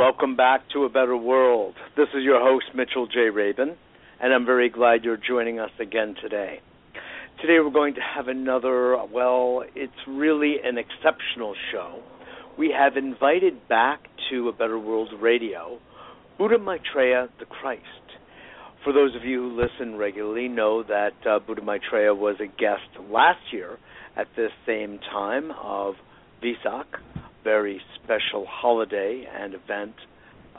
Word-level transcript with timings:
welcome 0.00 0.34
back 0.34 0.62
to 0.72 0.84
A 0.84 0.88
Better 0.88 1.14
World. 1.14 1.74
This 1.94 2.08
is 2.14 2.24
your 2.24 2.40
host, 2.40 2.74
Mitchell 2.74 3.06
J. 3.06 3.28
Rabin, 3.28 3.76
and 4.18 4.32
I'm 4.32 4.46
very 4.46 4.70
glad 4.70 5.04
you're 5.04 5.18
joining 5.18 5.60
us 5.60 5.68
again 5.78 6.14
today. 6.22 6.60
Today 7.42 7.58
we're 7.60 7.68
going 7.68 7.96
to 7.96 8.00
have 8.00 8.26
another, 8.26 8.96
well, 9.12 9.62
it's 9.74 9.92
really 10.08 10.54
an 10.64 10.78
exceptional 10.78 11.54
show. 11.70 12.02
We 12.56 12.74
have 12.74 12.96
invited 12.96 13.68
back 13.68 14.00
to 14.30 14.48
A 14.48 14.52
Better 14.54 14.78
World 14.78 15.10
Radio 15.20 15.78
Buddha 16.38 16.58
Maitreya 16.58 17.28
the 17.38 17.44
Christ. 17.44 17.82
For 18.82 18.94
those 18.94 19.14
of 19.14 19.24
you 19.24 19.50
who 19.50 19.60
listen 19.60 19.98
regularly, 19.98 20.48
know 20.48 20.82
that 20.82 21.12
uh, 21.28 21.40
Buddha 21.40 21.60
Maitreya 21.60 22.14
was 22.14 22.36
a 22.40 22.46
guest 22.46 22.88
last 23.10 23.52
year 23.52 23.76
at 24.16 24.28
this 24.34 24.50
same 24.66 24.98
time 25.12 25.50
of 25.62 25.96
Vesak, 26.42 26.86
very 27.44 27.80
special 28.02 28.46
holiday 28.48 29.26
and 29.32 29.54
event 29.54 29.94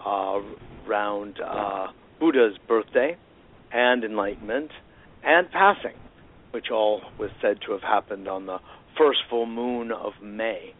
uh, 0.05 0.39
around 0.88 1.39
uh, 1.39 1.88
Buddha's 2.19 2.57
birthday 2.67 3.17
and 3.71 4.03
enlightenment 4.03 4.71
and 5.23 5.49
passing, 5.51 5.95
which 6.51 6.71
all 6.71 7.01
was 7.19 7.29
said 7.41 7.59
to 7.65 7.73
have 7.73 7.81
happened 7.81 8.27
on 8.27 8.45
the 8.45 8.57
first 8.97 9.19
full 9.29 9.45
moon 9.45 9.91
of 9.91 10.13
May. 10.21 10.73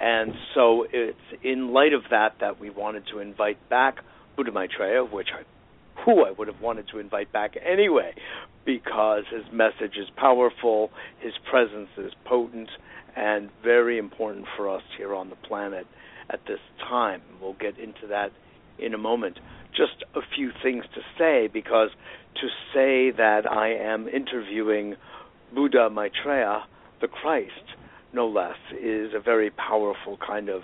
And 0.00 0.32
so 0.54 0.86
it's 0.92 1.18
in 1.42 1.72
light 1.72 1.92
of 1.92 2.02
that 2.10 2.36
that 2.40 2.60
we 2.60 2.70
wanted 2.70 3.04
to 3.12 3.18
invite 3.18 3.68
back 3.68 3.96
Buddha 4.36 4.52
Maitreya, 4.52 5.04
which 5.04 5.28
I 5.34 5.42
who 6.04 6.24
I 6.24 6.30
would 6.30 6.48
have 6.48 6.60
wanted 6.60 6.88
to 6.92 7.00
invite 7.00 7.32
back 7.32 7.54
anyway, 7.60 8.14
because 8.64 9.24
his 9.32 9.44
message 9.52 9.96
is 9.96 10.08
powerful, 10.16 10.90
his 11.20 11.32
presence 11.50 11.88
is 11.96 12.12
potent, 12.24 12.68
and 13.18 13.50
very 13.64 13.98
important 13.98 14.46
for 14.56 14.68
us 14.68 14.82
here 14.96 15.12
on 15.12 15.28
the 15.28 15.36
planet 15.36 15.86
at 16.30 16.40
this 16.46 16.60
time. 16.88 17.20
We'll 17.42 17.54
get 17.54 17.76
into 17.78 18.06
that 18.08 18.30
in 18.78 18.94
a 18.94 18.98
moment. 18.98 19.40
Just 19.76 20.04
a 20.14 20.20
few 20.36 20.50
things 20.62 20.84
to 20.94 21.00
say, 21.18 21.48
because 21.52 21.90
to 22.36 22.48
say 22.72 23.10
that 23.16 23.42
I 23.50 23.74
am 23.74 24.08
interviewing 24.08 24.94
Buddha 25.52 25.90
Maitreya, 25.90 26.64
the 27.00 27.08
Christ, 27.08 27.74
no 28.12 28.28
less, 28.28 28.56
is 28.80 29.12
a 29.14 29.20
very 29.20 29.50
powerful 29.50 30.16
kind 30.24 30.48
of 30.48 30.62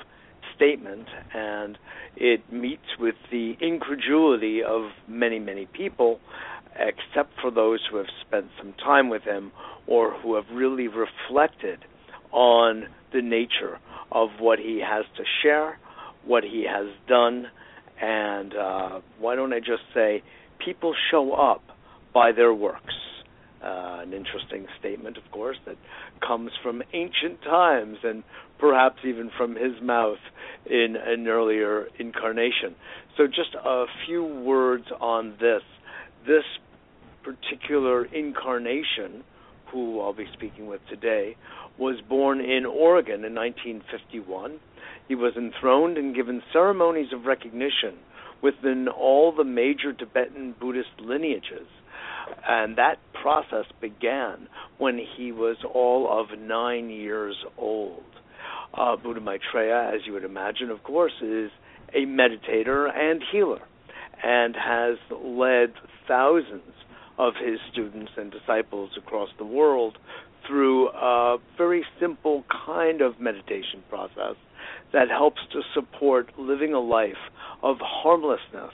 statement, 0.54 1.08
and 1.34 1.76
it 2.16 2.40
meets 2.52 2.98
with 3.00 3.16
the 3.32 3.54
incredulity 3.60 4.62
of 4.62 4.90
many, 5.08 5.40
many 5.40 5.66
people, 5.66 6.20
except 6.76 7.32
for 7.40 7.50
those 7.50 7.80
who 7.90 7.96
have 7.96 8.06
spent 8.26 8.46
some 8.58 8.74
time 8.74 9.08
with 9.08 9.22
him 9.22 9.50
or 9.86 10.12
who 10.20 10.36
have 10.36 10.44
really 10.52 10.88
reflected 10.88 11.80
on 12.34 12.88
the 13.12 13.22
nature 13.22 13.78
of 14.10 14.28
what 14.40 14.58
he 14.58 14.82
has 14.84 15.04
to 15.16 15.22
share, 15.42 15.78
what 16.24 16.42
he 16.42 16.66
has 16.68 16.88
done, 17.08 17.46
and 18.00 18.54
uh, 18.54 19.00
why 19.18 19.36
don't 19.36 19.52
I 19.52 19.60
just 19.60 19.82
say, 19.94 20.22
people 20.62 20.94
show 21.10 21.32
up 21.32 21.62
by 22.12 22.32
their 22.32 22.52
works. 22.52 22.94
Uh, 23.62 24.00
an 24.02 24.12
interesting 24.12 24.66
statement, 24.78 25.16
of 25.16 25.30
course, 25.30 25.56
that 25.64 25.76
comes 26.26 26.50
from 26.62 26.82
ancient 26.92 27.40
times 27.42 27.96
and 28.02 28.22
perhaps 28.58 28.98
even 29.06 29.30
from 29.38 29.54
his 29.54 29.80
mouth 29.80 30.18
in 30.66 30.96
an 31.02 31.26
earlier 31.26 31.86
incarnation. 31.98 32.74
So, 33.16 33.26
just 33.26 33.54
a 33.54 33.86
few 34.06 34.24
words 34.24 34.84
on 35.00 35.36
this. 35.40 35.62
This 36.26 36.44
particular 37.22 38.04
incarnation, 38.04 39.24
who 39.72 40.00
I'll 40.00 40.12
be 40.12 40.26
speaking 40.34 40.66
with 40.66 40.80
today, 40.90 41.36
was 41.78 42.00
born 42.08 42.40
in 42.40 42.66
Oregon 42.66 43.24
in 43.24 43.34
1951. 43.34 44.58
He 45.08 45.14
was 45.14 45.34
enthroned 45.36 45.98
and 45.98 46.14
given 46.14 46.42
ceremonies 46.52 47.12
of 47.12 47.26
recognition 47.26 47.96
within 48.42 48.88
all 48.88 49.34
the 49.34 49.44
major 49.44 49.92
Tibetan 49.92 50.54
Buddhist 50.58 51.00
lineages 51.00 51.66
and 52.46 52.76
that 52.76 52.96
process 53.12 53.64
began 53.80 54.48
when 54.78 54.98
he 55.16 55.32
was 55.32 55.56
all 55.72 56.08
of 56.10 56.38
nine 56.38 56.90
years 56.90 57.36
old. 57.56 58.02
Uh, 58.72 58.96
Buddha 58.96 59.20
Maitreya, 59.20 59.92
as 59.94 60.00
you 60.06 60.12
would 60.12 60.24
imagine, 60.24 60.70
of 60.70 60.82
course, 60.82 61.12
is 61.22 61.50
a 61.94 62.06
meditator 62.06 62.90
and 62.92 63.22
healer 63.30 63.62
and 64.22 64.56
has 64.56 64.98
led 65.10 65.72
thousands 66.08 66.62
of 67.18 67.34
his 67.34 67.60
students 67.70 68.12
and 68.16 68.32
disciples 68.32 68.90
across 68.98 69.28
the 69.38 69.44
world 69.44 69.96
through 70.46 70.88
a 70.88 71.38
very 71.56 71.84
simple 72.00 72.44
kind 72.66 73.00
of 73.00 73.20
meditation 73.20 73.82
process 73.88 74.36
that 74.92 75.08
helps 75.08 75.40
to 75.52 75.60
support 75.74 76.30
living 76.38 76.72
a 76.72 76.80
life 76.80 77.12
of 77.62 77.76
harmlessness, 77.80 78.72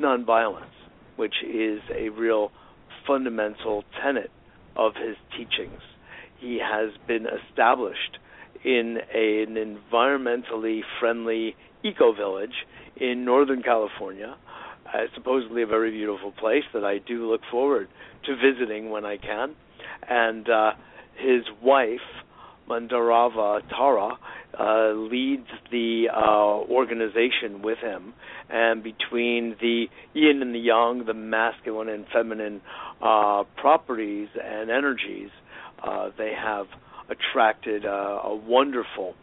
nonviolence, 0.00 0.64
which 1.16 1.34
is 1.46 1.80
a 1.94 2.08
real 2.10 2.50
fundamental 3.06 3.84
tenet 4.02 4.30
of 4.76 4.92
his 4.94 5.16
teachings. 5.36 5.80
He 6.38 6.58
has 6.62 6.90
been 7.06 7.26
established 7.26 8.18
in 8.64 8.98
a, 9.14 9.42
an 9.42 9.54
environmentally 9.56 10.80
friendly 11.00 11.56
eco 11.82 12.12
village 12.12 12.54
in 12.96 13.24
Northern 13.24 13.62
California, 13.62 14.36
uh, 14.86 14.98
supposedly 15.14 15.62
a 15.62 15.66
very 15.66 15.90
beautiful 15.90 16.32
place 16.32 16.64
that 16.74 16.84
I 16.84 16.98
do 16.98 17.28
look 17.30 17.40
forward 17.50 17.88
to 18.24 18.36
visiting 18.36 18.90
when 18.90 19.04
I 19.04 19.16
can. 19.16 19.54
And 20.08 20.48
uh, 20.48 20.72
his 21.16 21.44
wife, 21.62 22.00
Mandarava 22.68 23.60
Tara, 23.68 24.18
uh, 24.58 24.92
leads 24.92 25.48
the 25.70 26.08
uh, 26.14 26.20
organization 26.70 27.62
with 27.62 27.78
him, 27.78 28.12
and 28.50 28.82
between 28.82 29.56
the 29.60 29.86
yin 30.14 30.42
and 30.42 30.54
the 30.54 30.58
yang, 30.58 31.04
the 31.06 31.14
masculine 31.14 31.88
and 31.88 32.06
feminine 32.12 32.60
uh, 33.00 33.44
properties 33.56 34.28
and 34.42 34.70
energies, 34.70 35.30
uh, 35.82 36.10
they 36.18 36.32
have 36.32 36.66
attracted 37.08 37.84
uh, 37.84 38.20
a 38.24 38.34
wonderful 38.34 39.14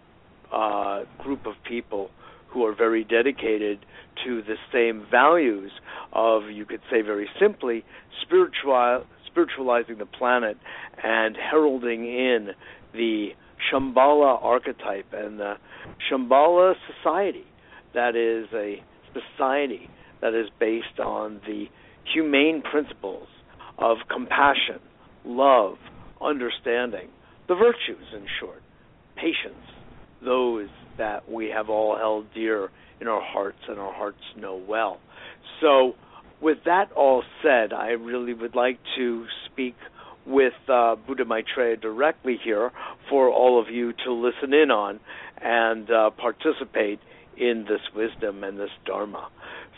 uh, 0.51 1.03
group 1.19 1.45
of 1.45 1.53
people 1.67 2.09
who 2.49 2.65
are 2.65 2.75
very 2.75 3.03
dedicated 3.03 3.85
to 4.25 4.41
the 4.41 4.55
same 4.73 5.05
values 5.09 5.71
of, 6.11 6.49
you 6.49 6.65
could 6.65 6.81
say 6.91 7.01
very 7.01 7.29
simply, 7.39 7.85
spiritual, 8.21 9.05
spiritualizing 9.31 9.97
the 9.97 10.05
planet 10.05 10.57
and 11.03 11.35
heralding 11.35 12.05
in 12.05 12.49
the 12.93 13.29
Shambhala 13.71 14.41
archetype 14.41 15.07
and 15.13 15.39
the 15.39 15.55
Shambhala 16.09 16.75
society. 16.87 17.45
That 17.93 18.15
is 18.15 18.47
a 18.53 18.83
society 19.13 19.89
that 20.21 20.33
is 20.33 20.49
based 20.59 20.99
on 20.99 21.41
the 21.45 21.65
humane 22.13 22.61
principles 22.61 23.27
of 23.77 23.97
compassion, 24.11 24.79
love, 25.25 25.77
understanding, 26.21 27.07
the 27.47 27.55
virtues, 27.55 28.05
in 28.13 28.25
short, 28.39 28.61
patience, 29.15 29.65
those 30.23 30.67
that 30.97 31.29
we 31.29 31.47
have 31.47 31.69
all 31.69 31.97
held 31.97 32.25
dear 32.33 32.69
in 33.01 33.07
our 33.07 33.21
hearts 33.21 33.59
and 33.67 33.79
our 33.79 33.93
hearts 33.93 34.21
know 34.37 34.61
well. 34.67 34.99
So, 35.61 35.95
with 36.41 36.59
that 36.65 36.91
all 36.93 37.23
said, 37.43 37.73
I 37.73 37.89
really 37.89 38.33
would 38.33 38.55
like 38.55 38.79
to 38.97 39.25
speak 39.45 39.75
with 40.25 40.53
uh, 40.67 40.95
Buddha 40.95 41.25
Maitreya 41.25 41.77
directly 41.77 42.37
here 42.43 42.71
for 43.09 43.29
all 43.29 43.59
of 43.59 43.73
you 43.73 43.93
to 44.05 44.13
listen 44.13 44.53
in 44.53 44.71
on 44.71 44.99
and 45.41 45.89
uh, 45.89 46.09
participate 46.11 46.99
in 47.37 47.65
this 47.67 47.81
wisdom 47.95 48.43
and 48.43 48.59
this 48.59 48.69
Dharma. 48.85 49.29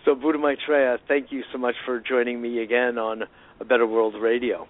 So, 0.04 0.16
Buddha 0.16 0.40
Maitreya, 0.40 0.98
thank 1.08 1.32
you 1.32 1.44
so 1.52 1.58
much 1.58 1.76
for 1.86 2.00
joining 2.00 2.42
me 2.42 2.62
again 2.62 2.98
on 2.98 3.24
A 3.60 3.66
Better 3.66 3.86
World 3.86 4.16
Radio. 4.20 4.68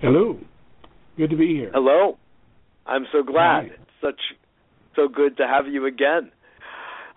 Hello. 0.00 0.38
Good 1.16 1.30
to 1.30 1.36
be 1.36 1.48
here. 1.54 1.70
Hello. 1.72 2.18
I'm 2.86 3.06
so 3.12 3.22
glad. 3.22 3.36
Hi. 3.36 3.70
It's 3.72 3.90
such 4.00 4.20
so 4.96 5.08
good 5.08 5.36
to 5.38 5.46
have 5.46 5.66
you 5.66 5.86
again. 5.86 6.30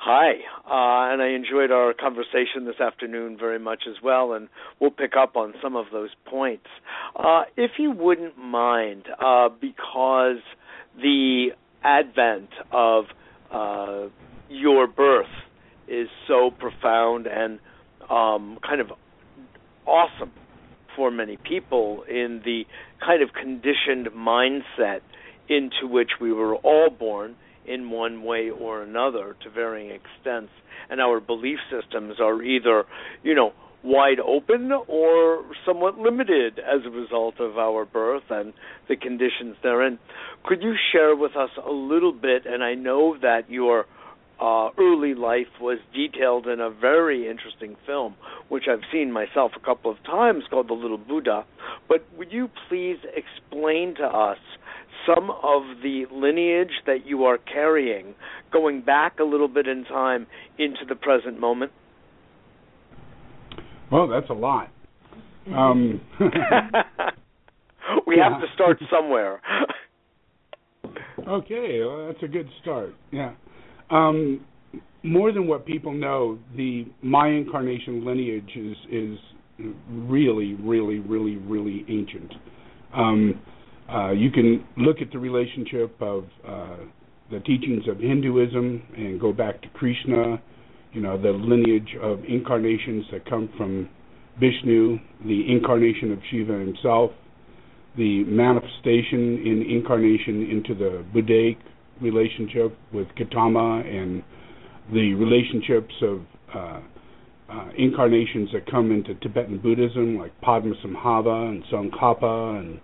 Hi, 0.07 0.33
uh, 0.67 1.11
and 1.11 1.19
I 1.19 1.29
enjoyed 1.29 1.71
our 1.71 1.91
conversation 1.91 2.65
this 2.65 2.79
afternoon 2.79 3.37
very 3.39 3.57
much 3.57 3.85
as 3.89 3.95
well, 4.03 4.33
and 4.33 4.49
we'll 4.79 4.91
pick 4.91 5.13
up 5.19 5.35
on 5.35 5.55
some 5.63 5.75
of 5.75 5.87
those 5.91 6.11
points. 6.25 6.67
Uh, 7.15 7.45
if 7.57 7.71
you 7.79 7.89
wouldn't 7.89 8.37
mind, 8.37 9.07
uh, 9.19 9.49
because 9.49 10.43
the 10.95 11.47
advent 11.83 12.49
of 12.71 13.05
uh, 13.51 14.09
your 14.47 14.85
birth 14.85 15.25
is 15.87 16.07
so 16.27 16.51
profound 16.51 17.25
and 17.25 17.57
um, 18.07 18.59
kind 18.63 18.81
of 18.81 18.91
awesome 19.87 20.31
for 20.95 21.09
many 21.09 21.35
people 21.35 22.03
in 22.07 22.43
the 22.45 22.65
kind 23.03 23.23
of 23.23 23.29
conditioned 23.33 24.09
mindset 24.15 24.99
into 25.49 25.87
which 25.87 26.11
we 26.21 26.31
were 26.31 26.55
all 26.57 26.91
born 26.91 27.35
in 27.67 27.89
one 27.89 28.23
way 28.23 28.50
or 28.50 28.81
another 28.81 29.35
to 29.44 29.50
varying 29.50 29.91
extents 29.91 30.51
and 30.89 31.01
our 31.01 31.19
belief 31.19 31.59
systems 31.69 32.15
are 32.19 32.41
either 32.44 32.85
you 33.23 33.35
know 33.35 33.53
wide 33.85 34.19
open 34.19 34.71
or 34.88 35.45
somewhat 35.65 35.97
limited 35.97 36.59
as 36.59 36.81
a 36.85 36.89
result 36.89 37.39
of 37.39 37.57
our 37.57 37.85
birth 37.85 38.23
and 38.31 38.51
the 38.89 38.95
conditions 38.95 39.56
therein. 39.62 40.00
Could 40.44 40.63
you 40.63 40.73
share 40.91 41.15
with 41.15 41.35
us 41.35 41.51
a 41.63 41.71
little 41.71 42.12
bit? 42.12 42.47
And 42.47 42.63
I 42.63 42.73
know 42.73 43.15
that 43.21 43.47
your 43.47 43.85
uh, 44.41 44.69
early 44.79 45.13
life 45.13 45.62
was 45.62 45.77
detailed 45.94 46.47
in 46.47 46.59
a 46.59 46.69
very 46.71 47.29
interesting 47.29 47.75
film, 47.85 48.15
which 48.50 48.63
I've 48.69 48.83
seen 48.91 49.12
myself 49.12 49.51
a 49.56 49.63
couple 49.63 49.91
of 49.91 50.03
times, 50.03 50.45
called 50.50 50.67
The 50.67 50.73
Little 50.73 50.97
Buddha. 50.97 51.45
But 51.88 52.06
would 52.17 52.31
you 52.31 52.50
please 52.67 52.97
explain 53.15 53.95
to 53.95 54.06
us 54.06 54.39
some 55.05 55.29
of 55.29 55.63
the 55.83 56.05
lineage 56.11 56.81
that 56.85 57.05
you 57.05 57.25
are 57.25 57.37
carrying, 57.37 58.15
going 58.51 58.81
back 58.81 59.19
a 59.19 59.23
little 59.23 59.47
bit 59.47 59.67
in 59.67 59.83
time 59.85 60.27
into 60.57 60.85
the 60.87 60.95
present 60.95 61.39
moment? 61.39 61.71
Well, 63.91 64.07
that's 64.07 64.29
a 64.29 64.33
lot. 64.33 64.69
Um, 65.47 66.01
we 68.07 68.17
have 68.17 68.41
to 68.41 68.47
start 68.55 68.81
somewhere. 68.91 69.41
okay, 71.27 71.79
well, 71.81 72.07
that's 72.07 72.23
a 72.23 72.27
good 72.27 72.49
start. 72.61 72.95
Yeah. 73.11 73.33
Um, 73.89 74.43
more 75.03 75.31
than 75.31 75.47
what 75.47 75.65
people 75.65 75.93
know, 75.93 76.39
the 76.57 76.87
my 77.03 77.27
incarnation 77.27 78.03
lineage 78.03 78.49
is 78.55 78.75
is 78.91 79.19
really, 79.89 80.55
really, 80.55 80.99
really, 80.99 81.37
really 81.37 81.85
ancient. 81.87 82.33
Um, 82.93 83.39
uh, 83.93 84.11
you 84.11 84.31
can 84.31 84.65
look 84.77 84.97
at 85.01 85.11
the 85.11 85.19
relationship 85.19 85.95
of 86.01 86.25
uh, 86.47 86.77
the 87.31 87.39
teachings 87.41 87.87
of 87.87 87.99
Hinduism 87.99 88.81
and 88.97 89.19
go 89.19 89.33
back 89.33 89.61
to 89.61 89.67
Krishna 89.69 90.41
you 90.95 91.01
know, 91.01 91.21
the 91.21 91.31
lineage 91.31 91.93
of 92.01 92.23
incarnations 92.25 93.03
that 93.11 93.29
come 93.29 93.49
from 93.57 93.89
Vishnu, 94.39 94.97
the 95.25 95.51
incarnation 95.51 96.13
of 96.13 96.19
Shiva 96.31 96.53
himself, 96.53 97.11
the 97.97 98.23
manifestation 98.23 99.43
in 99.45 99.65
incarnation 99.69 100.49
into 100.49 100.73
the 100.73 101.05
Buddhaic 101.13 101.57
relationship 101.99 102.77
with 102.93 103.07
Gautama 103.17 103.81
and 103.85 104.23
the 104.93 105.13
relationships 105.15 105.93
of 106.01 106.21
uh, 106.55 106.79
uh, 107.51 107.69
incarnations 107.77 108.49
that 108.53 108.69
come 108.71 108.91
into 108.91 109.15
Tibetan 109.15 109.59
Buddhism, 109.59 110.17
like 110.17 110.31
Padmasambhava 110.41 111.49
and 111.49 111.63
Tsongkhapa 111.65 112.59
and 112.59 112.79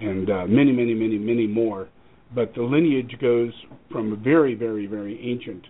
and 0.00 0.30
uh, 0.30 0.46
many, 0.46 0.72
many, 0.72 0.94
many, 0.94 1.18
many 1.18 1.46
more. 1.46 1.88
But 2.34 2.54
the 2.54 2.62
lineage 2.62 3.16
goes 3.20 3.52
from 3.90 4.12
a 4.12 4.16
very, 4.16 4.54
very, 4.54 4.86
very 4.86 5.18
ancient 5.20 5.64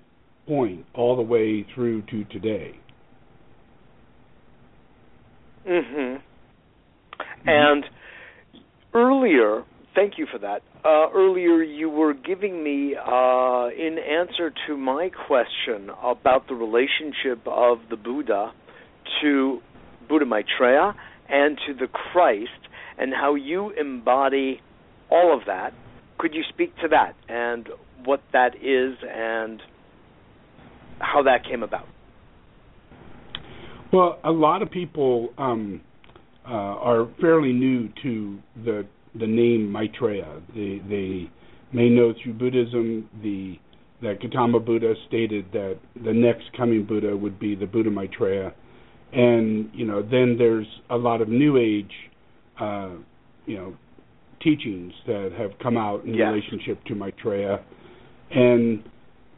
point 0.47 0.85
all 0.95 1.17
the 1.17 1.23
way 1.23 1.67
through 1.75 2.03
to 2.03 2.25
today. 2.25 2.79
Mhm. 5.67 6.21
And 7.47 7.85
earlier, 8.95 9.65
thank 9.95 10.19
you 10.19 10.27
for 10.27 10.39
that. 10.39 10.63
Uh, 10.85 11.11
earlier, 11.13 11.63
you 11.63 11.91
were 11.91 12.15
giving 12.15 12.63
me, 12.63 12.95
uh, 12.95 13.69
in 13.77 13.99
answer 13.99 14.53
to 14.67 14.77
my 14.77 15.11
question 15.11 15.91
about 16.03 16.47
the 16.47 16.55
relationship 16.55 17.41
of 17.47 17.89
the 17.91 17.97
Buddha 17.97 18.53
to 19.21 19.61
Buddha 20.09 20.25
Maitreya 20.25 20.95
and 21.29 21.59
to 21.67 21.75
the 21.75 21.89
Christ, 21.89 22.66
and 22.99 23.13
how 23.13 23.35
you 23.35 23.71
embody 23.71 24.61
all 25.11 25.37
of 25.37 25.47
that. 25.47 25.73
Could 26.19 26.35
you 26.35 26.43
speak 26.49 26.75
to 26.77 26.89
that 26.89 27.15
and 27.29 27.69
what 28.05 28.23
that 28.33 28.57
is 28.57 28.97
and 29.09 29.61
how 30.99 31.23
that 31.23 31.45
came 31.45 31.63
about. 31.63 31.87
Well, 33.93 34.19
a 34.25 34.31
lot 34.31 34.63
of 34.63 34.71
people 34.71 35.31
um, 35.39 35.81
uh, 36.47 36.53
are 36.53 37.09
fairly 37.21 37.53
new 37.53 37.89
to 38.03 38.39
the 38.65 38.87
the 39.19 39.27
name 39.27 39.71
Maitreya. 39.71 40.43
They 40.55 40.81
they 40.89 41.31
may 41.73 41.89
know 41.89 42.13
through 42.23 42.35
Buddhism 42.35 43.09
the 43.23 43.59
that 44.03 44.21
Gautama 44.21 44.61
Buddha 44.61 44.95
stated 45.09 45.47
that 45.53 45.79
the 46.05 46.13
next 46.13 46.45
coming 46.57 46.85
Buddha 46.85 47.17
would 47.17 47.39
be 47.39 47.55
the 47.55 47.67
Buddha 47.67 47.91
Maitreya, 47.91 48.53
and 49.13 49.71
you 49.73 49.87
know 49.87 50.03
then 50.03 50.37
there's 50.39 50.67
a 50.91 50.97
lot 50.97 51.21
of 51.21 51.29
New 51.29 51.57
Age, 51.57 51.93
uh, 52.61 52.91
you 53.47 53.57
know, 53.57 53.77
teachings 54.43 54.93
that 55.07 55.33
have 55.39 55.51
come 55.63 55.77
out 55.77 56.05
in 56.05 56.13
relationship 56.13 56.83
to 56.85 56.95
Maitreya, 56.95 57.61
and 58.31 58.83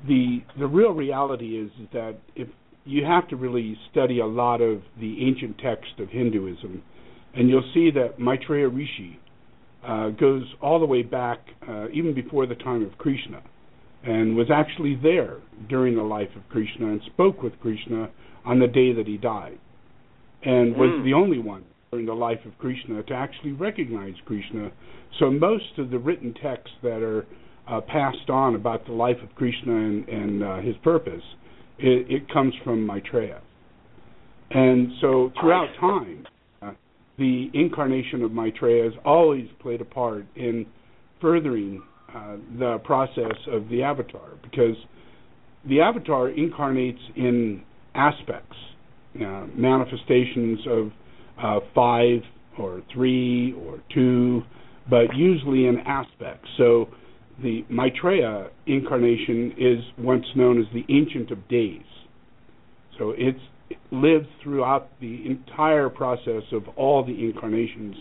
the 0.06 0.42
the 0.58 0.66
real 0.66 0.92
reality 0.92 1.58
is, 1.58 1.70
is 1.80 1.88
that 1.92 2.16
if 2.36 2.48
you 2.84 3.04
have 3.04 3.28
to 3.28 3.36
really 3.36 3.76
study 3.90 4.20
a 4.20 4.26
lot 4.26 4.60
of 4.60 4.82
the 4.98 5.26
ancient 5.26 5.58
text 5.58 5.98
of 5.98 6.08
Hinduism, 6.08 6.82
and 7.34 7.48
you'll 7.48 7.70
see 7.74 7.90
that 7.90 8.18
Maitreya 8.18 8.68
Rishi 8.68 9.18
uh, 9.86 10.08
goes 10.10 10.44
all 10.60 10.80
the 10.80 10.86
way 10.86 11.02
back, 11.02 11.38
uh, 11.68 11.88
even 11.92 12.14
before 12.14 12.46
the 12.46 12.54
time 12.54 12.84
of 12.84 12.96
Krishna, 12.98 13.42
and 14.04 14.36
was 14.36 14.48
actually 14.52 14.98
there 15.02 15.38
during 15.68 15.96
the 15.96 16.02
life 16.02 16.30
of 16.34 16.48
Krishna 16.48 16.87
and 16.87 17.00
spoke 17.06 17.42
with 17.42 17.58
Krishna 17.60 18.10
on 18.44 18.58
the 18.58 18.66
day 18.66 18.92
that 18.92 19.06
he 19.06 19.18
died, 19.18 19.58
and 20.42 20.76
was 20.76 20.90
mm. 20.90 21.04
the 21.04 21.14
only 21.14 21.38
one 21.38 21.64
during 21.90 22.07
the 22.07 22.12
life 22.12 22.40
of 22.45 22.57
Krishna 22.59 23.02
to 23.04 23.14
actually 23.14 23.52
recognize 23.52 24.14
Krishna. 24.26 24.71
So 25.18 25.30
most 25.30 25.78
of 25.78 25.90
the 25.90 25.99
written 25.99 26.35
texts 26.35 26.76
that 26.83 27.02
are 27.02 27.26
uh, 27.66 27.80
passed 27.83 28.28
on 28.28 28.54
about 28.54 28.87
the 28.87 28.92
life 28.92 29.16
of 29.23 29.35
Krishna 29.35 29.75
and, 29.75 30.09
and 30.09 30.45
uh, 30.45 30.57
his 30.59 30.76
purpose, 30.83 31.23
it, 31.78 32.11
it, 32.11 32.33
comes 32.33 32.54
from 32.64 32.87
Maitreya. 32.87 33.40
And 34.50 34.92
so 35.00 35.30
throughout 35.40 35.68
time, 35.80 36.26
uh, 36.62 36.73
the 37.18 37.50
incarnation 37.54 38.23
of 38.23 38.33
Maitreya 38.33 38.85
has 38.85 38.95
always 39.04 39.47
played 39.61 39.80
a 39.80 39.85
part 39.85 40.26
in 40.35 40.66
furthering 41.21 41.83
uh, 42.14 42.37
the 42.59 42.78
process 42.85 43.37
of 43.50 43.68
the 43.68 43.83
avatar 43.83 44.30
because 44.42 44.76
the 45.68 45.80
avatar 45.80 46.30
incarnates 46.30 47.00
in 47.16 47.62
aspects, 47.95 48.57
uh, 49.16 49.47
manifestations 49.54 50.61
of 50.68 50.90
uh, 51.42 51.61
five 51.75 52.21
or 52.59 52.83
three 52.92 53.54
or 53.66 53.80
two, 53.95 54.42
but 54.90 55.14
usually 55.14 55.66
in 55.66 55.78
aspects. 55.87 56.49
So 56.57 56.88
the 57.42 57.64
Maitreya 57.68 58.49
incarnation 58.66 59.54
is 59.57 59.78
once 59.99 60.25
known 60.35 60.61
as 60.61 60.66
the 60.73 60.85
Ancient 60.92 61.30
of 61.30 61.49
Days. 61.49 61.83
So 62.99 63.11
it 63.16 63.37
lives 63.92 64.26
throughout 64.42 64.88
the 65.00 65.25
entire 65.26 65.88
process 65.88 66.42
of 66.52 66.62
all 66.76 67.04
the 67.04 67.25
incarnations 67.25 67.95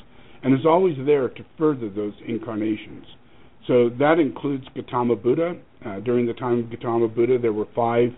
and 0.44 0.54
is 0.54 0.66
always 0.66 0.96
there 1.06 1.30
to 1.30 1.46
further 1.58 1.90
those 1.90 2.14
incarnations. 2.28 3.06
So 3.68 3.90
that 4.00 4.18
includes 4.20 4.66
Gautama 4.76 5.16
Buddha. 5.16 5.56
Uh, 5.86 6.00
during 6.00 6.26
the 6.26 6.34
time 6.34 6.60
of 6.60 6.70
Gautama 6.70 7.08
Buddha, 7.08 7.38
there 7.38 7.54
were 7.54 7.68
five 7.76 8.10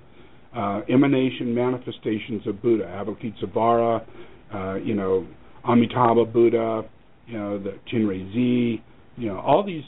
uh, 0.55 0.81
emanation 0.89 1.53
manifestations 1.53 2.45
of 2.45 2.61
Buddha: 2.61 2.85
Avalokitesvara, 2.85 4.05
uh, 4.53 4.75
you 4.75 4.95
know, 4.95 5.27
Amitabha 5.67 6.25
Buddha, 6.25 6.83
you 7.27 7.37
know, 7.37 7.59
the 7.61 7.77
Chenrezig, 7.91 8.81
you 9.17 9.27
know, 9.27 9.39
all 9.39 9.63
these 9.63 9.83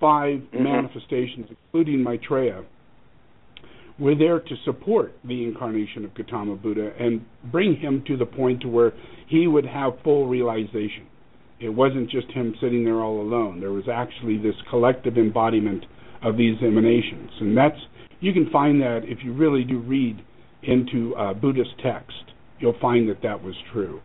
5 0.00 0.38
mm-hmm. 0.38 0.62
manifestations, 0.62 1.46
including 1.50 2.02
Maitreya, 2.02 2.64
were 3.98 4.14
there 4.14 4.40
to 4.40 4.54
support 4.64 5.14
the 5.24 5.44
incarnation 5.44 6.04
of 6.04 6.14
Gautama 6.14 6.56
Buddha 6.56 6.90
and 6.98 7.24
bring 7.52 7.76
him 7.76 8.02
to 8.06 8.16
the 8.16 8.24
point 8.24 8.62
to 8.62 8.68
where 8.68 8.92
he 9.28 9.46
would 9.46 9.66
have 9.66 9.92
full 10.02 10.26
realization. 10.26 11.06
It 11.60 11.68
wasn't 11.68 12.10
just 12.10 12.28
him 12.30 12.54
sitting 12.60 12.84
there 12.84 13.00
all 13.02 13.20
alone. 13.20 13.60
There 13.60 13.72
was 13.72 13.84
actually 13.92 14.38
this 14.38 14.54
collective 14.70 15.18
embodiment 15.18 15.84
of 16.22 16.38
these 16.38 16.56
emanations, 16.62 17.30
and 17.40 17.56
that's 17.56 17.76
you 18.20 18.32
can 18.32 18.48
find 18.50 18.80
that 18.82 19.00
if 19.04 19.18
you 19.22 19.32
really 19.32 19.64
do 19.64 19.78
read 19.78 20.22
into 20.62 21.14
uh, 21.16 21.34
Buddhist 21.34 21.70
text, 21.82 22.29
you'll 22.60 22.78
find 22.80 23.08
that 23.08 23.22
that 23.22 23.42
was 23.42 23.54
true. 23.72 24.00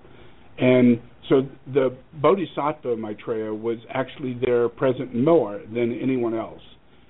And 0.58 1.00
so 1.30 1.48
the 1.74 1.96
Bodhisattva 2.22 2.96
Maitreya 2.96 3.54
was 3.54 3.78
actually 3.94 4.40
there 4.46 4.70
present 4.70 5.14
more 5.16 5.62
than 5.74 6.00
anyone 6.02 6.34
else, 6.34 6.62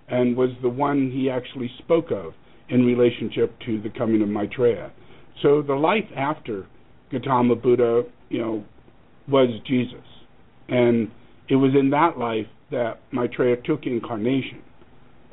and 0.08 0.36
was 0.36 0.50
the 0.62 0.70
one 0.70 1.12
he 1.12 1.30
actually 1.30 1.70
spoke 1.80 2.12
of 2.12 2.34
in 2.70 2.86
relationship 2.86 3.58
to 3.66 3.82
the 3.82 3.90
coming 3.90 4.22
of 4.22 4.30
Maitreya. 4.30 4.92
So 5.44 5.62
the 5.62 5.76
life 5.76 6.06
after 6.16 6.66
Gautama 7.12 7.56
Buddha, 7.56 8.04
you 8.30 8.40
know, 8.40 8.64
was 9.28 9.50
Jesus, 9.68 10.06
and 10.70 11.12
it 11.50 11.56
was 11.56 11.72
in 11.80 11.90
that 11.92 12.18
life 12.18 12.48
that 12.72 13.00
Maitreya 13.12 13.58
took 13.64 13.86
incarnation, 13.86 14.62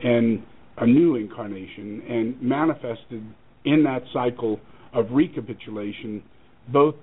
and 0.03 0.43
a 0.79 0.87
new 0.87 1.17
incarnation, 1.17 2.03
and 2.09 2.43
manifested 2.43 3.23
in 3.65 3.85
that 3.85 4.03
cycle 4.13 4.61
of 4.93 5.07
recapitulation 5.11 6.23
both 6.69 6.95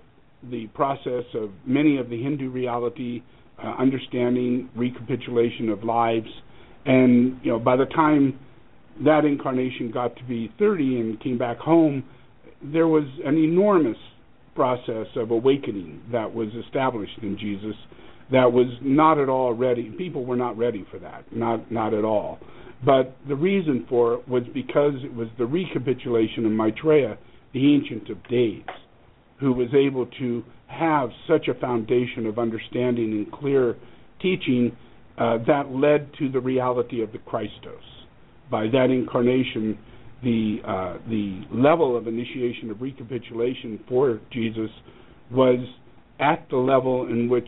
the 0.51 0.67
process 0.67 1.23
of 1.33 1.51
many 1.65 1.97
of 1.97 2.09
the 2.09 2.21
Hindu 2.21 2.49
reality, 2.49 3.21
uh, 3.61 3.75
understanding, 3.77 4.69
recapitulation 4.75 5.69
of 5.69 5.83
lives, 5.83 6.29
and 6.85 7.37
you 7.43 7.51
know 7.51 7.59
by 7.59 7.75
the 7.75 7.85
time 7.85 8.39
that 9.03 9.25
incarnation 9.25 9.91
got 9.91 10.15
to 10.15 10.23
be 10.23 10.51
30 10.59 10.99
and 10.99 11.21
came 11.21 11.37
back 11.37 11.57
home, 11.57 12.03
there 12.61 12.87
was 12.87 13.03
an 13.25 13.37
enormous 13.37 13.97
process 14.55 15.07
of 15.15 15.31
awakening 15.31 16.01
that 16.11 16.33
was 16.33 16.49
established 16.65 17.17
in 17.21 17.37
Jesus 17.37 17.75
that 18.31 18.51
was 18.51 18.67
not 18.81 19.17
at 19.17 19.29
all 19.29 19.53
ready. 19.53 19.89
People 19.97 20.25
were 20.25 20.35
not 20.35 20.57
ready 20.57 20.85
for 20.91 20.99
that, 20.99 21.25
not 21.35 21.71
not 21.71 21.93
at 21.93 22.05
all. 22.05 22.39
But 22.85 23.17
the 23.27 23.35
reason 23.35 23.85
for 23.89 24.13
it 24.13 24.27
was 24.27 24.43
because 24.53 24.93
it 25.03 25.13
was 25.13 25.27
the 25.37 25.45
recapitulation 25.45 26.45
of 26.45 26.51
Maitreya, 26.51 27.17
the 27.53 27.73
Ancient 27.75 28.09
of 28.09 28.27
Days, 28.27 28.63
who 29.39 29.53
was 29.53 29.69
able 29.73 30.05
to 30.19 30.43
have 30.67 31.09
such 31.27 31.47
a 31.47 31.53
foundation 31.59 32.25
of 32.25 32.37
understanding 32.37 33.11
and 33.11 33.31
clear 33.31 33.75
teaching 34.21 34.75
uh, 35.17 35.37
that 35.47 35.71
led 35.71 36.09
to 36.19 36.29
the 36.29 36.39
reality 36.39 37.01
of 37.01 37.11
the 37.11 37.17
Christos. 37.19 37.83
By 38.49 38.67
that 38.67 38.89
incarnation, 38.89 39.77
the 40.23 40.57
uh, 40.65 40.97
the 41.09 41.41
level 41.51 41.95
of 41.95 42.07
initiation 42.07 42.69
of 42.71 42.81
recapitulation 42.81 43.79
for 43.87 44.19
Jesus 44.31 44.69
was 45.31 45.59
at 46.19 46.45
the 46.49 46.57
level 46.57 47.07
in 47.07 47.29
which 47.29 47.47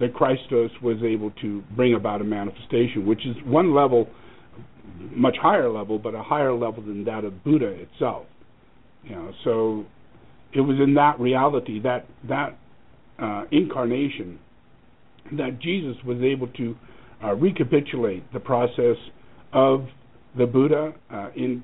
the 0.00 0.08
Christos 0.08 0.70
was 0.82 0.96
able 1.04 1.30
to 1.42 1.62
bring 1.76 1.94
about 1.94 2.20
a 2.20 2.24
manifestation, 2.24 3.06
which 3.06 3.24
is 3.26 3.36
one 3.44 3.74
level, 3.74 4.08
much 5.12 5.36
higher 5.40 5.70
level, 5.70 5.98
but 5.98 6.14
a 6.14 6.22
higher 6.22 6.52
level 6.52 6.82
than 6.82 7.04
that 7.04 7.24
of 7.24 7.44
Buddha 7.44 7.66
itself. 7.66 8.26
Know, 9.10 9.32
so 9.44 9.84
it 10.52 10.60
was 10.60 10.78
in 10.82 10.94
that 10.94 11.20
reality, 11.20 11.80
that 11.82 12.06
that 12.28 12.58
uh, 13.18 13.44
incarnation, 13.52 14.38
that 15.32 15.60
Jesus 15.60 15.96
was 16.04 16.18
able 16.22 16.48
to 16.48 16.76
uh, 17.22 17.34
recapitulate 17.34 18.30
the 18.32 18.40
process 18.40 18.96
of 19.52 19.86
the 20.36 20.46
Buddha, 20.46 20.92
uh, 21.10 21.30
in 21.36 21.62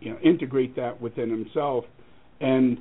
you 0.00 0.12
know, 0.12 0.18
integrate 0.24 0.76
that 0.76 1.00
within 1.00 1.30
himself, 1.30 1.84
and 2.40 2.78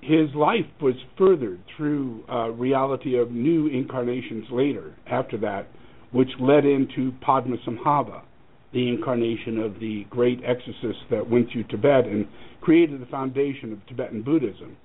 his 0.00 0.32
life 0.34 0.66
was 0.80 0.94
furthered 1.18 1.60
through 1.76 2.22
uh, 2.30 2.50
reality 2.50 3.18
of 3.18 3.30
new 3.30 3.66
incarnations 3.66 4.44
later 4.50 4.94
after 5.10 5.36
that, 5.38 5.66
which 6.12 6.28
led 6.40 6.64
into 6.64 7.12
Padmasambhava, 7.26 8.22
the 8.72 8.88
incarnation 8.88 9.58
of 9.58 9.78
the 9.80 10.06
great 10.10 10.40
exorcist 10.44 10.98
that 11.10 11.28
went 11.28 11.50
through 11.52 11.64
Tibet 11.64 12.06
and 12.06 12.26
created 12.60 13.00
the 13.00 13.06
foundation 13.06 13.72
of 13.72 13.86
Tibetan 13.86 14.22
Buddhism, 14.22 14.76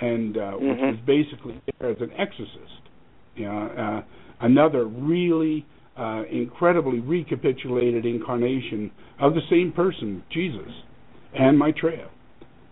and 0.00 0.36
uh, 0.36 0.40
mm-hmm. 0.40 0.68
which 0.68 0.78
was 0.80 0.96
basically 1.06 1.60
there 1.78 1.90
as 1.90 1.96
an 2.00 2.10
exorcist. 2.18 2.82
You 3.34 3.46
know, 3.46 4.02
uh, 4.02 4.44
another 4.44 4.84
really 4.84 5.66
uh, 5.96 6.22
incredibly 6.30 7.00
recapitulated 7.00 8.04
incarnation 8.04 8.90
of 9.20 9.34
the 9.34 9.40
same 9.50 9.72
person, 9.72 10.22
Jesus, 10.32 10.70
and 11.34 11.58
Maitreya. 11.58 12.08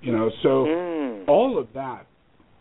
You 0.01 0.13
know, 0.13 0.31
so 0.43 0.49
mm. 0.49 1.29
all 1.29 1.59
of 1.59 1.69
that 1.75 2.07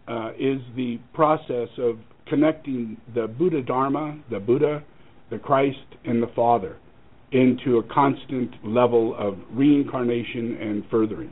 uh, 0.07 0.31
is 0.39 0.59
the 0.75 0.99
process 1.13 1.69
of 1.77 1.99
connecting 2.27 2.97
the 3.13 3.27
Buddha 3.27 3.61
Dharma, 3.61 4.17
the 4.31 4.39
Buddha, 4.39 4.83
the 5.29 5.37
Christ, 5.37 5.77
and 6.05 6.21
the 6.23 6.27
Father 6.35 6.77
into 7.31 7.77
a 7.77 7.83
constant 7.83 8.53
level 8.65 9.15
of 9.17 9.37
reincarnation 9.51 10.57
and 10.61 10.83
furthering. 10.89 11.31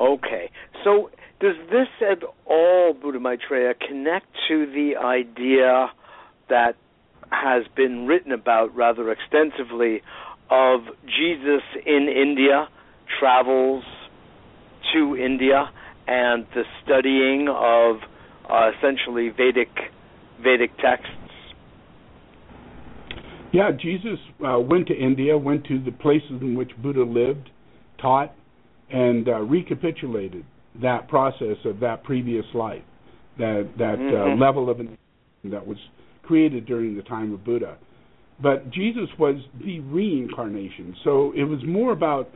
Okay, 0.00 0.50
so 0.84 1.10
does 1.40 1.56
this 1.70 1.88
at 2.00 2.22
all, 2.46 2.94
Buddha 2.94 3.18
Maitreya, 3.18 3.74
connect 3.74 4.26
to 4.48 4.66
the 4.66 4.96
idea 4.96 5.90
that 6.48 6.76
has 7.30 7.64
been 7.76 8.06
written 8.06 8.32
about 8.32 8.74
rather 8.74 9.10
extensively 9.10 10.02
of 10.50 10.80
Jesus 11.06 11.62
in 11.86 12.08
India, 12.08 12.68
travels 13.18 13.84
to 14.92 15.16
India 15.16 15.70
and 16.06 16.46
the 16.54 16.64
studying 16.82 17.48
of 17.48 17.96
uh, 18.48 18.70
essentially 18.76 19.28
Vedic 19.28 19.70
Vedic 20.42 20.76
texts. 20.78 21.14
Yeah, 23.52 23.70
Jesus 23.72 24.18
uh, 24.46 24.58
went 24.60 24.86
to 24.88 24.94
India, 24.94 25.36
went 25.36 25.64
to 25.66 25.82
the 25.82 25.90
places 25.90 26.40
in 26.40 26.56
which 26.56 26.70
Buddha 26.82 27.02
lived, 27.02 27.50
taught, 28.00 28.32
and 28.90 29.28
uh, 29.28 29.40
recapitulated 29.40 30.44
that 30.80 31.08
process 31.08 31.56
of 31.64 31.80
that 31.80 32.04
previous 32.04 32.44
life, 32.54 32.82
that 33.38 33.68
that 33.78 33.94
uh, 33.94 33.98
mm-hmm. 33.98 34.40
level 34.40 34.70
of 34.70 34.78
that 35.44 35.66
was 35.66 35.78
created 36.22 36.66
during 36.66 36.96
the 36.96 37.02
time 37.02 37.32
of 37.32 37.44
Buddha. 37.44 37.76
But 38.42 38.70
Jesus 38.70 39.08
was 39.18 39.36
the 39.64 39.80
reincarnation, 39.80 40.96
so 41.04 41.32
it 41.36 41.44
was 41.44 41.60
more 41.66 41.92
about 41.92 42.30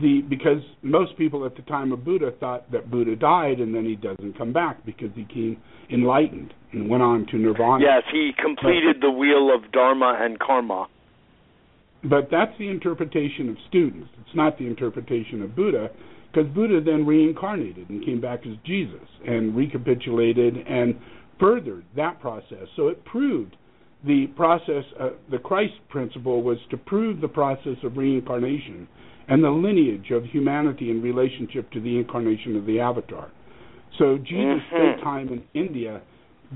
the 0.00 0.22
because 0.28 0.62
most 0.82 1.16
people 1.16 1.44
at 1.46 1.56
the 1.56 1.62
time 1.62 1.92
of 1.92 2.04
Buddha 2.04 2.32
thought 2.40 2.70
that 2.72 2.90
Buddha 2.90 3.16
died 3.16 3.60
and 3.60 3.74
then 3.74 3.84
he 3.84 3.96
doesn't 3.96 4.36
come 4.36 4.52
back 4.52 4.84
because 4.84 5.10
he 5.14 5.24
came 5.24 5.56
enlightened 5.90 6.52
and 6.72 6.88
went 6.88 7.02
on 7.02 7.26
to 7.30 7.36
nirvana. 7.36 7.84
Yes, 7.84 8.02
he 8.10 8.32
completed 8.40 9.00
but, 9.00 9.06
the 9.06 9.10
wheel 9.10 9.54
of 9.54 9.70
dharma 9.72 10.18
and 10.20 10.38
karma. 10.38 10.88
But 12.02 12.28
that's 12.30 12.52
the 12.58 12.68
interpretation 12.68 13.48
of 13.48 13.56
students. 13.68 14.08
It's 14.20 14.36
not 14.36 14.58
the 14.58 14.66
interpretation 14.66 15.42
of 15.42 15.54
Buddha 15.54 15.90
because 16.32 16.50
Buddha 16.52 16.80
then 16.84 17.06
reincarnated 17.06 17.88
and 17.88 18.04
came 18.04 18.20
back 18.20 18.40
as 18.46 18.54
Jesus 18.66 19.08
and 19.26 19.54
recapitulated 19.54 20.56
and 20.56 20.96
furthered 21.38 21.84
that 21.96 22.20
process. 22.20 22.66
So 22.76 22.88
it 22.88 23.04
proved 23.04 23.56
the 24.04 24.26
process, 24.36 24.84
uh, 25.00 25.10
the 25.30 25.38
Christ 25.38 25.74
principle 25.88 26.42
was 26.42 26.58
to 26.70 26.76
prove 26.76 27.20
the 27.20 27.28
process 27.28 27.76
of 27.82 27.96
reincarnation 27.96 28.86
and 29.28 29.42
the 29.42 29.50
lineage 29.50 30.10
of 30.10 30.24
humanity 30.24 30.90
in 30.90 31.00
relationship 31.02 31.70
to 31.72 31.80
the 31.80 31.98
incarnation 31.98 32.56
of 32.56 32.66
the 32.66 32.80
Avatar. 32.80 33.30
So 33.98 34.18
Jesus 34.18 34.36
mm-hmm. 34.38 34.76
spent 34.76 35.02
time 35.02 35.28
in 35.28 35.42
India 35.54 36.02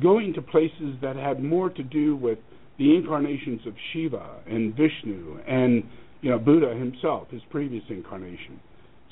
going 0.02 0.34
to 0.34 0.42
places 0.42 0.96
that 1.02 1.16
had 1.16 1.42
more 1.42 1.70
to 1.70 1.82
do 1.82 2.16
with 2.16 2.38
the 2.78 2.94
incarnations 2.94 3.60
of 3.66 3.74
Shiva 3.92 4.40
and 4.46 4.74
Vishnu 4.74 5.40
and 5.46 5.82
you 6.20 6.30
know 6.30 6.38
Buddha 6.38 6.74
himself, 6.74 7.28
his 7.30 7.42
previous 7.50 7.84
incarnation. 7.88 8.60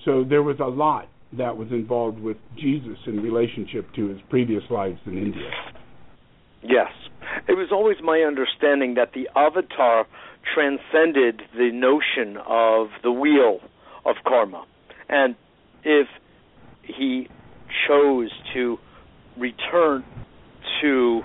So 0.04 0.25
there 0.28 0.42
was 0.42 0.56
a 0.60 0.66
lot 0.66 1.08
that 1.32 1.56
was 1.56 1.68
involved 1.70 2.20
with 2.20 2.36
Jesus 2.56 2.98
in 3.06 3.20
relationship 3.20 3.92
to 3.96 4.08
his 4.08 4.18
previous 4.30 4.62
lives 4.70 4.98
in 5.06 5.18
India. 5.18 5.50
Yes. 6.62 6.92
It 7.48 7.52
was 7.52 7.68
always 7.72 7.96
my 8.02 8.20
understanding 8.20 8.94
that 8.94 9.12
the 9.12 9.28
avatar 9.36 10.06
transcended 10.54 11.42
the 11.56 11.70
notion 11.72 12.36
of 12.46 12.88
the 13.02 13.12
wheel 13.12 13.60
of 14.04 14.16
karma. 14.26 14.64
And 15.08 15.36
if 15.84 16.08
he 16.82 17.28
chose 17.88 18.30
to 18.54 18.78
return 19.36 20.04
to 20.80 21.22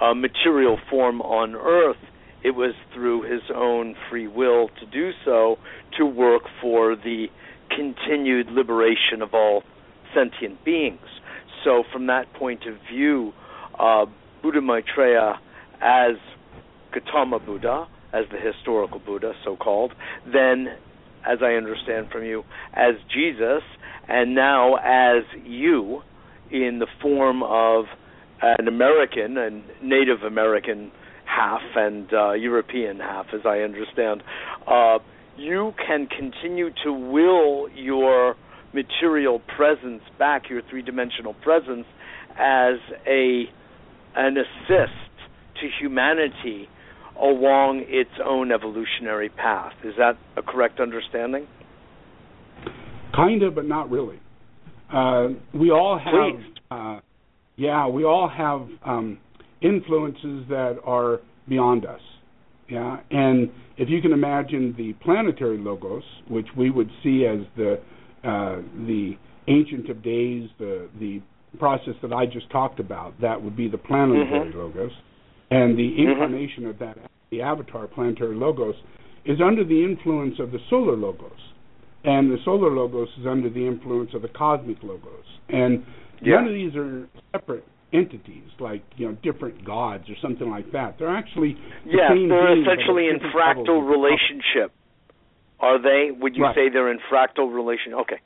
a 0.00 0.14
material 0.14 0.78
form 0.90 1.20
on 1.22 1.54
earth, 1.54 1.96
it 2.44 2.52
was 2.52 2.74
through 2.94 3.22
his 3.22 3.42
own 3.54 3.96
free 4.08 4.28
will 4.28 4.68
to 4.80 4.86
do 4.86 5.10
so 5.24 5.58
to 5.98 6.06
work 6.06 6.42
for 6.60 6.94
the 6.94 7.26
continued 7.70 8.46
liberation 8.48 9.22
of 9.22 9.34
all 9.34 9.62
sentient 10.14 10.64
beings. 10.64 11.00
So, 11.64 11.82
from 11.92 12.06
that 12.06 12.32
point 12.34 12.64
of 12.66 12.76
view, 12.90 13.32
uh, 13.78 14.06
Buddha 14.42 14.60
Maitreya 14.60 15.40
as 15.80 16.16
Gautama 16.92 17.40
Buddha 17.40 17.86
as 18.12 18.24
the 18.30 18.38
historical 18.38 19.00
Buddha, 19.00 19.32
so 19.44 19.56
called, 19.56 19.92
then, 20.24 20.68
as 21.26 21.38
I 21.42 21.52
understand 21.52 22.10
from 22.10 22.24
you, 22.24 22.44
as 22.72 22.94
Jesus, 23.12 23.62
and 24.08 24.34
now 24.34 24.76
as 24.76 25.24
you 25.44 26.02
in 26.50 26.78
the 26.78 26.86
form 27.02 27.42
of 27.42 27.84
an 28.40 28.68
American, 28.68 29.36
and 29.36 29.62
Native 29.82 30.22
American 30.22 30.90
half, 31.24 31.60
and 31.76 32.12
uh, 32.12 32.32
European 32.32 32.98
half, 32.98 33.26
as 33.34 33.40
I 33.44 33.58
understand. 33.58 34.22
Uh, 34.66 34.98
you 35.36 35.72
can 35.86 36.06
continue 36.06 36.70
to 36.84 36.92
will 36.92 37.68
your 37.74 38.36
material 38.72 39.40
presence 39.56 40.02
back, 40.18 40.50
your 40.50 40.62
three-dimensional 40.68 41.34
presence, 41.34 41.86
as 42.38 42.76
a 43.06 43.44
an 44.16 44.36
assist 44.36 44.92
to 45.60 45.68
humanity 45.80 46.68
along 47.20 47.84
its 47.88 48.10
own 48.24 48.52
evolutionary 48.52 49.28
path. 49.28 49.72
Is 49.84 49.94
that 49.98 50.16
a 50.36 50.42
correct 50.42 50.80
understanding? 50.80 51.46
Kind 53.14 53.42
of, 53.42 53.54
but 53.54 53.66
not 53.66 53.90
really. 53.90 54.20
Uh, 54.92 55.28
we 55.52 55.70
all 55.70 55.98
have, 55.98 56.40
uh, 56.70 57.00
yeah, 57.56 57.86
we 57.88 58.04
all 58.04 58.28
have 58.28 58.68
um, 58.84 59.18
influences 59.60 60.44
that 60.48 60.78
are 60.84 61.20
beyond 61.48 61.84
us. 61.84 62.00
Yeah, 62.68 62.98
and 63.10 63.50
if 63.78 63.88
you 63.88 64.02
can 64.02 64.12
imagine 64.12 64.74
the 64.76 64.92
planetary 65.02 65.56
logos, 65.56 66.02
which 66.28 66.46
we 66.56 66.70
would 66.70 66.90
see 67.02 67.24
as 67.24 67.46
the 67.56 67.80
uh, 68.22 68.60
the 68.86 69.12
ancient 69.46 69.88
of 69.88 70.02
days, 70.02 70.50
the 70.58 70.88
the 71.00 71.22
process 71.58 71.94
that 72.02 72.12
I 72.12 72.26
just 72.26 72.50
talked 72.50 72.78
about, 72.78 73.18
that 73.22 73.42
would 73.42 73.56
be 73.56 73.68
the 73.68 73.78
planetary 73.78 74.50
mm-hmm. 74.50 74.58
logos 74.58 74.92
and 75.50 75.78
the 75.78 75.82
mm-hmm. 75.82 76.10
incarnation 76.10 76.64
mm-hmm. 76.64 76.70
of 76.70 76.78
that 76.78 77.10
the 77.30 77.42
avatar 77.42 77.86
planetary 77.86 78.36
logos 78.36 78.74
is 79.24 79.38
under 79.44 79.64
the 79.64 79.84
influence 79.84 80.34
of 80.38 80.50
the 80.52 80.58
solar 80.70 80.96
logos 80.96 81.30
and 82.04 82.30
the 82.30 82.38
solar 82.44 82.70
logos 82.70 83.08
is 83.20 83.26
under 83.26 83.50
the 83.50 83.66
influence 83.66 84.10
of 84.14 84.22
the 84.22 84.28
cosmic 84.28 84.82
logos 84.82 85.24
and 85.48 85.84
Yeah. 86.20 86.36
None 86.36 86.48
of 86.48 86.54
these 86.54 86.74
are 86.74 87.08
separate 87.32 87.64
entities, 87.92 88.50
like 88.58 88.82
you 88.96 89.06
know, 89.08 89.16
different 89.22 89.64
gods 89.64 90.04
or 90.10 90.16
something 90.20 90.50
like 90.50 90.72
that. 90.72 90.98
They're 90.98 91.16
actually 91.16 91.56
the 91.84 91.92
they're 91.96 92.14
being, 92.14 92.30
essentially 92.30 93.06
in 93.08 93.20
fractal 93.32 93.80
relationship. 93.88 94.72
Are 95.60 95.78
they? 95.80 96.10
Would 96.10 96.36
you 96.36 96.44
Right. 96.44 96.54
say 96.54 96.68
they're 96.68 96.90
in 96.90 96.98
fractal 97.10 97.52
relation? 97.52 97.94
Okay. 97.94 98.20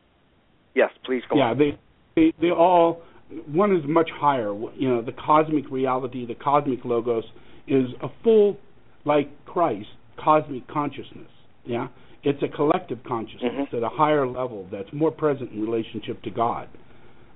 Yes, 0.75 0.91
please 1.05 1.23
go 1.29 1.37
yeah, 1.37 1.50
on. 1.50 1.59
they, 1.59 1.79
they 2.17 2.33
they 2.41 2.50
all 2.50 3.02
one 3.47 3.75
is 3.75 3.83
much 3.87 4.11
higher. 4.11 4.53
You 4.77 4.89
know, 4.89 5.03
the 5.03 5.12
cosmic 5.12 5.71
reality, 5.71 6.27
the 6.27 6.35
cosmic 6.35 6.85
logos, 6.85 7.25
is 7.67 7.87
a 8.03 8.09
full, 8.23 8.59
like 9.05 9.29
Christ, 9.45 9.89
cosmic 10.17 10.67
consciousness. 10.69 11.31
Yeah, 11.65 11.89
it's 12.23 12.43
a 12.43 12.49
collective 12.49 13.03
consciousness 13.05 13.69
Mhm. 13.71 13.75
at 13.75 13.83
a 13.83 13.89
higher 13.89 14.27
level 14.27 14.67
that's 14.71 14.93
more 14.93 15.11
present 15.11 15.53
in 15.53 15.62
relationship 15.62 16.23
to 16.23 16.31
God, 16.31 16.69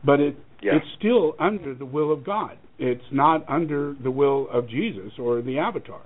but 0.05 0.21
it 0.21 0.37
Yeah. 0.63 0.77
it's 0.77 0.89
still 0.99 1.35
under 1.39 1.75
the 1.75 1.85
will 1.85 2.11
of 2.11 2.25
God. 2.25 2.57
It's 2.79 3.13
not 3.13 3.45
under 3.49 3.95
the 3.95 4.11
will 4.11 4.49
of 4.49 4.69
Jesus 4.69 5.19
or 5.19 5.41
the 5.41 5.59
Avatar. 5.59 6.01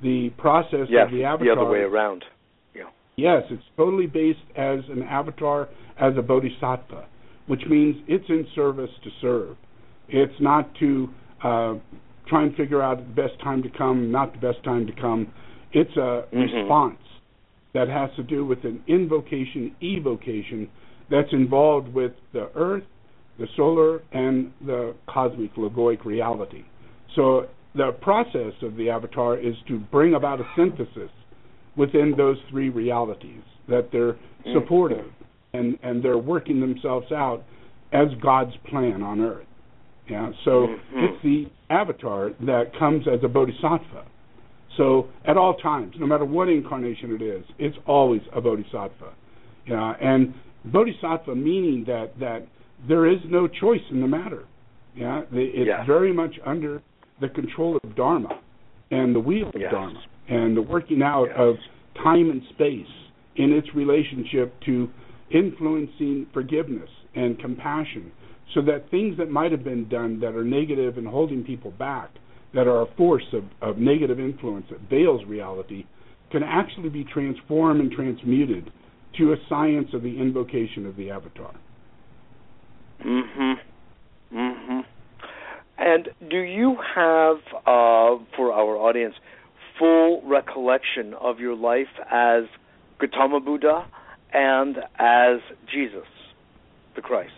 The 0.00 0.30
process 0.30 0.88
yes, 0.90 1.06
of 1.06 1.12
the 1.12 1.24
Avatar 1.24 1.56
the 1.56 1.60
other 1.60 1.70
way 1.70 1.82
around. 1.82 2.24
Yeah. 2.74 2.84
Yes, 3.16 3.44
it's 3.50 3.64
totally 3.76 4.06
based 4.06 4.44
as 4.56 4.80
an 4.88 5.02
avatar, 5.02 5.68
as 5.98 6.16
a 6.16 6.22
bodhisattva, 6.22 7.06
which 7.46 7.62
means 7.68 7.96
it's 8.08 8.28
in 8.28 8.46
service 8.54 8.90
to 9.02 9.10
serve. 9.20 9.56
It's 10.08 10.40
not 10.40 10.74
to 10.80 11.08
uh, 11.42 11.74
try 12.26 12.42
and 12.42 12.54
figure 12.56 12.82
out 12.82 12.96
the 12.98 13.22
best 13.22 13.38
time 13.42 13.62
to 13.62 13.68
come, 13.76 14.10
not 14.10 14.32
the 14.32 14.38
best 14.38 14.62
time 14.64 14.86
to 14.86 14.92
come. 14.92 15.28
It's 15.72 15.94
a 15.96 16.24
Mhm. 16.32 16.52
response 16.54 16.98
that 17.72 17.88
has 17.88 18.10
to 18.14 18.22
do 18.22 18.44
with 18.46 18.64
an 18.64 18.82
invocation, 18.86 19.74
evocation 19.80 20.68
that's 21.10 21.32
involved 21.32 21.92
with 21.92 22.12
the 22.32 22.48
earth, 22.54 22.84
the 23.38 23.46
solar, 23.56 24.02
and 24.12 24.52
the 24.60 24.94
cosmic 25.06 25.54
logoic 25.56 26.04
reality. 26.04 26.64
So 27.14 27.48
the 27.74 27.92
process 28.00 28.54
of 28.62 28.76
the 28.76 28.88
avatar 28.88 29.36
is 29.36 29.56
to 29.66 29.78
bring 29.78 30.14
about 30.14 30.40
a 30.40 30.46
synthesis 30.56 31.10
within 31.76 32.12
those 32.16 32.40
three 32.50 32.68
realities 32.70 33.42
that 33.66 33.90
they're 33.90 34.16
Mm. 34.46 34.52
supportive 34.52 35.12
and 35.54 35.78
and 35.82 36.02
they're 36.02 36.18
working 36.18 36.60
themselves 36.60 37.10
out 37.12 37.42
as 37.92 38.08
God's 38.20 38.54
plan 38.68 39.02
on 39.02 39.20
earth. 39.20 39.46
Yeah, 40.08 40.32
so 40.44 40.66
Mhm. 40.66 40.78
it's 40.94 41.22
the 41.22 41.46
avatar 41.70 42.32
that 42.40 42.74
comes 42.74 43.06
as 43.08 43.22
a 43.24 43.28
bodhisattva. 43.28 44.04
So 44.76 45.08
at 45.24 45.36
all 45.36 45.54
times, 45.54 45.94
no 45.98 46.06
matter 46.06 46.24
what 46.24 46.48
incarnation 46.48 47.14
it 47.14 47.22
is, 47.22 47.44
it's 47.58 47.78
always 47.86 48.20
a 48.32 48.40
bodhisattva. 48.40 49.10
Yeah, 49.66 49.94
and 50.00 50.34
bodhisattva 50.66 51.34
meaning 51.34 51.84
that 51.84 52.18
that 52.18 52.42
there 52.86 53.06
is 53.06 53.20
no 53.28 53.46
choice 53.46 53.82
in 53.90 54.00
the 54.00 54.08
matter. 54.08 54.44
Yeah, 54.96 55.22
it's 55.32 55.66
Yes. 55.66 55.86
very 55.86 56.12
much 56.12 56.38
under 56.44 56.82
the 57.20 57.28
control 57.28 57.78
of 57.82 57.94
dharma 57.94 58.36
and 58.90 59.14
the 59.14 59.20
wheel 59.20 59.48
of 59.48 59.60
Yes. 59.60 59.70
dharma 59.70 60.00
and 60.28 60.56
the 60.56 60.62
working 60.62 61.02
out 61.02 61.28
Yes. 61.28 61.38
of 61.38 61.58
time 61.94 62.30
and 62.30 62.42
space 62.44 62.90
in 63.36 63.52
its 63.52 63.74
relationship 63.74 64.58
to 64.60 64.90
influencing 65.34 66.26
forgiveness 66.32 66.88
and 67.14 67.38
compassion 67.38 68.10
so 68.54 68.62
that 68.62 68.90
things 68.90 69.16
that 69.18 69.30
might 69.30 69.50
have 69.50 69.64
been 69.64 69.88
done 69.88 70.20
that 70.20 70.34
are 70.34 70.44
negative 70.44 70.96
and 70.96 71.06
holding 71.06 71.42
people 71.42 71.72
back 71.72 72.10
that 72.54 72.66
are 72.68 72.82
a 72.82 72.96
force 72.96 73.24
of, 73.32 73.44
of 73.60 73.78
negative 73.78 74.20
influence 74.20 74.64
that 74.70 74.80
veils 74.88 75.20
reality 75.26 75.84
can 76.30 76.42
actually 76.42 76.88
be 76.88 77.04
transformed 77.04 77.80
and 77.80 77.90
transmuted 77.90 78.70
to 79.18 79.32
a 79.32 79.36
science 79.48 79.88
of 79.92 80.02
the 80.02 80.20
invocation 80.20 80.86
of 80.86 80.96
the 80.96 81.10
avatar. 81.10 81.54
Mhm. 83.04 83.58
Mhm. 84.32 84.84
And 85.78 86.08
do 86.28 86.38
you 86.38 86.76
have 86.94 87.40
uh 87.66 88.18
for 88.36 88.52
our 88.52 88.76
audience 88.76 89.14
full 89.78 90.22
recollection 90.22 91.14
of 91.14 91.40
your 91.40 91.54
life 91.56 91.90
as 92.10 92.44
Gautama 92.98 93.40
Buddha 93.40 93.84
and 94.34 94.76
as 94.98 95.40
Jesus 95.72 96.06
the 96.96 97.02
Christ? 97.02 97.32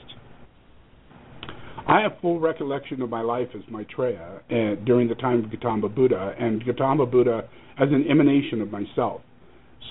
I 1.89 2.01
have 2.01 2.13
full 2.21 2.41
recollection 2.41 3.01
of 3.03 3.11
my 3.11 3.21
life 3.21 3.49
as 3.55 3.63
Maitreya 3.71 4.41
uh, 4.51 4.85
during 4.85 5.09
the 5.09 5.15
time 5.15 5.45
of 5.45 5.51
Gautama 5.51 5.89
Buddha, 5.89 6.35
and 6.39 6.65
Gautama 6.65 7.07
Buddha 7.07 7.49
as 7.79 7.89
an 7.91 8.07
emanation 8.11 8.61
of 8.61 8.73
myself. 8.73 9.21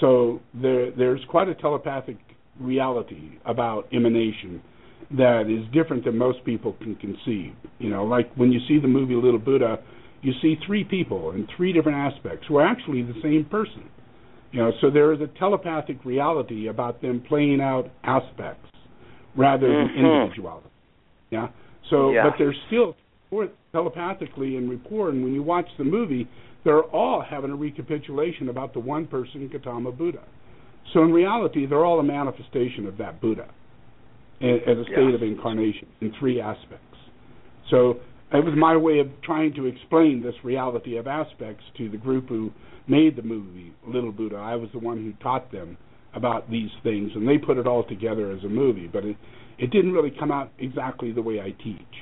So 0.02 0.42
there, 0.54 0.92
there's 0.92 1.22
quite 1.30 1.48
a 1.48 1.56
telepathic 1.56 2.18
reality 2.60 3.38
about 3.46 3.88
emanation 3.94 4.62
that 5.12 5.44
is 5.48 5.72
different 5.74 6.04
than 6.04 6.18
most 6.18 6.44
people 6.44 6.74
can 6.82 6.96
conceive. 6.96 7.54
You 7.80 7.90
know, 7.92 8.04
like 8.04 8.34
when 8.36 8.52
you 8.52 8.60
see 8.68 8.80
the 8.80 8.88
movie 8.88 9.16
Little 9.16 9.40
Buddha, 9.40 9.78
you 10.22 10.34
see 10.42 10.56
three 10.66 10.84
people 10.84 11.32
in 11.32 11.48
three 11.56 11.72
different 11.72 11.98
aspects 11.98 12.46
who 12.48 12.58
are 12.58 12.66
actually 12.66 13.04
the 13.04 13.14
same 13.22 13.46
person. 13.50 13.90
You 14.56 14.62
know, 14.62 14.72
so 14.80 14.90
there 14.90 15.12
is 15.12 15.20
a 15.20 15.28
telepathic 15.38 16.06
reality 16.06 16.68
about 16.68 17.02
them 17.02 17.22
playing 17.28 17.60
out 17.60 17.90
aspects 18.06 18.70
rather 19.36 19.68
than 19.68 19.90
Mhm. 19.90 19.96
individuality. 19.98 20.70
Yeah. 21.30 21.50
So, 21.90 22.12
Yeah. 22.12 22.30
but 22.30 22.38
they're 22.38 22.56
still 22.68 22.96
telepathically 23.74 24.56
in 24.56 24.70
rapport, 24.70 25.10
and 25.10 25.26
when 25.26 25.34
you 25.34 25.44
watch 25.44 25.68
the 25.76 25.84
movie, 25.84 26.26
they're 26.64 26.84
all 26.84 27.20
having 27.20 27.52
a 27.52 27.56
recapitulation 27.56 28.48
about 28.48 28.72
the 28.72 28.80
one 28.80 29.08
person, 29.08 29.46
Gautama 29.50 29.92
Buddha. 29.92 30.24
So 30.94 31.04
in 31.04 31.12
reality, 31.12 31.66
they're 31.66 31.84
all 31.84 32.00
a 32.00 32.04
manifestation 32.04 32.88
of 32.88 32.98
that 32.98 33.20
Buddha 33.20 33.50
as 34.40 34.78
a 34.78 34.86
state 34.86 34.98
Yes. 34.98 35.16
of 35.16 35.24
incarnation 35.24 35.90
in 36.00 36.12
three 36.14 36.40
aspects. 36.40 36.98
So 37.68 38.00
it 38.32 38.46
was 38.46 38.56
my 38.56 38.78
way 38.78 39.00
of 39.00 39.10
trying 39.22 39.52
to 39.56 39.66
explain 39.66 40.22
this 40.22 40.46
reality 40.46 40.96
of 40.96 41.08
aspects 41.08 41.66
to 41.74 41.90
the 41.90 41.98
group 41.98 42.30
who 42.30 42.54
made 42.88 43.16
the 43.16 43.22
movie 43.24 43.74
Little 43.88 44.12
Buddha. 44.12 44.38
I 44.38 44.56
was 44.56 44.70
the 44.74 44.80
one 44.80 44.98
who 45.04 45.14
taught 45.24 45.52
them 45.52 45.78
about 46.14 46.50
these 46.50 46.70
things, 46.84 47.12
and 47.16 47.28
they 47.28 47.38
put 47.38 47.58
it 47.58 47.68
all 47.68 47.84
together 47.84 48.32
as 48.32 48.44
a 48.44 48.50
movie, 48.50 48.88
but 48.88 49.04
it 49.06 49.18
it 49.58 49.72
didn't 49.72 49.94
really 49.94 50.12
come 50.18 50.32
out 50.32 50.52
exactly 50.60 51.12
the 51.14 51.22
way 51.22 51.40
I 51.40 51.52
teach. 51.64 51.96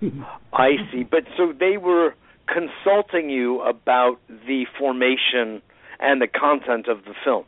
I 0.52 0.70
see. 0.92 1.04
But 1.04 1.24
so 1.36 1.52
they 1.58 1.76
were 1.76 2.14
consulting 2.46 3.30
you 3.30 3.60
about 3.62 4.18
the 4.28 4.66
formation 4.78 5.62
and 6.00 6.20
the 6.20 6.28
content 6.28 6.88
of 6.88 7.04
the 7.04 7.14
film. 7.24 7.44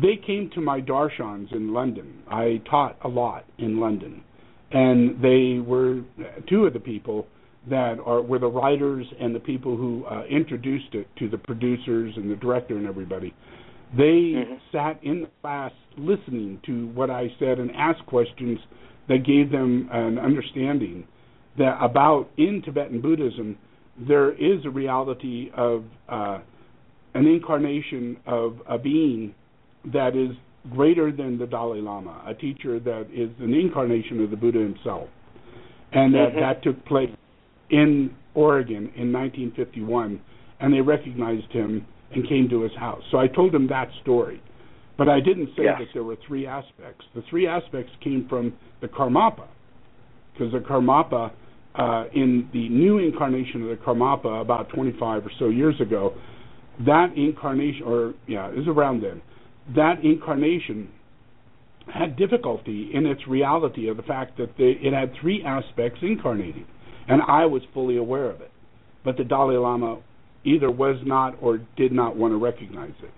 they 0.00 0.16
came 0.16 0.50
to 0.54 0.60
my 0.60 0.80
darshans 0.80 1.52
in 1.52 1.72
London. 1.72 2.22
I 2.30 2.60
taught 2.70 2.96
a 3.02 3.08
lot 3.08 3.44
in 3.58 3.80
London, 3.80 4.22
and 4.70 5.20
they 5.22 5.58
were 5.64 6.02
two 6.48 6.66
of 6.66 6.72
the 6.72 6.80
people 6.80 7.26
that 7.70 7.98
are 8.04 8.22
were 8.22 8.38
the 8.38 8.48
writers 8.50 9.06
and 9.20 9.34
the 9.34 9.40
people 9.40 9.76
who 9.76 10.04
uh, 10.06 10.24
introduced 10.24 10.94
it 10.94 11.08
to 11.16 11.28
the 11.28 11.38
producers 11.38 12.14
and 12.16 12.30
the 12.30 12.36
director 12.36 12.76
and 12.76 12.86
everybody. 12.86 13.34
They 13.96 14.34
Mhm. 14.34 14.60
sat 14.70 14.98
in 15.02 15.22
the 15.22 15.28
class 15.40 15.72
listening 15.96 16.60
to 16.64 16.88
what 16.88 17.10
I 17.10 17.30
said 17.38 17.58
and 17.58 17.70
asked 17.74 18.04
questions 18.06 18.58
that 19.08 19.24
gave 19.24 19.50
them 19.50 19.88
an 19.90 20.18
understanding 20.18 21.04
that 21.56 21.78
about 21.80 22.28
in 22.36 22.62
Tibetan 22.62 23.00
Buddhism 23.00 23.56
there 23.96 24.32
is 24.32 24.64
a 24.64 24.70
reality 24.70 25.50
of 25.54 25.84
uh, 26.08 26.38
an 27.14 27.26
incarnation 27.26 28.16
of 28.26 28.62
a 28.68 28.78
being 28.78 29.34
that 29.86 30.14
is 30.14 30.36
greater 30.70 31.10
than 31.10 31.38
the 31.38 31.46
Dalai 31.46 31.80
Lama, 31.80 32.22
a 32.26 32.34
teacher 32.34 32.78
that 32.78 33.06
is 33.12 33.30
an 33.40 33.54
incarnation 33.54 34.22
of 34.22 34.30
the 34.30 34.36
Buddha 34.36 34.58
himself, 34.58 35.08
and 35.92 36.14
that 36.14 36.34
Mhm. 36.34 36.40
that 36.40 36.62
took 36.62 36.84
place 36.84 37.10
in 37.70 38.14
Oregon 38.34 38.90
in 38.96 39.12
1951, 39.12 40.20
and 40.60 40.72
they 40.72 40.80
recognized 40.80 41.50
him 41.52 41.86
and 42.12 42.26
came 42.28 42.48
to 42.48 42.62
his 42.62 42.72
house. 42.78 43.02
So 43.10 43.18
I 43.18 43.26
told 43.28 43.52
them 43.52 43.66
that 43.68 43.88
story, 44.02 44.42
but 44.96 45.08
I 45.08 45.20
didn't 45.20 45.48
say 45.56 45.64
Yes. 45.64 45.78
that 45.78 45.88
there 45.92 46.02
were 46.04 46.16
three 46.26 46.46
aspects. 46.46 47.04
The 47.14 47.22
three 47.22 47.46
aspects 47.46 47.92
came 48.00 48.26
from 48.28 48.54
the 48.80 48.88
Karmapa, 48.88 49.46
because 50.32 50.52
the 50.52 50.60
Karmapa, 50.60 51.30
uh, 51.74 52.04
in 52.14 52.48
the 52.52 52.68
new 52.68 52.98
incarnation 52.98 53.62
of 53.62 53.68
the 53.68 53.76
Karmapa 53.76 54.40
about 54.40 54.68
25 54.70 55.26
or 55.26 55.30
so 55.38 55.48
years 55.48 55.80
ago, 55.80 56.14
that 56.86 57.16
incarnation, 57.16 57.82
or 57.84 58.14
yeah, 58.26 58.48
it 58.48 58.56
was 58.56 58.68
around 58.68 59.02
then, 59.02 59.20
that 59.74 60.02
incarnation 60.04 60.88
had 61.92 62.16
difficulty 62.16 62.90
in 62.92 63.06
its 63.06 63.26
reality 63.26 63.88
of 63.88 63.96
the 63.96 64.02
fact 64.02 64.36
that 64.38 64.56
they, 64.58 64.72
it 64.82 64.92
had 64.92 65.12
three 65.20 65.42
aspects 65.44 65.98
incarnating, 66.02 66.66
and 67.08 67.22
I 67.26 67.46
was 67.46 67.62
fully 67.74 67.96
aware 67.96 68.30
of 68.30 68.40
it. 68.40 68.50
But 69.04 69.16
the 69.16 69.24
Dalai 69.24 69.56
Lama 69.56 70.00
either 70.44 70.70
was 70.70 70.96
not 71.04 71.36
or 71.40 71.58
did 71.76 71.92
not 71.92 72.16
want 72.16 72.32
to 72.32 72.36
recognize 72.36 72.94
it, 73.02 73.10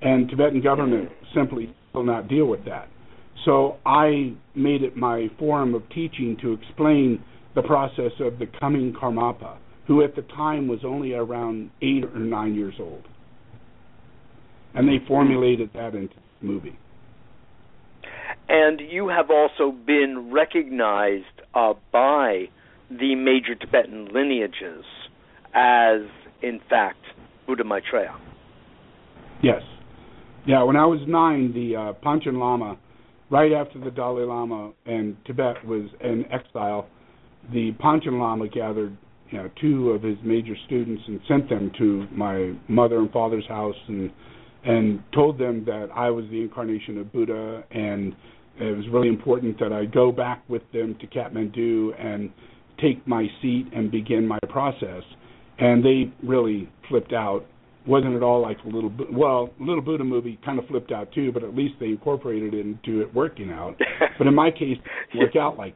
and 0.00 0.28
Tibetan 0.28 0.62
government 0.62 1.10
simply 1.34 1.74
will 1.92 2.04
not 2.04 2.28
deal 2.28 2.46
with 2.46 2.64
that. 2.64 2.88
So 3.44 3.76
I 3.84 4.34
made 4.54 4.82
it 4.82 4.96
my 4.96 5.28
form 5.38 5.74
of 5.74 5.82
teaching 5.90 6.36
to 6.42 6.52
explain 6.52 7.22
the 7.54 7.62
process 7.62 8.12
of 8.20 8.38
the 8.38 8.46
coming 8.60 8.94
Karmapa, 8.94 9.56
who 9.86 10.02
at 10.02 10.14
the 10.14 10.22
time 10.22 10.68
was 10.68 10.80
only 10.84 11.12
around 11.12 11.70
eight 11.82 12.04
or 12.04 12.18
nine 12.18 12.54
years 12.54 12.74
old. 12.78 13.02
And 14.74 14.88
they 14.88 15.04
formulated 15.06 15.70
that 15.74 15.94
into 15.94 16.14
the 16.40 16.46
movie. 16.46 16.78
and 18.48 18.80
you 18.80 19.08
have 19.08 19.30
also 19.30 19.72
been 19.72 20.30
recognized 20.32 21.24
uh, 21.54 21.74
by 21.92 22.48
the 22.98 23.14
major 23.14 23.54
Tibetan 23.54 24.08
lineages 24.12 24.84
as, 25.54 26.00
in 26.42 26.60
fact, 26.68 26.98
Buddha 27.46 27.64
Maitreya. 27.64 28.14
Yes. 29.42 29.62
Yeah, 30.46 30.62
when 30.62 30.76
I 30.76 30.86
was 30.86 31.00
nine, 31.06 31.52
the 31.52 31.76
uh, 31.76 31.92
Panchen 32.04 32.38
Lama, 32.38 32.78
right 33.30 33.52
after 33.52 33.78
the 33.78 33.90
Dalai 33.90 34.24
Lama 34.24 34.72
and 34.86 35.16
Tibet 35.24 35.64
was 35.64 35.88
in 36.00 36.24
exile, 36.32 36.88
the 37.52 37.72
Panchen 37.80 38.18
Lama 38.20 38.48
gathered 38.48 38.96
you 39.30 39.38
know, 39.38 39.50
two 39.60 39.90
of 39.90 40.02
his 40.02 40.18
major 40.22 40.54
students 40.66 41.02
and 41.06 41.20
sent 41.26 41.48
them 41.48 41.72
to 41.78 42.06
my 42.12 42.52
mother 42.68 42.98
and 42.98 43.10
father's 43.10 43.46
house 43.48 43.76
and 43.88 44.10
and 44.64 45.02
told 45.12 45.38
them 45.38 45.64
that 45.64 45.88
I 45.92 46.08
was 46.10 46.24
the 46.30 46.40
incarnation 46.40 46.96
of 46.98 47.12
Buddha 47.12 47.64
and 47.72 48.14
it 48.60 48.76
was 48.76 48.86
really 48.92 49.08
important 49.08 49.58
that 49.58 49.72
I 49.72 49.86
go 49.86 50.12
back 50.12 50.48
with 50.48 50.62
them 50.72 50.96
to 51.00 51.06
Kathmandu 51.08 51.90
and 51.98 52.30
take 52.82 53.06
my 53.06 53.26
seat 53.40 53.66
and 53.74 53.90
begin 53.90 54.26
my 54.26 54.38
process. 54.48 55.02
And 55.58 55.84
they 55.84 56.12
really 56.26 56.68
flipped 56.88 57.12
out. 57.12 57.44
Wasn't 57.86 58.14
at 58.14 58.22
all 58.22 58.40
like 58.40 58.58
a 58.64 58.68
little 58.68 58.92
well, 59.10 59.50
little 59.58 59.82
Buddha 59.82 60.04
movie 60.04 60.38
kind 60.44 60.58
of 60.58 60.66
flipped 60.66 60.92
out 60.92 61.12
too, 61.12 61.32
but 61.32 61.42
at 61.42 61.54
least 61.54 61.74
they 61.80 61.86
incorporated 61.86 62.54
it 62.54 62.60
into 62.60 63.00
it 63.00 63.12
working 63.12 63.50
out. 63.50 63.76
but 64.18 64.26
in 64.26 64.34
my 64.34 64.50
case, 64.50 64.78
it 65.12 65.18
worked 65.18 65.36
out 65.36 65.58
like 65.58 65.74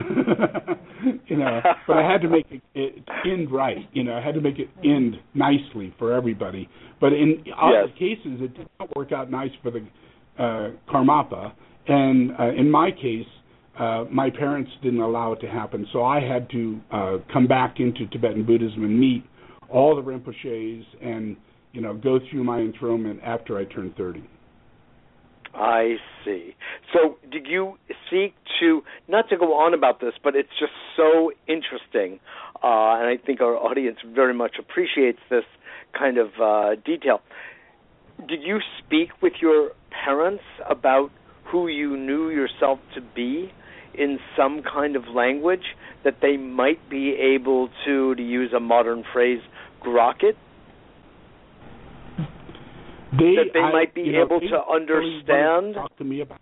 you 1.26 1.36
know, 1.36 1.60
but 1.86 1.96
I 1.96 2.10
had 2.10 2.22
to 2.22 2.28
make 2.28 2.46
it, 2.50 2.62
it 2.74 3.04
end 3.24 3.50
right. 3.50 3.88
You 3.92 4.04
know, 4.04 4.14
I 4.14 4.24
had 4.24 4.34
to 4.34 4.40
make 4.40 4.58
it 4.58 4.68
end 4.84 5.16
nicely 5.34 5.92
for 5.98 6.12
everybody. 6.12 6.68
But 7.00 7.12
in 7.12 7.44
other 7.60 7.86
yes. 7.86 7.98
cases, 7.98 8.40
it 8.40 8.56
did 8.56 8.68
not 8.78 8.94
work 8.96 9.12
out 9.12 9.30
nice 9.30 9.50
for 9.62 9.70
the 9.70 9.80
uh, 10.38 10.70
Karmapa. 10.90 11.52
And 11.88 12.32
uh, 12.38 12.50
in 12.56 12.70
my 12.70 12.90
case, 12.90 13.26
uh, 13.78 14.04
my 14.10 14.28
parents 14.30 14.70
didn't 14.82 15.00
allow 15.00 15.32
it 15.32 15.40
to 15.40 15.48
happen, 15.48 15.86
so 15.92 16.04
I 16.04 16.20
had 16.20 16.50
to 16.50 16.80
uh, 16.90 17.16
come 17.32 17.46
back 17.46 17.76
into 17.78 18.06
Tibetan 18.08 18.44
Buddhism 18.44 18.84
and 18.84 18.98
meet 18.98 19.24
all 19.68 19.94
the 19.94 20.02
Rinpoches 20.02 20.84
and 21.00 21.36
you 21.72 21.80
know 21.80 21.94
go 21.94 22.18
through 22.30 22.42
my 22.44 22.58
enthronement 22.58 23.20
after 23.22 23.56
I 23.56 23.64
turned 23.64 23.96
30. 23.96 24.22
I 25.54 25.96
see. 26.24 26.54
So, 26.92 27.18
did 27.30 27.46
you 27.46 27.78
seek 28.10 28.34
to 28.60 28.82
not 29.06 29.28
to 29.30 29.36
go 29.36 29.54
on 29.54 29.74
about 29.74 30.00
this, 30.00 30.14
but 30.22 30.34
it's 30.34 30.48
just 30.58 30.72
so 30.96 31.32
interesting, 31.46 32.20
uh, 32.56 32.98
and 32.98 33.08
I 33.08 33.16
think 33.24 33.40
our 33.40 33.56
audience 33.56 33.98
very 34.14 34.34
much 34.34 34.56
appreciates 34.58 35.20
this 35.30 35.44
kind 35.96 36.18
of 36.18 36.28
uh, 36.42 36.80
detail. 36.84 37.20
Did 38.28 38.42
you 38.42 38.58
speak 38.84 39.10
with 39.22 39.34
your 39.40 39.70
parents 40.04 40.42
about 40.68 41.10
who 41.44 41.68
you 41.68 41.96
knew 41.96 42.30
yourself 42.30 42.78
to 42.94 43.00
be 43.00 43.52
in 43.98 44.18
some 44.36 44.62
kind 44.62 44.96
of 44.96 45.04
language 45.14 45.74
that 46.04 46.16
they 46.22 46.36
might 46.36 46.88
be 46.88 47.16
able 47.36 47.68
to, 47.84 48.14
to 48.14 48.22
use 48.22 48.52
a 48.56 48.60
modern 48.60 49.04
phrase, 49.12 49.40
grok 49.84 50.22
it? 50.22 50.36
They, 53.12 53.34
that 53.36 53.50
they 53.54 53.60
I, 53.60 53.72
might 53.72 53.94
be 53.94 54.02
you 54.02 54.12
know, 54.12 54.26
able 54.26 54.40
to 54.40 54.60
understand. 54.70 55.74
Talk 55.74 55.96
to 55.98 56.04
me 56.04 56.20
about. 56.20 56.40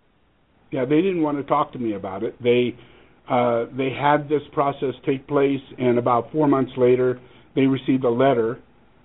Yeah, 0.71 0.83
they 0.83 0.97
didn't 0.97 1.21
want 1.21 1.37
to 1.37 1.43
talk 1.43 1.71
to 1.73 1.79
me 1.79 1.93
about 1.93 2.23
it. 2.23 2.41
They 2.43 2.75
uh, 3.29 3.65
they 3.77 3.89
had 3.89 4.29
this 4.29 4.41
process 4.53 4.93
take 5.05 5.27
place, 5.27 5.61
and 5.77 5.97
about 5.97 6.31
four 6.31 6.47
months 6.47 6.71
later, 6.77 7.19
they 7.55 7.63
received 7.63 8.03
a 8.03 8.09
letter 8.09 8.59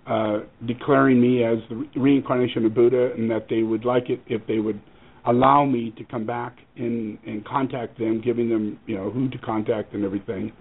uh, 0.06 0.40
declaring 0.66 1.20
me 1.20 1.44
as 1.44 1.58
the 1.68 2.00
reincarnation 2.00 2.64
of 2.66 2.74
Buddha, 2.74 3.12
and 3.16 3.30
that 3.30 3.46
they 3.48 3.62
would 3.62 3.84
like 3.84 4.10
it 4.10 4.20
if 4.26 4.44
they 4.46 4.58
would 4.58 4.80
allow 5.26 5.64
me 5.64 5.92
to 5.98 6.04
come 6.04 6.26
back 6.26 6.56
and 6.76 7.18
and 7.26 7.44
contact 7.44 7.98
them, 7.98 8.20
giving 8.24 8.48
them 8.48 8.78
you 8.86 8.96
know 8.96 9.10
who 9.10 9.28
to 9.30 9.38
contact 9.38 9.94
and 9.94 10.04
everything. 10.04 10.52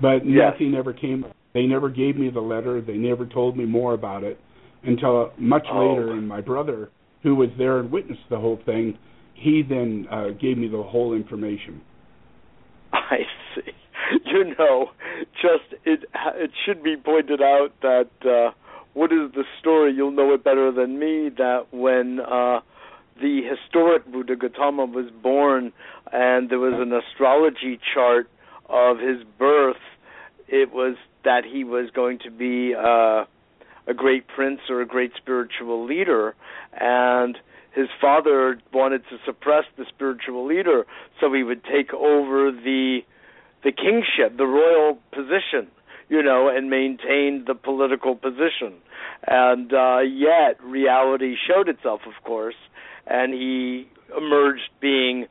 But 0.00 0.26
yes. 0.26 0.52
nothing 0.52 0.74
ever 0.74 0.92
came. 0.92 1.24
They 1.52 1.66
never 1.66 1.88
gave 1.88 2.16
me 2.16 2.30
the 2.30 2.40
letter. 2.40 2.80
They 2.80 2.96
never 2.96 3.26
told 3.26 3.56
me 3.56 3.64
more 3.64 3.94
about 3.94 4.24
it 4.24 4.40
until 4.82 5.32
much 5.38 5.66
oh. 5.70 5.90
later. 5.90 6.12
And 6.12 6.26
my 6.26 6.40
brother, 6.40 6.90
who 7.22 7.34
was 7.34 7.48
there 7.58 7.78
and 7.80 7.90
witnessed 7.90 8.22
the 8.30 8.38
whole 8.38 8.58
thing, 8.64 8.98
he 9.34 9.62
then 9.68 10.06
uh, 10.10 10.28
gave 10.40 10.58
me 10.58 10.68
the 10.68 10.82
whole 10.82 11.14
information. 11.14 11.80
I 12.92 13.18
see. 13.54 13.72
You 14.24 14.54
know, 14.58 14.86
just 15.32 15.80
it 15.84 16.04
it 16.36 16.50
should 16.64 16.82
be 16.82 16.96
pointed 16.96 17.40
out 17.40 17.68
that 17.82 18.08
uh, 18.24 18.52
what 18.94 19.12
is 19.12 19.30
the 19.34 19.44
story? 19.60 19.92
You'll 19.94 20.10
know 20.10 20.34
it 20.34 20.42
better 20.42 20.72
than 20.72 20.98
me. 20.98 21.30
That 21.36 21.66
when 21.70 22.18
uh, 22.20 22.60
the 23.20 23.42
historic 23.42 24.10
Buddha 24.10 24.36
Gautama 24.36 24.86
was 24.86 25.10
born, 25.22 25.72
and 26.12 26.50
there 26.50 26.58
was 26.58 26.74
an 26.76 26.92
astrology 26.92 27.78
chart 27.94 28.30
of 28.68 28.98
his 28.98 29.22
birth, 29.38 29.76
it 30.48 30.72
was 30.72 30.96
that 31.24 31.44
he 31.44 31.64
was 31.64 31.90
going 31.90 32.18
to 32.20 32.30
be. 32.30 32.74
Uh, 32.74 33.24
a 33.86 33.94
great 33.94 34.26
prince 34.28 34.60
or 34.68 34.80
a 34.80 34.86
great 34.86 35.12
spiritual 35.16 35.84
leader 35.84 36.34
and 36.78 37.38
his 37.74 37.88
father 38.00 38.60
wanted 38.72 39.02
to 39.10 39.16
suppress 39.24 39.64
the 39.76 39.84
spiritual 39.88 40.46
leader 40.46 40.86
so 41.20 41.32
he 41.32 41.42
would 41.42 41.62
take 41.64 41.92
over 41.94 42.52
the 42.52 43.00
the 43.64 43.72
kingship 43.72 44.36
the 44.36 44.46
royal 44.46 44.98
position 45.12 45.70
you 46.08 46.22
know 46.22 46.48
and 46.48 46.70
maintain 46.70 47.44
the 47.46 47.54
political 47.54 48.14
position 48.14 48.74
and 49.26 49.72
uh 49.72 49.98
yet 49.98 50.62
reality 50.62 51.34
showed 51.48 51.68
itself 51.68 52.00
of 52.06 52.24
course 52.24 52.54
and 53.06 53.32
he 53.34 53.88
emerged 54.16 54.70
being 54.80 55.26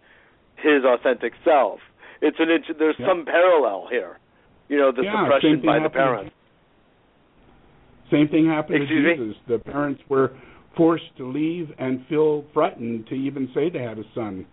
his 0.56 0.84
authentic 0.86 1.34
self 1.44 1.80
it's 2.22 2.38
an 2.40 2.48
there's 2.78 2.96
yeah. 3.00 3.08
some 3.08 3.26
parallel 3.26 3.88
here 3.90 4.20
you 4.68 4.78
know 4.78 4.92
the 4.92 5.04
yeah, 5.04 5.24
suppression 5.24 5.62
by 5.66 5.80
the 5.80 5.90
parents 5.90 6.34
same 8.12 8.28
thing 8.28 8.48
happened 8.48 8.84
Excuse 8.84 9.18
to 9.18 9.26
Jesus. 9.26 9.42
Me? 9.48 9.58
The 9.58 9.64
parents 9.64 10.02
were 10.10 10.36
forced 10.76 11.16
to 11.18 11.30
leave 11.30 11.70
and 11.78 12.06
feel 12.08 12.46
frightened 12.54 13.08
to 13.08 13.16
even 13.16 13.50
say 13.54 13.70
they 13.70 13.80
had 13.80 14.00
a 14.00 14.04
son, 14.16 14.46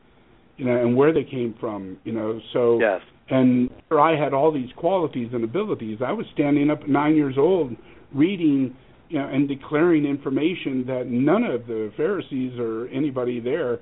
you 0.57 0.65
know, 0.65 0.77
and 0.77 0.97
where 0.97 1.13
they 1.13 1.25
came 1.25 1.55
from, 1.61 1.99
you 2.05 2.13
know. 2.13 2.41
So 2.53 2.79
yes. 2.81 3.01
and 3.31 3.71
I 3.91 4.13
had 4.13 4.35
all 4.35 4.53
these 4.53 4.71
qualities 4.77 5.31
and 5.33 5.45
abilities. 5.45 5.99
I 6.05 6.13
was 6.13 6.27
standing 6.35 6.71
up 6.71 6.83
at 6.83 6.89
nine 6.89 7.17
years 7.17 7.37
old 7.39 7.77
reading 8.13 8.77
you 9.09 9.19
know, 9.19 9.29
and 9.29 9.49
declaring 9.49 10.05
information 10.05 10.85
that 10.87 11.07
none 11.07 11.45
of 11.45 11.67
the 11.67 11.93
Pharisees 11.97 12.59
or 12.59 12.89
anybody 12.89 13.41
there 13.41 13.81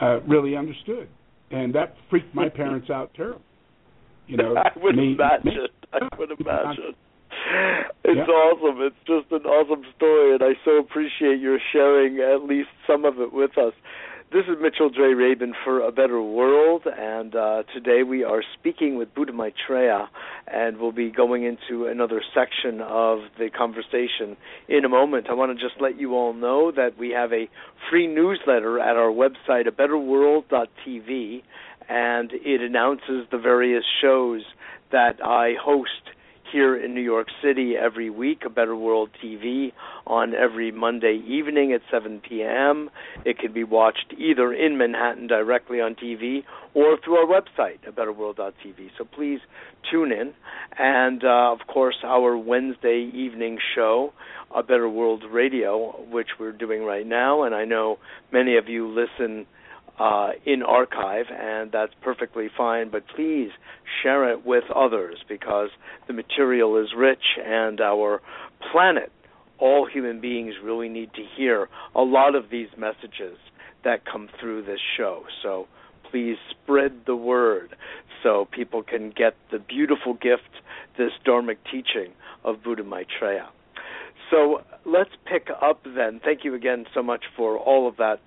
uh, 0.00 0.20
really 0.22 0.56
understood, 0.56 1.08
and 1.50 1.74
that 1.74 1.94
freaked 2.08 2.34
my 2.34 2.48
parents 2.48 2.88
out 2.90 3.12
terribly. 3.14 3.42
You 4.26 4.36
know, 4.38 4.56
I 4.56 4.70
would 4.76 4.96
me, 4.96 5.12
imagine. 5.12 5.44
Me, 5.44 5.68
I 5.92 6.08
would 6.18 6.30
imagine. 6.40 6.94
It's 8.04 8.28
awesome. 8.28 8.82
It's 8.82 8.96
just 9.06 9.30
an 9.32 9.46
awesome 9.48 9.84
story, 9.96 10.34
and 10.34 10.42
I 10.42 10.52
so 10.64 10.78
appreciate 10.78 11.40
your 11.40 11.58
sharing 11.72 12.20
at 12.20 12.48
least 12.48 12.68
some 12.86 13.04
of 13.04 13.20
it 13.20 13.32
with 13.32 13.56
us. 13.58 13.72
This 14.32 14.46
is 14.46 14.56
Mitchell 14.62 14.88
J. 14.88 15.12
Rabin 15.12 15.52
for 15.62 15.80
A 15.80 15.92
Better 15.92 16.22
World, 16.22 16.86
and 16.86 17.34
uh, 17.36 17.64
today 17.74 18.02
we 18.02 18.24
are 18.24 18.42
speaking 18.58 18.96
with 18.96 19.14
Buddha 19.14 19.30
Maitreya, 19.30 20.08
and 20.46 20.78
we'll 20.78 20.90
be 20.90 21.10
going 21.10 21.44
into 21.44 21.84
another 21.84 22.22
section 22.34 22.80
of 22.80 23.18
the 23.38 23.50
conversation 23.50 24.38
in 24.68 24.86
a 24.86 24.88
moment. 24.88 25.26
I 25.28 25.34
want 25.34 25.54
to 25.54 25.62
just 25.62 25.82
let 25.82 26.00
you 26.00 26.14
all 26.14 26.32
know 26.32 26.72
that 26.72 26.96
we 26.98 27.10
have 27.10 27.30
a 27.34 27.46
free 27.90 28.06
newsletter 28.06 28.80
at 28.80 28.96
our 28.96 29.12
website, 29.12 29.66
abetterworld.tv, 29.66 31.42
and 31.90 32.30
it 32.32 32.62
announces 32.62 33.26
the 33.30 33.38
various 33.38 33.84
shows 34.00 34.44
that 34.92 35.22
I 35.22 35.56
host 35.62 35.90
here 36.52 36.76
in 36.76 36.94
New 36.94 37.00
York 37.00 37.28
City 37.42 37.74
every 37.76 38.10
week, 38.10 38.42
A 38.44 38.50
Better 38.50 38.76
World 38.76 39.10
TV 39.24 39.72
on 40.06 40.34
every 40.34 40.70
Monday 40.70 41.22
evening 41.26 41.72
at 41.72 41.80
7 41.90 42.20
p.m. 42.28 42.90
It 43.24 43.38
can 43.38 43.52
be 43.52 43.64
watched 43.64 44.14
either 44.18 44.52
in 44.52 44.76
Manhattan 44.76 45.26
directly 45.26 45.80
on 45.80 45.94
TV 45.94 46.44
or 46.74 46.98
through 47.02 47.16
our 47.16 47.26
website, 47.26 47.78
abetterworld.tv. 47.88 48.90
So 48.98 49.04
please 49.04 49.40
tune 49.90 50.12
in. 50.12 50.34
And 50.78 51.24
uh, 51.24 51.52
of 51.52 51.66
course, 51.66 51.96
our 52.04 52.36
Wednesday 52.36 53.10
evening 53.14 53.58
show, 53.74 54.12
A 54.54 54.62
Better 54.62 54.88
World 54.88 55.24
Radio, 55.30 56.02
which 56.10 56.28
we're 56.38 56.52
doing 56.52 56.84
right 56.84 57.06
now. 57.06 57.44
And 57.44 57.54
I 57.54 57.64
know 57.64 57.98
many 58.32 58.56
of 58.56 58.68
you 58.68 58.88
listen 58.88 59.46
uh, 59.98 60.30
in 60.44 60.62
archive, 60.62 61.26
and 61.30 61.70
that's 61.72 61.92
perfectly 62.02 62.48
fine. 62.56 62.90
But 62.90 63.04
please 63.14 63.50
share 64.02 64.30
it 64.30 64.44
with 64.44 64.64
others 64.74 65.18
because 65.28 65.70
the 66.06 66.12
material 66.12 66.76
is 66.76 66.88
rich, 66.96 67.22
and 67.44 67.80
our 67.80 68.20
planet, 68.72 69.12
all 69.58 69.86
human 69.86 70.20
beings 70.20 70.54
really 70.62 70.88
need 70.88 71.12
to 71.14 71.22
hear 71.36 71.68
a 71.94 72.02
lot 72.02 72.34
of 72.34 72.50
these 72.50 72.68
messages 72.76 73.38
that 73.84 74.04
come 74.04 74.28
through 74.40 74.64
this 74.64 74.80
show. 74.96 75.24
So 75.42 75.66
please 76.10 76.36
spread 76.50 77.02
the 77.06 77.16
word 77.16 77.74
so 78.22 78.46
people 78.50 78.82
can 78.82 79.10
get 79.10 79.34
the 79.50 79.58
beautiful 79.58 80.14
gift, 80.14 80.50
this 80.96 81.10
Dharmic 81.26 81.58
teaching 81.70 82.12
of 82.44 82.62
Buddha 82.62 82.84
Maitreya. 82.84 83.48
So 84.30 84.62
let's 84.84 85.10
pick 85.30 85.48
up 85.60 85.84
then. 85.84 86.20
Thank 86.24 86.44
you 86.44 86.54
again 86.54 86.86
so 86.94 87.02
much 87.02 87.24
for 87.36 87.58
all 87.58 87.88
of 87.88 87.96
that 87.98 88.20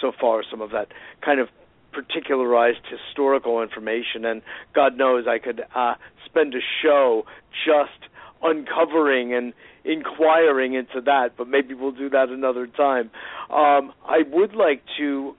so 0.00 0.12
far, 0.18 0.42
some 0.48 0.60
of 0.60 0.70
that 0.70 0.88
kind 1.24 1.40
of 1.40 1.48
particularized 1.92 2.80
historical 2.88 3.62
information. 3.62 4.24
And 4.24 4.42
God 4.74 4.96
knows 4.96 5.26
I 5.28 5.38
could 5.38 5.62
uh, 5.74 5.94
spend 6.24 6.54
a 6.54 6.60
show 6.82 7.24
just 7.66 8.10
uncovering 8.42 9.34
and 9.34 9.52
inquiring 9.84 10.74
into 10.74 11.00
that, 11.02 11.30
but 11.36 11.48
maybe 11.48 11.74
we'll 11.74 11.92
do 11.92 12.08
that 12.10 12.28
another 12.28 12.66
time. 12.66 13.10
Um, 13.50 13.92
I 14.06 14.22
would 14.30 14.54
like 14.54 14.82
to 14.98 15.34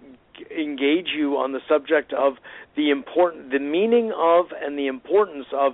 engage 0.55 1.07
you 1.15 1.37
on 1.37 1.51
the 1.51 1.59
subject 1.67 2.13
of 2.13 2.33
the 2.75 2.89
important, 2.89 3.51
the 3.51 3.59
meaning 3.59 4.11
of, 4.15 4.47
and 4.61 4.77
the 4.77 4.87
importance 4.87 5.45
of 5.53 5.73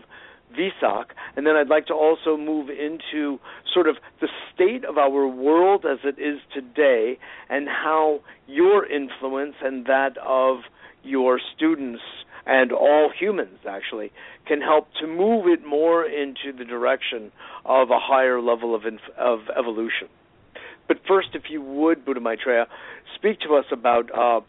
Vesak, 0.57 1.05
and 1.35 1.45
then 1.45 1.55
I'd 1.55 1.69
like 1.69 1.87
to 1.87 1.93
also 1.93 2.37
move 2.37 2.69
into 2.69 3.39
sort 3.73 3.87
of 3.87 3.97
the 4.19 4.27
state 4.53 4.83
of 4.83 4.97
our 4.97 5.27
world 5.27 5.85
as 5.85 5.99
it 6.03 6.19
is 6.19 6.39
today, 6.53 7.17
and 7.49 7.67
how 7.67 8.21
your 8.47 8.85
influence 8.85 9.55
and 9.61 9.85
that 9.85 10.17
of 10.17 10.59
your 11.03 11.39
students 11.55 12.01
and 12.45 12.71
all 12.71 13.11
humans 13.17 13.59
actually 13.67 14.11
can 14.47 14.59
help 14.61 14.87
to 14.99 15.07
move 15.07 15.45
it 15.47 15.65
more 15.65 16.03
into 16.03 16.51
the 16.57 16.65
direction 16.65 17.31
of 17.63 17.91
a 17.91 17.99
higher 17.99 18.41
level 18.41 18.73
of 18.73 18.85
inf- 18.85 19.17
of 19.17 19.41
evolution. 19.57 20.07
But 20.87 20.97
first, 21.07 21.29
if 21.33 21.43
you 21.49 21.61
would, 21.61 22.03
Buddha 22.03 22.19
Maitreya, 22.19 22.65
speak 23.15 23.39
to 23.41 23.55
us 23.55 23.65
about 23.71 24.09
uh, 24.11 24.41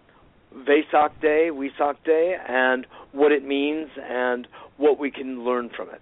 Vesak 0.56 1.20
Day, 1.20 1.50
Wesak 1.52 1.96
Day, 2.04 2.36
and 2.48 2.86
what 3.12 3.32
it 3.32 3.44
means 3.44 3.90
and 4.02 4.48
what 4.80 4.98
we 4.98 5.10
can 5.10 5.44
learn 5.44 5.70
from 5.76 5.90
it. 5.90 6.00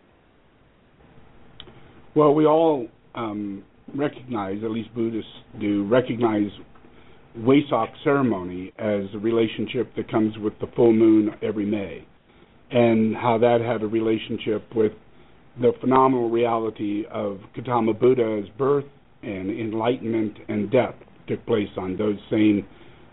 Well, 2.15 2.35
we 2.35 2.47
all 2.47 2.87
um, 3.15 3.65
recognize, 3.95 4.59
at 4.65 4.71
least 4.71 4.95
Buddhists 4.95 5.31
do, 5.61 5.87
recognize 5.87 6.51
Wesak 7.39 7.89
ceremony 8.05 8.73
as 8.79 9.03
a 9.15 9.19
relationship 9.19 9.95
that 9.97 10.11
comes 10.11 10.37
with 10.39 10.53
the 10.61 10.69
full 10.75 10.93
moon 10.93 11.31
every 11.43 11.67
May, 11.67 12.07
and 12.71 13.15
how 13.17 13.39
that 13.39 13.61
had 13.61 13.83
a 13.83 13.87
relationship 13.87 14.65
with 14.75 14.93
the 15.61 15.73
phenomenal 15.81 16.31
reality 16.31 17.05
of 17.11 17.41
Gautama 17.55 17.95
Buddha's 17.95 18.49
birth 18.57 18.85
and 19.23 19.51
enlightenment 19.51 20.39
and 20.49 20.71
death 20.71 20.95
took 21.27 21.45
place 21.47 21.69
on 21.77 21.97
those 21.97 22.17
same 22.31 22.65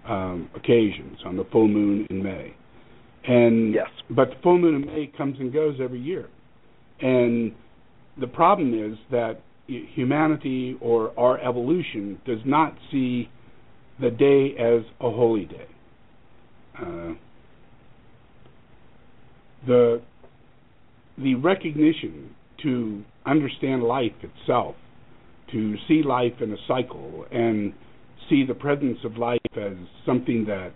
um, 0.07 0.49
occasions 0.55 1.17
on 1.25 1.35
the 1.35 1.45
full 1.51 1.67
moon 1.67 2.05
in 2.09 2.21
May. 2.21 2.53
And 3.27 3.73
yes. 3.73 3.87
but 4.09 4.29
the 4.29 4.35
full 4.43 4.59
moon 4.59 4.75
in 4.75 4.85
May 4.85 5.11
comes 5.17 5.39
and 5.39 5.51
goes 5.51 5.77
every 5.81 5.99
year, 5.99 6.29
and 7.01 7.53
the 8.19 8.27
problem 8.27 8.73
is 8.73 8.97
that 9.11 9.41
humanity 9.67 10.77
or 10.79 11.17
our 11.19 11.39
evolution 11.39 12.21
does 12.25 12.39
not 12.45 12.75
see 12.91 13.29
the 13.99 14.11
day 14.11 14.55
as 14.59 14.83
a 14.99 15.09
holy 15.09 15.45
day. 15.45 15.67
Uh, 16.79 17.13
the 19.65 20.01
the 21.17 21.33
recognition 21.35 22.35
to 22.61 23.03
understand 23.25 23.83
life 23.83 24.11
itself, 24.21 24.75
to 25.51 25.75
see 25.87 26.03
life 26.03 26.33
in 26.41 26.51
a 26.51 26.57
cycle, 26.67 27.25
and 27.31 27.73
see 28.29 28.45
the 28.45 28.53
presence 28.53 28.99
of 29.03 29.17
life 29.17 29.39
as 29.57 29.73
something 30.05 30.45
that 30.45 30.73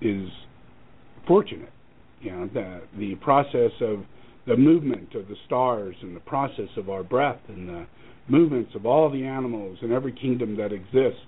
is 0.00 0.28
fortunate. 1.26 1.73
You 2.24 2.30
know, 2.30 2.50
the 2.52 2.80
the 2.98 3.14
process 3.16 3.72
of 3.80 4.04
the 4.46 4.56
movement 4.56 5.14
of 5.14 5.28
the 5.28 5.36
stars 5.46 5.94
and 6.02 6.16
the 6.16 6.20
process 6.20 6.68
of 6.76 6.88
our 6.88 7.02
breath 7.02 7.40
and 7.48 7.68
the 7.68 7.86
movements 8.28 8.72
of 8.74 8.86
all 8.86 9.10
the 9.10 9.24
animals 9.24 9.78
in 9.82 9.92
every 9.92 10.12
kingdom 10.12 10.56
that 10.56 10.72
exists 10.72 11.20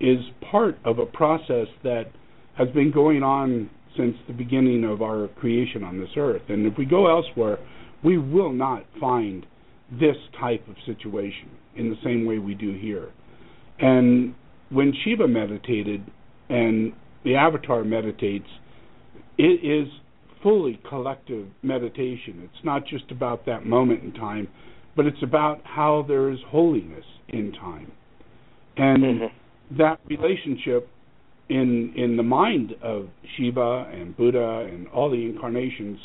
is 0.00 0.18
part 0.50 0.78
of 0.84 0.98
a 0.98 1.06
process 1.06 1.68
that 1.82 2.04
has 2.58 2.68
been 2.70 2.90
going 2.90 3.22
on 3.22 3.70
since 3.96 4.16
the 4.26 4.32
beginning 4.32 4.84
of 4.84 5.00
our 5.00 5.28
creation 5.28 5.82
on 5.82 5.98
this 5.98 6.10
earth. 6.16 6.42
And 6.48 6.66
if 6.66 6.76
we 6.76 6.84
go 6.84 7.08
elsewhere, 7.08 7.58
we 8.04 8.18
will 8.18 8.52
not 8.52 8.84
find 9.00 9.46
this 9.90 10.16
type 10.40 10.66
of 10.68 10.74
situation 10.84 11.50
in 11.76 11.88
the 11.88 11.96
same 12.04 12.26
way 12.26 12.38
we 12.38 12.54
do 12.54 12.76
here. 12.76 13.10
And 13.78 14.34
when 14.70 14.92
Shiva 15.04 15.28
meditated 15.28 16.04
and 16.48 16.92
the 17.24 17.36
avatar 17.36 17.84
meditates, 17.84 18.48
it 19.38 19.64
is 19.64 19.88
fully 20.46 20.78
collective 20.88 21.48
meditation. 21.64 22.40
It's 22.44 22.64
not 22.64 22.86
just 22.86 23.10
about 23.10 23.46
that 23.46 23.66
moment 23.66 24.04
in 24.04 24.12
time, 24.12 24.46
but 24.94 25.04
it's 25.04 25.22
about 25.24 25.60
how 25.64 26.04
there 26.06 26.30
is 26.30 26.38
holiness 26.46 27.04
in 27.28 27.52
time. 27.52 27.90
And 28.76 29.02
mm-hmm 29.02 29.36
that 29.70 29.98
relationship 30.06 30.88
in 31.48 31.92
in 31.96 32.16
the 32.16 32.22
mind 32.22 32.72
of 32.82 33.08
Shiva 33.36 33.90
and 33.92 34.16
Buddha 34.16 34.68
and 34.70 34.88
all 34.88 35.10
the 35.10 35.24
incarnations 35.24 35.98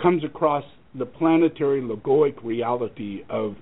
comes 0.00 0.24
across 0.24 0.64
the 0.98 1.06
planetary 1.06 1.80
logoic 1.80 2.42
reality 2.42 3.22
of 3.30 3.54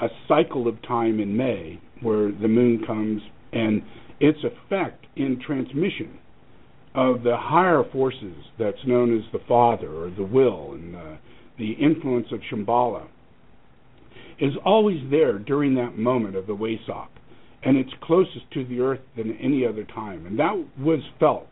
a 0.00 0.08
cycle 0.28 0.66
of 0.66 0.80
time 0.82 1.20
in 1.20 1.36
May 1.36 1.80
where 2.00 2.32
the 2.32 2.48
moon 2.48 2.82
comes 2.86 3.20
and 3.52 3.82
its 4.20 4.38
effect 4.44 5.06
in 5.16 5.40
transmission 5.44 6.18
of 6.94 7.22
the 7.22 7.36
higher 7.36 7.84
forces 7.92 8.34
that's 8.58 8.78
known 8.86 9.16
as 9.16 9.24
the 9.32 9.38
father 9.46 9.88
or 9.88 10.10
the 10.10 10.24
will 10.24 10.72
and 10.72 10.94
the, 10.94 11.18
the 11.58 11.72
influence 11.72 12.26
of 12.32 12.40
Shambhala 12.50 13.06
is 14.40 14.52
always 14.64 14.98
there 15.10 15.38
during 15.38 15.74
that 15.74 15.98
moment 15.98 16.34
of 16.34 16.46
the 16.46 16.56
Wesak 16.56 17.08
and 17.62 17.76
it's 17.76 17.90
closest 18.02 18.50
to 18.54 18.64
the 18.64 18.80
earth 18.80 19.00
than 19.16 19.36
any 19.36 19.66
other 19.66 19.84
time. 19.84 20.26
And 20.26 20.38
that 20.38 20.64
was 20.78 21.00
felt 21.18 21.46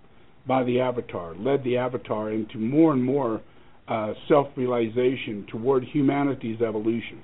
by 0.46 0.64
the 0.64 0.80
Avatar, 0.80 1.34
led 1.34 1.62
the 1.64 1.76
Avatar 1.76 2.32
into 2.32 2.58
more 2.58 2.92
and 2.92 3.04
more 3.04 3.42
uh, 3.86 4.14
self 4.26 4.48
realization 4.56 5.46
toward 5.50 5.84
humanity's 5.84 6.60
evolution. 6.62 7.20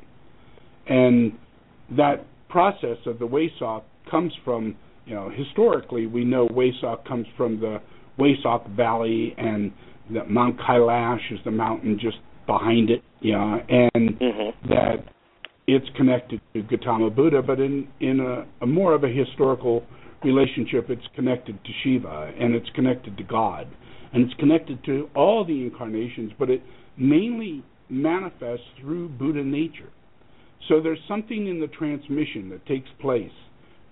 And 0.86 1.32
that 1.96 2.26
process 2.48 2.98
of 3.06 3.18
the 3.18 3.26
Wesak 3.26 3.82
comes 4.10 4.32
from, 4.44 4.76
you 5.06 5.14
know, 5.14 5.30
historically 5.30 6.06
we 6.06 6.24
know 6.24 6.46
Wesak 6.48 7.06
comes 7.06 7.26
from 7.36 7.60
the 7.60 7.80
Wesak 8.18 8.68
Valley 8.76 9.34
and 9.38 9.72
that 10.12 10.30
Mount 10.30 10.58
Kailash 10.58 11.32
is 11.32 11.38
the 11.44 11.50
mountain 11.50 11.98
just 12.00 12.18
behind 12.46 12.90
it, 12.90 13.02
you 13.20 13.32
know, 13.32 13.58
and 13.68 14.18
mm-hmm. 14.18 14.68
that 14.68 14.96
it's 15.66 15.86
connected 15.96 16.40
to 16.52 16.62
Gautama 16.62 17.10
Buddha, 17.10 17.42
but 17.42 17.58
in 17.58 17.88
in 18.00 18.20
a, 18.20 18.44
a, 18.62 18.66
more 18.66 18.94
of 18.94 19.02
a 19.04 19.08
historical 19.08 19.82
relationship, 20.22 20.90
it's 20.90 21.06
connected 21.14 21.58
to 21.64 21.70
Shiva 21.82 22.32
and 22.38 22.54
it's 22.54 22.68
connected 22.74 23.16
to 23.16 23.22
God, 23.22 23.66
and 24.12 24.24
it's 24.24 24.38
connected 24.38 24.84
to 24.84 25.08
all 25.14 25.44
the 25.44 25.62
incarnations, 25.62 26.32
but 26.38 26.50
it 26.50 26.62
mainly 26.98 27.64
manifests 27.88 28.66
through 28.80 29.08
Buddha 29.08 29.42
nature. 29.42 29.90
So 30.68 30.80
there's 30.82 30.98
something 31.08 31.46
in 31.46 31.60
the 31.60 31.66
transmission 31.66 32.48
that 32.50 32.64
takes 32.66 32.88
place 33.00 33.30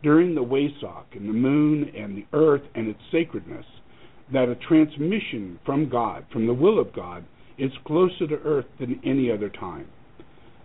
during 0.02 0.34
the 0.34 0.42
Wesak 0.42 1.04
and 1.14 1.28
the 1.28 1.34
moon 1.34 1.90
and 1.96 2.16
the 2.16 2.26
earth 2.32 2.62
and 2.74 2.88
its 2.88 3.00
sacredness 3.10 3.66
that 4.32 4.48
a 4.48 4.56
transmission 4.56 5.58
from 5.64 5.88
God, 5.88 6.24
from 6.32 6.46
the 6.46 6.54
will 6.54 6.78
of 6.78 6.92
God, 6.92 7.24
is 7.58 7.70
closer 7.86 8.26
to 8.26 8.36
earth 8.44 8.66
than 8.78 9.00
any 9.04 9.30
other 9.30 9.48
time 9.48 9.86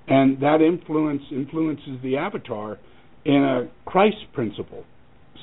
and 0.08 0.40
that 0.40 0.62
influence 0.62 1.22
influences 1.32 2.00
the 2.02 2.18
avatar 2.18 2.78
in 3.26 3.44
a 3.44 3.68
Christ 3.86 4.18
principle, 4.34 4.86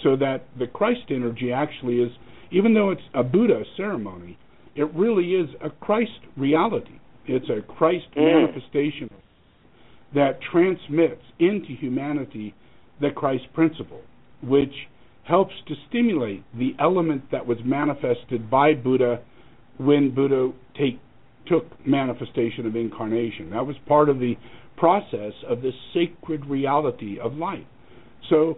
so 0.02 0.16
that 0.16 0.44
the 0.58 0.66
Christ 0.66 1.02
energy 1.10 1.52
actually 1.52 1.96
is, 2.00 2.10
even 2.50 2.72
though 2.72 2.90
it's 2.90 3.02
a 3.14 3.22
Buddha 3.22 3.62
ceremony, 3.76 4.38
it 4.74 4.92
really 4.94 5.32
is 5.32 5.50
a 5.62 5.70
Christ 5.70 6.10
reality. 6.36 6.98
It's 7.26 7.48
a 7.48 7.60
Christ 7.60 8.06
mm. 8.16 8.46
manifestation 8.46 9.10
that 10.14 10.38
transmits 10.50 11.22
into 11.38 11.74
humanity 11.78 12.54
the 13.00 13.10
Christ 13.10 13.44
principle, 13.52 14.00
which 14.42 14.72
helps 15.24 15.54
to 15.68 15.74
stimulate 15.88 16.44
the 16.56 16.74
element 16.78 17.30
that 17.32 17.46
was 17.46 17.58
manifested 17.64 18.50
by 18.50 18.74
Buddha 18.74 19.22
when 19.78 20.14
Buddha 20.14 20.52
take 20.78 21.00
took 21.46 21.86
manifestation 21.86 22.66
of 22.66 22.76
incarnation. 22.76 23.50
That 23.50 23.66
was 23.66 23.76
part 23.86 24.08
of 24.08 24.18
the 24.18 24.34
process 24.76 25.32
of 25.48 25.62
this 25.62 25.74
sacred 25.92 26.46
reality 26.46 27.18
of 27.18 27.34
life. 27.34 27.66
So 28.30 28.56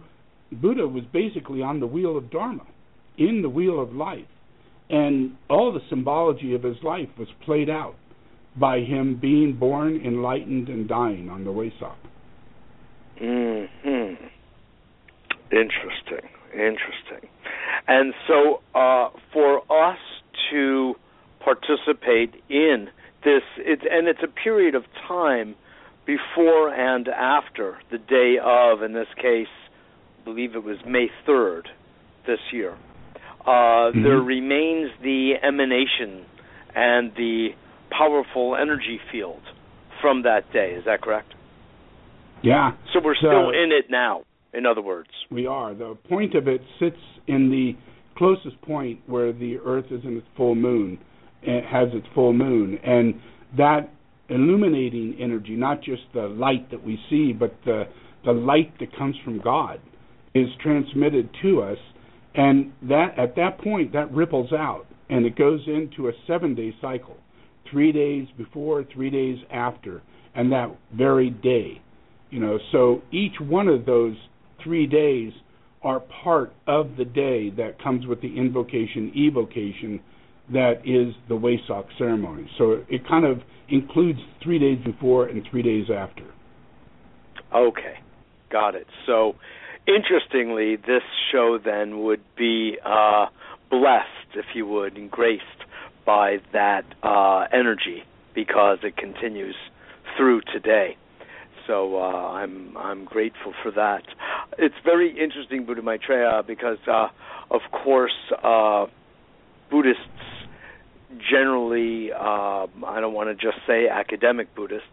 Buddha 0.53 0.87
was 0.87 1.05
basically 1.13 1.63
on 1.63 1.81
the 1.81 1.87
wheel 1.87 2.17
of 2.17 2.31
Dharma, 2.31 2.65
in 3.19 3.43
the 3.43 3.49
wheel 3.49 3.81
of 3.81 3.93
life. 3.93 4.27
And 4.89 5.37
all 5.51 5.73
the 5.73 5.81
symbology 5.91 6.55
of 6.55 6.63
his 6.63 6.77
life 6.85 7.09
was 7.19 7.29
played 7.45 7.69
out 7.69 7.97
by 8.59 8.81
him 8.81 9.19
being 9.21 9.57
born, 9.59 10.01
enlightened, 10.05 10.69
and 10.69 10.89
dying 10.89 11.29
on 11.29 11.45
the 11.45 11.51
Wesak. 11.51 11.97
Hmm. 13.19 14.15
Interesting. 15.51 16.29
Interesting. 16.59 17.29
And 17.87 18.15
so, 18.27 18.63
uh, 18.75 19.11
for 19.33 19.61
us 19.71 19.99
to 20.51 20.95
participate 21.41 22.35
in 22.49 22.89
this, 23.25 23.43
it's, 23.59 23.83
and 23.91 24.09
it's 24.09 24.23
a 24.23 24.29
period 24.43 24.75
of 24.75 24.85
time 25.07 25.55
before 26.07 26.73
and 26.73 27.09
after 27.09 27.79
the 27.91 27.99
day 27.99 28.37
of, 28.43 28.83
in 28.83 28.93
this 28.93 29.09
case, 29.17 29.49
I 30.21 30.25
believe 30.25 30.55
it 30.55 30.65
was 30.65 30.79
May 30.87 31.09
3rd 31.27 31.67
this 32.27 32.41
year. 32.53 32.77
uh, 33.47 33.49
mm-hmm. 33.49 34.03
there 34.03 34.19
remains 34.19 34.91
the 35.03 35.35
emanation 35.43 36.25
and 36.75 37.13
the 37.15 37.51
powerful 37.91 38.57
energy 38.57 39.01
field 39.13 39.43
from 40.01 40.23
that 40.25 40.53
day. 40.53 40.75
Is 40.77 40.85
that 40.85 41.01
correct? 41.01 41.33
Yeah. 42.43 42.73
So 42.93 43.01
we're 43.03 43.15
still 43.15 43.51
in 43.51 43.71
it 43.73 43.91
now. 43.91 44.23
In 44.57 44.65
other 44.65 44.81
words, 44.81 45.11
we 45.31 45.47
are. 45.47 45.75
The 45.75 45.99
point 46.09 46.35
of 46.35 46.49
it 46.49 46.63
sits 46.81 46.97
in 47.27 47.51
the 47.51 47.77
closest 48.17 48.59
point 48.63 49.01
where 49.07 49.31
the 49.31 49.59
Earth 49.59 49.85
is 49.91 50.01
in 50.05 50.17
its 50.17 50.27
full 50.35 50.55
moon, 50.55 50.99
it 51.43 51.63
has 51.67 51.89
its 51.93 52.07
full 52.15 52.33
moon, 52.33 52.79
and 52.83 53.15
that 53.59 53.91
illuminating 54.31 55.19
energy, 55.21 55.57
not 55.57 55.83
just 55.83 56.03
the 56.15 56.23
light 56.23 56.71
that 56.71 56.83
we 56.83 56.99
see, 57.11 57.33
but 57.33 57.55
the 57.67 57.85
the 58.25 58.33
light 58.33 58.73
that 58.81 58.97
comes 58.97 59.15
from 59.25 59.41
God, 59.41 59.79
is 60.35 60.49
transmitted 60.61 61.29
to 61.43 61.61
us, 61.61 61.79
and 62.35 62.73
that 62.83 63.17
at 63.19 63.37
that 63.37 63.59
point 63.59 63.93
that 63.93 64.11
ripples 64.11 64.53
out, 64.53 64.87
and 65.11 65.27
it 65.27 65.37
goes 65.37 65.61
into 65.69 66.09
a 66.09 66.13
seven-day 66.27 66.75
cycle, 66.81 67.19
three 67.71 67.93
days 67.93 68.27
before, 68.39 68.85
three 68.93 69.11
days 69.11 69.39
after, 69.53 70.03
and 70.35 70.51
that 70.51 70.75
very 70.93 71.31
day, 71.31 71.81
you 72.31 72.41
know. 72.41 72.59
So 72.73 73.03
each 73.13 73.35
one 73.39 73.69
of 73.69 73.85
those 73.85 74.17
three 74.67 74.87
days 74.87 75.33
are 75.83 76.01
part 76.25 76.53
of 76.67 76.97
the 76.99 77.05
day 77.05 77.51
that 77.51 77.81
comes 77.83 78.07
with 78.07 78.21
the 78.21 78.37
invocation 78.37 79.13
evocation 79.15 80.01
that 80.53 80.81
is 80.85 81.15
the 81.29 81.35
Wesak 81.35 81.87
ceremony. 81.97 82.49
So 82.59 82.85
it 82.89 83.07
kind 83.09 83.25
of 83.25 83.39
includes 83.69 84.19
three 84.43 84.59
days 84.59 84.85
before 84.85 85.27
and 85.29 85.47
three 85.51 85.63
days 85.63 85.87
after. 85.95 86.25
Okay, 87.55 87.95
got 88.51 88.75
it. 88.75 88.87
So 89.07 89.37
interestingly, 89.87 90.77
this 90.77 91.03
show 91.33 91.59
then 91.65 92.03
would 92.05 92.23
be 92.37 92.77
uh, 92.85 93.27
blessed, 93.71 94.35
if 94.35 94.47
you 94.55 94.67
would, 94.67 94.97
and 94.97 95.11
graced 95.11 95.45
by 96.05 96.39
that 96.53 96.85
uh, 97.03 97.47
energy 97.53 98.03
because 98.35 98.79
it 98.83 98.97
continues 98.97 99.57
through 100.17 100.41
today. 100.53 100.97
So 101.67 101.97
uh, 101.97 102.01
I'm 102.01 102.77
I'm 102.77 103.05
grateful 103.05 103.53
for 103.63 103.73
that. 103.73 104.03
It's 104.59 104.75
very 104.85 105.11
interesting, 105.11 105.67
Buddha 105.67 105.83
Maitreya, 105.83 106.43
because 106.47 106.79
uh, 106.87 107.09
of 107.51 107.61
course 107.73 108.15
uh, 108.43 108.87
Buddhists 109.71 110.03
generally 111.31 112.11
uh, 112.13 112.67
I 112.87 113.01
don't 113.01 113.15
want 113.15 113.29
to 113.31 113.35
just 113.35 113.59
say 113.67 113.89
academic 113.89 114.55
Buddhists, 114.55 114.87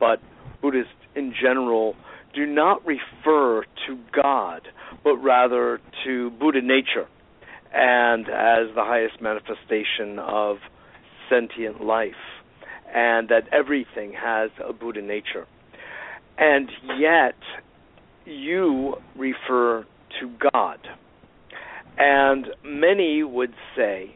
but 0.00 0.20
Buddhists 0.62 0.92
in 1.14 1.34
general 1.40 1.94
do 2.34 2.46
not 2.46 2.84
refer 2.86 3.64
to 3.86 3.98
God, 4.14 4.62
but 5.02 5.16
rather 5.16 5.80
to 6.04 6.30
Buddha 6.30 6.60
nature, 6.62 7.08
and 7.72 8.26
as 8.28 8.74
the 8.74 8.84
highest 8.84 9.20
manifestation 9.20 10.18
of 10.18 10.58
sentient 11.28 11.84
life, 11.84 12.12
and 12.94 13.28
that 13.28 13.48
everything 13.52 14.12
has 14.12 14.50
a 14.66 14.72
Buddha 14.72 15.02
nature. 15.02 15.46
And 16.38 16.70
yet, 16.98 17.34
you 18.24 18.94
refer 19.16 19.84
to 20.20 20.30
God. 20.52 20.78
And 21.98 22.46
many 22.64 23.24
would 23.24 23.52
say 23.76 24.14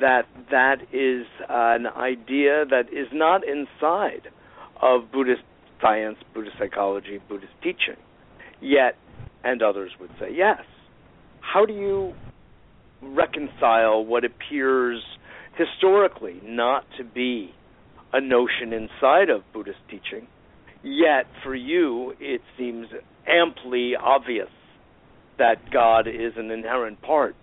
that 0.00 0.22
that 0.50 0.78
is 0.92 1.26
an 1.48 1.86
idea 1.86 2.64
that 2.68 2.86
is 2.92 3.06
not 3.12 3.42
inside 3.46 4.28
of 4.80 5.12
Buddhist 5.12 5.42
science, 5.80 6.18
Buddhist 6.34 6.56
psychology, 6.58 7.20
Buddhist 7.28 7.52
teaching. 7.62 7.96
Yet, 8.60 8.96
and 9.44 9.62
others 9.62 9.92
would 10.00 10.10
say 10.18 10.34
yes. 10.34 10.62
How 11.40 11.64
do 11.64 11.72
you 11.72 12.14
reconcile 13.02 14.04
what 14.04 14.24
appears 14.24 15.00
historically 15.56 16.40
not 16.44 16.84
to 16.98 17.04
be 17.04 17.52
a 18.12 18.20
notion 18.20 18.72
inside 18.72 19.30
of 19.30 19.42
Buddhist 19.52 19.78
teaching 19.88 20.26
Yet, 20.82 21.26
for 21.44 21.54
you, 21.54 22.14
it 22.18 22.40
seems 22.58 22.86
amply 23.26 23.92
obvious 24.00 24.48
that 25.38 25.70
God 25.72 26.08
is 26.08 26.32
an 26.36 26.50
inherent 26.50 27.00
part 27.02 27.36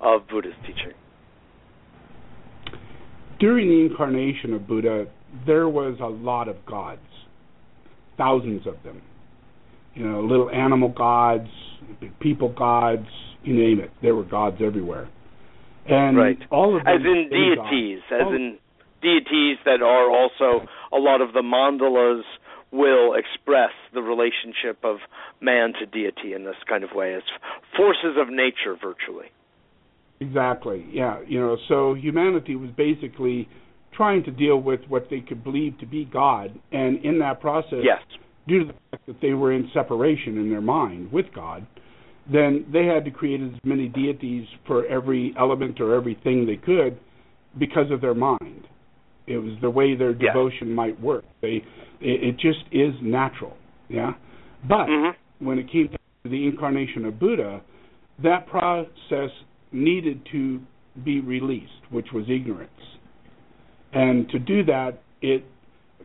of 0.00 0.28
Buddhist 0.28 0.56
teaching. 0.62 0.92
During 3.40 3.68
the 3.68 3.86
incarnation 3.90 4.52
of 4.54 4.66
Buddha, 4.66 5.06
there 5.46 5.68
was 5.68 5.98
a 6.00 6.06
lot 6.06 6.48
of 6.48 6.64
gods, 6.66 7.00
thousands 8.16 8.66
of 8.66 8.74
them. 8.84 9.02
You 9.94 10.08
know, 10.08 10.20
little 10.20 10.50
animal 10.50 10.88
gods, 10.88 11.48
big 12.00 12.18
people 12.20 12.52
gods, 12.52 13.06
you 13.42 13.54
name 13.54 13.80
it. 13.80 13.90
There 14.00 14.14
were 14.14 14.24
gods 14.24 14.56
everywhere. 14.64 15.08
And 15.88 16.16
right. 16.16 16.38
all 16.50 16.76
of 16.76 16.84
them 16.84 16.94
as 16.94 17.00
in 17.00 17.28
deities, 17.30 18.00
gods. 18.08 18.22
as 18.22 18.34
in 18.34 18.58
deities 19.02 19.58
that 19.64 19.82
are 19.82 20.10
also 20.10 20.66
a 20.92 20.96
lot 20.96 21.20
of 21.20 21.32
the 21.32 21.42
mandalas 21.42 22.22
will 22.72 23.14
express 23.14 23.70
the 23.92 24.00
relationship 24.00 24.78
of 24.82 24.96
man 25.40 25.72
to 25.78 25.86
deity 25.86 26.32
in 26.34 26.44
this 26.44 26.56
kind 26.68 26.82
of 26.84 26.90
way 26.94 27.14
as 27.14 27.22
forces 27.76 28.16
of 28.18 28.28
nature 28.28 28.76
virtually 28.80 29.26
exactly 30.20 30.86
yeah 30.90 31.20
you 31.26 31.38
know 31.38 31.56
so 31.68 31.94
humanity 31.94 32.56
was 32.56 32.70
basically 32.76 33.48
trying 33.92 34.24
to 34.24 34.30
deal 34.30 34.56
with 34.56 34.80
what 34.88 35.08
they 35.10 35.20
could 35.20 35.44
believe 35.44 35.78
to 35.78 35.86
be 35.86 36.04
god 36.06 36.58
and 36.72 37.04
in 37.04 37.18
that 37.18 37.40
process 37.40 37.80
yes 37.82 38.00
due 38.48 38.60
to 38.60 38.64
the 38.66 38.74
fact 38.90 39.06
that 39.06 39.20
they 39.20 39.32
were 39.32 39.52
in 39.52 39.70
separation 39.74 40.38
in 40.38 40.50
their 40.50 40.62
mind 40.62 41.10
with 41.12 41.26
god 41.34 41.66
then 42.32 42.64
they 42.72 42.86
had 42.86 43.04
to 43.04 43.10
create 43.10 43.40
as 43.40 43.50
many 43.64 43.88
deities 43.88 44.46
for 44.66 44.86
every 44.86 45.34
element 45.38 45.80
or 45.80 45.94
everything 45.94 46.46
they 46.46 46.56
could 46.56 46.98
because 47.58 47.90
of 47.90 48.00
their 48.00 48.14
mind 48.14 48.66
it 49.26 49.38
was 49.38 49.54
the 49.60 49.70
way 49.70 49.94
their 49.94 50.12
devotion 50.12 50.68
yeah. 50.68 50.74
might 50.74 51.00
work. 51.00 51.24
They, 51.40 51.62
it, 52.02 52.28
it 52.28 52.38
just 52.38 52.64
is 52.72 52.94
natural, 53.02 53.56
yeah. 53.88 54.12
But 54.68 54.86
mm-hmm. 54.86 55.46
when 55.46 55.58
it 55.58 55.70
came 55.70 55.88
to 55.88 56.30
the 56.30 56.46
incarnation 56.46 57.04
of 57.04 57.18
Buddha, 57.18 57.62
that 58.22 58.46
process 58.46 59.30
needed 59.72 60.26
to 60.32 60.60
be 61.04 61.20
released, 61.20 61.70
which 61.90 62.08
was 62.12 62.24
ignorance. 62.28 62.70
And 63.92 64.28
to 64.30 64.38
do 64.38 64.64
that, 64.64 65.02
it 65.20 65.44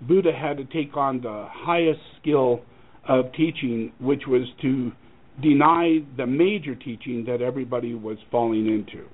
Buddha 0.01 0.31
had 0.31 0.57
to 0.57 0.65
take 0.65 0.95
on 0.95 1.21
the 1.21 1.47
highest 1.49 1.99
skill 2.21 2.61
of 3.07 3.31
teaching, 3.33 3.91
which 3.99 4.23
was 4.27 4.43
to 4.61 4.91
deny 5.41 5.99
the 6.17 6.25
major 6.25 6.75
teaching 6.75 7.25
that 7.25 7.41
everybody 7.41 7.93
was 7.93 8.17
falling 8.31 8.67
into. 8.67 9.05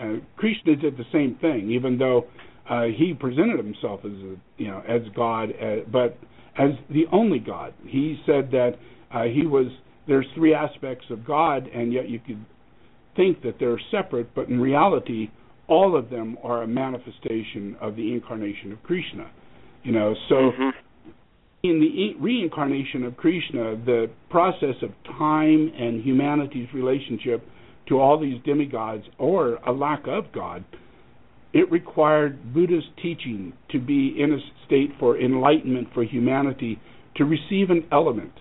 Uh, 0.00 0.20
Krishna 0.36 0.76
did 0.76 0.96
the 0.96 1.04
same 1.12 1.36
thing, 1.40 1.70
even 1.70 1.98
though 1.98 2.26
uh, 2.68 2.84
he 2.84 3.14
presented 3.14 3.58
himself 3.58 4.00
as 4.04 4.12
a, 4.12 4.36
you 4.58 4.68
know 4.68 4.82
as 4.88 5.02
God, 5.14 5.50
uh, 5.50 5.76
but 5.90 6.18
as 6.58 6.70
the 6.90 7.04
only 7.12 7.38
God. 7.38 7.74
He 7.86 8.20
said 8.26 8.50
that 8.50 8.72
uh, 9.12 9.24
he 9.24 9.46
was 9.46 9.66
there's 10.06 10.26
three 10.34 10.54
aspects 10.54 11.06
of 11.10 11.24
God, 11.24 11.68
and 11.68 11.92
yet 11.92 12.08
you 12.08 12.18
could 12.18 12.44
think 13.14 13.42
that 13.42 13.56
they're 13.58 13.80
separate, 13.90 14.34
but 14.34 14.48
in 14.48 14.60
reality, 14.60 15.30
all 15.68 15.96
of 15.96 16.10
them 16.10 16.36
are 16.42 16.62
a 16.62 16.66
manifestation 16.66 17.76
of 17.80 17.96
the 17.96 18.12
incarnation 18.12 18.72
of 18.72 18.82
Krishna. 18.82 19.30
You 19.82 19.92
know, 19.92 20.14
so. 20.28 20.34
Mm-hmm. 20.34 20.70
In 21.62 21.80
the 21.80 22.22
reincarnation 22.22 23.02
of 23.02 23.16
Krishna, 23.16 23.74
the 23.84 24.08
process 24.30 24.76
of 24.82 24.90
time 25.18 25.72
and 25.76 26.00
humanity's 26.00 26.68
relationship 26.72 27.44
to 27.88 27.98
all 27.98 28.20
these 28.20 28.40
demigods, 28.44 29.02
or 29.18 29.54
a 29.66 29.72
lack 29.72 30.06
of 30.06 30.30
God, 30.32 30.64
it 31.56 31.70
required 31.70 32.52
Buddha's 32.52 32.84
teaching 33.02 33.54
to 33.70 33.80
be 33.80 34.14
in 34.18 34.30
a 34.30 34.66
state 34.66 34.90
for 35.00 35.18
enlightenment 35.18 35.88
for 35.94 36.04
humanity 36.04 36.78
to 37.16 37.24
receive 37.24 37.70
an 37.70 37.82
element 37.90 38.32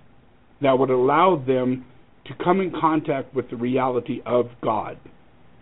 that 0.61 0.77
would 0.77 0.89
allow 0.89 1.41
them 1.47 1.85
to 2.25 2.33
come 2.43 2.59
in 2.59 2.73
contact 2.77 3.33
with 3.33 3.49
the 3.49 3.55
reality 3.55 4.19
of 4.25 4.47
God 4.61 4.97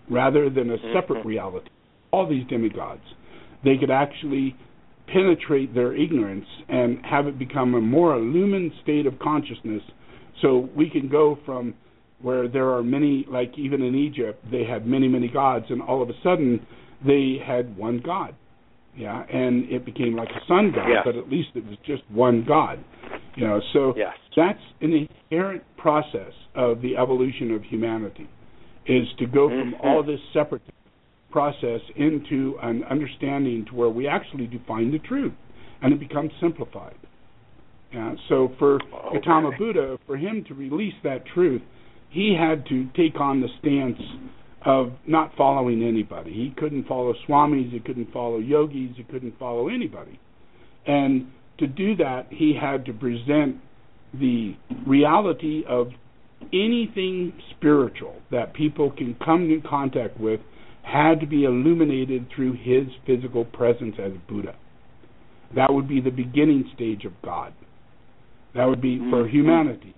rather 0.10 0.50
than 0.50 0.72
a 0.72 0.78
separate 0.96 1.20
mm-hmm. 1.20 1.28
reality. 1.28 1.70
All 2.10 2.28
these 2.28 2.48
demigods, 2.48 3.04
they 3.64 3.78
could 3.78 3.92
actually 3.92 4.56
penetrate 5.06 5.76
their 5.76 5.96
ignorance 5.96 6.48
and 6.70 7.06
have 7.06 7.28
it 7.28 7.38
become 7.38 7.76
a 7.76 7.82
more 7.82 8.16
illumined 8.16 8.72
state 8.82 9.06
of 9.06 9.20
consciousness 9.20 9.84
so 10.42 10.70
we 10.76 10.90
can 10.90 11.08
go 11.08 11.38
from 11.46 11.76
where 12.20 12.48
there 12.48 12.72
are 12.72 12.82
many 12.82 13.28
like 13.30 13.52
even 13.58 13.84
in 13.84 13.94
Egypt 13.94 14.44
they 14.50 14.64
had 14.64 14.88
many 14.88 15.10
many 15.10 15.28
gods 15.28 15.66
and 15.70 15.82
all 15.82 16.02
of 16.02 16.10
a 16.10 16.14
sudden 16.24 16.66
they 17.06 17.38
had 17.46 17.76
one 17.78 18.02
God. 18.04 18.36
Yeah, 18.96 19.24
and 19.24 19.68
it 19.72 19.86
became 19.86 20.16
like 20.16 20.30
a 20.30 20.46
sun 20.48 20.72
god, 20.72 20.88
but 21.04 21.16
at 21.16 21.28
least 21.28 21.50
it 21.56 21.66
was 21.66 21.78
just 21.84 22.04
one 22.12 22.46
God. 22.48 22.84
You 23.36 23.48
know, 23.48 23.60
so 23.74 23.94
yes. 23.98 24.14
that's 24.36 24.60
an 24.82 25.08
inherent 25.32 25.64
process 25.78 26.32
of 26.54 26.82
the 26.84 26.96
evolution 26.98 27.52
of 27.52 27.64
humanity, 27.64 28.30
is 28.86 29.08
to 29.18 29.26
go 29.26 29.50
from 29.50 29.74
mm-hmm. 29.74 29.88
all 29.88 30.04
this 30.04 30.20
separate 30.32 30.62
process 31.32 31.82
into 31.96 32.56
an 32.62 32.84
understanding 32.84 33.66
to 33.70 33.76
where 33.76 33.90
we 33.90 34.08
actually 34.08 34.46
define 34.46 34.92
the 34.92 35.00
truth, 35.00 35.34
and 35.82 35.92
it 35.92 36.00
becomes 36.00 36.32
simplified. 36.40 36.96
Yeah, 37.92 38.14
so 38.30 38.52
for 38.60 38.76
okay. 38.76 39.18
Gautama 39.18 39.52
Buddha, 39.58 39.98
for 40.06 40.18
him 40.18 40.44
to 40.48 40.54
release 40.54 40.94
that 41.04 41.26
truth, 41.34 41.64
he 42.10 42.36
had 42.40 42.66
to 42.68 42.88
take 42.96 43.20
on 43.20 43.42
the 43.42 43.48
stance 43.60 44.00
of 44.66 44.94
not 45.08 45.32
following 45.38 45.84
anybody. 45.84 46.32
He 46.32 46.54
couldn't 46.58 46.88
follow 46.88 47.14
swamis, 47.28 47.72
he 47.72 47.80
couldn't 47.80 48.12
follow 48.14 48.38
yogis, 48.38 48.96
he 48.96 49.04
couldn't 49.04 49.38
follow 49.38 49.68
anybody. 49.68 50.20
And 50.86 51.28
to 51.58 51.68
do 51.68 51.96
that, 51.98 52.28
he 52.30 52.58
had 52.60 52.86
to 52.86 52.94
present 52.94 53.58
the 54.14 54.56
reality 54.88 55.64
of 55.68 55.90
anything 56.52 57.34
spiritual 57.52 58.16
that 58.32 58.54
people 58.54 58.92
can 58.92 59.16
come 59.24 59.44
in 59.44 59.62
contact 59.68 60.20
with 60.20 60.40
had 60.84 61.20
to 61.22 61.26
be 61.26 61.46
illuminated 61.46 62.28
through 62.36 62.54
his 62.54 62.88
physical 63.06 63.46
presence 63.46 63.96
as 64.00 64.12
Buddha. 64.28 64.56
That 65.56 65.74
would 65.74 65.88
be 65.88 66.02
the 66.02 66.10
beginning 66.10 66.70
stage 66.76 67.06
of 67.06 67.14
God. 67.24 67.54
That 68.56 68.66
would 68.66 68.82
be 68.82 68.98
for 69.10 69.24
Mm-hmm. 69.24 69.36
humanity. 69.36 69.96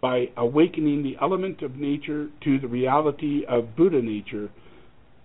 By 0.00 0.26
awakening 0.36 1.02
the 1.02 1.16
element 1.20 1.62
of 1.62 1.76
nature 1.76 2.28
to 2.44 2.58
the 2.60 2.68
reality 2.68 3.42
of 3.48 3.74
Buddha 3.76 4.00
nature, 4.00 4.48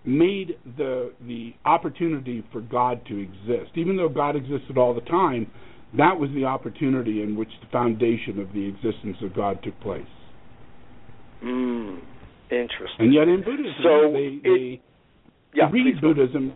made 0.04 0.56
the 0.76 1.12
the 1.26 1.54
opportunity 1.64 2.44
for 2.52 2.60
God 2.60 3.00
to 3.06 3.16
exist. 3.18 3.70
Even 3.76 3.96
though 3.96 4.08
God 4.08 4.36
existed 4.36 4.76
all 4.76 4.92
the 4.94 5.00
time, 5.02 5.46
that 5.96 6.18
was 6.18 6.28
the 6.34 6.44
opportunity 6.44 7.22
in 7.22 7.36
which 7.36 7.48
the 7.62 7.68
foundation 7.70 8.40
of 8.40 8.52
the 8.52 8.66
existence 8.66 9.16
of 9.22 9.34
God 9.34 9.62
took 9.62 9.78
place. 9.80 10.02
Mm, 11.42 12.00
interesting. 12.50 12.96
And 12.98 13.14
yet 13.14 13.28
in 13.28 13.42
Buddhism, 13.44 13.74
So 13.82 14.12
they, 14.12 14.18
it- 14.18 14.42
they 14.42 14.82
yeah, 15.54 15.70
read 15.70 16.00
go. 16.00 16.12
Buddhism 16.12 16.54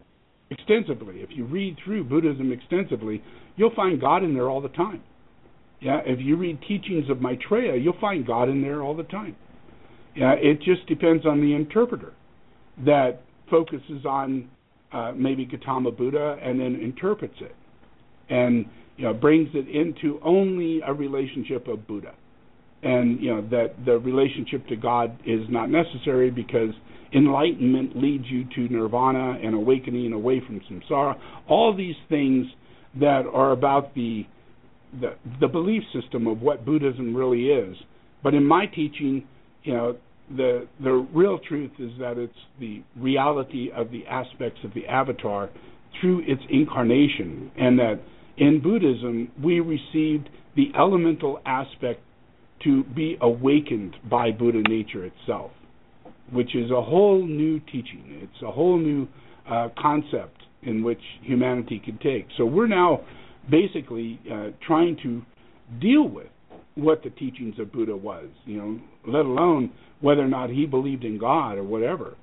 extensively. 0.51 1.21
If 1.21 1.31
you 1.33 1.45
read 1.45 1.77
through 1.85 2.05
Buddhism 2.05 2.53
extensively, 2.53 3.23
you'll 3.57 3.75
find 3.75 4.01
God 4.01 4.25
in 4.25 4.35
there 4.35 4.49
all 4.49 4.61
the 4.61 4.71
time. 4.71 5.03
Yeah, 5.81 6.01
if 6.05 6.19
you 6.21 6.37
read 6.37 6.61
teachings 6.67 7.09
of 7.09 7.21
Maitreya, 7.21 7.77
you'll 7.77 8.01
find 8.01 8.27
God 8.27 8.49
in 8.49 8.63
there 8.63 8.83
all 8.83 8.97
the 8.97 9.05
time. 9.05 9.37
Yeah, 10.17 10.33
it 10.33 10.61
just 10.63 10.87
depends 10.87 11.25
on 11.25 11.41
the 11.41 11.55
interpreter 11.55 12.13
that 12.85 13.23
focuses 13.49 14.05
on 14.05 14.51
uh, 14.93 15.13
maybe 15.15 15.45
Gautama 15.45 15.93
Buddha 15.93 16.39
and 16.43 16.59
then 16.59 16.75
interprets 16.77 17.37
it, 17.41 17.55
and 18.29 18.67
you 18.97 19.05
know 19.05 19.15
brings 19.15 19.49
it 19.55 19.69
into 19.69 20.19
only 20.25 20.81
a 20.85 20.93
relationship 20.93 21.69
of 21.69 21.87
Buddha, 21.87 22.15
and 22.83 23.21
you 23.21 23.35
know 23.35 23.43
that 23.43 23.85
the 23.85 23.99
relationship 23.99 24.67
to 24.69 24.77
God 24.77 25.17
is 25.25 25.43
not 25.49 25.71
necessary 25.71 26.31
because 26.31 26.71
enlightenment 27.15 27.97
leads 27.97 28.25
you 28.29 28.45
to 28.55 28.69
nirvana 28.73 29.39
and 29.43 29.55
awakening 29.55 30.13
away 30.13 30.43
from 30.45 30.61
samsara. 30.61 31.15
All 31.49 31.75
these 31.77 31.97
things 32.09 32.47
that 33.01 33.23
are 33.33 33.53
about 33.53 33.95
the 33.95 34.27
the, 35.01 35.17
the 35.41 35.49
belief 35.49 35.83
system 35.93 36.27
of 36.27 36.41
what 36.41 36.65
Buddhism 36.65 37.15
really 37.15 37.47
is. 37.47 37.77
But 38.23 38.35
in 38.35 38.45
my 38.45 38.67
teaching, 38.67 39.27
you 39.63 39.75
know, 39.75 39.97
the 40.37 40.69
the 40.83 40.93
real 41.15 41.39
truth 41.39 41.71
is 41.79 41.91
that 41.99 42.19
it's 42.19 42.33
the 42.61 42.83
reality 42.97 43.71
of 43.75 43.91
the 43.91 44.07
aspects 44.07 44.61
of 44.65 44.75
the 44.75 44.87
avatar 44.87 45.49
through 46.01 46.21
its 46.27 46.43
incarnation, 46.51 47.51
and 47.57 47.79
that 47.79 48.01
in 48.37 48.61
Buddhism 48.63 49.31
we 49.43 49.61
received 49.61 50.29
the 50.55 50.71
elemental 50.77 51.41
aspect 51.47 52.03
to 52.65 52.85
be 52.85 53.17
awakened 53.21 53.97
by 54.11 54.31
Buddha 54.31 54.63
nature 54.69 55.05
itself, 55.07 55.53
which 56.33 56.55
is 56.55 56.71
a 56.71 56.83
whole 56.83 57.25
new 57.25 57.61
teaching. 57.61 58.05
It's 58.23 58.43
a 58.43 58.51
whole 58.51 58.79
new 58.79 59.09
uh, 59.51 59.69
concept 59.79 60.43
in 60.63 60.83
which 60.83 61.01
humanity 61.23 61.81
can 61.83 61.99
take. 61.99 62.27
So 62.37 62.45
we're 62.45 62.67
now 62.67 63.01
basically 63.51 64.21
uh, 64.33 64.49
trying 64.67 64.97
to 65.03 65.23
deal 65.81 66.09
with 66.09 66.29
what 66.75 67.03
the 67.03 67.11
teachings 67.11 67.59
of 67.59 67.73
Buddha 67.73 67.97
was, 67.97 68.27
you 68.45 68.57
know, 68.57 68.81
let 69.07 69.27
alone 69.27 69.73
whether 70.01 70.23
or 70.23 70.29
not 70.29 70.51
he 70.51 70.65
believed 70.65 71.05
in 71.05 71.19
God 71.19 71.59
or 71.59 71.65
whatever. 71.65 72.15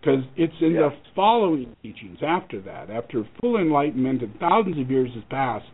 Because 0.00 0.24
it's 0.36 0.54
in 0.60 0.72
Yeah. 0.72 0.90
the 0.90 0.96
following 1.14 1.74
teachings 1.82 2.18
after 2.22 2.60
that, 2.60 2.90
after 2.90 3.24
full 3.40 3.56
enlightenment 3.56 4.22
and 4.22 4.38
thousands 4.38 4.78
of 4.78 4.90
years 4.90 5.10
has 5.14 5.24
passed, 5.24 5.66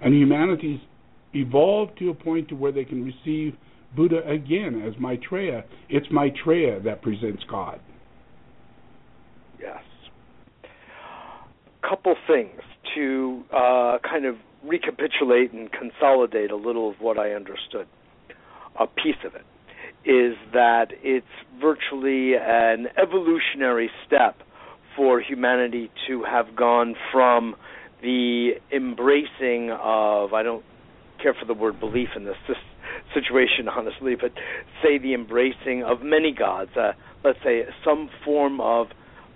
and 0.00 0.12
humanity's 0.12 0.80
evolved 1.32 1.96
to 1.98 2.10
a 2.10 2.14
point 2.14 2.48
to 2.48 2.56
where 2.56 2.72
they 2.72 2.84
can 2.84 3.04
receive 3.04 3.56
Buddha 3.94 4.26
again 4.28 4.82
as 4.82 4.98
Maitreya. 4.98 5.64
It's 5.88 6.06
Maitreya 6.10 6.80
that 6.80 7.00
presents 7.00 7.42
God. 7.44 7.80
Yes. 9.60 9.82
Couple 11.88 12.16
things 12.26 12.60
to 12.94 13.44
uh, 13.52 13.98
kind 14.02 14.26
of 14.26 14.36
recapitulate 14.66 15.52
and 15.52 15.70
consolidate 15.72 16.50
a 16.50 16.56
little 16.56 16.90
of 16.90 16.96
what 17.00 17.18
I 17.18 17.32
understood. 17.32 17.86
A 18.78 18.86
piece 18.86 19.16
of 19.24 19.34
it 19.34 19.44
is 20.08 20.36
that 20.52 20.88
it's 21.02 21.26
virtually 21.60 22.34
an 22.36 22.86
evolutionary 22.96 23.90
step 24.06 24.36
for 24.94 25.20
humanity 25.20 25.90
to 26.08 26.24
have 26.24 26.54
gone 26.56 26.94
from 27.12 27.54
the 28.02 28.52
embracing 28.72 29.70
of, 29.70 30.32
I 30.32 30.42
don't 30.42 30.64
care 31.22 31.34
for 31.34 31.46
the 31.46 31.54
word 31.54 31.80
belief 31.80 32.10
in 32.16 32.24
this, 32.24 32.36
situation, 33.14 33.68
honestly, 33.76 34.14
but 34.14 34.32
say 34.82 34.98
the 34.98 35.14
embracing 35.14 35.82
of 35.82 36.02
many 36.02 36.32
gods, 36.32 36.70
uh, 36.76 36.92
let's 37.24 37.38
say 37.42 37.64
some 37.84 38.08
form 38.24 38.60
of 38.60 38.88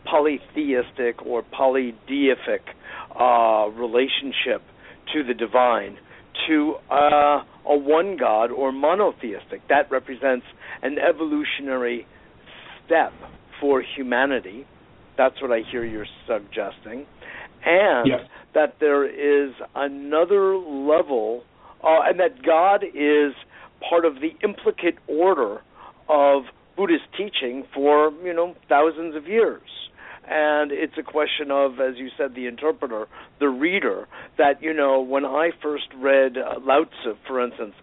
polytheistic 0.04 1.24
or 1.24 1.42
polydeific 1.42 2.60
uh, 3.18 3.68
relationship 3.70 4.62
to 5.12 5.22
the 5.24 5.34
divine, 5.34 5.98
to 6.48 6.74
uh, 6.90 7.42
a 7.66 7.76
one 7.76 8.16
God 8.18 8.50
or 8.50 8.72
monotheistic. 8.72 9.66
That 9.68 9.90
represents 9.90 10.46
an 10.82 10.96
evolutionary 10.98 12.06
step 12.84 13.12
for 13.60 13.82
humanity. 13.96 14.66
That's 15.16 15.40
what 15.42 15.50
I 15.52 15.60
hear 15.70 15.84
you're 15.84 16.06
suggesting. 16.26 17.06
And 17.64 18.06
Yes. 18.08 18.20
that 18.54 18.76
there 18.80 19.04
is 19.04 19.52
another 19.74 20.56
level, 20.56 21.44
uh, 21.84 22.00
and 22.06 22.18
that 22.18 22.42
God 22.42 22.84
is 22.84 23.34
part 23.86 24.04
of 24.04 24.14
the 24.16 24.34
implicate 24.42 24.96
order 25.06 25.60
of 26.08 26.44
Buddhist 26.76 27.04
teaching 27.16 27.64
for, 27.74 28.12
you 28.24 28.32
know, 28.32 28.54
thousands 28.68 29.14
of 29.14 29.26
years. 29.28 29.60
And 30.28 30.70
it's 30.70 30.96
a 30.98 31.02
question 31.02 31.50
of, 31.50 31.80
as 31.80 31.96
you 31.96 32.08
said, 32.16 32.34
the 32.34 32.46
interpreter, 32.46 33.06
the 33.40 33.48
reader, 33.48 34.06
that, 34.38 34.62
you 34.62 34.72
know, 34.72 35.00
when 35.00 35.24
I 35.24 35.50
first 35.62 35.86
read 35.96 36.36
uh, 36.36 36.60
Lao 36.60 36.84
Tzu, 36.84 37.16
for 37.26 37.42
instance, 37.42 37.74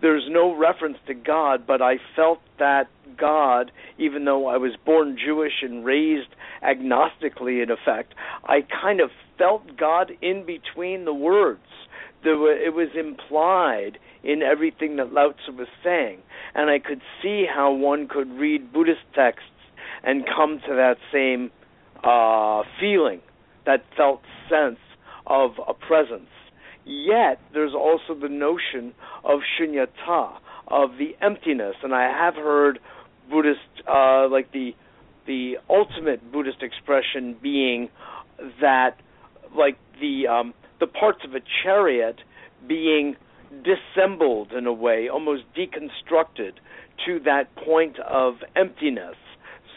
there's 0.00 0.24
no 0.28 0.56
reference 0.56 0.98
to 1.06 1.14
God, 1.14 1.66
but 1.66 1.80
I 1.80 1.96
felt 2.16 2.40
that 2.58 2.88
God, 3.16 3.70
even 3.98 4.24
though 4.24 4.46
I 4.46 4.56
was 4.56 4.72
born 4.84 5.16
Jewish 5.22 5.62
and 5.62 5.84
raised 5.84 6.30
agnostically 6.62 7.62
in 7.62 7.70
effect, 7.70 8.14
I 8.44 8.66
kind 8.82 9.00
of 9.00 9.10
felt 9.38 9.76
God 9.76 10.10
in 10.20 10.44
between 10.44 11.04
the 11.04 11.14
words. 11.14 11.60
Were, 12.24 12.56
it 12.56 12.72
was 12.74 12.88
implied 12.98 13.98
in 14.22 14.42
everything 14.42 14.96
that 14.96 15.12
Lao 15.12 15.32
Tzu 15.32 15.52
was 15.56 15.68
saying, 15.82 16.20
and 16.54 16.70
I 16.70 16.78
could 16.78 17.00
see 17.20 17.46
how 17.52 17.72
one 17.72 18.06
could 18.08 18.30
read 18.30 18.72
Buddhist 18.72 19.00
texts 19.14 19.48
and 20.04 20.24
come 20.24 20.60
to 20.66 20.74
that 20.74 20.96
same 21.12 21.50
uh, 22.02 22.62
feeling, 22.80 23.20
that 23.66 23.84
felt 23.96 24.22
sense 24.48 24.78
of 25.26 25.52
a 25.66 25.74
presence. 25.74 26.28
Yet 26.84 27.40
there's 27.52 27.74
also 27.74 28.14
the 28.20 28.28
notion 28.28 28.92
of 29.24 29.40
shunyata, 29.58 30.38
of 30.68 30.90
the 30.98 31.16
emptiness, 31.20 31.76
and 31.82 31.94
I 31.94 32.04
have 32.08 32.34
heard 32.34 32.80
Buddhist, 33.30 33.60
uh, 33.88 34.28
like 34.28 34.52
the 34.52 34.74
the 35.26 35.58
ultimate 35.70 36.32
Buddhist 36.32 36.62
expression 36.62 37.36
being 37.40 37.88
that, 38.60 38.96
like 39.56 39.78
the 40.00 40.26
um, 40.26 40.54
the 40.80 40.88
parts 40.88 41.20
of 41.24 41.34
a 41.34 41.40
chariot 41.62 42.16
being 42.66 43.16
dissembled 43.62 44.52
in 44.52 44.66
a 44.66 44.72
way, 44.72 45.08
almost 45.08 45.42
deconstructed 45.56 46.52
to 47.06 47.20
that 47.20 47.54
point 47.54 47.98
of 48.00 48.36
emptiness. 48.56 49.16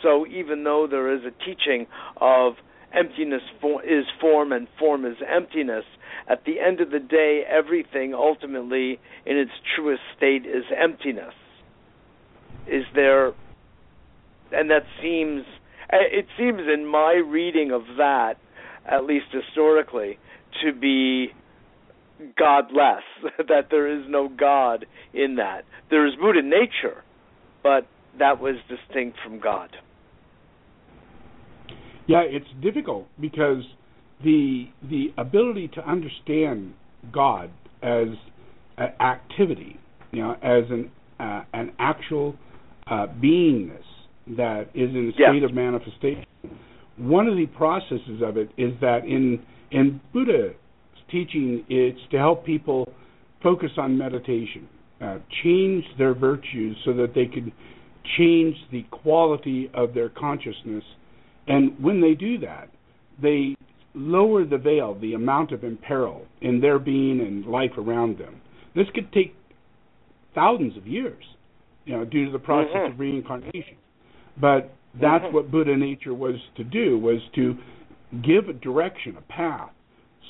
So 0.02 0.26
even 0.28 0.64
though 0.64 0.88
there 0.90 1.14
is 1.14 1.22
a 1.24 1.32
teaching 1.46 1.88
of 2.18 2.54
emptiness 2.94 3.42
is 3.84 4.06
form 4.22 4.52
and 4.52 4.68
form 4.80 5.06
is 5.06 5.18
emptiness, 5.28 5.86
at 6.28 6.44
the 6.46 6.60
end 6.60 6.82
of 6.82 6.92
the 6.92 7.00
day, 7.00 7.44
everything 7.48 8.14
ultimately 8.14 9.00
in 9.26 9.38
its 9.38 9.52
truest 9.76 10.02
state 10.18 10.46
is 10.46 10.64
emptiness. 10.76 11.34
Is 12.68 12.86
there, 12.96 13.34
and 14.52 14.72
that 14.72 14.86
seems, 15.02 15.46
eh, 15.92 15.98
it 16.12 16.26
seems 16.38 16.62
in 16.74 16.86
my 16.88 17.14
reading 17.14 17.72
of 17.72 17.84
that, 17.98 18.36
at 18.86 19.06
least 19.06 19.26
historically, 19.32 20.18
to 20.64 20.74
be 20.74 21.28
godless, 22.38 23.04
that 23.38 23.68
there 23.70 23.88
is 24.00 24.06
no 24.08 24.28
God 24.30 24.86
in 25.14 25.36
that. 25.36 25.66
There 25.90 26.08
is 26.08 26.16
Buddha 26.16 26.42
nature, 26.42 27.04
but 27.62 27.88
that 28.18 28.40
was 28.40 28.56
distinct 28.68 29.18
from 29.24 29.40
God. 29.40 29.76
Yeah, 32.08 32.22
it's 32.22 32.46
difficult 32.62 33.08
because 33.20 33.64
the 34.24 34.68
the 34.90 35.08
ability 35.18 35.70
to 35.76 35.90
understand 35.90 36.74
God 37.12 37.50
as 37.82 38.08
an 38.78 38.90
activity, 39.00 39.80
you 40.12 40.22
know, 40.22 40.34
as 40.42 40.70
an 40.70 40.92
uh, 41.20 41.42
an 41.54 41.74
actual 41.80 42.36
uh, 42.88 43.08
beingness 43.22 43.84
that 44.38 44.70
is 44.74 44.90
in 44.90 45.10
a 45.10 45.14
state 45.14 45.44
of 45.44 45.54
manifestation. 45.54 46.26
One 46.98 47.28
of 47.28 47.36
the 47.36 47.46
processes 47.48 48.22
of 48.24 48.38
it 48.38 48.50
is 48.58 48.74
that 48.82 49.06
in 49.06 49.44
in 49.72 50.00
Buddha's 50.14 50.56
teaching, 51.10 51.64
it's 51.70 52.00
to 52.12 52.18
help 52.18 52.46
people 52.46 52.92
focus 53.44 53.72
on 53.78 53.98
meditation, 53.98 54.68
uh, 55.02 55.20
change 55.44 55.84
their 55.98 56.14
virtues 56.14 56.78
so 56.86 56.94
that 56.94 57.14
they 57.14 57.26
can 57.26 57.52
change 58.18 58.56
the 58.72 58.84
quality 58.92 59.70
of 59.74 59.94
their 59.94 60.10
consciousness. 60.10 60.84
And 61.48 61.82
when 61.82 62.02
they 62.02 62.14
do 62.14 62.40
that, 62.40 62.70
they 63.22 63.56
lower 63.94 64.46
the 64.46 64.58
veil, 64.58 64.98
the 65.00 65.14
amount 65.14 65.52
of 65.52 65.64
imperil 65.64 66.26
in 66.42 66.60
their 66.60 66.80
being 66.80 67.22
and 67.22 67.46
life 67.46 67.72
around 67.78 68.18
them. 68.18 68.42
This 68.76 68.88
could 68.94 69.12
take 69.14 69.36
thousands 70.34 70.76
of 70.76 70.86
years, 70.86 71.24
you 71.86 71.96
know, 71.96 72.04
due 72.04 72.26
to 72.26 72.32
the 72.32 72.40
process 72.40 72.76
mm-hmm. 72.76 72.94
of 72.94 73.00
reincarnation. 73.00 73.78
But 74.40 74.74
that's 75.00 75.24
mm-hmm. 75.24 75.36
what 75.36 75.52
Buddha 75.52 75.78
nature 75.78 76.14
was 76.14 76.36
to 76.58 76.64
do, 76.64 77.00
was 77.00 77.22
to 77.36 77.56
give 78.24 78.50
a 78.50 78.54
direction, 78.54 79.16
a 79.18 79.22
path, 79.22 79.70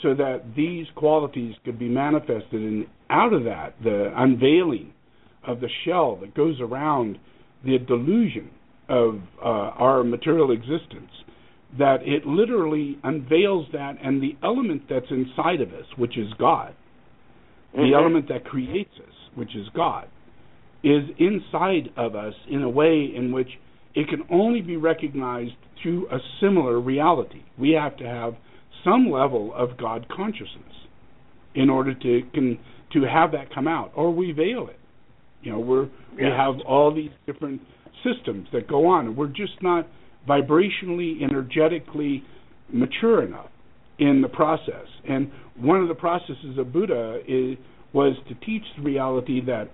so 0.04 0.14
that 0.14 0.44
these 0.56 0.86
qualities 0.96 1.56
could 1.64 1.80
be 1.80 1.90
manifested. 1.90 2.54
And 2.54 2.86
out 3.10 3.34
of 3.34 3.46
that, 3.46 3.76
the 3.84 4.12
unveiling 4.16 4.94
of 5.48 5.60
the 5.60 5.70
shell 5.86 6.18
that 6.22 6.36
goes 6.36 6.60
around 6.60 7.18
the 7.64 7.80
delusion 7.80 8.52
of 8.90 9.20
uh, 9.44 9.48
our 9.48 10.04
material 10.04 10.52
existence, 10.52 11.12
that 11.78 11.98
it 12.04 12.26
literally 12.26 12.98
unveils 13.04 13.68
that 13.74 13.96
and 14.04 14.22
the 14.22 14.36
element 14.44 14.84
that's 14.90 15.10
inside 15.10 15.62
of 15.62 15.70
us, 15.70 15.86
which 15.98 16.18
is 16.18 16.28
God, 16.40 16.74
mm-hmm. 17.74 17.82
the 17.82 17.98
element 17.98 18.28
that 18.30 18.46
creates 18.46 18.94
us, 19.00 19.14
which 19.36 19.56
is 19.56 19.68
God, 19.76 20.08
is 20.84 21.04
inside 21.18 21.90
of 21.98 22.16
us 22.16 22.34
in 22.50 22.62
a 22.62 22.70
way 22.70 23.10
in 23.14 23.32
which 23.32 23.50
it 23.96 24.08
can 24.08 24.24
only 24.30 24.62
be 24.62 24.78
recognized 24.78 25.54
through 25.82 26.08
a 26.10 26.20
similar 26.40 26.80
reality. 26.80 27.44
We 27.58 27.72
have 27.72 27.98
to 27.98 28.06
have 28.06 28.34
some 28.84 29.10
level 29.10 29.54
of 29.56 29.78
God 29.78 30.08
consciousness 30.16 30.74
in 31.56 31.70
order 31.70 31.94
to 31.94 32.22
can, 32.34 32.60
to 32.94 33.02
have 33.02 33.32
that 33.32 33.54
come 33.54 33.68
out, 33.68 33.92
or 33.96 34.14
we 34.14 34.32
veil 34.32 34.68
it. 34.70 34.80
You 35.42 35.54
know, 35.54 35.60
we're 35.60 35.90
we 36.16 36.24
have 36.24 36.56
all 36.68 36.94
these 36.94 37.12
different 37.26 37.62
systems 38.06 38.48
that 38.54 38.68
go 38.68 38.86
on, 38.88 39.16
we're 39.16 39.28
just 39.28 39.62
not 39.62 39.88
vibrationally, 40.28 41.22
energetically 41.22 42.24
mature 42.72 43.24
enough 43.24 43.50
in 44.00 44.22
the 44.22 44.28
process. 44.28 44.88
And 45.08 45.32
one 45.58 45.82
of 45.82 45.88
the 45.88 45.96
processes 45.96 46.58
of 46.58 46.72
Buddha 46.74 47.20
is, 47.28 47.58
was 47.94 48.16
to 48.28 48.36
teach 48.46 48.64
the 48.78 48.84
reality 48.84 49.42
that 49.46 49.70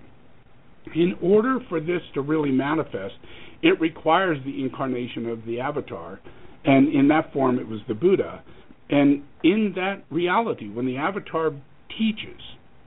in 0.94 1.14
order 1.22 1.58
for 1.68 1.80
this 1.80 2.00
to 2.14 2.20
really 2.20 2.50
manifest, 2.50 3.14
it 3.62 3.80
requires 3.80 4.38
the 4.44 4.62
incarnation 4.62 5.28
of 5.28 5.44
the 5.46 5.60
avatar, 5.60 6.20
and 6.64 6.92
in 6.92 7.08
that 7.08 7.32
form, 7.32 7.58
it 7.58 7.66
was 7.66 7.80
the 7.88 7.94
Buddha. 7.94 8.42
And 8.90 9.22
in 9.42 9.72
that 9.76 10.02
reality, 10.10 10.68
when 10.68 10.86
the 10.86 10.96
avatar 10.96 11.52
teaches, 11.96 12.40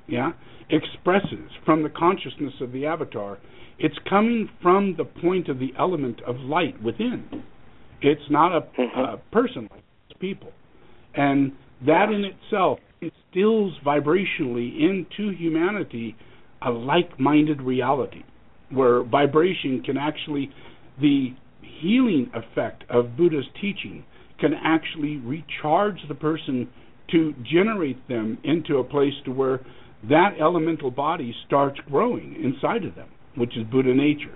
yeah, 0.08 0.32
expresses 0.70 1.50
from 1.66 1.84
the 1.84 1.90
consciousness 1.90 2.54
of 2.62 2.72
the 2.72 2.86
avatar, 2.86 3.38
it's 3.78 3.96
coming 4.10 4.50
from 4.62 4.96
the 4.98 5.06
point 5.06 5.50
of 5.50 5.60
the 5.60 5.74
element 5.78 6.22
of 6.26 6.38
light 6.38 6.82
within. 6.82 7.44
It's 8.02 8.30
not 8.30 8.56
a, 8.56 8.62
mm-hmm. 8.62 9.00
a 9.00 9.18
person 9.32 9.68
like 9.72 9.84
people. 10.20 10.52
And 11.14 11.52
that 11.86 12.10
in 12.10 12.24
itself 12.26 12.80
instills 13.02 13.74
vibrationally 13.86 14.80
into 14.80 15.32
humanity 15.38 16.16
a 16.62 16.70
like 16.70 17.20
minded 17.20 17.62
reality 17.62 18.24
where 18.72 19.04
vibration 19.04 19.84
can 19.84 19.98
actually, 19.98 20.50
the 21.00 21.28
healing 21.82 22.32
effect 22.34 22.84
of 22.90 23.16
Buddha's 23.18 23.46
teaching 23.62 24.04
can 24.40 24.54
actually 24.54 25.18
recharge 25.18 26.00
the 26.08 26.16
person 26.16 26.68
to 27.12 27.34
generate 27.44 28.08
them 28.08 28.38
into 28.44 28.78
a 28.78 28.84
place 28.84 29.14
to 29.26 29.32
where 29.32 29.60
that 30.10 30.32
elemental 30.40 30.92
body 30.92 31.34
starts 31.46 31.80
growing 31.88 32.36
inside 32.44 32.84
of 32.84 32.96
them, 32.96 33.10
which 33.36 33.56
is 33.58 33.64
Buddha 33.72 33.94
nature. 33.94 34.36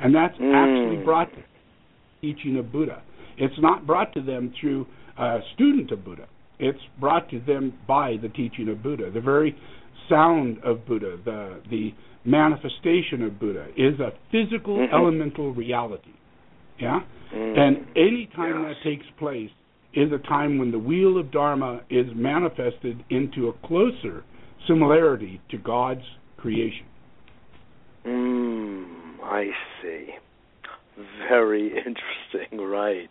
And 0.00 0.14
that's 0.14 0.36
mm. 0.38 0.52
actually 0.54 1.04
brought 1.04 1.30
to 1.30 1.36
the 1.36 2.32
teaching 2.32 2.58
of 2.58 2.72
Buddha. 2.72 3.02
It's 3.38 3.54
not 3.58 3.86
brought 3.86 4.12
to 4.14 4.22
them 4.22 4.52
through 4.60 4.86
a 5.18 5.38
student 5.54 5.90
of 5.90 6.04
Buddha. 6.04 6.26
It's 6.58 6.78
brought 7.00 7.28
to 7.30 7.40
them 7.40 7.74
by 7.86 8.16
the 8.20 8.28
teaching 8.28 8.68
of 8.68 8.82
Buddha. 8.82 9.10
The 9.10 9.20
very 9.20 9.56
sound 10.08 10.58
of 10.64 10.86
Buddha, 10.86 11.16
the 11.24 11.60
the 11.70 11.94
manifestation 12.24 13.22
of 13.22 13.38
Buddha 13.40 13.66
is 13.76 13.98
a 13.98 14.12
physical 14.30 14.78
mm-hmm. 14.78 14.94
elemental 14.94 15.52
reality. 15.52 16.12
Yeah? 16.78 17.00
Mm. 17.34 17.58
And 17.58 17.76
any 17.96 18.28
time 18.34 18.62
yes. 18.62 18.76
that 18.84 18.88
takes 18.88 19.06
place 19.18 19.50
is 19.94 20.10
a 20.12 20.18
time 20.28 20.58
when 20.58 20.70
the 20.70 20.78
wheel 20.78 21.18
of 21.18 21.30
Dharma 21.30 21.80
is 21.90 22.06
manifested 22.14 23.04
into 23.10 23.48
a 23.48 23.66
closer 23.66 24.24
similarity 24.66 25.40
to 25.50 25.58
God's 25.58 26.04
creation. 26.36 26.86
Mm, 28.06 28.84
I 29.22 29.50
see. 29.80 30.08
Very 31.28 31.68
interesting, 31.76 32.60
right. 32.60 33.10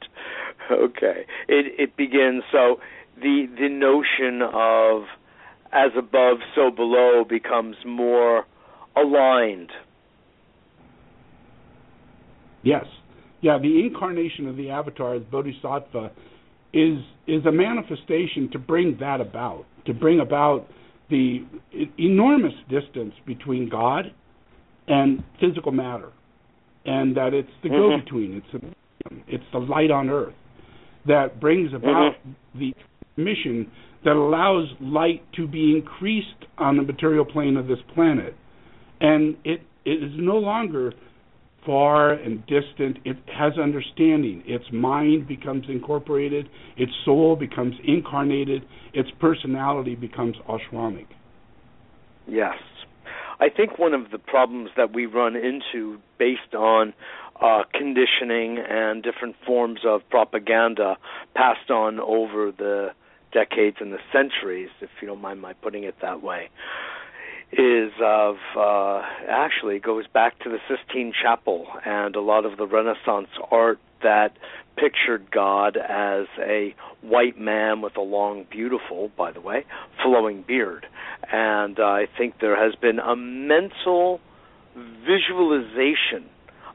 Okay. 0.72 1.26
It 1.48 1.80
it 1.80 1.98
begins 1.98 2.44
so 2.52 2.80
the 3.18 3.48
the 3.58 3.70
notion 3.70 4.42
of 4.42 5.04
as 5.72 5.92
above 5.98 6.38
so 6.56 6.70
below 6.70 7.24
becomes 7.28 7.78
more 7.86 8.46
aligned. 8.96 9.72
Yes. 12.64 12.86
Yeah, 13.42 13.58
the 13.58 13.80
incarnation 13.80 14.48
of 14.48 14.56
the 14.56 14.70
avatar, 14.70 15.18
Bodhisattva, 15.20 16.12
is 16.74 17.00
is 17.28 17.46
a 17.46 17.52
manifestation 17.52 18.50
to 18.52 18.60
bring 18.60 18.98
that 19.00 19.20
about, 19.20 19.66
to 19.86 19.94
bring 19.94 20.20
about 20.20 20.68
the 21.10 21.46
enormous 21.98 22.54
distance 22.70 23.14
between 23.26 23.68
God 23.68 24.14
and 24.88 25.24
physical 25.40 25.72
matter, 25.72 26.12
and 26.86 27.16
that 27.16 27.34
it's 27.34 27.50
the 27.64 27.70
mm-hmm. 27.70 27.98
go-between. 28.00 28.44
It's 28.44 28.64
a, 28.64 28.68
it's 29.28 29.44
the 29.52 29.60
light 29.60 29.92
on 29.92 30.10
earth 30.10 30.34
that 31.08 31.40
brings 31.40 31.74
about 31.74 32.14
mm-hmm. 32.14 32.60
the 32.60 32.74
mission 33.18 33.72
that 34.04 34.14
allows 34.14 34.68
light 34.80 35.24
to 35.36 35.48
be 35.48 35.76
increased 35.76 36.28
on 36.58 36.78
the 36.78 36.84
material 36.84 37.26
plane 37.26 37.58
of 37.58 37.68
this 37.68 37.80
planet, 37.94 38.36
and 39.00 39.36
it, 39.44 39.62
it 39.86 40.04
is 40.04 40.12
no 40.16 40.38
longer 40.38 40.94
far 41.66 42.14
and 42.14 42.42
distant. 42.48 42.98
It 43.06 43.18
has 43.38 43.54
understanding. 43.62 44.44
Its 44.46 44.66
mind 44.74 45.28
becomes 45.28 45.66
incorporated. 45.70 46.50
Its 46.78 46.92
soul 47.06 47.36
becomes 47.36 47.76
incarnated. 47.86 48.64
Its 48.94 49.10
personality 49.20 49.96
becomes 49.96 50.36
ashwamic. 50.50 51.06
Yes. 52.28 52.56
I 53.42 53.50
think 53.50 53.80
one 53.80 53.96
of 53.96 54.12
the 54.12 54.20
problems 54.20 54.70
that 54.78 54.94
we 54.94 55.08
run 55.08 55.36
into 55.36 56.00
based 56.20 56.54
on 56.56 56.94
uh, 57.42 57.64
conditioning 57.74 58.60
and 58.60 59.02
different 59.02 59.36
forms 59.48 59.80
of 59.84 60.08
propaganda 60.12 60.98
passed 61.36 61.72
on 61.72 62.00
over 62.00 62.52
the 62.52 62.92
decades 63.34 63.78
and 63.80 63.92
the 63.92 64.00
centuries, 64.14 64.70
if 64.80 64.90
you 65.02 65.08
don't 65.08 65.22
mind 65.22 65.42
my 65.42 65.54
putting 65.54 65.84
it 65.86 65.96
that 66.04 66.22
way, 66.22 66.50
is 67.52 67.92
of 68.00 68.36
uh, 68.56 69.02
actually 69.28 69.80
goes 69.80 70.06
back 70.06 70.38
to 70.40 70.50
the 70.50 70.60
Sistine 70.70 71.12
Chapel 71.12 71.66
and 71.84 72.16
a 72.16 72.22
lot 72.22 72.46
of 72.46 72.58
the 72.58 72.68
Renaissance 72.68 73.30
art 73.50 73.80
that 74.04 74.38
pictured 74.76 75.30
God 75.32 75.78
as 75.78 76.28
a 76.40 76.74
white 77.02 77.40
man 77.40 77.82
with 77.82 77.98
a 77.98 78.02
long, 78.02 78.46
beautiful, 78.50 79.12
by 79.18 79.32
the 79.32 79.42
way, 79.42 79.66
flowing 80.02 80.44
beard. 80.48 80.86
And 81.32 81.80
uh, 81.80 81.84
I 81.84 82.08
think 82.18 82.36
there 82.40 82.62
has 82.62 82.76
been 82.76 83.00
a 83.00 83.16
mental 83.16 84.20
visualization 84.76 86.30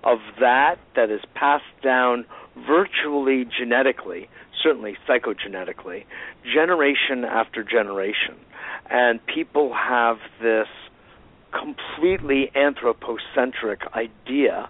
of 0.05 0.18
that 0.41 0.77
that 0.95 1.11
is 1.11 1.20
passed 1.35 1.64
down 1.83 2.27
virtually 2.66 3.45
genetically, 3.59 4.29
certainly 4.62 4.97
psychogenetically, 5.09 6.05
generation 6.45 7.24
after 7.24 7.64
generation 7.64 8.37
and 8.91 9.24
people 9.27 9.74
have 9.74 10.16
this 10.41 10.68
completely 11.53 12.51
anthropocentric 12.55 13.81
idea 13.95 14.68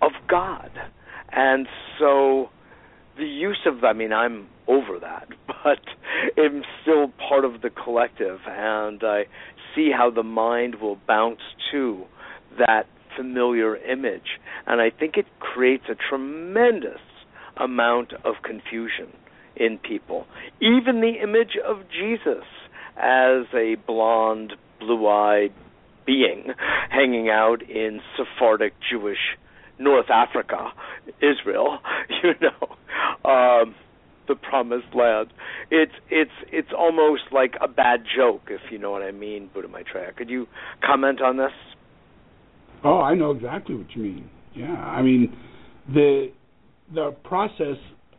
of 0.00 0.12
God. 0.28 0.70
And 1.32 1.66
so 1.98 2.50
the 3.16 3.26
use 3.26 3.60
of 3.66 3.84
I 3.84 3.92
mean 3.92 4.12
I'm 4.12 4.48
over 4.66 4.98
that, 5.00 5.28
but 5.46 5.80
I'm 6.36 6.62
still 6.82 7.12
part 7.28 7.44
of 7.44 7.62
the 7.62 7.70
collective 7.70 8.40
and 8.46 9.02
I 9.02 9.24
see 9.74 9.90
how 9.96 10.10
the 10.10 10.22
mind 10.22 10.76
will 10.76 10.98
bounce 11.06 11.40
to 11.70 12.04
that 12.58 12.86
familiar 13.16 13.76
image 13.76 14.38
and 14.66 14.80
I 14.80 14.90
think 14.90 15.16
it 15.16 15.26
creates 15.38 15.84
a 15.88 15.96
tremendous 16.08 17.00
amount 17.56 18.12
of 18.24 18.34
confusion 18.42 19.12
in 19.56 19.78
people. 19.78 20.26
Even 20.60 21.00
the 21.00 21.14
image 21.22 21.56
of 21.64 21.82
Jesus 21.90 22.44
as 22.96 23.46
a 23.54 23.76
blonde, 23.86 24.54
blue 24.78 25.06
eyed 25.06 25.52
being 26.06 26.46
hanging 26.90 27.28
out 27.28 27.62
in 27.62 28.00
Sephardic 28.16 28.72
Jewish 28.90 29.36
North 29.80 30.10
Africa, 30.10 30.72
Israel, 31.18 31.78
you 32.22 32.34
know, 32.40 33.30
um, 33.30 33.74
the 34.28 34.34
promised 34.34 34.94
land. 34.94 35.32
It's 35.70 35.92
it's 36.10 36.30
it's 36.52 36.68
almost 36.76 37.22
like 37.32 37.54
a 37.60 37.66
bad 37.68 38.04
joke, 38.16 38.42
if 38.48 38.60
you 38.70 38.78
know 38.78 38.90
what 38.90 39.02
I 39.02 39.10
mean, 39.10 39.50
Buddha 39.52 39.68
Maitreya. 39.68 40.12
Could 40.12 40.30
you 40.30 40.46
comment 40.84 41.20
on 41.20 41.36
this? 41.36 41.52
Oh, 42.84 43.00
I 43.00 43.14
know 43.14 43.32
exactly 43.32 43.74
what 43.74 43.90
you 43.94 44.02
mean. 44.02 44.30
Yeah, 44.54 44.72
I 44.72 45.02
mean 45.02 45.36
the 45.92 46.32
the 46.94 47.16
process 47.24 47.76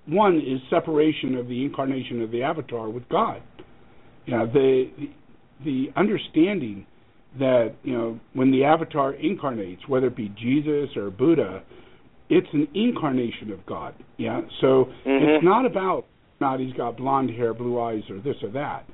one 0.07 0.38
is 0.38 0.59
separation 0.70 1.36
of 1.36 1.47
the 1.47 1.64
incarnation 1.64 2.22
of 2.22 2.32
the 2.32 2.43
avatar 2.43 2.89
with 2.89 3.07
God. 3.09 3.41
You 4.26 4.38
know, 4.38 4.47
the 4.47 4.89
the 5.64 5.88
understanding 5.95 6.86
that 7.39 7.75
you 7.84 7.93
know 7.93 8.19
when 8.34 8.51
the 8.51 8.63
avatar 8.63 9.13
incarnates, 9.13 9.88
whether 9.88 10.07
it 10.07 10.15
be 10.15 10.29
Jesus 10.29 10.95
or 10.95 11.09
Buddha, 11.09 11.63
it's 12.29 12.47
an 12.53 12.67
incarnation 12.73 13.51
of 13.51 13.65
God. 13.65 13.93
Yeah, 14.17 14.41
so 14.59 14.89
mm-hmm. 15.05 15.09
it's 15.09 15.43
not 15.43 15.65
about 15.65 16.05
not 16.39 16.59
he's 16.59 16.73
got 16.73 16.97
blonde 16.97 17.29
hair, 17.29 17.53
blue 17.53 17.79
eyes, 17.79 18.03
or 18.09 18.19
this 18.19 18.36
or 18.43 18.49
that, 18.51 18.86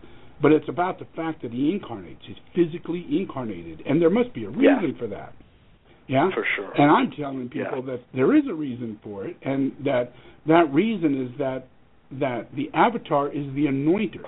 but 0.41 0.51
it's 0.51 0.67
about 0.69 0.99
the 0.99 1.07
fact 1.15 1.41
that 1.41 1.51
he 1.51 1.71
incarnates. 1.71 2.21
He's 2.27 2.37
physically 2.53 3.05
incarnated, 3.09 3.81
and 3.85 4.01
there 4.01 4.09
must 4.09 4.33
be 4.33 4.45
a 4.45 4.49
reason 4.49 4.93
yeah. 4.93 4.99
for 4.99 5.07
that. 5.07 5.33
Yeah, 6.07 6.29
for 6.33 6.45
sure. 6.55 6.71
And 6.71 6.89
I'm 6.89 7.11
telling 7.11 7.49
people 7.49 7.83
yeah. 7.85 7.93
that 7.93 8.01
there 8.13 8.35
is 8.35 8.43
a 8.49 8.53
reason 8.53 8.99
for 9.03 9.25
it, 9.25 9.37
and 9.41 9.73
that 9.83 10.13
that 10.47 10.73
reason 10.73 11.25
is 11.25 11.37
that 11.39 11.67
that 12.19 12.55
the 12.55 12.69
avatar 12.73 13.27
is 13.27 13.45
the 13.53 13.65
anointer, 13.65 14.25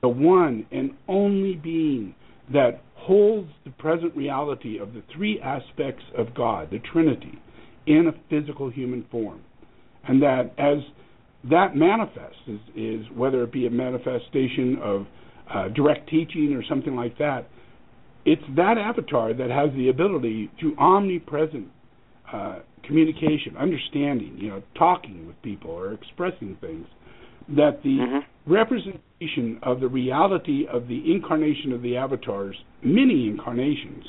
the 0.00 0.08
one 0.08 0.66
and 0.72 0.92
only 1.06 1.54
being 1.54 2.14
that 2.52 2.82
holds 2.94 3.50
the 3.64 3.70
present 3.72 4.14
reality 4.16 4.78
of 4.78 4.92
the 4.92 5.02
three 5.14 5.40
aspects 5.40 6.04
of 6.16 6.34
God, 6.34 6.70
the 6.70 6.80
Trinity, 6.92 7.38
in 7.86 8.08
a 8.08 8.12
physical 8.28 8.70
human 8.70 9.06
form. 9.10 9.40
And 10.06 10.22
that 10.22 10.52
as 10.58 10.78
that 11.50 11.76
manifests, 11.76 12.36
is, 12.46 12.60
is 12.74 13.06
whether 13.14 13.42
it 13.44 13.52
be 13.52 13.66
a 13.66 13.70
manifestation 13.70 14.78
of 14.82 15.06
uh, 15.52 15.68
direct 15.68 16.08
teaching 16.10 16.52
or 16.54 16.62
something 16.68 16.96
like 16.96 17.16
that, 17.18 17.48
it's 18.24 18.42
that 18.56 18.76
avatar 18.76 19.32
that 19.32 19.50
has 19.50 19.70
the 19.74 19.88
ability 19.88 20.50
to 20.60 20.74
omnipresent 20.78 21.68
uh, 22.32 22.58
communication, 22.82 23.56
understanding, 23.58 24.36
you 24.38 24.48
know, 24.48 24.62
talking 24.76 25.26
with 25.26 25.40
people 25.42 25.70
or 25.70 25.94
expressing 25.94 26.56
things, 26.60 26.86
that 27.48 27.82
the 27.82 27.88
mm-hmm. 27.88 28.18
Representation 28.48 29.58
of 29.62 29.80
the 29.80 29.88
reality 29.88 30.66
of 30.70 30.88
the 30.88 31.12
incarnation 31.12 31.72
of 31.72 31.82
the 31.82 31.96
avatars, 31.96 32.56
many 32.82 33.28
incarnations, 33.28 34.04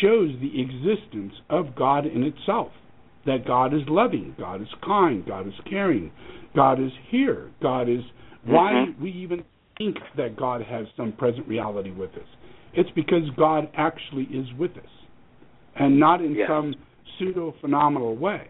shows 0.00 0.30
the 0.40 0.60
existence 0.60 1.32
of 1.50 1.74
God 1.76 2.06
in 2.06 2.22
itself. 2.24 2.72
That 3.26 3.46
God 3.46 3.74
is 3.74 3.82
loving, 3.88 4.34
God 4.38 4.62
is 4.62 4.68
kind, 4.84 5.26
God 5.26 5.46
is 5.46 5.52
caring, 5.68 6.10
God 6.56 6.80
is 6.80 6.92
here, 7.10 7.50
God 7.60 7.88
is 7.88 7.98
mm-hmm. 7.98 8.52
why 8.52 8.84
we 9.00 9.10
even 9.10 9.44
think 9.76 9.96
that 10.16 10.36
God 10.36 10.62
has 10.62 10.86
some 10.96 11.12
present 11.12 11.46
reality 11.46 11.90
with 11.90 12.10
us. 12.14 12.28
It's 12.72 12.90
because 12.94 13.22
God 13.36 13.68
actually 13.76 14.24
is 14.24 14.46
with 14.58 14.72
us, 14.72 14.90
and 15.76 15.98
not 15.98 16.22
in 16.22 16.34
yes. 16.34 16.48
some 16.48 16.74
pseudo 17.18 17.54
phenomenal 17.60 18.16
way. 18.16 18.48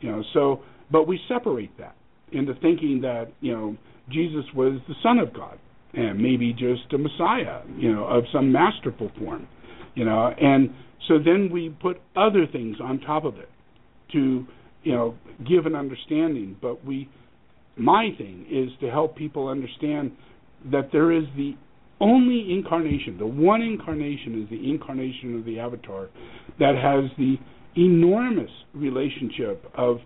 You 0.00 0.12
know, 0.12 0.24
so 0.32 0.62
but 0.90 1.06
we 1.06 1.18
separate 1.28 1.76
that 1.78 1.96
into 2.32 2.54
thinking 2.54 3.00
that 3.02 3.32
you 3.40 3.52
know 3.52 3.76
Jesus 4.12 4.44
was 4.54 4.80
the 4.88 4.94
Son 5.02 5.18
of 5.18 5.32
God 5.34 5.58
and 5.94 6.18
maybe 6.18 6.52
just 6.52 6.92
a 6.92 6.98
Messiah, 6.98 7.62
you 7.76 7.92
know, 7.92 8.04
of 8.04 8.24
some 8.32 8.50
masterful 8.50 9.10
form, 9.18 9.46
you 9.94 10.04
know, 10.04 10.28
and 10.40 10.70
so 11.08 11.18
then 11.18 11.50
we 11.52 11.70
put 11.80 12.00
other 12.16 12.46
things 12.46 12.76
on 12.82 13.00
top 13.00 13.24
of 13.24 13.36
it 13.36 13.48
to 14.12 14.46
you 14.82 14.92
know 14.92 15.14
give 15.48 15.66
an 15.66 15.74
understanding. 15.74 16.56
But 16.60 16.84
we, 16.84 17.08
my 17.76 18.10
thing 18.16 18.46
is 18.50 18.70
to 18.80 18.90
help 18.90 19.16
people 19.16 19.48
understand 19.48 20.12
that 20.70 20.90
there 20.92 21.12
is 21.12 21.24
the 21.36 21.54
only 22.00 22.52
incarnation, 22.52 23.16
the 23.18 23.26
one 23.26 23.62
incarnation 23.62 24.42
is 24.42 24.50
the 24.50 24.70
incarnation 24.70 25.38
of 25.38 25.44
the 25.44 25.58
Avatar 25.60 26.08
that 26.58 26.74
has 26.74 27.10
the 27.16 27.36
enormous 27.76 28.50
relationship 28.74 29.64
of 29.74 29.98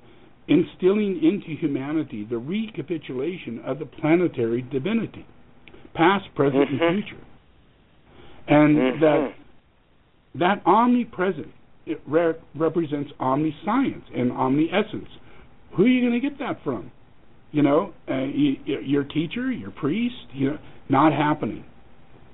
instilling 0.49 1.21
into 1.23 1.61
humanity 1.61 2.25
the 2.29 2.39
recapitulation 2.39 3.61
of 3.65 3.79
the 3.79 3.87
planetary 3.87 4.63
divinity, 4.63 5.27
past, 5.95 6.27
present, 6.35 6.69
mm-hmm. 6.69 6.83
and 6.83 7.05
future. 7.05 7.25
And 8.49 8.77
mm-hmm. 8.77 9.01
that 9.01 9.35
that 10.39 10.63
omnipresent 10.67 11.49
it 11.87 12.01
re- 12.07 12.35
represents 12.55 13.11
omniscience 13.21 14.05
and 14.15 14.33
omniessence. 14.33 15.09
Who 15.77 15.85
are 15.85 15.89
you 15.89 16.09
going 16.09 16.21
to 16.21 16.29
get 16.29 16.39
that 16.41 16.63
from? 16.65 16.91
You 17.53 17.63
know, 17.63 17.95
uh, 18.11 18.25
you, 18.25 18.57
your 18.67 19.05
teacher, 19.05 19.51
your 19.53 19.71
priest, 19.71 20.15
you 20.35 20.51
know, 20.51 20.59
not 20.89 21.13
happening. 21.13 21.65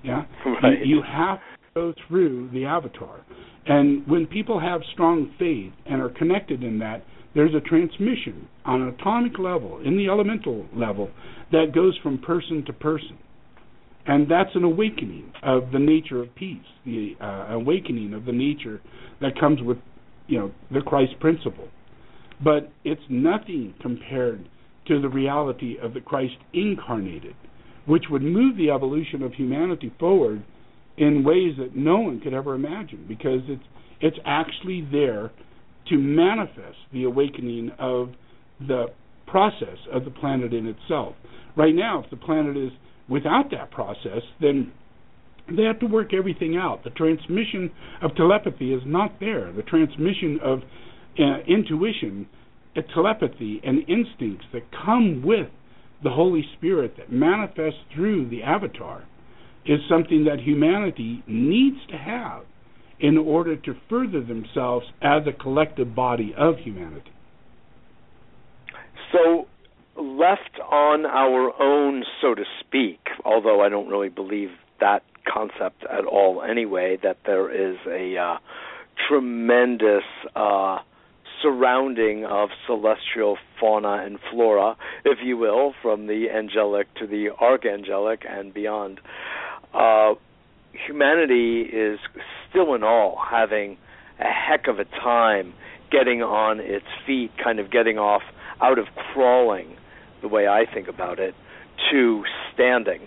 Yeah, 0.02 0.24
right. 0.62 0.84
you, 0.84 0.96
you 0.96 1.02
have 1.02 1.38
to 1.38 1.42
go 1.74 1.94
through 2.08 2.50
the 2.52 2.64
avatar, 2.64 3.20
and 3.66 4.04
when 4.08 4.26
people 4.26 4.58
have 4.58 4.80
strong 4.92 5.32
faith 5.38 5.72
and 5.86 6.02
are 6.02 6.08
connected 6.08 6.64
in 6.64 6.80
that, 6.80 7.04
there's 7.34 7.54
a 7.54 7.60
transmission 7.60 8.48
on 8.64 8.82
an 8.82 8.88
atomic 8.88 9.38
level, 9.38 9.80
in 9.84 9.96
the 9.96 10.08
elemental 10.08 10.66
level, 10.74 11.10
that 11.50 11.72
goes 11.74 11.98
from 12.02 12.18
person 12.18 12.64
to 12.66 12.72
person. 12.72 13.18
And 14.06 14.30
that's 14.30 14.50
an 14.54 14.64
awakening 14.64 15.32
of 15.42 15.70
the 15.72 15.78
nature 15.78 16.20
of 16.20 16.34
peace, 16.34 16.58
the 16.84 17.12
uh, 17.20 17.54
awakening 17.54 18.14
of 18.14 18.24
the 18.24 18.32
nature 18.32 18.80
that 19.20 19.38
comes 19.38 19.60
with, 19.62 19.78
you 20.26 20.38
know, 20.38 20.50
the 20.72 20.80
Christ 20.80 21.12
principle. 21.20 21.68
But 22.42 22.72
it's 22.84 23.02
nothing 23.08 23.74
compared 23.80 24.48
to 24.88 25.00
the 25.00 25.08
reality 25.08 25.76
of 25.80 25.94
the 25.94 26.00
Christ 26.00 26.34
incarnated, 26.52 27.36
which 27.86 28.04
would 28.10 28.22
move 28.22 28.56
the 28.56 28.70
evolution 28.70 29.22
of 29.22 29.32
humanity 29.34 29.92
forward 30.00 30.42
in 30.96 31.24
ways 31.24 31.54
that 31.58 31.76
no 31.76 32.00
one 32.00 32.20
could 32.20 32.34
ever 32.34 32.54
imagine, 32.54 33.04
because 33.08 33.40
it's 33.48 33.62
it's 34.00 34.18
actually 34.26 34.86
there 34.90 35.30
to 35.88 35.98
manifest 35.98 36.78
the 36.92 37.04
awakening 37.04 37.70
of 37.78 38.10
the 38.60 38.86
process 39.26 39.78
of 39.92 40.04
the 40.04 40.10
planet 40.10 40.52
in 40.52 40.66
itself. 40.66 41.14
Right 41.56 41.74
now, 41.74 42.02
if 42.04 42.10
the 42.10 42.16
planet 42.16 42.56
is 42.56 42.70
without 43.08 43.50
that 43.50 43.70
process, 43.70 44.22
then 44.40 44.72
they 45.48 45.64
have 45.64 45.80
to 45.80 45.86
work 45.86 46.14
everything 46.14 46.56
out. 46.56 46.84
The 46.84 46.90
transmission 46.90 47.70
of 48.00 48.14
telepathy 48.14 48.72
is 48.72 48.82
not 48.86 49.18
there. 49.20 49.52
The 49.52 49.62
transmission 49.62 50.38
of 50.42 50.60
uh, 51.18 51.38
intuition, 51.46 52.26
uh, 52.76 52.82
telepathy, 52.94 53.60
and 53.64 53.80
instincts 53.88 54.46
that 54.52 54.62
come 54.84 55.22
with 55.24 55.48
the 56.02 56.10
Holy 56.10 56.44
Spirit 56.56 56.94
that 56.96 57.12
manifests 57.12 57.80
through 57.94 58.28
the 58.28 58.42
avatar 58.42 59.04
is 59.66 59.78
something 59.88 60.24
that 60.24 60.40
humanity 60.40 61.22
needs 61.26 61.76
to 61.90 61.96
have 61.96 62.42
in 63.02 63.18
order 63.18 63.56
to 63.56 63.74
further 63.90 64.22
themselves 64.22 64.86
as 65.02 65.22
a 65.26 65.32
collective 65.32 65.94
body 65.94 66.32
of 66.38 66.56
humanity. 66.58 67.10
So, 69.10 69.46
left 69.96 70.58
on 70.70 71.04
our 71.04 71.52
own, 71.60 72.04
so 72.22 72.34
to 72.34 72.44
speak, 72.60 73.00
although 73.24 73.60
I 73.60 73.68
don't 73.68 73.88
really 73.88 74.08
believe 74.08 74.50
that 74.80 75.02
concept 75.30 75.84
at 75.84 76.04
all 76.04 76.42
anyway, 76.42 76.96
that 77.02 77.18
there 77.26 77.50
is 77.50 77.76
a 77.86 78.16
uh, 78.16 78.38
tremendous 79.08 80.04
uh, 80.34 80.78
surrounding 81.42 82.24
of 82.24 82.50
celestial 82.66 83.36
fauna 83.58 84.04
and 84.04 84.18
flora, 84.30 84.76
if 85.04 85.18
you 85.22 85.36
will, 85.36 85.74
from 85.82 86.06
the 86.06 86.26
angelic 86.34 86.86
to 86.94 87.06
the 87.06 87.28
archangelic 87.40 88.18
and 88.28 88.54
beyond. 88.54 89.00
Uh, 89.74 90.14
humanity 90.86 91.62
is 91.62 91.98
still 92.48 92.74
in 92.74 92.82
all 92.82 93.18
having 93.30 93.76
a 94.18 94.24
heck 94.24 94.68
of 94.68 94.78
a 94.78 94.84
time 94.84 95.54
getting 95.90 96.22
on 96.22 96.60
its 96.60 96.86
feet, 97.06 97.30
kind 97.42 97.58
of 97.58 97.70
getting 97.70 97.98
off 97.98 98.22
out 98.60 98.78
of 98.78 98.86
crawling, 99.12 99.76
the 100.22 100.28
way 100.28 100.46
I 100.46 100.64
think 100.72 100.88
about 100.88 101.18
it, 101.18 101.34
to 101.90 102.22
standing, 102.54 103.00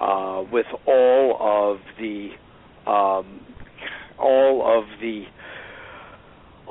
uh, 0.00 0.42
with 0.52 0.66
all 0.86 1.36
of 1.40 1.78
the 1.98 2.30
um, 2.90 3.40
all 4.18 4.78
of 4.78 4.84
the 5.00 5.24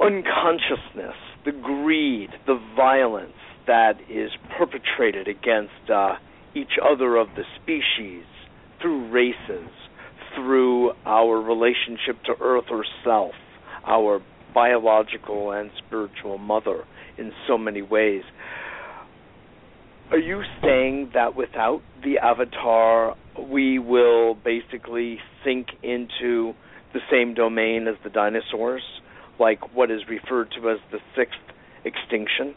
unconsciousness, 0.01 1.15
the 1.45 1.51
greed, 1.51 2.29
the 2.45 2.59
violence 2.75 3.33
that 3.67 3.99
is 4.09 4.31
perpetrated 4.57 5.27
against 5.27 5.89
uh, 5.93 6.15
each 6.55 6.77
other 6.83 7.15
of 7.15 7.27
the 7.35 7.43
species 7.61 8.23
through 8.81 9.09
races, 9.09 9.69
through 10.37 10.91
our 11.05 11.41
relationship 11.41 12.23
to 12.25 12.33
Earth 12.39 12.65
herself, 12.69 13.33
our 13.85 14.21
biological 14.53 15.51
and 15.51 15.71
spiritual 15.85 16.37
mother 16.37 16.83
in 17.17 17.31
so 17.47 17.57
many 17.57 17.81
ways. 17.81 18.21
Are 20.11 20.19
you 20.19 20.41
saying 20.61 21.11
that 21.15 21.35
without 21.35 21.81
the 22.03 22.19
avatar, 22.19 23.15
we 23.37 23.79
will 23.79 24.35
basically 24.35 25.17
sink 25.43 25.67
into 25.83 26.53
the 26.93 26.99
same 27.11 27.33
domain 27.33 27.87
as 27.89 27.95
the 28.03 28.09
dinosaurs? 28.09 28.83
like 29.39 29.75
what 29.75 29.91
is 29.91 30.01
referred 30.09 30.49
to 30.51 30.69
as 30.69 30.77
the 30.91 30.99
sixth 31.15 31.37
extinction? 31.85 32.55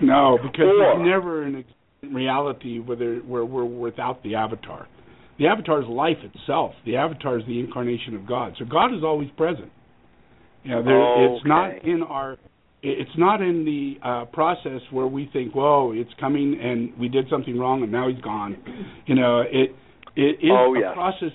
No, 0.00 0.38
because 0.42 0.66
Or- 0.66 0.78
there's 0.78 1.06
never 1.06 1.42
an 1.42 1.64
reality 2.02 2.78
where, 2.80 2.96
there, 2.96 3.16
where 3.16 3.44
we're 3.44 3.64
without 3.64 4.22
the 4.22 4.34
avatar. 4.34 4.86
The 5.38 5.46
avatar 5.46 5.82
is 5.82 5.88
life 5.88 6.18
itself. 6.22 6.72
The 6.86 6.96
avatar 6.96 7.38
is 7.38 7.46
the 7.46 7.58
incarnation 7.58 8.14
of 8.14 8.26
God. 8.26 8.54
So 8.58 8.64
God 8.64 8.94
is 8.94 9.02
always 9.02 9.28
present. 9.36 9.70
You 10.62 10.70
know, 10.70 10.82
there, 10.82 11.34
it's 11.34 11.46
not 11.46 11.84
in 11.84 12.02
our. 12.02 12.38
It's 12.86 13.16
not 13.16 13.40
in 13.40 13.64
the 13.64 14.06
uh, 14.06 14.24
process 14.26 14.80
where 14.90 15.06
we 15.06 15.28
think, 15.32 15.54
"Whoa, 15.54 15.92
it's 15.94 16.10
coming," 16.20 16.58
and 16.60 16.98
we 16.98 17.08
did 17.08 17.26
something 17.30 17.58
wrong, 17.58 17.82
and 17.82 17.90
now 17.90 18.08
he's 18.08 18.20
gone. 18.20 18.56
You 19.06 19.14
know, 19.14 19.40
it 19.40 19.74
it 20.16 20.38
is 20.42 20.50
Oh, 20.50 20.74
a 20.74 20.94
process. 20.94 21.30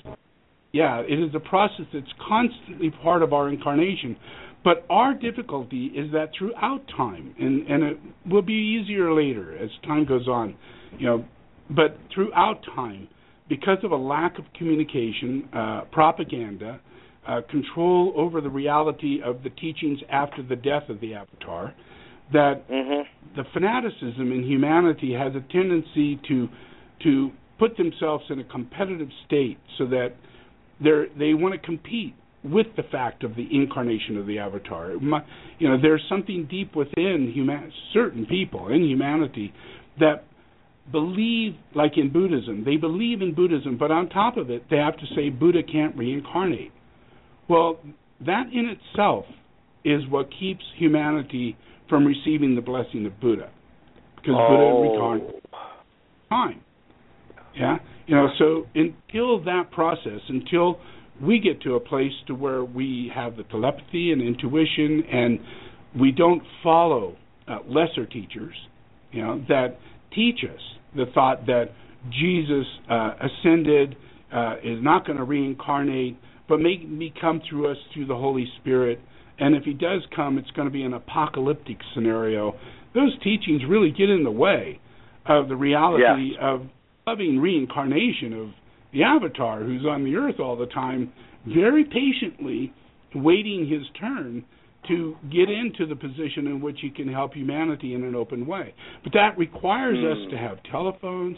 Yeah, 0.71 0.99
it 0.99 1.19
is 1.19 1.33
a 1.33 1.39
process 1.39 1.85
that's 1.93 2.13
constantly 2.27 2.91
part 2.91 3.23
of 3.23 3.33
our 3.33 3.49
incarnation. 3.49 4.15
But 4.63 4.85
our 4.89 5.13
difficulty 5.13 5.85
is 5.87 6.11
that 6.11 6.31
throughout 6.37 6.81
time, 6.95 7.33
and, 7.39 7.65
and 7.67 7.83
it 7.83 7.97
will 8.29 8.41
be 8.41 8.53
easier 8.53 9.13
later 9.13 9.57
as 9.57 9.69
time 9.85 10.05
goes 10.05 10.27
on, 10.27 10.55
you 10.97 11.05
know, 11.05 11.25
but 11.69 11.97
throughout 12.13 12.59
time, 12.75 13.07
because 13.49 13.79
of 13.83 13.91
a 13.91 13.97
lack 13.97 14.37
of 14.37 14.45
communication, 14.57 15.49
uh, 15.53 15.81
propaganda, 15.91 16.79
uh, 17.27 17.41
control 17.49 18.13
over 18.15 18.39
the 18.41 18.49
reality 18.49 19.21
of 19.23 19.43
the 19.43 19.49
teachings 19.49 19.99
after 20.09 20.41
the 20.41 20.55
death 20.55 20.87
of 20.89 20.99
the 21.01 21.13
avatar, 21.13 21.73
that 22.31 22.67
Mhm. 22.69 23.05
the 23.35 23.43
fanaticism 23.45 24.31
in 24.31 24.43
humanity 24.43 25.13
has 25.13 25.35
a 25.35 25.41
tendency 25.41 26.17
to 26.17 26.49
to 26.99 27.31
put 27.57 27.77
themselves 27.77 28.29
in 28.29 28.39
a 28.39 28.43
competitive 28.43 29.11
state 29.25 29.57
so 29.77 29.85
that 29.85 30.13
they 30.79 31.07
they 31.17 31.33
want 31.33 31.53
to 31.53 31.59
compete 31.59 32.13
with 32.43 32.67
the 32.75 32.83
fact 32.83 33.23
of 33.23 33.35
the 33.35 33.47
incarnation 33.53 34.17
of 34.17 34.25
the 34.25 34.39
avatar. 34.39 34.91
You 35.59 35.67
know, 35.67 35.77
there's 35.77 36.03
something 36.07 36.45
deep 36.45 36.75
within 36.75 37.31
human 37.33 37.71
certain 37.91 38.25
people 38.25 38.69
in 38.69 38.83
humanity 38.83 39.53
that 39.99 40.23
believe, 40.91 41.55
like 41.75 41.93
in 41.97 42.11
Buddhism, 42.11 42.63
they 42.63 42.77
believe 42.77 43.21
in 43.21 43.33
Buddhism, 43.33 43.77
but 43.77 43.91
on 43.91 44.09
top 44.09 44.37
of 44.37 44.49
it, 44.49 44.63
they 44.69 44.77
have 44.77 44.97
to 44.97 45.05
say 45.15 45.29
Buddha 45.29 45.61
can't 45.63 45.95
reincarnate. 45.95 46.71
Well, 47.47 47.79
that 48.25 48.47
in 48.53 48.65
itself 48.69 49.25
is 49.83 50.01
what 50.09 50.29
keeps 50.37 50.63
humanity 50.77 51.57
from 51.87 52.05
receiving 52.05 52.55
the 52.55 52.61
blessing 52.61 53.05
of 53.05 53.19
Buddha, 53.19 53.49
because 54.15 54.35
Buddha 54.35 54.81
reincarnated 54.81 55.41
oh. 55.53 55.57
time. 56.29 56.61
Yeah, 57.55 57.77
you 58.05 58.15
know. 58.15 58.27
So 58.37 58.67
until 58.75 59.43
that 59.43 59.71
process, 59.71 60.21
until 60.29 60.79
we 61.21 61.39
get 61.39 61.61
to 61.61 61.75
a 61.75 61.79
place 61.79 62.11
to 62.27 62.35
where 62.35 62.63
we 62.63 63.11
have 63.13 63.35
the 63.35 63.43
telepathy 63.43 64.11
and 64.11 64.21
intuition, 64.21 65.03
and 65.11 65.39
we 65.99 66.11
don't 66.11 66.43
follow 66.63 67.17
uh, 67.47 67.59
lesser 67.67 68.05
teachers, 68.05 68.53
you 69.11 69.23
know, 69.23 69.43
that 69.49 69.79
teach 70.13 70.39
us 70.43 70.61
the 70.95 71.05
thought 71.13 71.45
that 71.45 71.65
Jesus 72.11 72.65
uh, 72.89 73.11
ascended, 73.19 73.95
uh, 74.33 74.55
is 74.63 74.81
not 74.81 75.05
going 75.05 75.17
to 75.17 75.23
reincarnate, 75.23 76.17
but 76.47 76.59
may, 76.59 76.77
may 76.77 77.13
come 77.19 77.41
through 77.49 77.71
us 77.71 77.77
through 77.93 78.05
the 78.05 78.15
Holy 78.15 78.47
Spirit. 78.61 78.99
And 79.39 79.55
if 79.55 79.63
he 79.63 79.73
does 79.73 80.01
come, 80.15 80.37
it's 80.37 80.51
going 80.51 80.67
to 80.67 80.71
be 80.71 80.83
an 80.83 80.93
apocalyptic 80.93 81.77
scenario. 81.93 82.53
Those 82.93 83.17
teachings 83.23 83.61
really 83.67 83.91
get 83.91 84.09
in 84.09 84.23
the 84.23 84.31
way 84.31 84.79
of 85.25 85.47
the 85.47 85.55
reality 85.55 86.33
of 86.41 86.61
loving 87.05 87.39
reincarnation 87.39 88.33
of 88.33 88.49
the 88.91 89.03
avatar 89.03 89.63
who's 89.63 89.85
on 89.85 90.03
the 90.03 90.15
earth 90.15 90.39
all 90.39 90.57
the 90.57 90.65
time, 90.67 91.11
very 91.47 91.83
patiently 91.83 92.73
waiting 93.15 93.67
his 93.67 93.81
turn 93.99 94.43
to 94.87 95.15
get 95.31 95.49
into 95.49 95.85
the 95.85 95.95
position 95.95 96.47
in 96.47 96.61
which 96.61 96.79
he 96.81 96.89
can 96.89 97.07
help 97.07 97.33
humanity 97.33 97.93
in 97.93 98.03
an 98.03 98.15
open 98.15 98.45
way. 98.45 98.73
But 99.03 99.13
that 99.13 99.37
requires 99.37 99.99
Hmm. 99.99 100.11
us 100.23 100.29
to 100.31 100.37
have 100.37 100.63
telephones, 100.63 101.37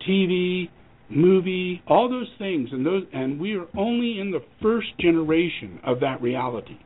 TV, 0.00 0.68
movie, 1.08 1.82
all 1.86 2.08
those 2.08 2.30
things 2.38 2.72
and 2.72 2.84
those 2.86 3.04
and 3.12 3.38
we 3.38 3.54
are 3.54 3.66
only 3.76 4.18
in 4.18 4.30
the 4.30 4.40
first 4.62 4.96
generation 4.98 5.78
of 5.84 6.00
that 6.00 6.20
reality. 6.22 6.76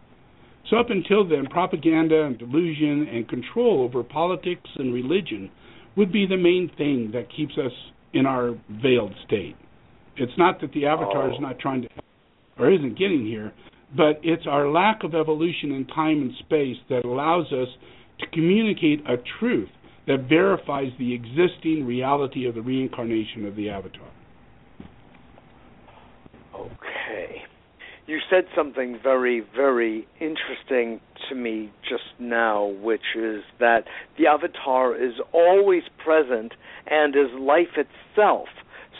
So 0.68 0.78
up 0.78 0.90
until 0.90 1.22
then 1.24 1.46
propaganda 1.46 2.24
and 2.24 2.36
delusion 2.36 3.06
and 3.08 3.28
control 3.28 3.82
over 3.82 4.02
politics 4.02 4.68
and 4.76 4.92
religion 4.92 5.50
would 5.96 6.10
be 6.12 6.26
the 6.26 6.36
main 6.36 6.68
thing 6.76 7.10
that 7.12 7.28
keeps 7.30 7.56
us 7.56 7.72
in 8.12 8.26
our 8.26 8.54
veiled 8.82 9.14
state. 9.26 9.56
It's 10.16 10.36
not 10.36 10.60
that 10.60 10.72
the 10.72 10.86
avatar 10.86 11.30
is 11.30 11.36
Oh. 11.38 11.42
not 11.42 11.58
trying 11.58 11.82
to 11.82 11.88
or 12.58 12.70
isn't 12.70 12.94
getting 12.98 13.24
here, 13.24 13.52
but 13.94 14.20
it's 14.22 14.46
our 14.48 14.68
lack 14.68 15.04
of 15.04 15.14
evolution 15.14 15.72
in 15.72 15.86
time 15.86 16.22
and 16.22 16.32
space 16.40 16.76
that 16.88 17.04
allows 17.04 17.46
us 17.52 17.68
to 18.20 18.26
communicate 18.32 19.00
a 19.08 19.16
truth 19.38 19.68
that 20.06 20.28
verifies 20.28 20.90
the 20.98 21.12
existing 21.14 21.84
reality 21.84 22.46
of 22.46 22.54
the 22.54 22.62
reincarnation 22.62 23.44
of 23.44 23.56
the 23.56 23.68
avatar. 23.68 24.08
Okay. 26.54 27.42
You 28.06 28.18
said 28.30 28.44
something 28.54 28.98
very, 29.02 29.44
very 29.54 30.06
interesting 30.20 31.00
to 31.28 31.34
me 31.34 31.72
just 31.88 32.04
now, 32.20 32.66
which 32.80 33.16
is 33.16 33.42
that 33.58 33.84
the 34.16 34.28
avatar 34.28 34.94
is 34.94 35.14
always 35.32 35.82
present 36.04 36.52
and 36.86 37.16
is 37.16 37.32
life 37.38 37.76
itself. 37.76 38.46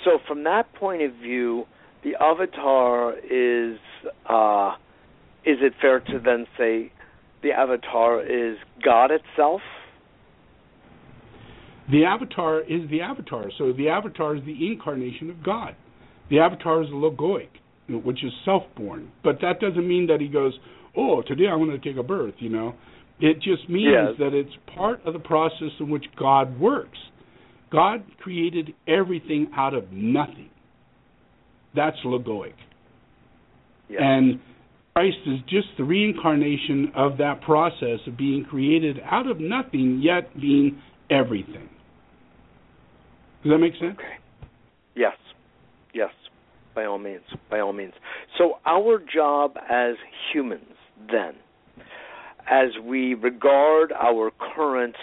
So, 0.05 0.19
from 0.27 0.43
that 0.45 0.73
point 0.75 1.03
of 1.03 1.13
view, 1.15 1.67
the 2.03 2.17
avatar 2.21 3.15
is. 3.19 3.79
Uh, 4.29 4.77
is 5.45 5.59
it 5.61 5.75
fair 5.81 6.01
to 6.01 6.19
then 6.19 6.47
say 6.59 6.93
the 7.43 7.53
avatar 7.53 8.23
is 8.23 8.57
God 8.85 9.11
itself? 9.11 9.61
The 11.91 12.05
avatar 12.05 12.61
is 12.61 12.91
the 12.91 13.01
avatar, 13.03 13.51
so 13.57 13.73
the 13.73 13.89
avatar 13.89 14.35
is 14.35 14.45
the 14.45 14.67
incarnation 14.67 15.31
of 15.31 15.43
God. 15.45 15.77
The 16.31 16.41
avatar 16.41 16.83
is 16.83 16.89
logoic, 16.89 17.49
which 17.89 18.25
is 18.25 18.33
self-born. 18.45 19.13
But 19.23 19.41
that 19.43 19.61
doesn't 19.61 19.87
mean 19.87 20.09
that 20.09 20.21
he 20.21 20.27
goes, 20.27 20.59
"Oh, 20.97 21.23
today 21.23 21.47
I 21.47 21.55
want 21.55 21.71
to 21.71 21.79
take 21.79 21.97
a 21.97 22.03
birth," 22.03 22.35
you 22.39 22.49
know. 22.49 22.75
It 23.21 23.41
just 23.41 23.69
means 23.69 23.93
Yes. 23.93 24.17
that 24.19 24.35
it's 24.35 24.55
part 24.67 25.01
of 25.07 25.13
the 25.13 25.21
process 25.21 25.71
in 25.79 25.89
which 25.89 26.05
God 26.17 26.59
works. 26.59 26.99
God 27.71 28.03
created 28.19 28.75
everything 28.87 29.49
out 29.55 29.73
of 29.73 29.93
nothing. 29.93 30.51
That's 31.75 31.99
logoic. 32.05 32.55
Yes. 33.89 34.01
And 34.03 34.41
Christ 34.95 35.19
is 35.27 35.41
just 35.49 35.69
the 35.77 35.85
reincarnation 35.85 36.93
of 36.95 37.19
that 37.19 37.43
process 37.43 38.01
of 38.07 38.17
being 38.17 38.45
created 38.49 38.99
out 39.05 39.31
of 39.31 39.41
nothing, 39.41 40.01
yet 40.03 40.35
being 40.41 40.81
everything. 41.11 41.69
Does 43.43 43.53
that 43.53 43.59
make 43.59 43.75
sense? 43.75 43.95
Okay. 43.99 44.17
Yes. 44.95 45.17
Yes. 45.95 46.11
By 46.75 46.87
all 46.87 46.99
means. 46.99 47.23
By 47.51 47.61
all 47.61 47.73
means. 47.73 47.93
So 48.39 48.55
our 48.67 48.99
job 48.99 49.57
as 49.71 49.97
humans 50.33 50.65
then, 51.11 51.35
as 52.51 52.71
we 52.83 53.15
regard 53.15 53.93
our 53.93 54.31
current 54.55 54.97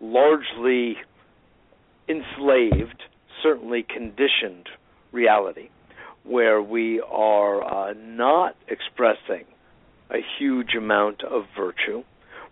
largely 0.00 0.96
enslaved, 2.08 3.02
certainly 3.42 3.82
conditioned 3.86 4.68
reality, 5.12 5.68
where 6.24 6.62
we 6.62 7.00
are 7.00 7.62
uh, 7.62 7.94
not 7.96 8.56
expressing 8.68 9.44
a 10.10 10.18
huge 10.38 10.74
amount 10.76 11.22
of 11.24 11.44
virtue, 11.56 12.02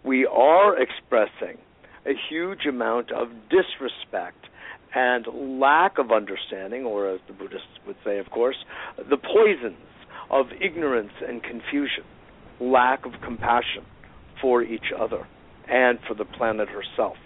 we 0.05 0.27
are 0.27 0.81
expressing 0.81 1.59
a 2.07 2.13
huge 2.31 2.67
amount 2.67 3.11
of 3.13 3.29
disrespect 3.51 4.47
and 4.95 5.27
lack 5.61 5.99
of 5.99 6.11
understanding, 6.11 6.85
or 6.85 7.11
as 7.11 7.21
the 7.27 7.35
Buddhists 7.35 7.67
would 7.87 7.97
say, 8.05 8.19
of 8.19 8.31
course, 8.31 8.57
the 8.97 9.19
poisons 9.19 9.77
of 10.31 10.47
ignorance 10.61 11.13
and 11.27 11.43
confusion, 11.43 12.05
lack 12.61 13.05
of 13.05 13.13
compassion 13.23 13.85
for 14.41 14.63
each 14.63 14.93
other 14.99 15.27
and 15.69 15.99
for 16.07 16.15
the 16.15 16.25
planet 16.25 16.69
herself, 16.69 17.17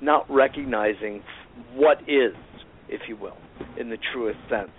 not 0.00 0.24
recognizing 0.30 1.22
what 1.74 2.00
is, 2.08 2.34
if 2.88 3.02
you 3.08 3.16
will, 3.16 3.36
in 3.78 3.90
the 3.90 3.98
truest 4.12 4.38
sense, 4.48 4.70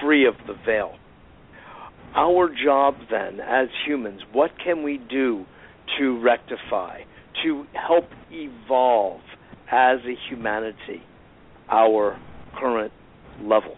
free 0.00 0.26
of 0.26 0.34
the 0.46 0.54
veil. 0.66 0.94
Our 2.14 2.48
job 2.64 2.94
then, 3.10 3.40
as 3.40 3.68
humans, 3.86 4.20
what 4.32 4.50
can 4.62 4.82
we 4.82 4.98
do 5.10 5.44
to 5.98 6.20
rectify, 6.20 7.00
to 7.42 7.64
help 7.74 8.04
evolve 8.30 9.20
as 9.70 9.98
a 10.04 10.14
humanity 10.28 11.02
our 11.70 12.20
current 12.58 12.92
level? 13.42 13.76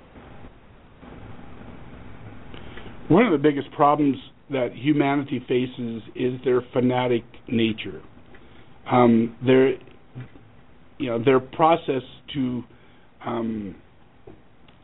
One 3.08 3.24
of 3.24 3.32
the 3.32 3.38
biggest 3.38 3.70
problems 3.72 4.16
that 4.50 4.70
humanity 4.74 5.40
faces 5.48 6.02
is 6.14 6.40
their 6.44 6.62
fanatic 6.72 7.24
nature. 7.48 8.02
Um, 8.90 9.36
their, 9.44 9.70
you 10.98 11.10
know, 11.10 11.22
their 11.24 11.40
process 11.40 12.02
to, 12.34 12.62
um, 13.24 13.76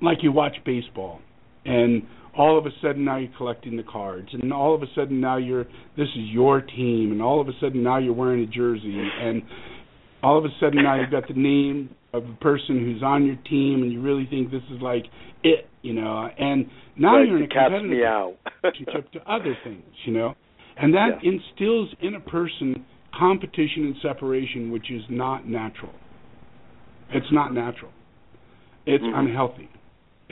like 0.03 0.19
you 0.23 0.33
watch 0.33 0.57
baseball, 0.65 1.21
and 1.65 2.03
all 2.37 2.59
of 2.59 2.67
a 2.67 2.71
sudden 2.81 3.05
now 3.05 3.19
you're 3.19 3.33
collecting 3.37 3.77
the 3.77 3.83
cards, 3.83 4.29
and 4.33 4.53
all 4.53 4.75
of 4.75 4.83
a 4.83 4.87
sudden 4.95 5.21
now 5.21 5.37
you're 5.37 5.65
this 5.97 6.09
is 6.17 6.29
your 6.31 6.61
team, 6.61 7.13
and 7.13 7.23
all 7.23 7.41
of 7.41 7.49
a 7.49 7.53
sudden 7.61 7.83
now 7.83 7.99
you're 7.99 8.13
wearing 8.13 8.43
a 8.43 8.47
jersey, 8.47 9.09
and 9.21 9.43
all 10.23 10.39
of 10.39 10.45
a 10.45 10.49
sudden 10.61 10.83
now 10.83 11.01
you've 11.01 11.11
got 11.11 11.27
the 11.29 11.35
name 11.35 11.91
of 12.13 12.25
the 12.25 12.35
person 12.41 12.79
who's 12.79 13.03
on 13.03 13.27
your 13.27 13.37
team, 13.49 13.83
and 13.83 13.93
you 13.93 14.01
really 14.01 14.27
think 14.31 14.51
this 14.51 14.63
is 14.75 14.81
like 14.83 15.05
it, 15.43 15.69
you 15.83 15.93
know, 15.93 16.29
and 16.39 16.67
now 16.97 17.17
right, 17.17 17.27
you're 17.27 17.39
in 17.39 17.45
a 17.45 17.49
competitive 17.49 17.91
relationship 18.63 19.13
to 19.13 19.21
other 19.31 19.57
things, 19.65 19.85
you 20.05 20.13
know, 20.13 20.35
and 20.77 20.95
that 20.95 21.23
Yeah. 21.23 21.33
instills 21.33 21.89
in 22.01 22.15
a 22.15 22.21
person 22.21 22.85
competition 23.13 23.85
and 23.85 23.97
separation, 24.01 24.71
which 24.71 24.91
is 24.91 25.03
not 25.11 25.47
natural. 25.47 25.93
It's 27.11 27.31
not 27.31 27.53
natural. 27.53 27.93
It's 28.87 29.05
Mhm. 29.05 29.19
unhealthy, 29.19 29.69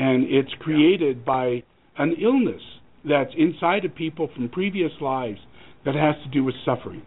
and 0.00 0.24
it's 0.24 0.52
created 0.60 1.24
by 1.24 1.62
an 1.98 2.14
illness 2.20 2.62
that's 3.06 3.30
inside 3.36 3.84
of 3.84 3.94
people 3.94 4.28
from 4.34 4.48
previous 4.48 4.92
lives 5.00 5.38
that 5.84 5.94
has 5.94 6.14
to 6.24 6.30
do 6.30 6.42
with 6.44 6.54
suffering 6.64 7.02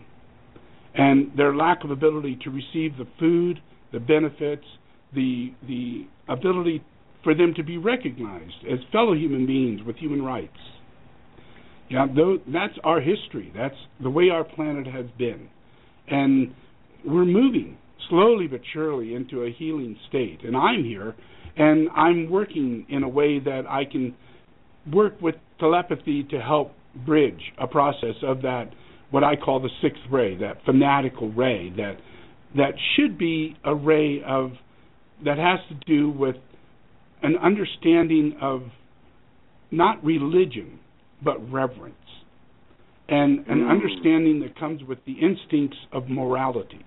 and 0.95 1.31
their 1.35 1.55
lack 1.55 1.83
of 1.83 1.91
ability 1.91 2.37
to 2.43 2.49
receive 2.51 2.95
the 2.97 3.07
food, 3.19 3.59
the 3.91 3.99
benefits, 3.99 4.65
the 5.13 5.51
the 5.67 6.05
ability 6.29 6.83
for 7.23 7.33
them 7.33 7.53
to 7.55 7.63
be 7.63 7.77
recognized 7.77 8.65
as 8.71 8.79
fellow 8.91 9.13
human 9.13 9.45
beings 9.45 9.81
with 9.85 9.95
human 9.95 10.21
rights. 10.21 10.57
Yeah, 11.89 12.07
though 12.15 12.37
that's 12.47 12.73
our 12.83 12.99
history. 12.99 13.51
That's 13.55 13.75
the 14.01 14.09
way 14.09 14.29
our 14.29 14.43
planet 14.43 14.87
has 14.87 15.05
been, 15.17 15.49
and 16.07 16.53
we're 17.05 17.25
moving 17.25 17.77
slowly 18.09 18.47
but 18.47 18.61
surely 18.73 19.15
into 19.15 19.43
a 19.43 19.51
healing 19.51 19.97
state. 20.09 20.43
And 20.43 20.55
I'm 20.55 20.83
here, 20.83 21.15
and 21.57 21.89
I'm 21.95 22.29
working 22.29 22.85
in 22.89 23.03
a 23.03 23.09
way 23.09 23.39
that 23.39 23.63
I 23.69 23.85
can 23.85 24.15
work 24.91 25.21
with 25.21 25.35
telepathy 25.59 26.23
to 26.31 26.39
help 26.39 26.71
bridge 27.05 27.41
a 27.59 27.67
process 27.67 28.15
of 28.23 28.41
that 28.41 28.69
what 29.11 29.23
I 29.23 29.35
call 29.35 29.59
the 29.59 29.69
sixth 29.79 30.01
ray, 30.11 30.35
that 30.37 30.57
fanatical 30.65 31.31
ray 31.31 31.69
that 31.77 31.97
that 32.55 32.73
should 32.95 33.17
be 33.17 33.55
a 33.63 33.73
ray 33.73 34.21
of 34.27 34.53
that 35.23 35.37
has 35.37 35.59
to 35.69 35.75
do 35.85 36.09
with 36.09 36.35
an 37.21 37.37
understanding 37.37 38.35
of 38.41 38.63
not 39.71 40.03
religion 40.03 40.79
but 41.23 41.37
reverence 41.51 41.95
and 43.07 43.39
an 43.47 43.59
Mm. 43.59 43.69
understanding 43.69 44.39
that 44.39 44.55
comes 44.55 44.83
with 44.83 45.03
the 45.05 45.13
instincts 45.13 45.77
of 45.91 46.09
morality 46.09 46.79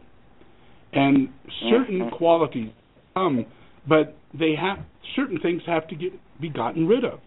and 0.92 1.28
certain 1.68 2.00
Mhm. 2.00 2.10
qualities 2.12 2.70
come 3.14 3.44
but 3.86 4.16
they 4.38 4.54
have 4.60 4.78
certain 5.14 5.38
things 5.40 5.62
have 5.66 5.86
to 5.88 5.94
get 5.94 6.12
be 6.40 6.48
gotten 6.48 6.86
rid 6.86 7.04
of 7.04 7.20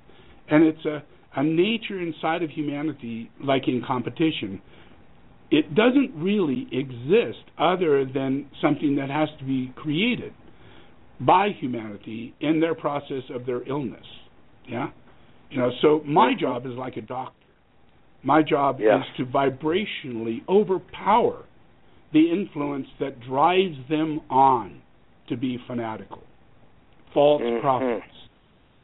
and 0.50 0.64
it's 0.64 0.86
a 0.86 1.04
a 1.36 1.44
nature 1.44 2.00
inside 2.02 2.42
of 2.42 2.50
humanity 2.50 3.30
like 3.44 3.68
in 3.68 3.84
competition 3.86 4.62
it 5.52 5.74
doesn't 5.74 6.12
really 6.16 6.68
exist 6.72 7.44
other 7.58 8.06
than 8.06 8.48
something 8.62 8.96
that 8.98 9.10
has 9.10 9.30
to 9.40 9.46
be 9.46 9.72
created 9.76 10.34
by 11.20 11.50
humanity 11.60 12.34
in 12.40 12.60
their 12.60 12.76
process 12.76 13.24
of 13.34 13.46
their 13.46 13.68
illness. 13.68 14.06
Yeah? 14.68 14.90
You 15.50 15.60
know, 15.60 15.72
so 15.82 16.02
my 16.06 16.34
job 16.40 16.66
is 16.66 16.74
like 16.74 16.98
a 16.98 17.02
doctor. 17.02 17.34
My 18.22 18.44
job 18.44 18.80
Yes. 18.80 19.04
is 19.06 19.18
to 19.18 19.26
vibrationally 19.26 20.48
overpower 20.48 21.46
the 22.14 22.32
influence 22.32 22.88
that 23.00 23.20
drives 23.22 23.78
them 23.90 24.22
on 24.30 24.82
to 25.28 25.38
be 25.38 25.58
fanatical. 25.68 26.24
False 27.14 27.42
Mhm. 27.42 27.62
prophets, 27.62 28.30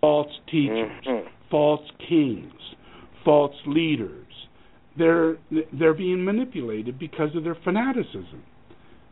false 0.02 0.40
teachers, 0.48 1.06
Mhm. 1.06 1.26
false 1.50 1.92
kings, 2.00 2.76
false 3.24 3.56
leaders. 3.66 4.48
They're 4.98 5.38
they're 5.74 5.94
being 5.94 6.24
manipulated 6.24 6.98
because 6.98 7.36
of 7.36 7.44
their 7.44 7.56
fanaticism. 7.56 8.44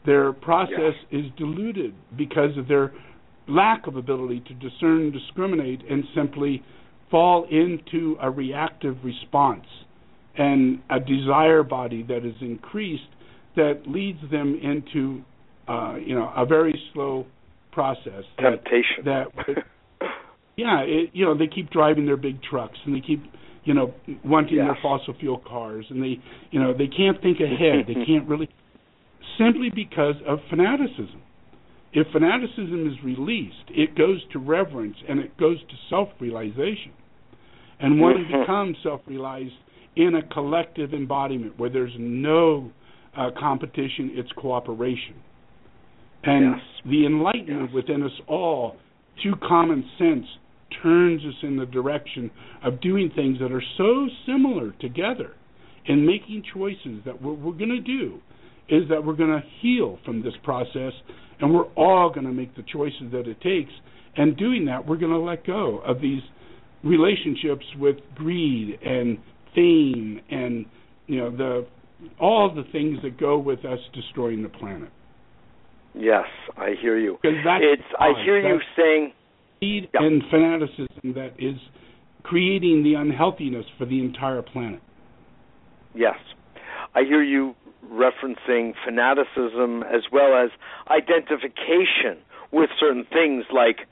Their 0.05 0.33
process 0.33 0.95
is 1.11 1.29
diluted 1.37 1.93
because 2.15 2.57
of 2.57 2.67
their 2.67 2.91
lack 3.47 3.87
of 3.87 3.95
ability 3.95 4.41
to 4.41 4.53
discern, 4.53 5.11
discriminate, 5.11 5.81
and 5.89 6.05
simply 6.13 6.63
fall 7.09 7.43
into 7.45 8.17
a 8.21 8.29
reactive 8.29 9.03
response 9.03 9.67
and 10.35 10.81
a 10.89 10.99
desire 10.99 11.63
body 11.63 12.03
that 12.03 12.25
is 12.25 12.35
increased 12.41 13.09
that 13.55 13.87
leads 13.87 14.19
them 14.31 14.55
into 14.61 15.21
uh, 15.67 15.95
you 16.03 16.15
know 16.15 16.31
a 16.35 16.45
very 16.45 16.73
slow 16.91 17.25
process 17.73 18.23
that 18.37 18.63
Temptation. 18.63 19.05
that 19.05 19.27
yeah, 20.55 20.81
it, 20.81 21.09
you 21.13 21.25
know, 21.25 21.37
they 21.37 21.47
keep 21.47 21.69
driving 21.71 22.05
their 22.05 22.17
big 22.17 22.41
trucks 22.43 22.77
and 22.85 22.95
they 22.95 23.01
keep, 23.01 23.23
you 23.63 23.73
know, 23.73 23.93
wanting 24.23 24.57
their 24.57 24.77
fossil 24.81 25.15
fuel 25.19 25.41
cars 25.47 25.85
and 25.89 26.01
they, 26.01 26.19
you 26.51 26.59
know, 26.59 26.73
they 26.73 26.87
can't 26.87 27.19
think 27.21 27.39
ahead. 27.39 27.85
they 27.87 27.93
can't 28.05 28.27
really 28.27 28.47
simply 29.37 29.69
because 29.73 30.15
of 30.27 30.39
fanaticism. 30.49 31.21
If 31.91 32.07
fanaticism 32.11 32.87
is 32.87 33.03
released, 33.03 33.69
it 33.69 33.95
goes 33.95 34.21
to 34.33 34.39
reverence 34.39 34.97
and 35.07 35.19
it 35.19 35.35
goes 35.37 35.59
to 35.59 35.75
self-realization. 35.89 36.91
And 37.79 37.99
one 37.99 38.15
Mhm. 38.25 38.41
becomes 38.41 38.77
self-realized 38.83 39.53
in 39.95 40.15
a 40.15 40.21
collective 40.23 40.93
embodiment 40.93 41.57
where 41.59 41.69
there's 41.69 41.93
no 41.97 42.71
uh, 43.15 43.29
competition, 43.39 44.11
it's 44.15 44.31
cooperation. 44.31 45.13
And 46.23 46.55
Yes. 46.55 46.61
the 46.85 47.05
enlightenment 47.05 47.69
Yes. 47.69 47.73
within 47.73 48.03
us 48.03 48.19
all, 48.27 48.77
through 49.17 49.35
common 49.35 49.83
sense, 49.97 50.25
turns 50.81 51.23
us 51.25 51.43
in 51.43 51.57
the 51.57 51.65
direction 51.65 52.31
of 52.63 52.79
doing 52.81 53.09
things 53.09 53.39
that 53.39 53.51
are 53.51 53.63
so 53.77 54.09
similar 54.25 54.71
together 54.79 55.31
and 55.87 56.05
making 56.05 56.41
choices 56.43 57.03
that 57.05 57.21
what 57.21 57.37
we're 57.37 57.51
going 57.51 57.69
to 57.69 57.79
do 57.79 58.19
is 58.69 58.87
that 58.87 59.03
we're 59.03 59.13
going 59.13 59.29
to 59.29 59.43
heal 59.59 59.99
from 60.05 60.21
this 60.21 60.33
process 60.43 60.93
and 61.39 61.53
we're 61.53 61.67
all 61.75 62.09
going 62.09 62.25
to 62.25 62.31
make 62.31 62.55
the 62.55 62.63
choices 62.63 63.11
that 63.11 63.27
it 63.27 63.39
takes 63.41 63.71
and 64.15 64.37
doing 64.37 64.65
that 64.65 64.85
we're 64.85 64.97
going 64.97 65.11
to 65.11 65.17
let 65.19 65.45
go 65.45 65.79
of 65.79 65.99
these 66.01 66.21
relationships 66.83 67.65
with 67.77 67.97
greed 68.15 68.79
and 68.83 69.17
fame 69.53 70.19
and 70.29 70.65
you 71.07 71.17
know 71.17 71.29
the 71.35 71.65
all 72.19 72.53
the 72.53 72.63
things 72.71 72.97
that 73.03 73.17
go 73.19 73.37
with 73.37 73.63
us 73.65 73.79
destroying 73.93 74.41
the 74.41 74.49
planet 74.49 74.89
Yes, 75.95 76.25
I 76.57 76.71
hear 76.81 76.97
you. 76.97 77.17
It's 77.23 77.83
I 77.99 78.13
hear 78.25 78.39
you 78.39 78.59
saying 78.75 79.13
Yeah. 79.61 79.85
and 79.93 80.23
fanaticism 80.29 81.13
that 81.13 81.33
is 81.39 81.55
creating 82.23 82.83
the 82.83 82.95
unhealthiness 82.95 83.65
for 83.77 83.85
the 83.85 83.99
entire 83.99 84.41
planet 84.41 84.81
yes. 85.95 86.15
I 86.95 87.03
hear 87.03 87.23
you 87.23 87.55
referencing 87.91 88.73
fanaticism 88.85 89.83
as 89.83 90.03
well 90.11 90.35
as 90.35 90.49
identification 90.89 92.17
with 92.51 92.69
certain 92.79 93.05
things 93.11 93.45
like 93.53 93.87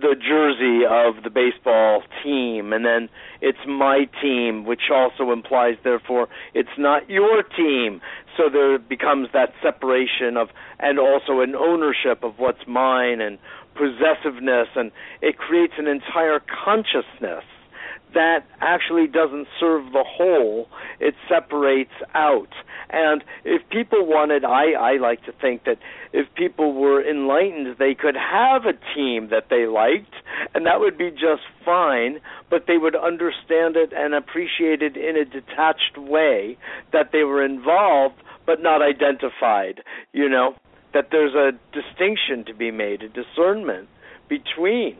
the 0.00 0.14
jersey 0.16 0.84
of 0.88 1.22
the 1.22 1.30
baseball 1.30 2.02
team 2.22 2.72
and 2.72 2.84
then 2.84 3.08
it's 3.40 3.58
my 3.66 4.08
team 4.22 4.64
which 4.64 4.90
also 4.92 5.30
implies 5.30 5.76
therefore 5.84 6.28
it's 6.54 6.76
not 6.78 7.08
your 7.08 7.42
team. 7.42 8.00
So 8.36 8.48
there 8.50 8.78
becomes 8.78 9.28
that 9.32 9.52
separation 9.62 10.36
of 10.36 10.48
and 10.78 10.98
also 10.98 11.40
an 11.40 11.54
ownership 11.54 12.22
of 12.22 12.38
what's 12.38 12.66
mine 12.66 13.20
and 13.20 13.38
possessiveness 13.74 14.68
and 14.74 14.90
it 15.20 15.36
creates 15.36 15.74
an 15.78 15.86
entire 15.86 16.40
consciousness 16.40 17.44
that 18.14 18.46
actually 18.60 19.06
doesn't 19.06 19.46
serve 19.58 19.92
the 19.92 20.04
whole. 20.06 20.68
It 20.98 21.14
separates 21.28 21.94
out. 22.14 22.52
And 22.90 23.22
if 23.44 23.62
people 23.68 24.04
wanted 24.04 24.44
i 24.44 24.72
i 24.72 24.96
like 24.96 25.24
to 25.24 25.32
think 25.32 25.64
that 25.64 25.78
if 26.12 26.26
people 26.34 26.72
were 26.72 27.00
enlightened 27.02 27.76
they 27.78 27.94
could 27.94 28.16
have 28.16 28.64
a 28.64 28.72
team 28.94 29.28
that 29.30 29.46
they 29.48 29.66
liked 29.66 30.14
and 30.54 30.66
that 30.66 30.80
would 30.80 30.98
be 30.98 31.10
just 31.10 31.42
fine 31.64 32.20
but 32.48 32.66
they 32.66 32.78
would 32.78 32.96
understand 32.96 33.76
it 33.76 33.92
and 33.92 34.14
appreciate 34.14 34.82
it 34.82 34.96
in 34.96 35.16
a 35.16 35.24
detached 35.24 35.96
way 35.96 36.56
that 36.92 37.10
they 37.12 37.22
were 37.22 37.44
involved 37.44 38.16
but 38.46 38.60
not 38.60 38.82
identified 38.82 39.82
you 40.12 40.28
know 40.28 40.54
that 40.92 41.08
there's 41.12 41.34
a 41.34 41.52
distinction 41.72 42.44
to 42.44 42.54
be 42.54 42.70
made 42.70 43.02
a 43.02 43.08
discernment 43.08 43.88
between 44.28 44.96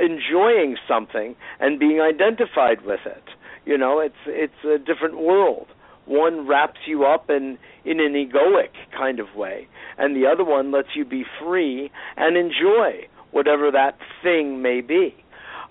enjoying 0.00 0.76
something 0.88 1.34
and 1.60 1.78
being 1.78 2.00
identified 2.00 2.82
with 2.84 3.00
it. 3.06 3.24
You 3.64 3.78
know, 3.78 4.00
it's 4.00 4.14
it's 4.26 4.64
a 4.64 4.78
different 4.78 5.18
world. 5.18 5.68
One 6.04 6.46
wraps 6.48 6.80
you 6.86 7.04
up 7.04 7.30
in 7.30 7.58
in 7.84 8.00
an 8.00 8.12
egoic 8.14 8.70
kind 8.96 9.20
of 9.20 9.34
way, 9.36 9.68
and 9.98 10.16
the 10.16 10.26
other 10.26 10.44
one 10.44 10.72
lets 10.72 10.88
you 10.96 11.04
be 11.04 11.24
free 11.40 11.90
and 12.16 12.36
enjoy 12.36 13.08
whatever 13.30 13.70
that 13.70 13.98
thing 14.22 14.62
may 14.62 14.80
be. 14.80 15.14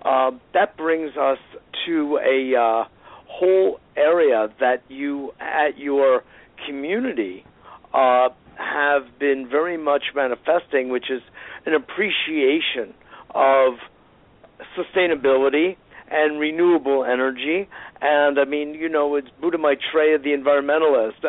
Uh, 0.03 0.31
that 0.53 0.77
brings 0.77 1.15
us 1.15 1.37
to 1.85 2.17
a 2.17 2.57
uh, 2.57 2.83
whole 3.27 3.79
area 3.95 4.47
that 4.59 4.83
you 4.87 5.31
at 5.39 5.77
your 5.77 6.23
community 6.65 7.45
uh, 7.93 8.29
have 8.55 9.03
been 9.19 9.47
very 9.49 9.77
much 9.77 10.03
manifesting, 10.15 10.89
which 10.89 11.09
is 11.09 11.21
an 11.65 11.73
appreciation 11.73 12.93
of 13.33 13.73
sustainability 14.77 15.77
and 16.09 16.39
renewable 16.39 17.05
energy. 17.05 17.69
And 18.01 18.39
I 18.39 18.45
mean, 18.45 18.73
you 18.73 18.89
know, 18.89 19.15
it's 19.15 19.29
Buddha 19.39 19.57
Maitreya, 19.57 20.19
the 20.19 20.35
environmentalist, 20.35 21.23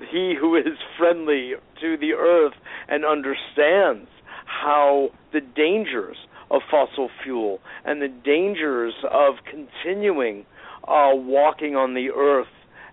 he 0.10 0.34
who 0.38 0.56
is 0.56 0.78
friendly 0.98 1.52
to 1.80 1.96
the 1.96 2.12
earth 2.12 2.54
and 2.88 3.04
understands 3.04 4.08
how 4.44 5.10
the 5.32 5.40
dangers 5.40 6.16
of 6.50 6.62
fossil 6.70 7.10
fuel 7.24 7.60
and 7.84 8.00
the 8.00 8.08
dangers 8.08 8.94
of 9.10 9.34
continuing 9.50 10.46
uh, 10.86 11.10
walking 11.12 11.74
on 11.74 11.94
the 11.94 12.10
earth 12.10 12.46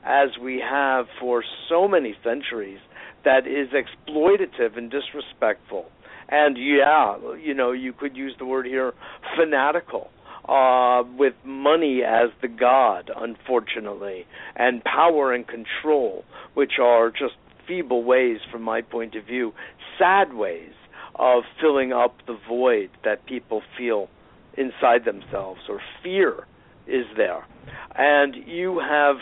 as 0.03 0.29
we 0.41 0.59
have 0.59 1.05
for 1.19 1.43
so 1.69 1.87
many 1.87 2.15
centuries 2.23 2.79
that 3.23 3.47
is 3.47 3.69
exploitative 3.69 4.77
and 4.77 4.91
disrespectful. 4.91 5.85
And 6.33 6.57
yeah, 6.57 7.17
you 7.39 7.53
know, 7.53 7.73
you 7.73 7.93
could 7.93 8.17
use 8.17 8.33
the 8.39 8.45
word 8.45 8.65
here 8.65 8.93
fanatical. 9.37 10.09
Uh, 10.49 11.03
with 11.17 11.33
money 11.45 12.01
as 12.05 12.29
the 12.41 12.49
god, 12.49 13.09
unfortunately, 13.15 14.25
and 14.57 14.83
power 14.83 15.31
and 15.31 15.47
control, 15.47 16.25
which 16.53 16.73
are 16.81 17.09
just 17.11 17.35
feeble 17.65 18.03
ways, 18.03 18.39
from 18.51 18.61
my 18.61 18.81
point 18.81 19.15
of 19.15 19.23
view, 19.23 19.53
sad 19.97 20.33
ways 20.33 20.73
of 21.15 21.43
filling 21.61 21.93
up 21.93 22.17
the 22.27 22.37
void 22.49 22.89
that 23.05 23.25
people 23.25 23.61
feel 23.77 24.09
inside 24.57 25.05
themselves 25.05 25.61
or 25.69 25.79
fear 26.03 26.45
is 26.87 27.05
there. 27.15 27.45
And 27.95 28.35
you 28.45 28.79
have 28.79 29.17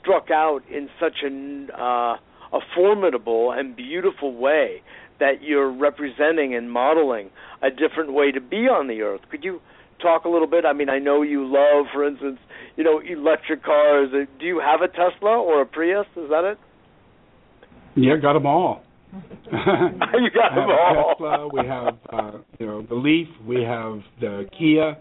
struck 0.00 0.30
out 0.30 0.60
in 0.70 0.88
such 1.00 1.24
an, 1.24 1.70
uh, 1.72 2.14
a 2.52 2.60
formidable 2.76 3.50
and 3.50 3.74
beautiful 3.74 4.36
way 4.36 4.82
that 5.20 5.42
you're 5.42 5.70
representing 5.70 6.54
and 6.54 6.70
modeling 6.70 7.30
a 7.62 7.70
different 7.70 8.12
way 8.12 8.32
to 8.32 8.40
be 8.40 8.68
on 8.68 8.88
the 8.88 9.02
earth. 9.02 9.20
Could 9.30 9.44
you 9.44 9.60
talk 10.02 10.24
a 10.24 10.28
little 10.28 10.46
bit? 10.48 10.64
I 10.64 10.72
mean, 10.72 10.88
I 10.88 10.98
know 10.98 11.22
you 11.22 11.44
love, 11.46 11.86
for 11.92 12.06
instance, 12.06 12.38
you 12.76 12.84
know, 12.84 13.00
electric 13.00 13.62
cars. 13.62 14.08
Do 14.12 14.46
you 14.46 14.60
have 14.60 14.80
a 14.80 14.88
Tesla 14.88 15.38
or 15.38 15.62
a 15.62 15.66
Prius? 15.66 16.06
Is 16.16 16.28
that 16.30 16.44
it? 16.44 16.58
Yeah, 17.96 18.16
got 18.16 18.34
them 18.34 18.46
all. 18.46 18.82
you 19.12 20.30
got 20.34 20.54
them 20.54 20.70
all. 20.70 21.14
Tesla. 21.14 21.48
We 21.52 21.68
have 21.68 21.98
uh, 22.12 22.38
you 22.58 22.66
know 22.66 22.82
the 22.82 22.94
Leaf. 22.94 23.28
We 23.46 23.62
have 23.62 24.00
the 24.20 24.46
Kia. 24.56 24.96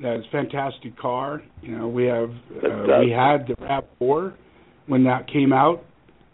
That's 0.00 0.24
a 0.26 0.30
fantastic 0.30 0.98
car. 0.98 1.42
You 1.62 1.78
know 1.78 1.88
we 1.88 2.04
have 2.06 2.30
uh, 2.30 3.00
we 3.00 3.10
had 3.10 3.46
the 3.46 3.54
Rav 3.60 3.84
Four 3.98 4.34
when 4.86 5.04
that 5.04 5.28
came 5.28 5.52
out. 5.52 5.84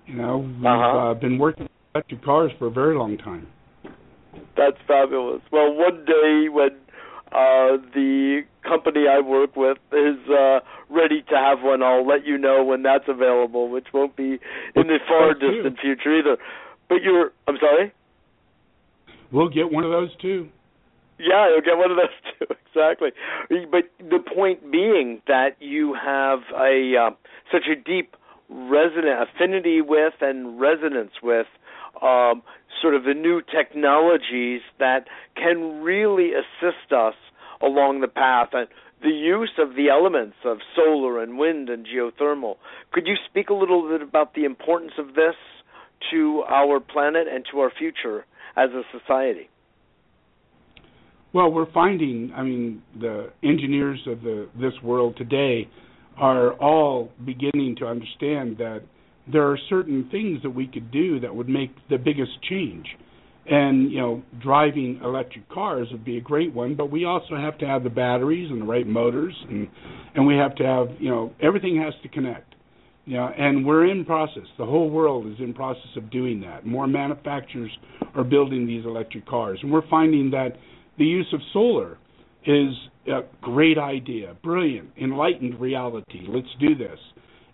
You 0.06 0.16
know 0.16 0.38
we've 0.38 0.64
uh-huh. 0.64 0.98
uh, 0.98 1.14
been 1.14 1.38
working 1.38 1.68
electric 1.94 2.24
cars 2.24 2.52
for 2.58 2.66
a 2.66 2.70
very 2.70 2.96
long 2.96 3.18
time. 3.18 3.46
That's 4.56 4.76
fabulous. 4.86 5.42
Well, 5.50 5.74
one 5.74 6.04
day 6.04 6.48
when 6.50 6.70
uh, 7.32 7.80
the 7.94 8.42
company 8.66 9.04
I 9.10 9.20
work 9.20 9.56
with 9.56 9.78
is 9.92 10.18
uh, 10.28 10.60
ready 10.90 11.22
to 11.28 11.34
have 11.36 11.62
one, 11.62 11.82
I'll 11.82 12.06
let 12.06 12.26
you 12.26 12.38
know 12.38 12.64
when 12.64 12.82
that's 12.82 13.04
available, 13.08 13.68
which 13.70 13.86
won't 13.92 14.16
be 14.16 14.38
in 14.74 14.86
the 14.86 14.98
far 15.08 15.34
distant 15.34 15.78
future 15.80 16.18
either. 16.18 16.36
But 16.88 17.02
you're, 17.02 17.32
I'm 17.48 17.56
sorry. 17.60 17.92
We'll 19.30 19.48
get 19.48 19.72
one 19.72 19.84
of 19.84 19.90
those 19.90 20.10
too. 20.20 20.48
Yeah, 21.18 21.48
you'll 21.48 21.62
get 21.62 21.78
one 21.78 21.90
of 21.90 21.96
those 21.96 22.08
too. 22.38 22.54
Exactly. 22.74 23.10
But 23.70 23.84
the 23.98 24.18
point 24.34 24.70
being 24.70 25.22
that 25.26 25.56
you 25.60 25.94
have 25.94 26.40
a 26.54 26.94
uh, 26.96 27.10
such 27.50 27.64
a 27.70 27.76
deep 27.76 28.16
resonant 28.48 29.28
affinity 29.30 29.80
with 29.80 30.14
and 30.20 30.60
resonance 30.60 31.12
with 31.22 31.46
um, 32.02 32.42
sort 32.80 32.94
of 32.94 33.04
the 33.04 33.14
new 33.14 33.40
technologies 33.40 34.60
that 34.78 35.06
can 35.36 35.82
really 35.82 36.30
assist 36.32 36.92
us 36.92 37.14
along 37.60 38.00
the 38.00 38.08
path 38.08 38.48
and 38.52 38.68
the 39.02 39.08
use 39.08 39.52
of 39.58 39.74
the 39.74 39.88
elements 39.88 40.36
of 40.44 40.58
solar 40.76 41.22
and 41.22 41.38
wind 41.38 41.68
and 41.68 41.86
geothermal. 41.86 42.56
Could 42.92 43.06
you 43.06 43.14
speak 43.28 43.50
a 43.50 43.54
little 43.54 43.88
bit 43.88 44.02
about 44.02 44.34
the 44.34 44.44
importance 44.44 44.92
of 44.98 45.14
this 45.14 45.34
to 46.10 46.44
our 46.48 46.80
planet 46.80 47.26
and 47.32 47.44
to 47.52 47.60
our 47.60 47.70
future 47.76 48.24
as 48.56 48.70
a 48.70 48.82
society? 48.96 49.48
Well, 51.32 51.50
we're 51.50 51.70
finding, 51.72 52.32
I 52.36 52.42
mean, 52.42 52.82
the 53.00 53.30
engineers 53.42 54.00
of 54.06 54.20
the 54.20 54.48
this 54.60 54.74
world 54.82 55.16
today 55.16 55.68
are 56.18 56.52
all 56.54 57.10
beginning 57.24 57.76
to 57.78 57.86
understand 57.86 58.58
that 58.58 58.82
there 59.30 59.48
are 59.50 59.58
certain 59.68 60.08
things 60.10 60.42
that 60.42 60.50
we 60.50 60.66
could 60.66 60.90
do 60.90 61.20
that 61.20 61.34
would 61.34 61.48
make 61.48 61.70
the 61.88 61.98
biggest 61.98 62.32
change. 62.48 62.86
And, 63.44 63.90
you 63.90 63.98
know, 63.98 64.22
driving 64.40 65.00
electric 65.02 65.48
cars 65.48 65.88
would 65.90 66.04
be 66.04 66.16
a 66.16 66.20
great 66.20 66.54
one, 66.54 66.76
but 66.76 66.92
we 66.92 67.04
also 67.04 67.36
have 67.36 67.58
to 67.58 67.66
have 67.66 67.82
the 67.82 67.90
batteries 67.90 68.48
and 68.50 68.62
the 68.62 68.66
right 68.66 68.86
motors 68.86 69.34
and 69.48 69.68
and 70.14 70.26
we 70.26 70.36
have 70.36 70.54
to 70.56 70.64
have, 70.64 70.88
you 71.00 71.08
know, 71.08 71.32
everything 71.40 71.80
has 71.82 71.94
to 72.02 72.08
connect. 72.08 72.54
Yeah, 73.04 73.28
and 73.36 73.66
we're 73.66 73.90
in 73.90 74.04
process. 74.04 74.44
The 74.58 74.66
whole 74.66 74.88
world 74.88 75.26
is 75.26 75.34
in 75.40 75.54
process 75.54 75.96
of 75.96 76.10
doing 76.10 76.40
that. 76.42 76.64
More 76.64 76.86
manufacturers 76.86 77.70
are 78.14 78.22
building 78.22 78.66
these 78.66 78.84
electric 78.84 79.26
cars, 79.26 79.58
and 79.62 79.72
we're 79.72 79.88
finding 79.88 80.30
that 80.30 80.50
the 80.98 81.04
use 81.04 81.26
of 81.32 81.40
solar 81.52 81.98
is 82.46 82.72
a 83.08 83.22
great 83.40 83.78
idea, 83.78 84.36
brilliant, 84.44 84.90
enlightened 85.00 85.60
reality. 85.60 86.26
Let's 86.28 86.46
do 86.60 86.76
this. 86.76 86.98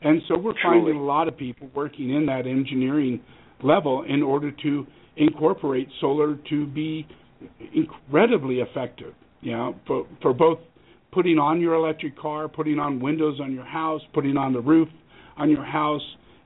And 0.03 0.23
so 0.29 0.37
we're 0.37 0.53
Truly. 0.53 0.79
finding 0.81 0.97
a 0.97 1.05
lot 1.05 1.29
of 1.29 1.37
people 1.37 1.69
working 1.75 2.15
in 2.15 2.27
that 2.27 2.47
engineering 2.47 3.21
level 3.63 4.05
in 4.09 4.23
order 4.23 4.53
to 4.63 4.87
incorporate 5.17 5.89
solar 6.01 6.37
to 6.49 6.67
be 6.67 7.07
incredibly 7.75 8.61
effective. 8.61 9.15
You 9.41 9.53
know, 9.53 9.77
for 9.87 10.07
for 10.23 10.33
both 10.33 10.59
putting 11.13 11.39
on 11.39 11.61
your 11.61 11.75
electric 11.75 12.19
car, 12.19 12.49
putting 12.49 12.79
on 12.79 13.01
windows 13.01 13.41
on 13.41 13.53
your 13.53 13.65
house, 13.65 14.03
putting 14.13 14.37
on 14.37 14.53
the 14.53 14.61
roof 14.61 14.89
on 15.37 15.51
your 15.51 15.65
house, 15.65 16.03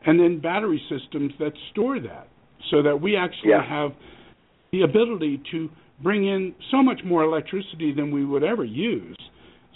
and 0.07 0.18
then 0.18 0.40
battery 0.40 0.80
systems 0.88 1.32
that 1.38 1.53
store 1.70 2.00
that 2.00 2.28
so 2.70 2.82
that 2.82 3.00
we 3.00 3.16
actually 3.16 3.50
yeah. 3.50 3.66
have 3.66 3.92
the 4.72 4.82
ability 4.82 5.42
to 5.50 5.68
bring 6.03 6.26
in 6.26 6.55
so 6.70 6.82
much 6.82 7.00
more 7.05 7.22
electricity 7.22 7.92
than 7.94 8.11
we 8.11 8.24
would 8.24 8.42
ever 8.42 8.64
use 8.64 9.16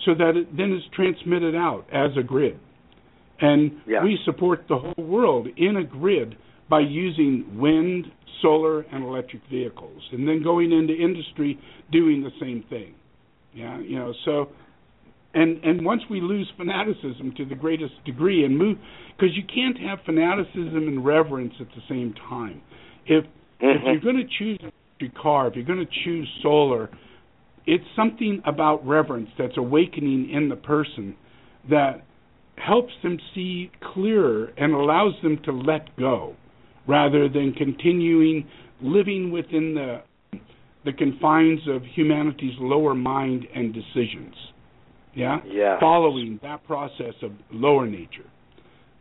so 0.04 0.14
that 0.14 0.36
it 0.36 0.56
then 0.56 0.72
is 0.72 0.82
transmitted 0.94 1.54
out 1.54 1.86
as 1.92 2.10
a 2.18 2.22
grid. 2.22 2.58
And 3.41 3.72
yeah. 3.87 4.03
we 4.03 4.18
support 4.24 4.64
the 4.68 4.78
whole 4.78 5.05
world 5.05 5.49
in 5.57 5.76
a 5.76 5.84
grid 5.84 6.37
by 6.70 6.80
using 6.80 7.59
wind, 7.59 8.07
solar, 8.43 8.80
and 8.80 9.05
electric 9.05 9.43
vehicles, 9.51 10.03
and 10.12 10.26
then 10.26 10.43
going 10.43 10.72
into 10.72 10.95
industry 10.95 11.59
doing 11.93 12.22
the 12.22 12.30
same 12.41 12.64
thing. 12.68 12.95
Yeah, 13.55 13.78
you 13.80 13.99
know, 13.99 14.12
so 14.24 14.49
and 15.37 15.62
and 15.62 15.84
once 15.84 16.03
we 16.11 16.20
lose 16.20 16.51
fanaticism 16.57 17.34
to 17.37 17.45
the 17.45 17.55
greatest 17.55 17.93
degree 18.05 18.45
and 18.45 18.57
move 18.57 18.78
because 19.16 19.37
you 19.37 19.43
can't 19.45 19.78
have 19.78 19.99
fanaticism 20.05 20.89
and 20.89 21.05
reverence 21.05 21.53
at 21.61 21.68
the 21.68 21.82
same 21.89 22.14
time 22.28 22.61
if 23.07 23.24
mm-hmm. 23.24 23.66
if 23.66 23.82
you're 23.84 24.12
going 24.12 24.16
to 24.16 24.39
choose 24.39 24.59
a 24.62 25.20
car 25.20 25.49
if 25.49 25.55
you're 25.55 25.64
going 25.64 25.84
to 25.84 26.05
choose 26.05 26.28
solar 26.43 26.91
it's 27.66 27.84
something 27.95 28.43
about 28.47 28.84
reverence 28.87 29.28
that's 29.39 29.57
awakening 29.57 30.30
in 30.30 30.49
the 30.49 30.57
person 30.57 31.14
that 31.68 32.05
helps 32.57 32.92
them 33.02 33.18
see 33.34 33.70
clearer 33.92 34.52
and 34.57 34.72
allows 34.72 35.14
them 35.22 35.38
to 35.44 35.52
let 35.52 35.94
go 35.96 36.34
rather 36.86 37.28
than 37.28 37.52
continuing 37.52 38.46
living 38.80 39.30
within 39.30 39.74
the 39.74 40.02
the 40.84 40.92
confines 40.92 41.61
of 41.68 41.82
humanity's 41.96 42.54
lower 42.61 42.94
mind 42.94 43.44
and 43.54 43.74
decisions 43.74 44.34
yeah, 45.16 45.38
yeah. 45.46 45.80
following 45.80 46.38
that 46.42 46.64
process 46.64 47.14
of 47.22 47.32
lower 47.50 47.86
nature. 47.86 48.30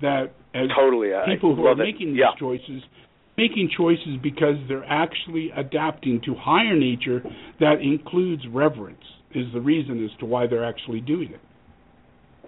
That 0.01 0.33
as 0.53 0.69
totally, 0.75 1.09
people 1.25 1.53
I 1.53 1.55
who 1.55 1.65
are 1.67 1.73
it. 1.73 1.77
making 1.77 2.13
these 2.13 2.21
yeah. 2.21 2.39
choices, 2.39 2.81
making 3.37 3.69
choices 3.77 4.17
because 4.23 4.55
they're 4.67 4.85
actually 4.85 5.51
adapting 5.55 6.21
to 6.25 6.33
higher 6.35 6.75
nature 6.75 7.21
that 7.59 7.81
includes 7.81 8.43
reverence 8.51 9.03
is 9.33 9.45
the 9.53 9.61
reason 9.61 10.03
as 10.03 10.11
to 10.19 10.25
why 10.25 10.47
they're 10.47 10.65
actually 10.65 11.01
doing 11.01 11.31
it. 11.31 11.41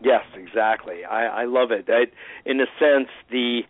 Yes, 0.04 0.24
exactly. 0.36 1.04
I, 1.06 1.44
I 1.44 1.46
love 1.46 1.72
it. 1.72 1.88
I, 1.90 2.06
in 2.46 2.60
a 2.62 2.66
sense, 2.80 3.10
the 3.30 3.62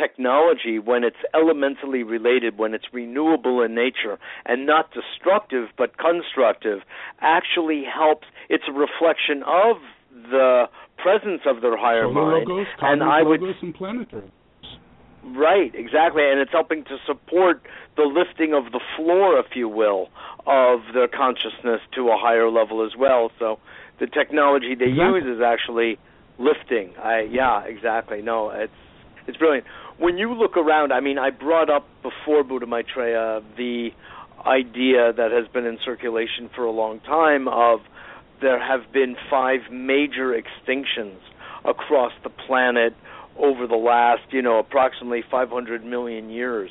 technology, 0.00 0.78
when 0.78 1.04
it's 1.04 1.16
elementally 1.34 2.02
related, 2.02 2.58
when 2.58 2.74
it's 2.74 2.86
renewable 2.92 3.62
in 3.62 3.74
nature 3.74 4.18
and 4.44 4.66
not 4.66 4.90
destructive 4.92 5.68
but 5.76 5.96
constructive, 5.98 6.80
actually 7.20 7.84
helps. 7.84 8.26
It's 8.48 8.64
a 8.68 8.72
reflection 8.72 9.42
of 9.46 9.76
the 10.30 10.64
presence 10.98 11.42
of 11.46 11.60
their 11.60 11.76
higher 11.76 12.04
Solar 12.04 12.30
mind. 12.30 12.48
logos, 12.48 12.66
and 12.80 13.02
I 13.02 13.22
would 13.22 13.42
and 13.42 13.74
planetary. 13.74 14.30
Right, 15.26 15.74
exactly, 15.74 16.22
and 16.30 16.38
it's 16.38 16.52
helping 16.52 16.84
to 16.84 16.98
support 17.06 17.62
the 17.96 18.02
lifting 18.02 18.52
of 18.52 18.72
the 18.72 18.80
floor, 18.96 19.38
if 19.38 19.56
you 19.56 19.68
will, 19.68 20.10
of 20.46 20.80
their 20.92 21.08
consciousness 21.08 21.80
to 21.94 22.10
a 22.10 22.16
higher 22.16 22.50
level 22.50 22.84
as 22.84 22.94
well. 22.94 23.30
So 23.38 23.58
the 24.00 24.06
technology 24.06 24.74
they 24.74 24.86
exactly. 24.86 25.20
use 25.20 25.36
is 25.36 25.42
actually 25.42 25.98
lifting. 26.38 26.92
I 27.02 27.28
yeah, 27.30 27.62
exactly. 27.64 28.22
No, 28.22 28.50
it's 28.50 28.72
it's 29.26 29.36
brilliant. 29.36 29.66
When 29.98 30.18
you 30.18 30.32
look 30.34 30.56
around, 30.56 30.92
I 30.92 31.00
mean, 31.00 31.18
I 31.18 31.30
brought 31.30 31.70
up 31.70 31.86
before 32.02 32.42
Buddha 32.42 32.66
Maitreya 32.66 33.42
the 33.56 33.90
idea 34.44 35.12
that 35.12 35.30
has 35.30 35.48
been 35.52 35.64
in 35.64 35.78
circulation 35.84 36.50
for 36.54 36.64
a 36.64 36.70
long 36.70 37.00
time 37.00 37.48
of 37.48 37.80
there 38.40 38.60
have 38.60 38.92
been 38.92 39.16
five 39.30 39.60
major 39.70 40.36
extinctions 40.38 41.18
across 41.64 42.12
the 42.22 42.28
planet 42.28 42.94
over 43.38 43.66
the 43.66 43.76
last, 43.76 44.22
you 44.30 44.42
know, 44.42 44.58
approximately 44.58 45.22
500 45.30 45.84
million 45.84 46.30
years. 46.30 46.70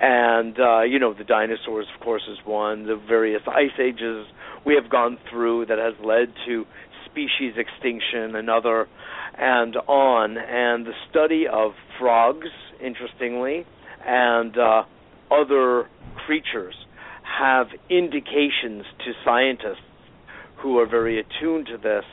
And, 0.00 0.58
uh, 0.58 0.82
you 0.82 0.98
know, 0.98 1.12
the 1.12 1.24
dinosaurs, 1.24 1.86
of 1.94 2.00
course, 2.04 2.22
is 2.30 2.38
one. 2.44 2.86
The 2.86 2.96
various 2.96 3.42
ice 3.46 3.78
ages 3.80 4.26
we 4.64 4.74
have 4.74 4.90
gone 4.90 5.18
through 5.30 5.66
that 5.66 5.78
has 5.78 5.94
led 6.04 6.32
to 6.46 6.64
species 7.06 7.54
extinction, 7.56 8.36
another, 8.36 8.86
and 9.36 9.76
on. 9.76 10.36
And 10.36 10.86
the 10.86 10.92
study 11.10 11.46
of 11.50 11.72
frogs, 11.98 12.48
interestingly, 12.82 13.66
and 14.06 14.56
uh, 14.56 14.82
other 15.30 15.88
creatures 16.26 16.74
have 17.22 17.68
indications 17.90 18.84
to 19.04 19.12
scientists 19.24 19.82
who 20.58 20.78
are 20.78 20.86
very 20.86 21.20
attuned 21.20 21.66
to 21.66 21.76
this 21.76 22.04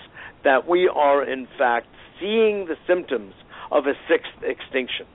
that 0.44 0.68
we 0.68 0.88
are, 0.88 1.24
in 1.24 1.48
fact, 1.58 1.88
seeing 2.20 2.68
the 2.68 2.76
symptoms 2.88 3.34
of 3.72 3.86
a 3.88 3.94
sixth 4.08 4.44
extinction. 4.44 5.06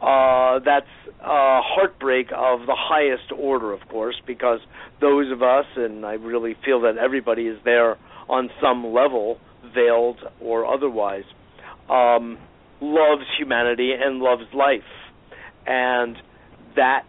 Uh, 0.00 0.58
that's 0.64 0.86
a 1.20 1.60
heartbreak 1.62 2.26
of 2.26 2.60
the 2.66 2.76
highest 2.76 3.32
order, 3.36 3.72
of 3.72 3.80
course, 3.88 4.16
because 4.26 4.60
those 5.00 5.32
of 5.32 5.42
us, 5.42 5.64
and 5.76 6.04
I 6.04 6.14
really 6.14 6.54
feel 6.64 6.82
that 6.82 6.98
everybody 6.98 7.46
is 7.46 7.58
there 7.64 7.96
on 8.28 8.50
some 8.60 8.92
level, 8.92 9.38
veiled 9.74 10.18
or 10.40 10.66
otherwise, 10.66 11.24
um, 11.88 12.38
loves 12.80 13.24
humanity 13.38 13.92
and 13.98 14.20
loves 14.20 14.44
life. 14.54 14.82
And 15.66 16.16
that 16.76 17.04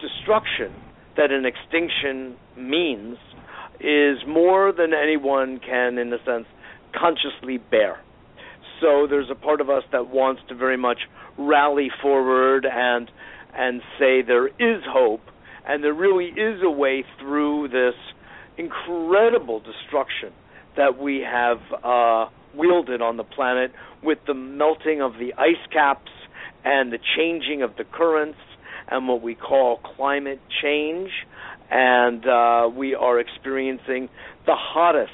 destruction 0.00 0.74
that 1.16 1.30
an 1.30 1.46
extinction 1.46 2.36
means 2.56 3.16
is 3.80 4.18
more 4.26 4.72
than 4.72 4.92
anyone 4.92 5.60
can, 5.60 5.98
in 5.98 6.12
a 6.12 6.18
sense, 6.24 6.46
consciously 6.94 7.58
bear. 7.58 8.00
So 8.80 9.06
there's 9.08 9.30
a 9.30 9.34
part 9.34 9.60
of 9.60 9.70
us 9.70 9.82
that 9.92 10.08
wants 10.08 10.42
to 10.48 10.54
very 10.54 10.76
much 10.76 10.98
rally 11.38 11.90
forward 12.02 12.66
and 12.70 13.10
and 13.54 13.80
say 13.98 14.22
there 14.22 14.46
is 14.46 14.82
hope 14.86 15.22
and 15.66 15.82
there 15.82 15.94
really 15.94 16.26
is 16.26 16.60
a 16.62 16.70
way 16.70 17.04
through 17.18 17.68
this 17.68 17.94
incredible 18.58 19.60
destruction 19.60 20.32
that 20.76 20.98
we 20.98 21.20
have 21.20 21.58
uh, 21.82 22.30
wielded 22.54 23.02
on 23.02 23.16
the 23.16 23.24
planet 23.24 23.72
with 24.02 24.18
the 24.26 24.34
melting 24.34 25.02
of 25.02 25.14
the 25.14 25.34
ice 25.34 25.66
caps 25.72 26.10
and 26.64 26.92
the 26.92 26.98
changing 27.16 27.62
of 27.62 27.76
the 27.76 27.84
currents 27.84 28.38
and 28.88 29.08
what 29.08 29.22
we 29.22 29.34
call 29.34 29.78
climate 29.96 30.40
change. 30.62 31.10
And 31.70 32.24
uh, 32.26 32.68
we 32.74 32.94
are 32.94 33.18
experiencing 33.18 34.08
the 34.46 34.54
hottest 34.54 35.12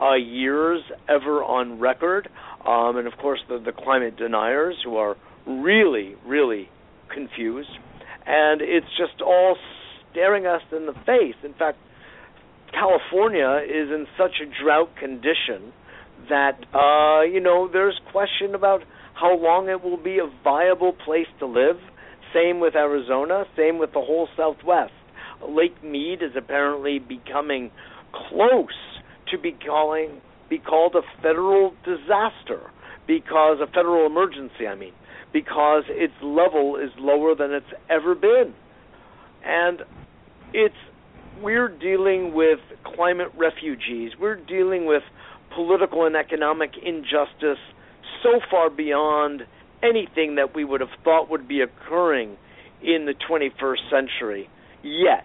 uh, 0.00 0.14
years 0.14 0.82
ever 1.08 1.42
on 1.42 1.78
record. 1.80 2.28
Um, 2.66 2.98
and 2.98 3.06
of 3.06 3.14
course, 3.18 3.40
the, 3.48 3.58
the 3.58 3.72
climate 3.72 4.16
deniers 4.16 4.76
who 4.84 4.96
are 4.96 5.16
really, 5.48 6.14
really 6.26 6.68
confused. 7.12 7.70
And 8.26 8.60
it's 8.60 8.86
just 8.98 9.22
all 9.22 9.56
staring 10.10 10.46
us 10.46 10.62
in 10.72 10.86
the 10.86 10.94
face. 11.06 11.36
In 11.44 11.54
fact, 11.54 11.78
California 12.72 13.60
is 13.64 13.90
in 13.90 14.06
such 14.16 14.42
a 14.42 14.62
drought 14.62 14.90
condition 14.96 15.72
that 16.28 16.58
uh, 16.74 17.22
you 17.22 17.40
know 17.40 17.68
there's 17.72 17.98
question 18.12 18.54
about 18.54 18.82
how 19.14 19.36
long 19.36 19.68
it 19.68 19.82
will 19.82 19.96
be 19.96 20.18
a 20.18 20.30
viable 20.44 20.92
place 20.92 21.26
to 21.38 21.46
live. 21.46 21.76
Same 22.34 22.60
with 22.60 22.74
Arizona. 22.74 23.44
Same 23.56 23.78
with 23.78 23.92
the 23.92 24.00
whole 24.00 24.28
Southwest. 24.36 24.92
Lake 25.48 25.82
Mead 25.82 26.22
is 26.22 26.32
apparently 26.36 26.98
becoming 26.98 27.70
close 28.12 28.68
to 29.30 29.38
be 29.38 29.52
calling 29.52 30.20
be 30.48 30.58
called 30.58 30.94
a 30.94 31.02
federal 31.22 31.74
disaster 31.84 32.70
because 33.06 33.58
a 33.62 33.66
federal 33.66 34.06
emergency. 34.06 34.66
I 34.66 34.74
mean, 34.74 34.92
because 35.32 35.84
its 35.88 36.14
level 36.22 36.76
is 36.76 36.90
lower 36.98 37.34
than 37.34 37.52
it's 37.52 37.66
ever 37.90 38.14
been, 38.14 38.54
and 39.44 39.80
it's 40.52 40.74
we're 41.42 41.68
dealing 41.68 42.34
with 42.34 42.58
climate 42.96 43.28
refugees. 43.36 44.12
We're 44.20 44.36
dealing 44.36 44.86
with 44.86 45.02
political 45.54 46.06
and 46.06 46.16
economic 46.16 46.70
injustice 46.84 47.58
so 48.22 48.40
far 48.50 48.70
beyond 48.70 49.42
anything 49.82 50.36
that 50.36 50.54
we 50.54 50.64
would 50.64 50.80
have 50.80 50.90
thought 51.04 51.30
would 51.30 51.46
be 51.46 51.60
occurring 51.60 52.36
in 52.82 53.06
the 53.06 53.14
21st 53.28 53.90
century. 53.90 54.48
Yet, 54.82 55.24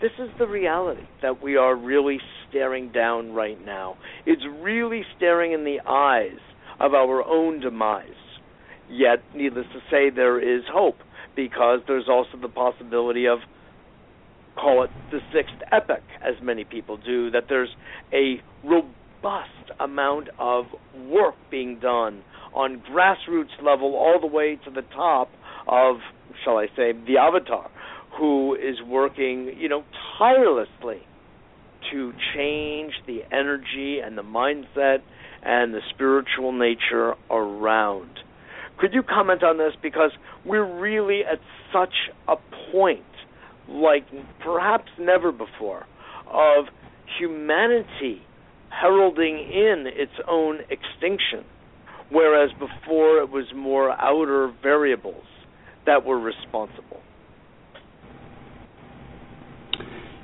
this 0.00 0.12
is 0.18 0.28
the 0.38 0.46
reality 0.46 1.06
that 1.22 1.42
we 1.42 1.56
are 1.56 1.74
really 1.74 2.18
staring 2.48 2.90
down 2.92 3.32
right 3.32 3.64
now. 3.64 3.96
It's 4.24 4.42
really 4.60 5.02
staring 5.16 5.52
in 5.52 5.64
the 5.64 5.80
eyes 5.88 6.38
of 6.78 6.94
our 6.94 7.24
own 7.24 7.60
demise. 7.60 8.08
Yet, 8.90 9.22
needless 9.34 9.66
to 9.72 9.80
say, 9.90 10.10
there 10.10 10.38
is 10.38 10.62
hope 10.72 10.96
because 11.34 11.80
there's 11.86 12.08
also 12.08 12.38
the 12.40 12.48
possibility 12.48 13.26
of 13.26 13.38
call 14.56 14.84
it 14.84 14.90
the 15.10 15.18
sixth 15.34 15.62
epic, 15.70 16.02
as 16.22 16.34
many 16.42 16.64
people 16.64 16.96
do, 16.96 17.30
that 17.30 17.44
there's 17.48 17.68
a 18.12 18.40
robust 18.64 19.50
amount 19.78 20.28
of 20.38 20.64
work 21.08 21.34
being 21.50 21.78
done 21.78 22.22
on 22.54 22.82
grassroots 22.90 23.62
level 23.62 23.94
all 23.94 24.18
the 24.20 24.26
way 24.26 24.58
to 24.64 24.70
the 24.70 24.82
top 24.94 25.28
of, 25.68 25.96
shall 26.42 26.56
I 26.56 26.66
say, 26.74 26.92
the 27.06 27.18
avatar, 27.18 27.70
who 28.18 28.54
is 28.54 28.76
working, 28.86 29.52
you 29.58 29.68
know, 29.68 29.84
tirelessly 30.18 31.02
to 31.92 32.12
change 32.34 32.94
the 33.06 33.20
energy 33.30 33.98
and 34.02 34.16
the 34.16 34.22
mindset 34.22 34.98
and 35.42 35.74
the 35.74 35.80
spiritual 35.94 36.52
nature 36.52 37.14
around. 37.30 38.18
Could 38.78 38.92
you 38.92 39.02
comment 39.02 39.42
on 39.42 39.58
this? 39.58 39.72
Because 39.82 40.10
we're 40.44 40.80
really 40.80 41.20
at 41.20 41.38
such 41.72 41.94
a 42.28 42.36
point 42.72 43.00
like 43.68 44.04
perhaps 44.44 44.88
never 44.98 45.32
before 45.32 45.86
of 46.30 46.66
humanity 47.18 48.22
heralding 48.70 49.38
in 49.38 49.84
its 49.86 50.12
own 50.28 50.58
extinction, 50.70 51.44
whereas 52.10 52.50
before 52.52 53.18
it 53.18 53.30
was 53.30 53.46
more 53.54 53.90
outer 53.92 54.52
variables 54.62 55.24
that 55.86 56.04
were 56.04 56.18
responsible. 56.18 57.00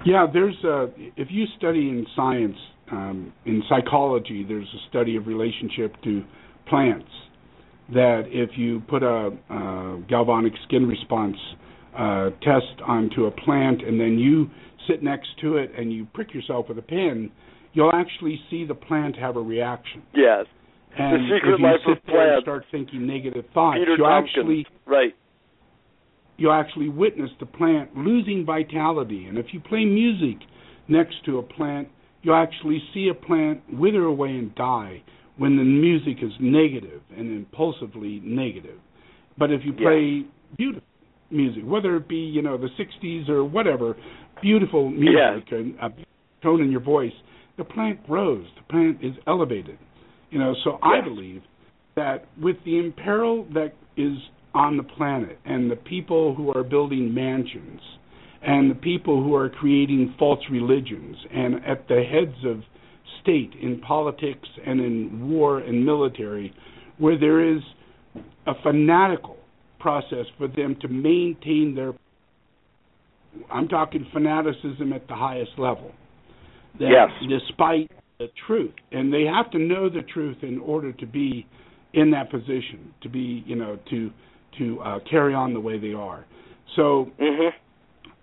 Yeah, 0.04 0.26
there's 0.32 0.56
a, 0.64 0.88
if 1.16 1.28
you 1.30 1.44
study 1.56 1.88
in 1.88 2.04
science, 2.16 2.56
um, 2.90 3.32
in 3.46 3.62
psychology, 3.68 4.44
there's 4.46 4.66
a 4.66 4.88
study 4.90 5.16
of 5.16 5.26
relationship 5.26 5.94
to 6.02 6.22
plants. 6.68 7.08
That 7.92 8.22
if 8.28 8.50
you 8.56 8.80
put 8.88 9.02
a, 9.02 9.30
a 9.50 10.02
galvanic 10.08 10.52
skin 10.66 10.86
response 10.86 11.36
uh, 11.96 12.30
test 12.42 12.80
onto 12.86 13.26
a 13.26 13.30
plant 13.30 13.82
and 13.82 14.00
then 14.00 14.18
you 14.18 14.48
sit 14.88 15.02
next 15.02 15.28
to 15.42 15.56
it 15.56 15.70
and 15.76 15.92
you 15.92 16.06
prick 16.14 16.32
yourself 16.32 16.66
with 16.68 16.78
a 16.78 16.82
pin, 16.82 17.30
you'll 17.74 17.92
actually 17.92 18.40
see 18.50 18.64
the 18.64 18.74
plant 18.74 19.16
have 19.16 19.36
a 19.36 19.40
reaction. 19.40 20.02
Yes. 20.14 20.46
And 20.98 21.30
the 21.30 21.36
secret 21.36 21.54
if 21.54 21.60
you 21.60 21.66
life 21.66 21.80
sit 21.86 21.92
of 21.92 21.98
there 22.06 22.34
and 22.34 22.44
plants. 22.44 22.44
start 22.44 22.64
thinking 22.70 23.06
negative 23.06 23.44
thoughts, 23.54 23.78
Peter 23.78 23.96
you 23.96 24.04
Tompkins. 24.04 24.30
actually 24.36 24.66
right. 24.86 25.14
you 26.36 26.50
actually 26.50 26.88
witness 26.88 27.30
the 27.40 27.46
plant 27.46 27.96
losing 27.96 28.44
vitality. 28.44 29.26
And 29.26 29.38
if 29.38 29.46
you 29.52 29.60
play 29.60 29.84
music 29.84 30.38
next 30.88 31.24
to 31.26 31.38
a 31.38 31.42
plant, 31.42 31.88
you 32.22 32.34
actually 32.34 32.82
see 32.92 33.08
a 33.08 33.14
plant 33.14 33.60
wither 33.72 34.04
away 34.04 34.30
and 34.30 34.54
die 34.54 35.02
when 35.38 35.56
the 35.56 35.64
music 35.64 36.18
is 36.22 36.32
negative 36.40 37.00
and 37.16 37.30
impulsively 37.30 38.20
negative. 38.24 38.78
But 39.38 39.50
if 39.50 39.62
you 39.64 39.72
play 39.72 40.24
beautiful 40.56 40.86
music, 41.30 41.62
whether 41.64 41.96
it 41.96 42.08
be 42.08 42.16
you 42.16 42.42
know 42.42 42.58
the 42.58 42.68
'60s 42.78 43.28
or 43.28 43.44
whatever, 43.44 43.96
beautiful 44.42 44.90
music 44.90 45.50
and 45.50 45.74
a 45.80 45.90
tone 46.42 46.60
in 46.60 46.70
your 46.70 46.80
voice, 46.80 47.12
the 47.56 47.64
plant 47.64 48.04
grows. 48.06 48.44
The 48.56 48.62
plant 48.70 48.98
is 49.02 49.14
elevated. 49.26 49.78
You 50.30 50.38
know, 50.38 50.54
so 50.64 50.78
I 50.82 51.00
believe 51.00 51.42
that 51.94 52.26
with 52.40 52.56
the 52.64 52.78
imperil 52.78 53.44
that 53.52 53.74
is 53.96 54.16
on 54.54 54.76
the 54.76 54.82
planet 54.82 55.38
and 55.44 55.70
the 55.70 55.76
people 55.76 56.34
who 56.34 56.52
are 56.52 56.62
building 56.62 57.12
mansions 57.12 57.80
and 58.42 58.70
the 58.70 58.74
people 58.74 59.22
who 59.22 59.34
are 59.34 59.48
creating 59.48 60.14
false 60.18 60.40
religions 60.50 61.16
and 61.32 61.56
at 61.66 61.86
the 61.88 62.02
heads 62.02 62.36
of 62.44 62.62
state 63.20 63.52
in 63.60 63.80
politics 63.80 64.48
and 64.66 64.80
in 64.80 65.30
war 65.30 65.58
and 65.58 65.84
military 65.84 66.52
where 66.98 67.18
there 67.18 67.40
is 67.40 67.60
a 68.46 68.54
fanatical 68.62 69.36
process 69.78 70.26
for 70.38 70.48
them 70.48 70.76
to 70.80 70.88
maintain 70.88 71.74
their 71.74 71.92
I'm 73.50 73.66
talking 73.68 74.06
fanaticism 74.12 74.92
at 74.92 75.08
the 75.08 75.14
highest 75.14 75.52
level. 75.58 75.90
That 76.78 76.90
Yes. 76.90 77.10
despite 77.28 77.90
the 78.18 78.28
truth, 78.46 78.74
and 78.92 79.12
they 79.12 79.24
have 79.24 79.50
to 79.52 79.58
know 79.58 79.88
the 79.88 80.02
truth 80.02 80.42
in 80.42 80.58
order 80.58 80.92
to 80.92 81.06
be 81.06 81.46
in 81.94 82.10
that 82.10 82.30
position, 82.30 82.92
to 83.00 83.08
be, 83.08 83.42
you 83.46 83.56
know, 83.56 83.78
to 83.90 84.10
to 84.58 84.80
uh, 84.82 84.98
carry 85.10 85.32
on 85.32 85.54
the 85.54 85.60
way 85.60 85.78
they 85.78 85.94
are. 85.94 86.26
So 86.76 87.10
Mhm. 87.18 87.52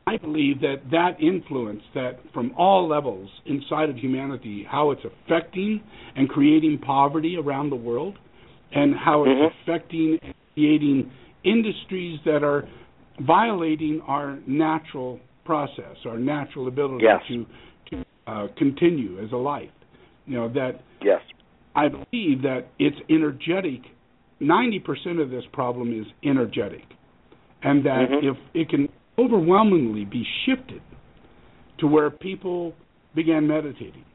I 0.10 0.18
believe 0.18 0.60
that 0.62 0.78
that 0.92 1.22
influence, 1.22 1.84
that 1.94 2.20
from 2.34 2.52
all 2.58 2.88
levels 2.88 3.30
inside 3.46 3.90
of 3.90 3.96
humanity, 3.96 4.66
how 4.68 4.90
it's 4.92 5.02
affecting 5.06 5.82
and 6.16 6.28
creating 6.28 6.80
poverty 6.80 7.38
around 7.38 7.70
the 7.70 7.76
world, 7.76 8.18
and 8.72 8.96
how 8.96 9.24
it's 9.24 9.32
Mhm. 9.40 9.52
affecting 9.62 10.20
and 10.24 10.34
creating 10.54 11.12
industries 11.44 12.20
that 12.24 12.44
are 12.44 12.68
violating 13.20 14.02
our 14.02 14.40
natural 14.48 15.20
process, 15.46 15.98
our 16.06 16.18
natural 16.18 16.68
ability 16.68 17.06
Yes. 17.06 17.24
to 17.28 17.46
to 17.92 18.06
uh, 18.28 18.48
continue 18.56 19.20
as 19.20 19.32
a 19.32 19.38
life. 19.38 19.72
You 20.28 20.36
know 20.38 20.48
that 20.50 20.82
Yes. 21.02 21.22
I 21.76 21.88
believe 21.88 22.42
that 22.42 22.68
it's 22.80 23.00
energetic. 23.10 23.82
Ninety 24.40 24.80
percent 24.80 25.20
of 25.20 25.30
this 25.30 25.46
problem 25.48 25.92
is 25.94 26.08
energetic, 26.24 26.86
and 27.64 27.84
that 27.84 28.10
Mhm. 28.10 28.24
if 28.24 28.38
it 28.54 28.70
can 28.70 28.90
overwhelmingly 29.20 30.06
be 30.06 30.26
shifted 30.46 30.82
to 31.80 31.88
where 31.88 32.10
people 32.10 32.74
began 33.16 33.48
meditating 33.48 34.06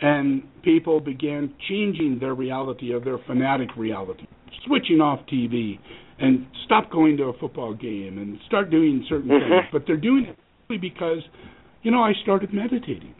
and 0.00 0.42
people 0.62 1.00
began 1.00 1.52
changing 1.68 2.18
their 2.20 2.34
reality 2.34 2.92
of 2.92 3.04
their 3.04 3.18
fanatic 3.26 3.68
reality, 3.76 4.26
switching 4.64 5.00
off 5.00 5.20
TV 5.32 5.78
and 6.20 6.46
stop 6.64 6.90
going 6.90 7.16
to 7.16 7.24
a 7.24 7.32
football 7.38 7.74
game 7.74 8.18
and 8.18 8.38
start 8.46 8.70
doing 8.70 9.04
certain 9.08 9.28
Mhm. 9.28 9.48
things, 9.48 9.66
but 9.72 9.86
they're 9.86 9.96
doing 9.96 10.24
it 10.24 10.80
because, 10.80 11.22
you 11.82 11.90
know, 11.90 12.02
I 12.02 12.12
started 12.14 12.52
meditating. 12.52 13.14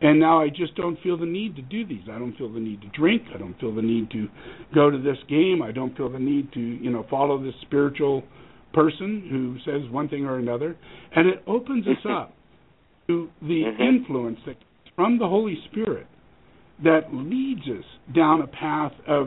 And 0.00 0.20
now 0.20 0.38
I 0.38 0.48
just 0.48 0.76
don't 0.76 0.98
feel 1.00 1.16
the 1.16 1.26
need 1.26 1.56
to 1.56 1.62
do 1.62 1.84
these. 1.84 2.08
I 2.08 2.18
don't 2.18 2.32
feel 2.32 2.48
the 2.48 2.60
need 2.60 2.80
to 2.82 2.88
drink. 2.88 3.22
I 3.34 3.38
don't 3.38 3.58
feel 3.58 3.72
the 3.72 3.82
need 3.82 4.10
to 4.10 4.28
go 4.72 4.90
to 4.90 4.98
this 4.98 5.18
game. 5.26 5.60
I 5.60 5.72
don't 5.72 5.96
feel 5.96 6.08
the 6.08 6.20
need 6.20 6.52
to, 6.52 6.60
you 6.60 6.90
know, 6.90 7.02
follow 7.10 7.36
this 7.38 7.56
spiritual 7.62 8.22
person 8.72 9.26
who 9.30 9.56
says 9.64 9.88
one 9.90 10.08
thing 10.08 10.24
or 10.24 10.38
another. 10.38 10.76
And 11.14 11.28
it 11.28 11.42
opens 11.46 11.86
us 11.86 12.04
up 12.08 12.34
to 13.08 13.28
the 13.42 13.64
Mhm. 13.64 13.80
influence 13.80 14.38
that 14.46 14.54
comes 14.54 14.92
from 14.96 15.18
the 15.18 15.28
Holy 15.28 15.56
Spirit 15.70 16.06
that 16.82 17.12
leads 17.12 17.66
us 17.68 17.84
down 18.14 18.42
a 18.42 18.46
path 18.46 18.92
of, 19.06 19.26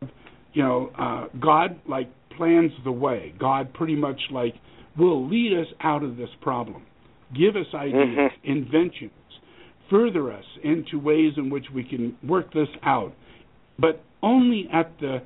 you 0.53 0.63
know, 0.63 0.91
uh, 0.97 1.27
God 1.39 1.79
like 1.87 2.09
plans 2.37 2.71
the 2.83 2.91
way. 2.91 3.33
God 3.37 3.73
pretty 3.73 3.95
much 3.95 4.19
like 4.31 4.55
will 4.97 5.25
lead 5.27 5.53
us 5.53 5.67
out 5.81 6.03
of 6.03 6.17
this 6.17 6.29
problem, 6.41 6.83
give 7.33 7.55
us 7.55 7.73
ideas, 7.73 8.15
Mhm. 8.17 8.31
inventions, 8.43 9.11
further 9.89 10.31
us 10.31 10.45
into 10.63 10.99
ways 10.99 11.37
in 11.37 11.49
which 11.49 11.69
we 11.71 11.83
can 11.83 12.15
work 12.23 12.51
this 12.51 12.69
out, 12.83 13.13
but 13.79 14.01
only 14.21 14.69
at 14.69 14.97
the 14.99 15.21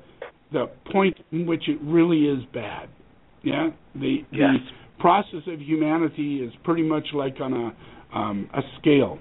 the 0.52 0.68
point 0.92 1.18
in 1.32 1.44
which 1.44 1.68
it 1.68 1.78
really 1.82 2.28
is 2.28 2.44
bad. 2.46 2.88
Yeah, 3.46 3.70
the 3.94 4.24
Yes. 4.32 4.56
the 4.58 4.98
process 4.98 5.46
of 5.46 5.60
humanity 5.62 6.42
is 6.42 6.52
pretty 6.64 6.82
much 6.82 7.06
like 7.14 7.40
on 7.40 7.52
a 7.52 7.72
um, 8.12 8.50
a 8.52 8.62
scale, 8.78 9.18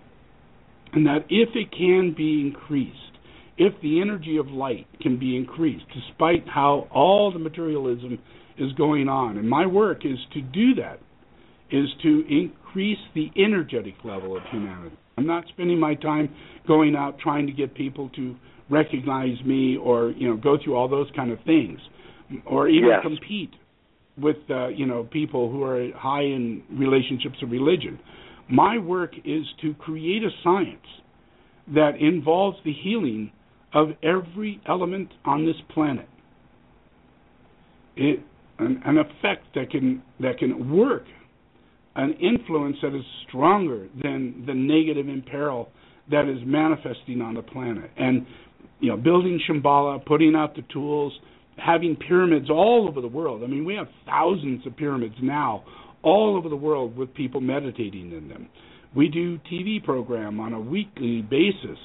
and 0.93 1.05
that 1.05 1.25
if 1.29 1.49
it 1.55 1.71
can 1.71 2.11
be 2.17 2.41
increased, 2.41 3.19
if 3.57 3.73
the 3.81 4.01
energy 4.01 4.37
of 4.37 4.47
light 4.49 4.87
can 4.99 5.17
be 5.19 5.35
increased, 5.35 5.85
despite 5.93 6.47
how 6.47 6.87
all 6.91 7.31
the 7.31 7.37
materialism 7.39 8.17
is 8.57 8.71
going 8.73 9.07
on, 9.07 9.37
and 9.37 9.47
my 9.47 9.65
work 9.67 10.05
is 10.05 10.17
to 10.33 10.41
do 10.41 10.73
that, 10.75 10.99
is 11.71 11.87
to 12.01 12.23
increase 12.27 12.97
the 13.13 13.29
energetic 13.37 13.93
level 14.03 14.35
of 14.35 14.41
humanity. 14.51 14.95
I'm 15.17 15.27
not 15.27 15.45
spending 15.49 15.79
my 15.79 15.93
time 15.95 16.33
going 16.67 16.95
out 16.95 17.19
trying 17.19 17.45
to 17.45 17.53
get 17.53 17.75
people 17.75 18.09
to 18.15 18.35
recognize 18.71 19.37
me 19.45 19.77
or 19.77 20.09
you 20.11 20.27
know 20.27 20.35
go 20.35 20.57
through 20.63 20.75
all 20.75 20.87
those 20.87 21.11
kind 21.15 21.31
of 21.31 21.37
things, 21.45 21.79
or 22.47 22.67
even 22.67 22.89
Yes. 22.89 23.01
compete 23.03 23.51
with 24.17 24.37
uh, 24.49 24.67
you 24.69 24.85
know 24.85 25.03
people 25.03 25.51
who 25.51 25.63
are 25.63 25.91
high 25.95 26.23
in 26.23 26.63
relationships 26.71 27.37
of 27.41 27.51
religion. 27.51 27.99
My 28.49 28.77
work 28.77 29.13
is 29.25 29.43
to 29.61 29.73
create 29.75 30.23
a 30.23 30.29
science 30.43 30.85
that 31.73 31.99
involves 31.99 32.57
the 32.63 32.73
healing 32.73 33.31
of 33.73 33.89
every 34.03 34.61
element 34.67 35.09
on 35.25 35.45
this 35.45 35.55
planet. 35.73 36.07
It 37.95 38.19
an, 38.59 38.81
an 38.85 38.97
effect 38.97 39.47
that 39.55 39.69
can 39.69 40.01
that 40.19 40.37
can 40.37 40.71
work, 40.75 41.03
an 41.95 42.13
influence 42.13 42.77
that 42.81 42.95
is 42.95 43.03
stronger 43.27 43.87
than 44.01 44.43
the 44.45 44.53
negative 44.53 45.09
imperil 45.09 45.69
that 46.11 46.29
is 46.29 46.37
manifesting 46.45 47.21
on 47.21 47.33
the 47.33 47.41
planet. 47.41 47.89
And 47.97 48.25
you 48.79 48.89
know, 48.89 48.97
building 48.97 49.39
Shambhala, 49.49 50.05
putting 50.05 50.35
out 50.35 50.55
the 50.55 50.63
tools, 50.71 51.13
having 51.57 51.95
pyramids 51.95 52.49
all 52.49 52.87
over 52.87 53.01
the 53.01 53.07
world. 53.07 53.43
I 53.43 53.47
mean, 53.47 53.65
we 53.65 53.75
have 53.75 53.87
thousands 54.05 54.65
of 54.65 54.75
pyramids 54.75 55.15
now 55.21 55.63
all 56.03 56.35
over 56.37 56.49
the 56.49 56.55
world 56.55 56.95
with 56.95 57.13
people 57.13 57.41
meditating 57.41 58.11
in 58.11 58.29
them. 58.29 58.47
We 58.95 59.09
do 59.09 59.39
TV 59.51 59.83
program 59.83 60.39
on 60.39 60.53
a 60.53 60.59
weekly 60.59 61.21
basis 61.21 61.79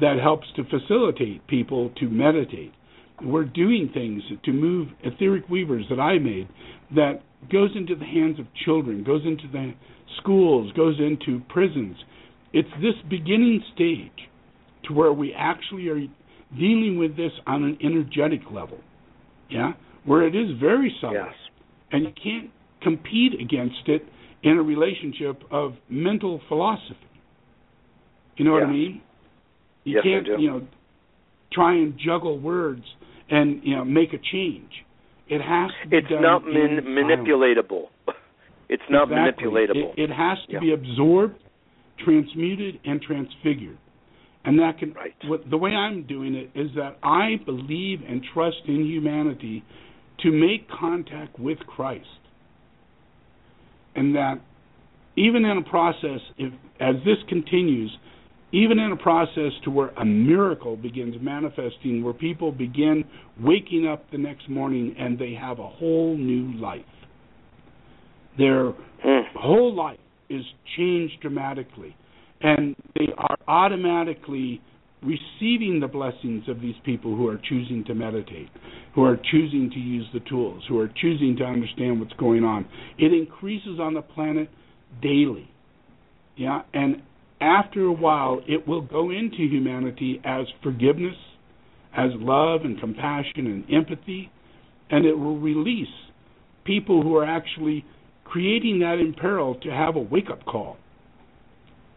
that 0.00 0.18
helps 0.22 0.46
to 0.56 0.64
facilitate 0.64 1.46
people 1.46 1.90
to 1.98 2.08
meditate. 2.08 2.72
We're 3.22 3.44
doing 3.44 3.90
things 3.92 4.22
to 4.44 4.52
move 4.52 4.88
etheric 5.04 5.48
weavers 5.48 5.86
that 5.90 6.00
I 6.00 6.18
made 6.18 6.48
that 6.94 7.22
goes 7.50 7.70
into 7.74 7.94
the 7.94 8.04
hands 8.04 8.38
of 8.38 8.46
children, 8.64 9.04
goes 9.04 9.22
into 9.24 9.48
the 9.50 9.72
schools, 10.20 10.72
goes 10.72 10.98
into 10.98 11.40
prisons. 11.48 11.96
It's 12.52 12.68
this 12.80 12.94
beginning 13.08 13.62
stage 13.74 14.28
to 14.84 14.94
where 14.94 15.12
we 15.12 15.32
actually 15.36 15.88
are 15.88 16.00
dealing 16.58 16.98
with 16.98 17.16
this 17.16 17.32
on 17.46 17.64
an 17.64 17.78
energetic 17.82 18.40
level. 18.50 18.78
Yeah? 19.52 19.72
Where 20.04 20.26
it 20.26 20.34
is 20.34 20.58
very 20.60 20.94
subtle. 21.00 21.14
Yes. 21.16 21.34
And 21.92 22.04
you 22.04 22.12
can't 22.22 22.50
compete 22.82 23.34
against 23.40 23.86
it 23.86 24.04
in 24.42 24.58
a 24.58 24.62
relationship 24.62 25.42
of 25.50 25.74
mental 25.88 26.40
philosophy. 26.48 26.96
You 28.36 28.44
know 28.46 28.52
what 28.52 28.64
I 28.64 28.70
mean? 28.70 29.02
You 29.84 29.96
Yes, 29.96 30.04
can't, 30.04 30.40
you 30.40 30.50
know, 30.50 30.66
try 31.52 31.74
and 31.74 31.94
juggle 31.98 32.38
words 32.38 32.82
and 33.30 33.60
you 33.62 33.76
know 33.76 33.84
make 33.84 34.12
a 34.12 34.18
change. 34.32 34.70
It 35.28 35.40
has 35.40 35.70
to 35.82 35.88
be 35.88 35.96
It's 35.98 36.08
done 36.08 36.22
not 36.22 36.42
in 36.46 36.54
man- 36.54 36.82
silence. 36.84 37.28
manipulatable. 37.28 37.84
It's 38.68 38.82
not 38.88 39.08
manipulatable. 39.08 39.92
It, 39.98 40.04
it 40.04 40.10
has 40.10 40.38
to 40.46 40.52
Yeah. 40.54 40.60
be 40.60 40.72
absorbed, 40.72 41.38
transmuted, 42.02 42.80
and 42.86 43.02
transfigured. 43.02 43.76
And 44.44 44.58
that 44.58 44.78
can 44.78 44.92
Right. 44.92 45.14
what, 45.24 45.48
the 45.50 45.56
way 45.56 45.74
I'm 45.74 46.02
doing 46.02 46.34
it 46.34 46.50
is 46.54 46.70
that 46.74 46.98
I 47.02 47.36
believe 47.44 48.02
and 48.06 48.22
trust 48.34 48.62
in 48.66 48.84
humanity 48.84 49.62
to 50.18 50.32
make 50.32 50.68
contact 50.68 51.38
with 51.38 51.58
Christ, 51.60 52.06
and 53.94 54.14
that 54.14 54.40
even 55.16 55.44
in 55.44 55.58
a 55.58 55.62
process, 55.62 56.20
if 56.38 56.52
as 56.80 56.96
this 57.04 57.18
continues, 57.28 57.96
even 58.52 58.78
in 58.78 58.92
a 58.92 58.96
process 58.96 59.52
to 59.64 59.70
where 59.70 59.88
a 59.90 60.04
miracle 60.04 60.76
begins 60.76 61.14
manifesting, 61.20 62.02
where 62.02 62.12
people 62.12 62.52
begin 62.52 63.04
waking 63.40 63.86
up 63.86 64.10
the 64.10 64.18
next 64.18 64.48
morning 64.48 64.94
and 64.98 65.18
they 65.18 65.34
have 65.34 65.58
a 65.58 65.66
whole 65.66 66.16
new 66.16 66.52
life. 66.58 66.84
Their 68.36 68.72
Hmm. 69.02 69.36
whole 69.36 69.72
life 69.74 69.98
is 70.28 70.44
changed 70.76 71.20
dramatically, 71.20 71.94
and 72.42 72.76
they 72.94 73.08
are 73.16 73.36
automatically 73.48 74.60
receiving 75.02 75.80
the 75.80 75.88
blessings 75.88 76.48
of 76.48 76.60
these 76.60 76.74
people 76.84 77.16
who 77.16 77.28
are 77.28 77.40
choosing 77.48 77.84
to 77.84 77.94
meditate, 77.94 78.48
who 78.94 79.02
are 79.02 79.16
choosing 79.16 79.70
to 79.70 79.78
use 79.78 80.06
the 80.14 80.20
tools, 80.20 80.62
who 80.68 80.78
are 80.78 80.88
choosing 81.00 81.36
to 81.36 81.44
understand 81.44 81.98
what's 81.98 82.12
going 82.14 82.44
on. 82.44 82.66
It 82.98 83.12
increases 83.12 83.80
on 83.80 83.94
the 83.94 84.02
planet 84.02 84.48
daily. 85.00 85.48
Yeah, 86.36 86.62
and 86.72 87.02
after 87.40 87.84
a 87.84 87.92
while, 87.92 88.40
it 88.46 88.66
will 88.66 88.80
go 88.80 89.10
into 89.10 89.38
humanity 89.38 90.20
as 90.24 90.46
forgiveness, 90.62 91.16
as 91.96 92.10
love 92.14 92.62
and 92.62 92.78
compassion 92.78 93.46
and 93.46 93.64
empathy, 93.72 94.30
and 94.90 95.04
it 95.04 95.14
will 95.14 95.38
release 95.38 95.88
people 96.64 97.02
who 97.02 97.16
are 97.16 97.24
actually 97.24 97.84
creating 98.24 98.78
that 98.78 98.98
imperil 99.00 99.56
to 99.56 99.70
have 99.70 99.96
a 99.96 100.00
wake 100.00 100.30
up 100.30 100.44
call. 100.44 100.76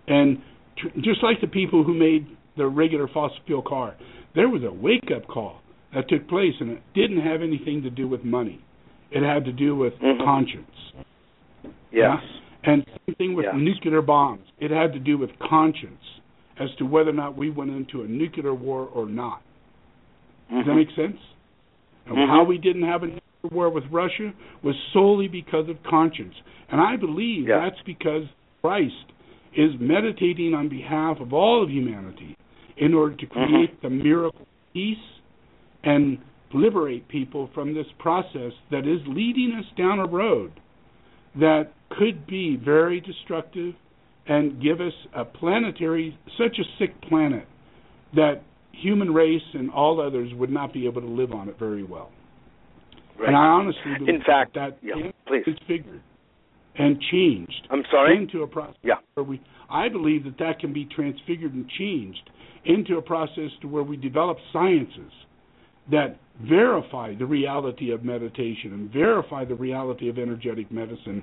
And 0.07 0.41
tr- 0.77 0.99
just 1.01 1.23
like 1.23 1.41
the 1.41 1.47
people 1.47 1.83
who 1.83 1.93
made 1.93 2.27
the 2.57 2.67
regular 2.67 3.07
fossil 3.07 3.37
fuel 3.45 3.61
car, 3.61 3.95
there 4.35 4.49
was 4.49 4.63
a 4.63 4.71
wake 4.71 5.11
up 5.15 5.27
call 5.27 5.61
that 5.93 6.09
took 6.09 6.27
place, 6.27 6.53
and 6.59 6.71
it 6.71 6.81
didn't 6.93 7.21
have 7.21 7.41
anything 7.41 7.81
to 7.83 7.89
do 7.89 8.07
with 8.07 8.23
money. 8.23 8.59
It 9.11 9.23
had 9.23 9.45
to 9.45 9.51
do 9.51 9.75
with 9.75 9.93
Mhm. 9.99 10.23
conscience. 10.23 10.91
Yes. 11.91 12.21
And 12.63 12.85
same 13.05 13.15
thing 13.15 13.33
with 13.35 13.45
Yes. 13.45 13.55
nuclear 13.55 14.01
bombs. 14.01 14.45
It 14.59 14.71
had 14.71 14.93
to 14.93 14.99
do 14.99 15.17
with 15.17 15.37
conscience 15.39 16.19
as 16.57 16.73
to 16.75 16.85
whether 16.85 17.11
or 17.11 17.13
not 17.13 17.37
we 17.37 17.49
went 17.49 17.71
into 17.71 18.01
a 18.01 18.07
nuclear 18.07 18.53
war 18.53 18.89
or 18.93 19.05
not. 19.05 19.41
Does 20.49 20.65
that 20.65 20.71
Mhm. 20.71 20.75
make 20.75 20.91
sense? 20.91 21.19
And 22.07 22.17
Mhm. 22.17 22.27
How 22.27 22.43
we 22.43 22.57
didn't 22.57 22.83
have 22.83 23.03
a 23.03 23.07
nuclear 23.07 23.21
war 23.51 23.69
with 23.69 23.85
Russia 23.91 24.33
was 24.61 24.75
solely 24.91 25.27
because 25.27 25.69
of 25.69 25.81
conscience. 25.83 26.35
And 26.69 26.81
I 26.81 26.95
believe 26.95 27.47
Yeah. 27.47 27.59
that's 27.59 27.81
because 27.83 28.27
Christ 28.61 29.05
is 29.55 29.71
meditating 29.79 30.53
on 30.53 30.69
behalf 30.69 31.17
of 31.19 31.33
all 31.33 31.63
of 31.63 31.69
humanity 31.69 32.35
in 32.77 32.93
order 32.93 33.15
to 33.15 33.25
create 33.25 33.81
mm-hmm. 33.81 33.87
the 33.87 33.89
miracle 33.89 34.41
of 34.41 34.47
peace 34.73 34.97
and 35.83 36.17
liberate 36.53 37.07
people 37.07 37.49
from 37.53 37.73
this 37.73 37.85
process 37.99 38.51
that 38.71 38.79
is 38.79 38.99
leading 39.07 39.55
us 39.57 39.65
down 39.77 39.99
a 39.99 40.05
road 40.05 40.51
that 41.39 41.73
could 41.97 42.25
be 42.27 42.57
very 42.63 42.99
destructive 43.01 43.73
and 44.27 44.61
give 44.61 44.81
us 44.81 44.93
a 45.15 45.23
planetary, 45.23 46.17
such 46.37 46.57
a 46.59 46.63
sick 46.79 46.99
planet 47.03 47.47
that 48.15 48.41
human 48.71 49.13
race 49.13 49.41
and 49.53 49.69
all 49.71 50.01
others 50.01 50.31
would 50.35 50.49
not 50.49 50.73
be 50.73 50.85
able 50.85 51.01
to 51.01 51.07
live 51.07 51.31
on 51.31 51.47
it 51.49 51.57
very 51.59 51.83
well. 51.83 52.11
Right. 53.17 53.29
And 53.29 53.37
I 53.37 53.45
honestly 53.45 53.81
believe 53.97 54.15
In 54.15 54.21
fact, 54.23 54.55
that 54.55 54.77
yeah, 54.81 54.95
please. 55.27 55.43
is 55.47 55.57
figured 55.67 56.01
and 56.77 56.99
changed 57.11 57.67
I'm 57.69 57.83
sorry. 57.91 58.17
into 58.17 58.43
a 58.43 58.47
process 58.47 58.75
Yeah. 58.83 58.95
where 59.13 59.23
we. 59.23 59.39
I 59.69 59.89
believe 59.89 60.23
that 60.25 60.37
that 60.39 60.59
can 60.59 60.73
be 60.73 60.85
transfigured 60.85 61.53
and 61.53 61.67
changed 61.69 62.29
into 62.65 62.97
a 62.97 63.01
process 63.01 63.51
to 63.61 63.67
where 63.67 63.83
we 63.83 63.97
develop 63.97 64.37
sciences 64.53 65.11
that 65.91 66.17
verify 66.41 67.13
the 67.15 67.25
reality 67.25 67.91
of 67.91 68.03
meditation 68.03 68.73
and 68.73 68.91
verify 68.91 69.45
the 69.45 69.55
reality 69.55 70.09
of 70.09 70.17
energetic 70.17 70.71
medicine 70.71 71.21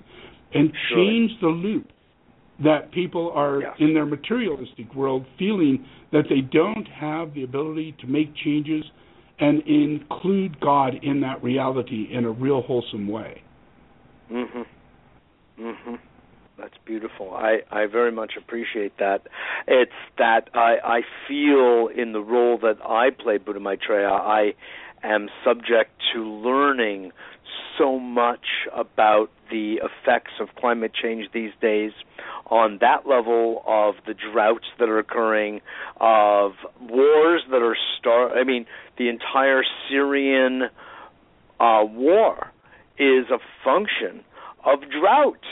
and 0.54 0.72
Surely. 0.88 1.06
change 1.28 1.40
the 1.40 1.48
loop 1.48 1.86
that 2.60 2.90
people 2.92 3.32
are 3.34 3.60
Yes. 3.62 3.76
in 3.80 3.92
their 3.94 4.06
materialistic 4.06 4.94
world 4.94 5.24
feeling 5.38 5.84
that 6.12 6.28
they 6.28 6.40
don't 6.42 6.86
have 6.88 7.34
the 7.34 7.42
ability 7.42 7.92
to 8.00 8.06
make 8.06 8.32
changes 8.34 8.84
and 9.40 9.60
include 9.62 10.60
God 10.60 10.94
in 11.02 11.20
that 11.20 11.42
reality 11.42 12.08
in 12.12 12.24
a 12.24 12.30
real 12.30 12.60
wholesome 12.62 13.08
way. 13.08 13.42
Mhm. 14.30 14.66
Mhm. 15.58 15.98
That's 16.58 16.76
beautiful. 16.84 17.34
I 17.34 17.62
I 17.70 17.86
very 17.86 18.12
much 18.12 18.36
appreciate 18.36 18.96
that. 18.98 19.22
It's 19.66 19.92
that 20.18 20.48
I 20.54 20.78
I 20.84 21.02
feel 21.26 21.88
in 21.88 22.12
the 22.12 22.20
role 22.20 22.58
that 22.58 22.78
I 22.84 23.10
play 23.10 23.38
Buddha 23.38 23.60
Maitreya, 23.60 24.08
I 24.10 24.54
am 25.02 25.28
subject 25.44 25.90
to 26.12 26.24
learning 26.24 27.12
so 27.78 27.98
much 27.98 28.46
about 28.72 29.30
the 29.50 29.80
effects 29.82 30.32
of 30.40 30.54
climate 30.56 30.92
change 30.94 31.30
these 31.32 31.52
days 31.60 31.92
on 32.46 32.78
that 32.80 33.06
level 33.06 33.62
of 33.66 33.96
the 34.06 34.14
droughts 34.14 34.66
that 34.78 34.88
are 34.88 34.98
occurring 34.98 35.60
of 36.00 36.52
wars 36.80 37.42
that 37.50 37.62
are 37.62 37.76
start 37.98 38.32
I 38.36 38.44
mean 38.44 38.66
the 38.98 39.08
entire 39.08 39.64
Syrian 39.88 40.64
uh, 41.60 41.84
war 41.84 42.52
is 42.98 43.26
a 43.30 43.38
function 43.64 44.22
of 44.64 44.80
drought. 44.90 45.44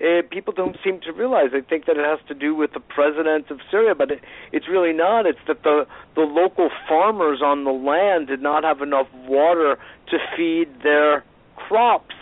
Uh, 0.00 0.22
people 0.30 0.52
don't 0.52 0.76
seem 0.84 1.00
to 1.00 1.12
realize. 1.12 1.50
They 1.52 1.60
think 1.60 1.86
that 1.86 1.96
it 1.96 2.04
has 2.04 2.20
to 2.28 2.34
do 2.34 2.54
with 2.54 2.72
the 2.72 2.80
president 2.80 3.50
of 3.50 3.58
Syria, 3.68 3.96
but 3.96 4.12
it, 4.12 4.20
it's 4.52 4.68
really 4.68 4.92
not. 4.92 5.26
It's 5.26 5.40
that 5.48 5.64
the 5.64 5.86
the 6.14 6.22
local 6.22 6.70
farmers 6.88 7.40
on 7.42 7.64
the 7.64 7.72
land 7.72 8.28
did 8.28 8.40
not 8.40 8.62
have 8.62 8.80
enough 8.80 9.08
water 9.26 9.76
to 10.10 10.18
feed 10.36 10.68
their 10.84 11.24
crops. 11.56 12.14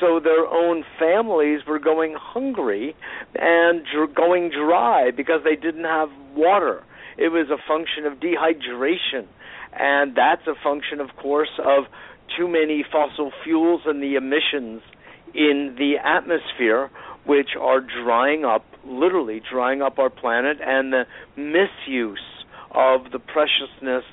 So 0.00 0.20
their 0.20 0.46
own 0.46 0.84
families 0.96 1.66
were 1.66 1.80
going 1.80 2.14
hungry 2.16 2.94
and 3.34 3.84
dr- 3.92 4.14
going 4.14 4.50
dry 4.50 5.10
because 5.10 5.42
they 5.42 5.56
didn't 5.56 5.84
have 5.84 6.10
water. 6.36 6.84
It 7.16 7.30
was 7.30 7.50
a 7.50 7.58
function 7.66 8.06
of 8.06 8.20
dehydration, 8.20 9.26
and 9.72 10.14
that's 10.14 10.46
a 10.46 10.54
function, 10.62 11.00
of 11.00 11.16
course, 11.16 11.50
of 11.58 11.86
too 12.36 12.46
many 12.46 12.84
fossil 12.92 13.32
fuels 13.42 13.82
and 13.86 14.00
the 14.00 14.14
emissions 14.14 14.82
in 15.34 15.74
the 15.78 15.94
atmosphere, 16.02 16.90
which 17.24 17.50
are 17.60 17.80
drying 17.80 18.44
up, 18.44 18.64
literally 18.84 19.40
drying 19.50 19.82
up 19.82 19.98
our 19.98 20.10
planet, 20.10 20.58
and 20.60 20.92
the 20.92 21.04
misuse 21.36 22.20
of 22.70 23.10
the 23.12 23.18
preciousness 23.18 24.04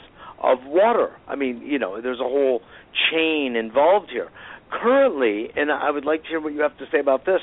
of 0.42 0.60
water. 0.66 1.16
I 1.28 1.36
mean, 1.36 1.62
you 1.62 1.80
know, 1.80 2.02
there's 2.02 2.20
a 2.20 2.24
whole 2.24 2.62
chain 3.12 3.56
involved 3.56 4.10
here. 4.12 4.30
Currently, 4.72 5.52
and 5.56 5.72
I 5.72 5.92
would 5.92 6.06
like 6.06 6.24
to 6.24 6.30
hear 6.30 6.42
what 6.42 6.54
you 6.54 6.62
have 6.62 6.78
to 6.80 6.86
say 6.92 7.00
about 7.00 7.26
this, 7.26 7.42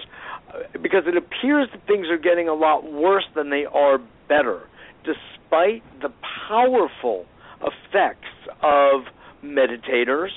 uh, 0.52 0.58
because 0.82 1.04
it 1.06 1.16
appears 1.16 1.68
that 1.72 1.86
things 1.86 2.08
are 2.08 2.18
getting 2.18 2.48
a 2.48 2.54
lot 2.54 2.90
worse 2.90 3.24
than 3.34 3.50
they 3.50 3.64
are 3.64 3.98
better, 4.28 4.68
despite 5.04 5.82
the 6.00 6.10
powerful 6.48 7.26
effects 7.60 8.28
of 8.62 9.02
meditators, 9.42 10.30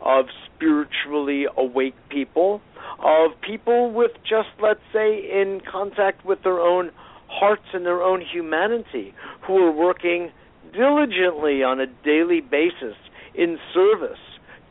of 0.00 0.26
spiritually 0.54 1.46
awake 1.56 1.94
people, 2.08 2.60
of 2.98 3.32
people 3.40 3.92
with 3.92 4.12
just, 4.22 4.48
let's 4.62 4.80
say, 4.92 5.18
in 5.18 5.60
contact 5.70 6.24
with 6.24 6.42
their 6.42 6.60
own 6.60 6.90
hearts 7.28 7.64
and 7.72 7.84
their 7.84 8.02
own 8.02 8.22
humanity, 8.22 9.14
who 9.46 9.56
are 9.58 9.72
working 9.72 10.30
diligently 10.72 11.62
on 11.62 11.80
a 11.80 11.86
daily 12.04 12.40
basis 12.40 12.96
in 13.34 13.58
service 13.74 14.18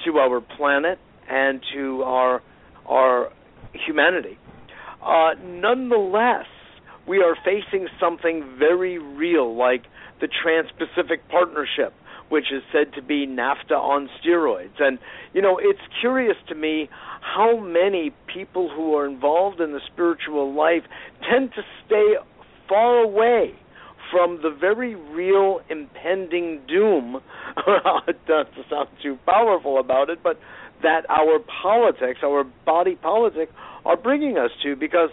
to 0.06 0.18
our 0.18 0.42
planet 0.42 1.00
and 1.30 1.62
to 1.74 2.04
our 2.04 2.42
our 2.88 3.32
humanity. 3.74 4.38
Uh, 5.04 5.32
nonetheless, 5.44 6.46
we 7.08 7.22
are 7.22 7.36
facing 7.44 7.88
something 8.00 8.56
very 8.58 8.98
real, 8.98 9.56
like 9.56 9.84
the 10.20 10.28
Trans-Pacific 10.28 11.28
Partnership, 11.30 11.94
which 12.30 12.46
is 12.52 12.64
said 12.72 12.94
to 12.94 13.02
be 13.02 13.28
NAFTA 13.28 13.72
on 13.72 14.10
steroids. 14.20 14.80
And 14.80 15.00
you 15.34 15.42
know, 15.42 15.60
it's 15.62 15.82
curious 16.02 16.38
to 16.48 16.56
me 16.56 16.90
how 17.36 17.58
many 17.58 18.12
people 18.34 18.70
who 18.74 18.96
are 18.96 19.06
involved 19.06 19.60
in 19.60 19.72
the 19.72 19.82
spiritual 19.92 20.54
life 20.54 20.84
tend 21.30 21.52
to 21.56 21.62
stay 21.86 22.16
far 22.68 23.00
away 23.00 23.54
from 24.12 24.40
the 24.42 24.50
very 24.50 24.96
real 24.96 25.60
impending 25.70 26.62
doom. 26.68 27.22
Not 27.68 28.06
to 28.28 28.46
sound 28.70 28.90
too 29.04 29.18
powerful 29.26 29.80
about 29.80 30.10
it, 30.10 30.20
but 30.24 30.40
that 30.84 31.10
our 31.10 31.40
politics, 31.62 32.20
our 32.24 32.44
body 32.66 32.96
politic, 32.96 33.50
are 33.86 33.98
bringing 33.98 34.38
us 34.38 34.52
to. 34.64 34.76
Because, 34.76 35.10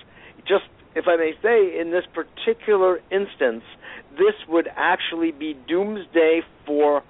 just 0.46 0.64
if 0.94 1.06
I 1.08 1.16
may 1.16 1.32
say, 1.42 1.80
in 1.80 1.90
this 1.90 2.04
particular 2.12 2.98
instance, 3.10 3.64
this 4.12 4.34
would 4.48 4.68
actually 4.76 5.32
be 5.32 5.56
doomsday 5.66 6.42
for 6.66 7.02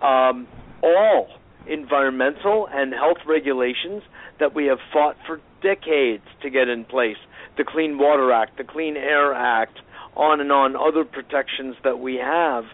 um, 0.00 0.46
all 0.82 1.28
environmental 1.68 2.68
and 2.70 2.92
health 2.92 3.18
regulations 3.26 4.02
that 4.38 4.54
we 4.54 4.66
have 4.66 4.78
fought 4.92 5.16
for 5.26 5.40
decades 5.62 6.24
to 6.42 6.50
get 6.50 6.68
in 6.68 6.84
place. 6.84 7.16
The 7.56 7.64
Clean 7.64 7.98
Water 7.98 8.32
Act, 8.32 8.58
the 8.58 8.64
Clean 8.64 8.96
Air 8.96 9.32
Act, 9.32 9.78
on 10.14 10.40
and 10.40 10.50
on, 10.50 10.76
other 10.76 11.04
protections 11.04 11.76
that 11.84 11.98
we 11.98 12.16
have. 12.16 12.64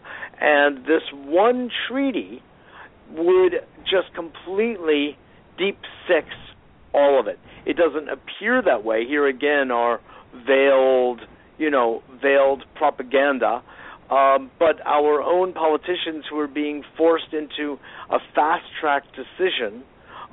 And 0.41 0.85
this 0.85 1.03
one 1.13 1.71
treaty 1.89 2.43
would 3.11 3.55
just 3.85 4.15
completely 4.15 5.17
deep 5.59 5.79
six 6.09 6.29
all 6.95 7.19
of 7.19 7.27
it. 7.27 7.39
It 7.65 7.77
doesn't 7.77 8.09
appear 8.09 8.63
that 8.63 8.85
way. 8.85 9.07
Here 9.07 9.27
again 9.27 9.71
are 9.71 10.01
veiled, 10.47 11.21
you 11.59 11.71
know, 11.71 12.03
veiled 12.21 12.65
propaganda. 12.75 13.63
Um, 14.11 14.51
but 14.59 14.85
our 14.85 15.23
own 15.23 15.55
politicians 15.55 16.25
who 16.29 16.39
are 16.39 16.49
being 16.49 16.83
forced 16.99 17.33
into 17.33 17.79
a 18.11 18.19
fast 18.35 18.65
track 18.81 19.05
decision, 19.15 19.85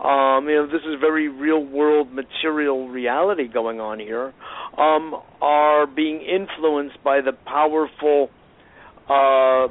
um, 0.04 0.48
you 0.48 0.56
know, 0.56 0.66
this 0.66 0.82
is 0.82 1.00
very 1.00 1.28
real 1.28 1.64
world 1.64 2.14
material 2.14 2.88
reality 2.88 3.48
going 3.48 3.82
on 3.82 4.00
here, 4.00 4.34
um, 4.78 5.14
are 5.42 5.88
being 5.88 6.22
influenced 6.22 7.04
by 7.04 7.20
the 7.20 7.34
powerful 7.34 8.30
uh, 9.10 9.68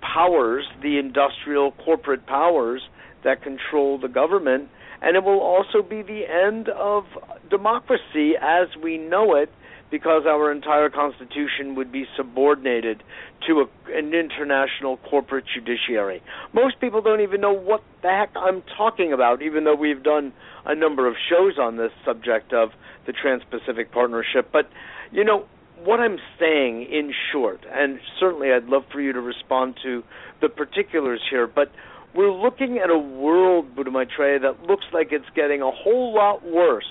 powers, 0.00 0.64
the 0.82 0.98
industrial 0.98 1.72
corporate 1.84 2.26
powers 2.26 2.82
that 3.22 3.42
control 3.42 3.98
the 3.98 4.08
government, 4.08 4.68
and 5.02 5.16
it 5.16 5.22
will 5.22 5.40
also 5.40 5.82
be 5.82 6.02
the 6.02 6.22
end 6.28 6.68
of 6.68 7.04
democracy 7.48 8.32
as 8.40 8.68
we 8.82 8.98
know 8.98 9.36
it 9.36 9.50
because 9.90 10.24
our 10.26 10.50
entire 10.50 10.90
constitution 10.90 11.74
would 11.76 11.92
be 11.92 12.06
subordinated 12.16 13.02
to 13.46 13.60
a, 13.60 13.96
an 13.96 14.12
international 14.14 14.96
corporate 15.08 15.44
judiciary. 15.54 16.22
Most 16.52 16.80
people 16.80 17.00
don't 17.00 17.20
even 17.20 17.40
know 17.40 17.52
what 17.52 17.82
the 18.02 18.08
heck 18.08 18.30
I'm 18.36 18.62
talking 18.76 19.12
about, 19.12 19.42
even 19.42 19.64
though 19.64 19.76
we've 19.76 20.02
done 20.02 20.32
a 20.64 20.74
number 20.74 21.06
of 21.06 21.14
shows 21.30 21.58
on 21.58 21.76
this 21.76 21.92
subject 22.04 22.52
of 22.52 22.70
the 23.06 23.12
Trans 23.12 23.42
Pacific 23.50 23.92
Partnership. 23.92 24.50
But, 24.52 24.68
you 25.12 25.24
know, 25.24 25.46
what 25.84 26.00
I'm 26.00 26.18
saying 26.40 26.88
in 26.90 27.12
short, 27.32 27.60
and 27.70 28.00
certainly 28.18 28.52
I'd 28.52 28.64
love 28.64 28.84
for 28.92 29.00
you 29.00 29.12
to 29.12 29.20
respond 29.20 29.76
to 29.84 30.02
the 30.40 30.48
particulars 30.48 31.20
here, 31.30 31.46
but 31.46 31.70
we're 32.14 32.32
looking 32.32 32.78
at 32.78 32.90
a 32.90 32.98
world, 32.98 33.76
Buddha 33.76 33.90
that 33.90 34.62
looks 34.66 34.86
like 34.92 35.08
it's 35.12 35.28
getting 35.34 35.60
a 35.60 35.70
whole 35.70 36.14
lot 36.14 36.44
worse 36.44 36.88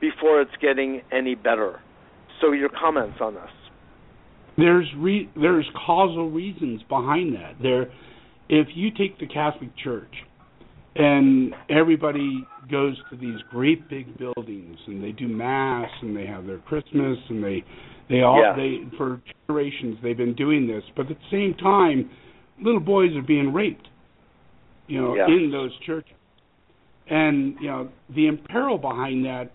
before 0.00 0.40
it's 0.40 0.56
getting 0.60 1.02
any 1.12 1.34
better. 1.34 1.80
So, 2.40 2.52
your 2.52 2.68
comments 2.70 3.18
on 3.20 3.34
this? 3.34 3.50
There's 4.56 4.86
re- 4.96 5.30
there's 5.40 5.68
causal 5.86 6.30
reasons 6.30 6.82
behind 6.88 7.34
that. 7.34 7.54
There, 7.62 7.82
if 8.48 8.68
you 8.74 8.90
take 8.90 9.18
the 9.18 9.26
Catholic 9.26 9.70
Church, 9.82 10.12
and 10.96 11.54
everybody 11.68 12.44
goes 12.70 12.96
to 13.10 13.16
these 13.16 13.38
great 13.50 13.88
big 13.88 14.18
buildings, 14.18 14.76
and 14.86 15.02
they 15.02 15.12
do 15.12 15.28
mass, 15.28 15.88
and 16.02 16.16
they 16.16 16.26
have 16.26 16.46
their 16.46 16.58
Christmas, 16.58 17.16
and 17.28 17.42
they 17.42 17.64
they 18.08 18.22
all 18.22 18.40
Yeah. 18.40 18.54
they 18.56 18.84
for 18.96 19.20
generations 19.46 19.98
they've 20.02 20.16
been 20.16 20.34
doing 20.34 20.66
this, 20.66 20.82
but 20.96 21.10
at 21.10 21.16
the 21.18 21.30
same 21.30 21.54
time, 21.54 22.10
little 22.60 22.80
boys 22.80 23.14
are 23.16 23.22
being 23.22 23.52
raped, 23.52 23.88
you 24.88 25.00
know, 25.00 25.14
Yes. 25.14 25.28
in 25.28 25.50
those 25.50 25.76
churches, 25.86 26.16
and 27.08 27.56
you 27.60 27.68
know 27.68 27.88
the 28.10 28.26
imperil 28.26 28.78
behind 28.78 29.24
that 29.26 29.52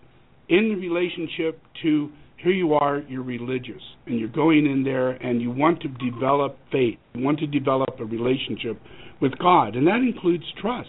in 0.48 0.80
relationship 0.80 1.60
to 1.82 2.10
here 2.38 2.52
you 2.52 2.74
are, 2.74 3.00
you're 3.08 3.22
religious, 3.22 3.82
and 4.06 4.18
you're 4.18 4.28
going 4.28 4.66
in 4.66 4.84
there 4.84 5.10
and 5.10 5.40
you 5.40 5.50
want 5.50 5.80
to 5.82 5.88
develop 5.88 6.58
faith, 6.70 6.98
you 7.14 7.24
want 7.24 7.38
to 7.40 7.46
develop 7.46 7.98
a 7.98 8.04
relationship 8.04 8.80
with 9.20 9.38
God, 9.38 9.74
and 9.74 9.86
that 9.86 9.96
includes 9.96 10.44
trust. 10.60 10.88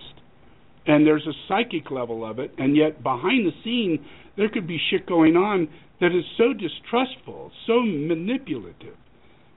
And 0.86 1.06
there's 1.06 1.26
a 1.28 1.34
psychic 1.48 1.92
level 1.92 2.26
of 2.30 2.40
it, 2.40 2.52
and 2.58 2.76
yet 2.76 3.04
behind 3.04 3.46
the 3.46 3.52
scene, 3.64 4.06
there 4.38 4.50
could 4.50 4.68
be 4.68 4.80
shit 4.90 5.06
going 5.06 5.36
on 5.36 5.68
that 6.00 6.08
is 6.08 6.24
so 6.38 6.54
distrustful, 6.54 7.52
so 7.66 7.82
manipulative, 7.82 8.96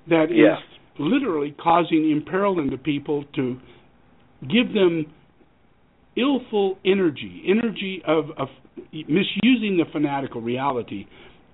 that 0.08 0.26
yes. 0.30 0.58
is 0.58 0.80
literally 0.98 1.54
causing 1.60 2.10
imperilment 2.10 2.70
to 2.70 2.78
people 2.78 3.24
to 3.34 3.58
give 4.42 4.72
them 4.72 5.06
illful 6.16 6.78
energy, 6.84 7.42
energy 7.48 8.02
of, 8.06 8.26
of 8.36 8.48
misusing 8.92 9.76
the 9.76 9.84
fanatical 9.92 10.40
reality 10.40 11.06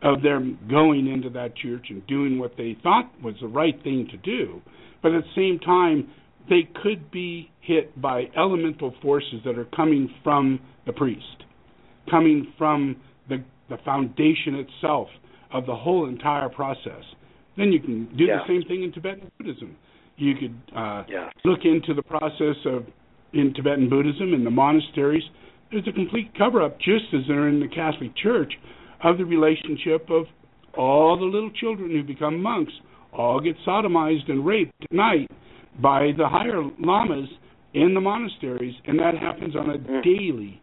of 0.03 0.23
them 0.23 0.59
going 0.69 1.07
into 1.07 1.31
that 1.31 1.57
church 1.57 1.87
and 1.89 2.07
doing 2.07 2.39
what 2.39 2.57
they 2.57 2.77
thought 2.83 3.11
was 3.23 3.35
the 3.41 3.49
right 3.49 3.83
thing 3.83 4.09
to 4.11 4.17
do, 4.19 4.61
but 5.03 5.13
at 5.13 5.23
the 5.23 5.31
same 5.35 5.59
time, 5.59 6.09
they 6.49 6.69
could 6.83 7.11
be 7.11 7.51
hit 7.61 8.01
by 8.01 8.25
elemental 8.37 8.95
forces 9.03 9.41
that 9.45 9.59
are 9.59 9.65
coming 9.77 10.09
from 10.23 10.61
the 10.87 10.93
priest, 10.93 11.45
coming 12.11 12.53
from 12.57 12.97
the, 13.29 13.43
the 13.69 13.79
foundation 13.85 14.55
itself 14.55 15.09
of 15.53 15.67
the 15.67 15.75
whole 15.75 16.09
entire 16.09 16.49
process. 16.49 17.03
Then 17.57 17.73
you 17.73 17.81
can 17.81 18.05
do 18.17 18.25
yes. 18.25 18.41
the 18.47 18.55
same 18.55 18.69
thing 18.69 18.83
in 18.83 18.93
Tibetan 18.93 19.31
Buddhism. 19.39 19.77
You 20.17 20.35
could 20.35 20.77
uh, 20.77 21.05
yes. 21.09 21.33
look 21.45 21.61
into 21.65 21.95
the 21.95 22.03
process 22.03 22.57
of 22.67 22.87
in 23.33 23.53
Tibetan 23.55 23.89
Buddhism 23.89 24.35
in 24.35 24.45
the 24.45 24.51
monasteries. 24.51 25.25
There's 25.71 25.87
a 25.89 25.93
complete 25.93 26.33
cover 26.39 26.63
up, 26.63 26.79
just 26.79 27.05
as 27.13 27.23
there 27.29 27.49
in 27.49 27.61
the 27.61 27.69
Catholic 27.69 28.17
Church, 28.17 28.53
of 29.07 29.19
the 29.19 29.25
relationship 29.25 30.11
of 30.11 30.25
all 30.77 31.17
the 31.19 31.25
little 31.25 31.51
children 31.51 31.91
who 31.91 32.03
become 32.03 32.43
monks 32.43 32.73
all 33.13 33.41
get 33.41 33.57
sodomized 33.67 34.29
and 34.29 34.45
raped 34.45 34.73
at 34.83 34.93
night 34.93 35.31
by 35.81 36.11
the 36.19 36.29
higher 36.29 36.63
lamas 36.79 37.29
in 37.75 37.95
the 37.95 38.01
monasteries, 38.01 38.75
and 38.87 38.99
that 38.99 39.17
happens 39.17 39.55
on 39.55 39.71
a 39.71 39.79
mm. 39.79 40.03
daily 40.03 40.61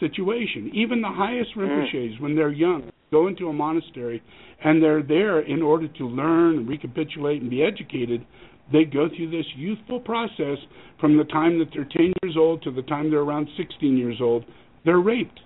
situation. 0.00 0.70
Even 0.74 1.00
the 1.00 1.08
highest 1.08 1.50
Mm. 1.54 1.68
Rinpoches, 1.68 2.20
when 2.20 2.34
they're 2.34 2.50
young, 2.50 2.90
go 3.10 3.28
into 3.28 3.48
a 3.48 3.52
monastery 3.52 4.22
and 4.64 4.82
they're 4.82 5.02
there 5.02 5.40
in 5.40 5.62
order 5.62 5.86
to 5.86 6.08
learn 6.08 6.58
and 6.58 6.68
recapitulate 6.68 7.42
and 7.42 7.50
be 7.50 7.62
educated. 7.62 8.24
They 8.72 8.84
go 8.84 9.08
through 9.08 9.30
this 9.30 9.46
youthful 9.54 10.00
process 10.00 10.58
from 10.98 11.16
the 11.16 11.24
time 11.24 11.58
that 11.58 11.68
they're 11.72 11.84
10 11.84 12.12
years 12.22 12.36
old 12.36 12.62
to 12.62 12.70
the 12.70 12.82
time 12.82 13.10
they're 13.10 13.20
around 13.20 13.48
16 13.56 13.96
years 13.96 14.16
old. 14.20 14.44
They're 14.84 15.00
raped. 15.00 15.40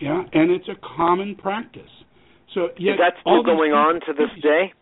Yeah, 0.00 0.22
and 0.32 0.50
it's 0.50 0.68
a 0.68 0.96
common 0.96 1.34
practice. 1.36 1.82
So 2.54 2.68
yet, 2.78 2.92
is 2.92 2.98
that 2.98 3.14
still 3.20 3.42
going 3.42 3.72
on 3.72 4.00
to 4.06 4.12
this 4.12 4.30
day? 4.42 4.72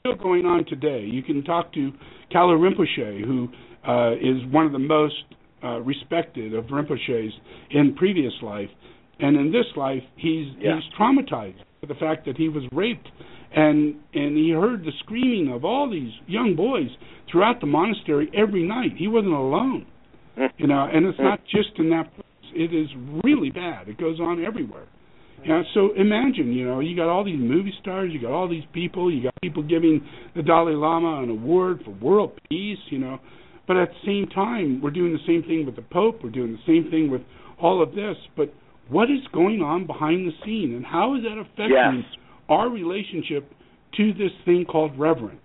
Still 0.00 0.16
going 0.16 0.46
on 0.46 0.64
today. 0.66 1.06
You 1.10 1.22
can 1.22 1.42
talk 1.44 1.72
to 1.74 1.92
Kalu 2.34 2.58
Rinpoche, 2.58 3.24
who 3.24 3.48
uh, 3.86 4.12
is 4.14 4.44
one 4.52 4.66
of 4.66 4.72
the 4.72 4.78
most 4.78 5.14
uh, 5.62 5.80
respected 5.80 6.54
of 6.54 6.64
Rinpoches 6.66 7.30
in 7.70 7.94
previous 7.94 8.32
life, 8.42 8.68
and 9.18 9.36
in 9.36 9.52
this 9.52 9.66
life, 9.76 10.02
he's 10.16 10.46
yeah. 10.58 10.76
he's 10.76 10.92
traumatized 10.98 11.58
by 11.80 11.88
the 11.88 11.94
fact 11.94 12.26
that 12.26 12.36
he 12.36 12.48
was 12.48 12.64
raped, 12.72 13.08
and 13.54 13.94
and 14.12 14.36
he 14.36 14.50
heard 14.50 14.84
the 14.84 14.92
screaming 15.00 15.52
of 15.52 15.64
all 15.64 15.90
these 15.90 16.12
young 16.26 16.54
boys 16.56 16.88
throughout 17.30 17.60
the 17.60 17.66
monastery 17.66 18.30
every 18.34 18.66
night. 18.66 18.92
He 18.96 19.08
wasn't 19.08 19.34
alone, 19.34 19.86
you 20.58 20.66
know, 20.66 20.88
and 20.92 21.06
it's 21.06 21.18
not 21.18 21.40
just 21.44 21.78
in 21.78 21.90
that 21.90 22.10
it 22.54 22.74
is 22.74 22.88
really 23.24 23.50
bad. 23.50 23.88
It 23.88 23.98
goes 23.98 24.20
on 24.20 24.44
everywhere. 24.44 24.86
Yeah, 25.44 25.62
so 25.74 25.90
imagine, 25.94 26.52
you 26.52 26.64
know, 26.66 26.80
you 26.80 26.96
got 26.96 27.08
all 27.08 27.22
these 27.22 27.38
movie 27.38 27.74
stars, 27.80 28.10
you 28.12 28.20
got 28.20 28.30
all 28.30 28.48
these 28.48 28.64
people, 28.72 29.12
you 29.12 29.22
got 29.22 29.34
people 29.42 29.62
giving 29.62 30.06
the 30.34 30.42
Dalai 30.42 30.74
Lama 30.74 31.22
an 31.22 31.28
award 31.28 31.82
for 31.84 31.90
world 31.90 32.32
peace, 32.48 32.78
you 32.88 32.98
know. 32.98 33.18
But 33.66 33.76
at 33.76 33.90
the 33.90 34.06
same 34.06 34.28
time, 34.30 34.80
we're 34.82 34.90
doing 34.90 35.12
the 35.12 35.26
same 35.26 35.42
thing 35.46 35.66
with 35.66 35.76
the 35.76 35.82
Pope, 35.82 36.20
we're 36.22 36.30
doing 36.30 36.52
the 36.52 36.64
same 36.66 36.90
thing 36.90 37.10
with 37.10 37.20
all 37.60 37.82
of 37.82 37.90
this, 37.94 38.16
but 38.36 38.54
what 38.88 39.10
is 39.10 39.20
going 39.32 39.60
on 39.60 39.86
behind 39.86 40.26
the 40.26 40.32
scene 40.44 40.74
and 40.74 40.84
how 40.84 41.14
is 41.16 41.22
that 41.22 41.38
affecting 41.38 42.04
yes. 42.04 42.18
our 42.48 42.68
relationship 42.68 43.50
to 43.96 44.12
this 44.14 44.32
thing 44.44 44.64
called 44.64 44.98
reverence? 44.98 45.40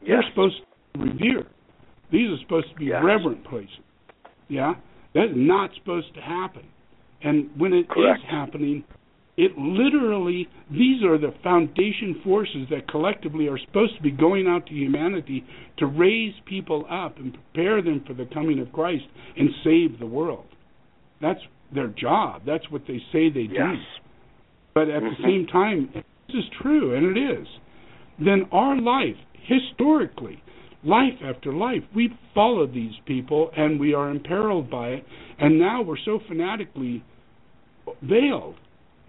Yes. 0.00 0.08
They're 0.08 0.30
supposed 0.30 0.56
to 0.94 1.00
revere. 1.00 1.46
These 2.10 2.30
are 2.30 2.38
supposed 2.42 2.68
to 2.70 2.76
be 2.76 2.86
yes. 2.86 3.02
reverent 3.04 3.44
places. 3.44 3.70
Yeah? 4.48 4.74
That's 5.14 5.32
not 5.34 5.70
supposed 5.74 6.14
to 6.14 6.20
happen. 6.20 6.66
And 7.22 7.50
when 7.58 7.72
it 7.72 7.88
Correct. 7.88 8.20
is 8.20 8.30
happening, 8.30 8.84
it 9.36 9.56
literally, 9.56 10.48
these 10.70 11.02
are 11.02 11.18
the 11.18 11.34
foundation 11.42 12.20
forces 12.22 12.66
that 12.70 12.88
collectively 12.88 13.48
are 13.48 13.58
supposed 13.58 13.96
to 13.96 14.02
be 14.02 14.10
going 14.10 14.46
out 14.46 14.66
to 14.66 14.74
humanity 14.74 15.44
to 15.78 15.86
raise 15.86 16.34
people 16.46 16.84
up 16.90 17.16
and 17.18 17.32
prepare 17.32 17.82
them 17.82 18.04
for 18.06 18.14
the 18.14 18.26
coming 18.26 18.58
of 18.60 18.72
Christ 18.72 19.04
and 19.36 19.48
save 19.64 19.98
the 19.98 20.06
world. 20.06 20.46
That's 21.20 21.40
their 21.74 21.88
job. 21.88 22.42
That's 22.46 22.68
what 22.70 22.82
they 22.86 22.98
say 23.12 23.30
they 23.30 23.46
do. 23.46 23.54
Yes. 23.54 23.76
But 24.74 24.88
at 24.88 25.02
mm-hmm. 25.02 25.22
the 25.22 25.28
same 25.28 25.46
time, 25.46 25.90
this 25.94 26.36
is 26.36 26.44
true, 26.60 26.94
and 26.94 27.16
it 27.16 27.40
is. 27.40 27.46
Then 28.18 28.46
our 28.52 28.80
life, 28.80 29.16
historically, 29.46 30.42
life 30.84 31.14
after 31.22 31.52
life. 31.52 31.82
We've 31.94 32.10
followed 32.34 32.72
these 32.72 32.94
people 33.06 33.50
and 33.56 33.78
we 33.78 33.94
are 33.94 34.10
imperiled 34.10 34.70
by 34.70 34.88
it, 34.88 35.04
and 35.38 35.58
now 35.58 35.82
we're 35.82 35.98
so 36.04 36.20
fanatically 36.28 37.04
veiled 38.02 38.56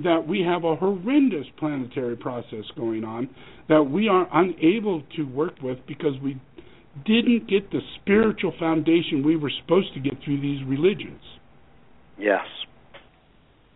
that 0.03 0.27
we 0.27 0.41
have 0.41 0.63
a 0.63 0.75
horrendous 0.75 1.45
planetary 1.57 2.15
process 2.15 2.65
going 2.75 3.03
on 3.03 3.29
that 3.69 3.83
we 3.83 4.07
are 4.07 4.27
unable 4.33 5.03
to 5.15 5.23
work 5.23 5.53
with 5.61 5.77
because 5.87 6.13
we 6.23 6.39
didn't 7.05 7.47
get 7.47 7.69
the 7.71 7.79
spiritual 8.01 8.53
foundation 8.59 9.23
we 9.25 9.35
were 9.35 9.51
supposed 9.61 9.93
to 9.93 9.99
get 9.99 10.13
through 10.25 10.41
these 10.41 10.65
religions. 10.67 11.21
Yes. 12.17 12.45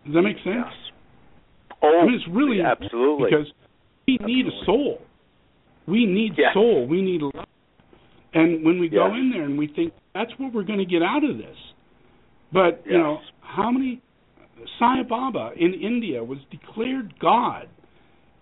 Does 0.04 0.14
that 0.14 0.22
make 0.22 0.36
sense? 0.38 0.46
Yes. 0.54 0.72
Oh, 1.82 2.00
I 2.02 2.06
mean, 2.06 2.14
it's 2.14 2.24
really 2.30 2.60
absolutely 2.60 3.30
because 3.30 3.52
we 4.06 4.18
need 4.20 4.46
a 4.46 4.64
soul. 4.64 4.98
We 5.86 6.06
need 6.06 6.32
yes. 6.36 6.52
soul. 6.54 6.86
We 6.86 7.02
need 7.02 7.22
love. 7.22 7.46
And 8.36 8.62
when 8.66 8.78
we 8.78 8.90
go 8.90 9.06
in 9.14 9.30
there 9.32 9.44
and 9.44 9.56
we 9.56 9.66
think 9.66 9.94
that's 10.14 10.30
what 10.36 10.52
we're 10.52 10.62
going 10.62 10.78
to 10.78 10.84
get 10.84 11.02
out 11.02 11.24
of 11.24 11.38
this, 11.38 11.56
but 12.52 12.82
yes. 12.84 12.92
you 12.92 12.98
know 12.98 13.18
how 13.40 13.70
many 13.70 14.02
Sai 14.78 15.02
Baba 15.08 15.52
in 15.56 15.72
India 15.72 16.22
was 16.22 16.38
declared 16.50 17.18
God, 17.18 17.66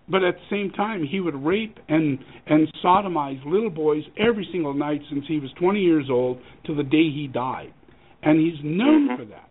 but 0.09 0.21
at 0.21 0.35
the 0.35 0.41
same 0.49 0.71
time 0.71 1.05
he 1.09 1.21
would 1.21 1.35
rape 1.35 1.77
and 1.87 2.19
and 2.45 2.67
sodomize 2.83 3.39
little 3.45 3.69
boys 3.69 4.03
every 4.19 4.45
single 4.51 4.73
night 4.73 4.99
since 5.09 5.23
he 5.29 5.39
was 5.39 5.49
20 5.57 5.79
years 5.79 6.07
old 6.11 6.39
to 6.65 6.75
the 6.75 6.83
day 6.83 7.09
he 7.09 7.29
died, 7.33 7.73
and 8.21 8.37
he's 8.37 8.59
known 8.65 9.07
mm-hmm. 9.07 9.21
for 9.21 9.25
that. 9.29 9.49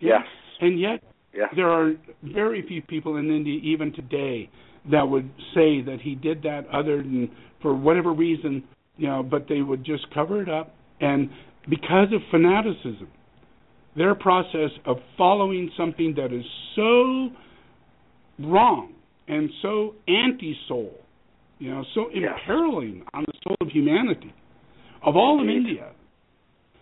Yes. 0.00 0.26
And 0.60 0.78
yet 0.78 1.02
yes. 1.32 1.48
there 1.56 1.70
are 1.70 1.94
very 2.22 2.62
few 2.68 2.82
people 2.82 3.16
in 3.16 3.30
India 3.30 3.58
even 3.62 3.94
today 3.94 4.50
that 4.90 5.08
would 5.08 5.30
say 5.54 5.80
that 5.80 5.98
he 6.02 6.14
did 6.14 6.42
that 6.42 6.66
other 6.70 6.98
than 6.98 7.30
for 7.62 7.74
whatever 7.74 8.12
reason 8.12 8.64
you 9.00 9.08
know, 9.08 9.22
but 9.22 9.46
they 9.48 9.62
would 9.62 9.82
just 9.82 10.12
cover 10.12 10.42
it 10.42 10.48
up. 10.48 10.74
And 11.00 11.30
because 11.70 12.08
of 12.12 12.20
fanaticism, 12.30 13.08
their 13.96 14.14
process 14.14 14.70
of 14.84 14.98
following 15.16 15.70
something 15.74 16.14
that 16.16 16.32
is 16.32 16.44
so 16.76 17.30
wrong 18.46 18.92
and 19.26 19.48
so 19.62 19.94
anti-soul, 20.06 20.92
you 21.58 21.70
know, 21.70 21.82
so 21.94 22.10
yes. 22.12 22.30
imperiling 22.42 23.02
on 23.14 23.24
the 23.26 23.32
soul 23.42 23.56
of 23.62 23.68
humanity, 23.68 24.34
of 25.02 25.16
all 25.16 25.40
Indeed. 25.40 25.50
of 25.50 25.56
India, 25.56 25.92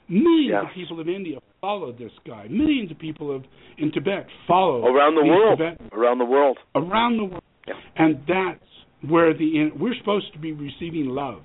millions 0.09 0.51
yes. 0.51 0.65
of 0.69 0.75
people 0.75 1.01
of 1.01 1.09
India 1.09 1.39
follow 1.61 1.93
this 1.93 2.13
guy. 2.27 2.49
Millions 2.49 2.91
of 2.91 2.99
people 2.99 3.35
of 3.35 3.45
in 3.79 3.93
Tibet 3.93 4.27
follow 4.49 4.85
around 4.85 5.15
the 5.15 5.25
world. 5.25 5.59
Tibetans. 5.59 5.91
Around 5.93 6.19
the 6.19 6.25
world. 6.25 6.59
Around 6.75 7.17
the 7.17 7.25
world, 7.25 7.43
yeah. 7.67 7.75
and 7.97 8.21
that's 8.27 9.09
where 9.09 9.33
the 9.33 9.71
we're 9.79 9.95
supposed 9.99 10.33
to 10.33 10.39
be 10.41 10.51
receiving 10.51 11.07
love 11.07 11.43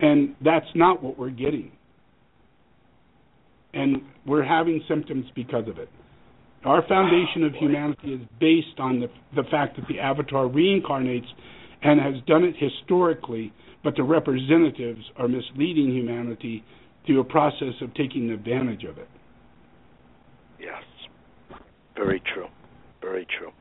and 0.00 0.34
that's 0.44 0.66
not 0.74 1.02
what 1.02 1.18
we're 1.18 1.30
getting. 1.30 1.72
And 3.74 4.02
we're 4.26 4.44
having 4.44 4.82
symptoms 4.88 5.26
because 5.34 5.68
of 5.68 5.78
it. 5.78 5.88
Our 6.64 6.86
foundation 6.88 7.44
of 7.44 7.54
humanity 7.54 8.14
is 8.14 8.20
based 8.40 8.78
on 8.78 9.00
the, 9.00 9.08
the 9.34 9.44
fact 9.50 9.76
that 9.76 9.86
the 9.88 10.00
avatar 10.00 10.46
reincarnates 10.46 11.26
and 11.82 12.00
has 12.00 12.14
done 12.26 12.42
it 12.42 12.54
historically, 12.58 13.52
but 13.84 13.94
the 13.96 14.02
representatives 14.02 15.02
are 15.16 15.28
misleading 15.28 15.94
humanity 15.94 16.64
through 17.04 17.20
a 17.20 17.24
process 17.24 17.74
of 17.80 17.94
taking 17.94 18.30
advantage 18.30 18.84
of 18.84 18.98
it. 18.98 19.08
Yes. 20.58 20.82
Very 21.94 22.20
true. 22.34 22.46
Very 23.00 23.26
true. 23.38 23.52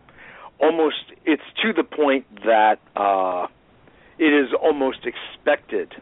Almost, 0.59 0.95
it's 1.25 1.43
to 1.61 1.73
the 1.73 1.83
point 1.83 2.25
that 2.43 2.77
uh, 2.95 3.47
it 4.17 4.33
is 4.33 4.47
almost 4.61 4.99
expected 5.05 5.93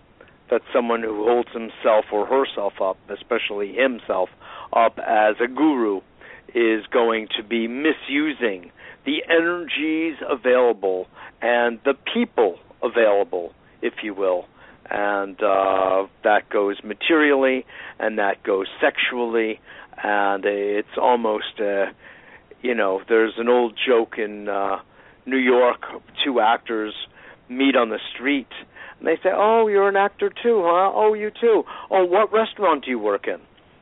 that 0.50 0.62
someone 0.74 1.02
who 1.02 1.24
holds 1.24 1.50
himself 1.52 2.06
or 2.12 2.26
herself 2.26 2.74
up, 2.82 2.98
especially 3.10 3.74
himself, 3.74 4.30
up 4.72 5.00
as 5.00 5.36
a 5.44 5.48
guru, 5.48 6.02
is 6.54 6.86
going 6.92 7.28
to 7.38 7.44
be 7.44 7.68
misusing 7.68 8.72
the 9.06 9.24
energies 9.30 10.16
available 10.30 11.08
and 11.42 11.80
the 11.84 11.94
people 12.14 12.60
available, 12.82 13.54
if 13.82 13.94
you 14.04 14.14
will. 14.14 14.46
And 14.90 15.42
uh, 15.42 16.08
that 16.24 16.50
goes 16.50 16.78
materially, 16.84 17.66
and 18.00 18.20
that 18.20 18.44
goes 18.44 18.68
sexually, 18.82 19.60
and 20.02 20.44
it's 20.46 20.98
almost, 21.02 21.60
uh, 21.60 21.86
you 22.62 22.76
know, 22.76 23.02
there's 23.08 23.34
an 23.38 23.48
old 23.48 23.78
joke 23.88 24.18
in 24.18 24.50
uh, 24.50 24.78
New 25.26 25.38
York. 25.38 25.82
Two 26.24 26.40
actors 26.40 26.94
meet 27.50 27.76
on 27.76 27.90
the 27.90 28.00
street, 28.14 28.52
and 29.04 29.12
they 29.12 29.22
say, 29.22 29.30
"Oh, 29.36 29.68
you're 29.68 29.90
an 29.90 29.98
actor 29.98 30.30
too, 30.30 30.62
huh? 30.64 30.92
Oh, 30.94 31.14
you 31.14 31.30
too. 31.30 31.64
Oh, 31.92 32.06
what 32.06 32.32
restaurant 32.32 32.86
do 32.86 32.92
you 32.92 33.00
work 33.00 33.28
in?" 33.28 33.40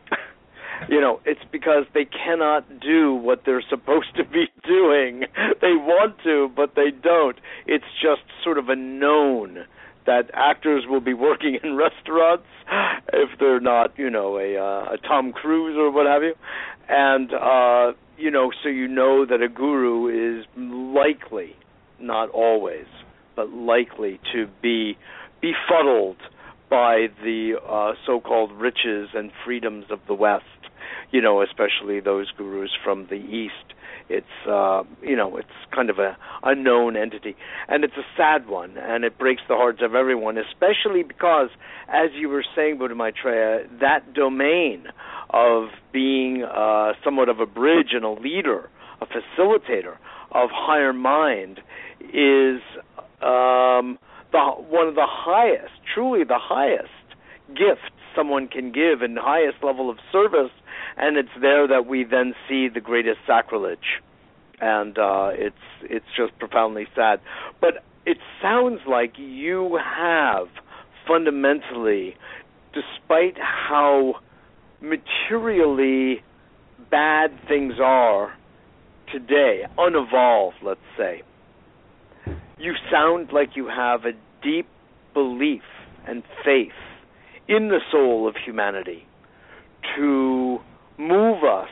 you 0.89 0.99
know, 0.99 1.19
it's 1.25 1.43
because 1.51 1.85
they 1.93 2.05
cannot 2.05 2.79
do 2.79 3.13
what 3.13 3.43
they're 3.45 3.63
supposed 3.69 4.15
to 4.15 4.23
be 4.25 4.45
doing. 4.63 5.25
They 5.61 5.73
want 5.73 6.17
to, 6.23 6.49
but 6.55 6.73
they 6.75 6.89
don't. 6.91 7.37
It's 7.67 7.85
just 8.01 8.21
sort 8.43 8.57
of 8.57 8.69
a 8.69 8.75
known 8.75 9.65
that 10.07 10.31
actors 10.33 10.85
will 10.89 11.01
be 11.01 11.13
working 11.13 11.59
in 11.63 11.75
restaurants 11.75 12.47
if 13.13 13.29
they're 13.39 13.59
not, 13.59 13.97
you 13.97 14.09
know, 14.09 14.37
a, 14.39 14.57
uh, 14.57 14.93
a 14.93 14.97
Tom 14.97 15.33
Cruise 15.33 15.77
or 15.77 15.91
what 15.91 16.07
have 16.07 16.23
you, 16.23 16.33
and 16.89 17.31
uh, 17.31 17.93
you 18.17 18.31
know, 18.31 18.51
so 18.63 18.69
you 18.69 18.87
know 18.87 19.25
that 19.25 19.41
a 19.41 19.49
guru 19.49 20.39
is 20.39 20.45
likely, 20.55 21.55
not 21.99 22.29
always, 22.29 22.85
likely 23.45 24.19
to 24.33 24.47
be 24.61 24.97
befuddled 25.41 26.17
by 26.69 27.07
the 27.23 27.55
uh, 27.67 27.93
so-called 28.05 28.51
riches 28.51 29.09
and 29.13 29.31
freedoms 29.43 29.85
of 29.89 29.99
the 30.07 30.13
West 30.13 30.45
you 31.11 31.21
know, 31.21 31.41
especially 31.41 31.99
those 31.99 32.31
gurus 32.31 32.71
from 32.83 33.07
the 33.07 33.15
East. 33.15 33.73
It's 34.09 34.25
uh, 34.47 34.83
you 35.01 35.15
know, 35.15 35.37
it's 35.37 35.47
kind 35.73 35.89
of 35.89 35.99
a 35.99 36.17
unknown 36.43 36.97
entity, 36.97 37.35
and 37.67 37.83
it's 37.83 37.95
a 37.95 38.05
sad 38.17 38.47
one, 38.47 38.77
and 38.77 39.05
it 39.05 39.17
breaks 39.17 39.41
the 39.47 39.55
hearts 39.55 39.79
of 39.81 39.95
everyone, 39.95 40.37
especially 40.37 41.03
because, 41.03 41.49
as 41.87 42.09
you 42.13 42.27
were 42.27 42.43
saying, 42.55 42.77
Buddha 42.77 42.95
Maitreya, 42.95 43.67
that 43.79 44.13
domain 44.13 44.87
of 45.29 45.69
being 45.93 46.43
uh, 46.43 46.93
somewhat 47.03 47.29
of 47.29 47.39
a 47.39 47.45
bridge 47.45 47.89
and 47.93 48.03
a 48.03 48.11
leader, 48.11 48.69
a 48.99 49.05
facilitator 49.05 49.95
of 50.31 50.49
higher 50.51 50.93
mind, 50.93 51.61
is 52.01 52.61
um, 53.23 53.97
the 54.31 54.39
one 54.69 54.87
of 54.87 54.95
the 54.95 55.07
highest, 55.07 55.73
truly 55.93 56.23
the 56.23 56.39
highest 56.39 56.89
gifts 57.49 57.91
someone 58.15 58.47
can 58.47 58.71
give 58.71 59.01
and 59.01 59.17
highest 59.17 59.63
level 59.63 59.89
of 59.89 59.97
service 60.11 60.51
and 60.97 61.17
it's 61.17 61.29
there 61.39 61.67
that 61.67 61.85
we 61.85 62.03
then 62.03 62.33
see 62.47 62.67
the 62.67 62.81
greatest 62.81 63.19
sacrilege, 63.25 64.01
and 64.59 64.97
uh, 64.97 65.29
it's 65.33 65.55
it's 65.83 66.05
just 66.15 66.37
profoundly 66.39 66.87
sad. 66.95 67.19
But 67.59 67.83
it 68.05 68.17
sounds 68.41 68.81
like 68.87 69.13
you 69.17 69.79
have 69.83 70.47
fundamentally, 71.07 72.15
despite 72.73 73.37
how 73.37 74.15
materially 74.81 76.23
bad 76.89 77.31
things 77.47 77.73
are 77.81 78.33
today, 79.11 79.63
unevolved, 79.77 80.57
let's 80.63 80.79
say, 80.97 81.21
you 82.61 82.73
sound 82.91 83.29
like 83.33 83.49
you 83.55 83.67
have 83.67 84.01
a 84.05 84.11
deep 84.43 84.67
belief 85.13 85.63
and 86.07 86.23
faith 86.45 86.71
in 87.47 87.69
the 87.69 87.79
soul 87.91 88.27
of 88.27 88.35
humanity 88.45 89.05
to 89.95 90.59
move 90.97 91.43
us 91.43 91.69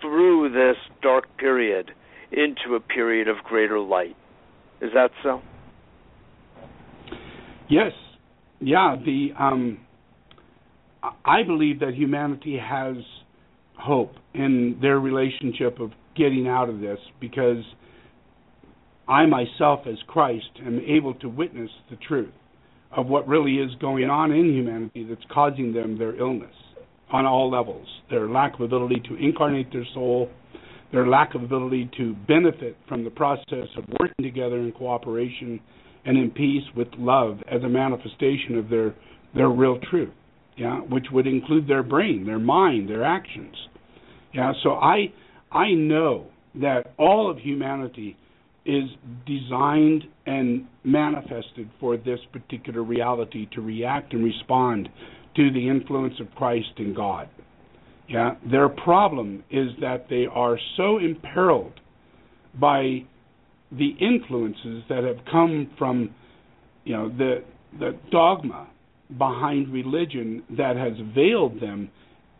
through 0.00 0.50
this 0.52 0.76
dark 1.02 1.24
period 1.38 1.90
into 2.30 2.74
a 2.76 2.80
period 2.80 3.28
of 3.28 3.36
greater 3.44 3.78
light. 3.78 4.16
Is 4.80 4.90
that 4.94 5.10
so? 5.22 5.40
Yes. 7.68 7.92
Yeah, 8.60 8.96
the 9.04 9.30
um 9.38 9.78
I 11.24 11.42
believe 11.42 11.80
that 11.80 11.94
humanity 11.94 12.58
has 12.58 12.96
hope 13.78 14.14
in 14.34 14.78
their 14.80 14.98
relationship 14.98 15.78
of 15.80 15.90
getting 16.16 16.48
out 16.48 16.68
of 16.68 16.80
this 16.80 16.98
because 17.20 17.62
I 19.08 19.26
myself 19.26 19.80
as 19.86 19.96
Christ 20.08 20.50
am 20.64 20.80
able 20.80 21.14
to 21.14 21.28
witness 21.28 21.70
the 21.90 21.96
truth 21.96 22.32
of 22.96 23.06
what 23.06 23.28
really 23.28 23.56
is 23.56 23.70
going 23.80 24.04
on 24.04 24.32
in 24.32 24.52
humanity 24.52 25.06
that's 25.08 25.24
causing 25.32 25.72
them 25.72 25.98
their 25.98 26.16
illness 26.16 26.54
on 27.12 27.24
all 27.24 27.50
levels. 27.50 27.86
Their 28.10 28.28
lack 28.28 28.54
of 28.54 28.62
ability 28.62 29.02
to 29.08 29.16
incarnate 29.16 29.72
their 29.72 29.86
soul, 29.94 30.28
their 30.92 31.06
lack 31.06 31.34
of 31.34 31.42
ability 31.42 31.90
to 31.98 32.14
benefit 32.26 32.76
from 32.88 33.04
the 33.04 33.10
process 33.10 33.68
of 33.76 33.84
working 34.00 34.24
together 34.24 34.58
in 34.58 34.72
cooperation 34.72 35.60
and 36.04 36.16
in 36.16 36.30
peace 36.30 36.64
with 36.76 36.88
love 36.98 37.38
as 37.50 37.62
a 37.62 37.68
manifestation 37.68 38.58
of 38.58 38.68
their 38.68 38.94
their 39.34 39.48
real 39.50 39.78
truth. 39.90 40.12
Yeah, 40.56 40.78
which 40.78 41.06
would 41.12 41.26
include 41.26 41.68
their 41.68 41.82
brain, 41.82 42.24
their 42.24 42.38
mind, 42.38 42.88
their 42.88 43.04
actions. 43.04 43.54
Yeah, 44.32 44.52
so 44.62 44.70
I 44.70 45.12
I 45.52 45.72
know 45.72 46.26
that 46.54 46.94
all 46.98 47.30
of 47.30 47.38
humanity 47.38 48.16
is 48.66 48.90
designed 49.26 50.04
and 50.26 50.66
manifested 50.84 51.70
for 51.78 51.96
this 51.96 52.18
particular 52.32 52.82
reality 52.82 53.48
to 53.54 53.60
react 53.60 54.12
and 54.12 54.24
respond 54.24 54.88
to 55.36 55.50
the 55.52 55.68
influence 55.68 56.14
of 56.20 56.26
Christ 56.34 56.72
and 56.78 56.94
God. 56.94 57.28
Yeah, 58.08 58.34
their 58.48 58.68
problem 58.68 59.44
is 59.50 59.68
that 59.80 60.06
they 60.08 60.26
are 60.32 60.58
so 60.76 60.98
imperiled 60.98 61.80
by 62.58 63.04
the 63.72 63.90
influences 64.00 64.84
that 64.88 65.02
have 65.02 65.24
come 65.30 65.70
from, 65.76 66.14
you 66.84 66.96
know, 66.96 67.08
the 67.08 67.42
the 67.78 67.98
dogma 68.10 68.68
behind 69.18 69.72
religion 69.72 70.42
that 70.56 70.76
has 70.76 70.92
veiled 71.14 71.60
them 71.60 71.90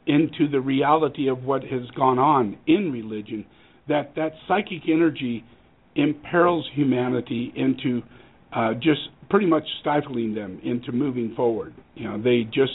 into 0.07 0.48
the 0.51 0.61
reality 0.61 1.28
of 1.28 1.43
what 1.43 1.62
has 1.65 1.82
gone 1.97 2.19
on 2.19 2.57
in 2.66 2.93
religion. 2.93 3.44
That 3.89 4.15
that 4.15 4.32
psychic 4.47 4.82
energy 4.89 5.44
imperils 5.97 6.68
humanity 6.74 7.52
into 7.56 8.02
uh, 8.52 8.74
just 8.74 9.01
pretty 9.28 9.47
much 9.47 9.64
stifling 9.81 10.35
them 10.35 10.60
into 10.62 10.93
moving 10.93 11.35
forward. 11.35 11.74
You 11.94 12.09
know, 12.09 12.23
they 12.23 12.44
just 12.44 12.73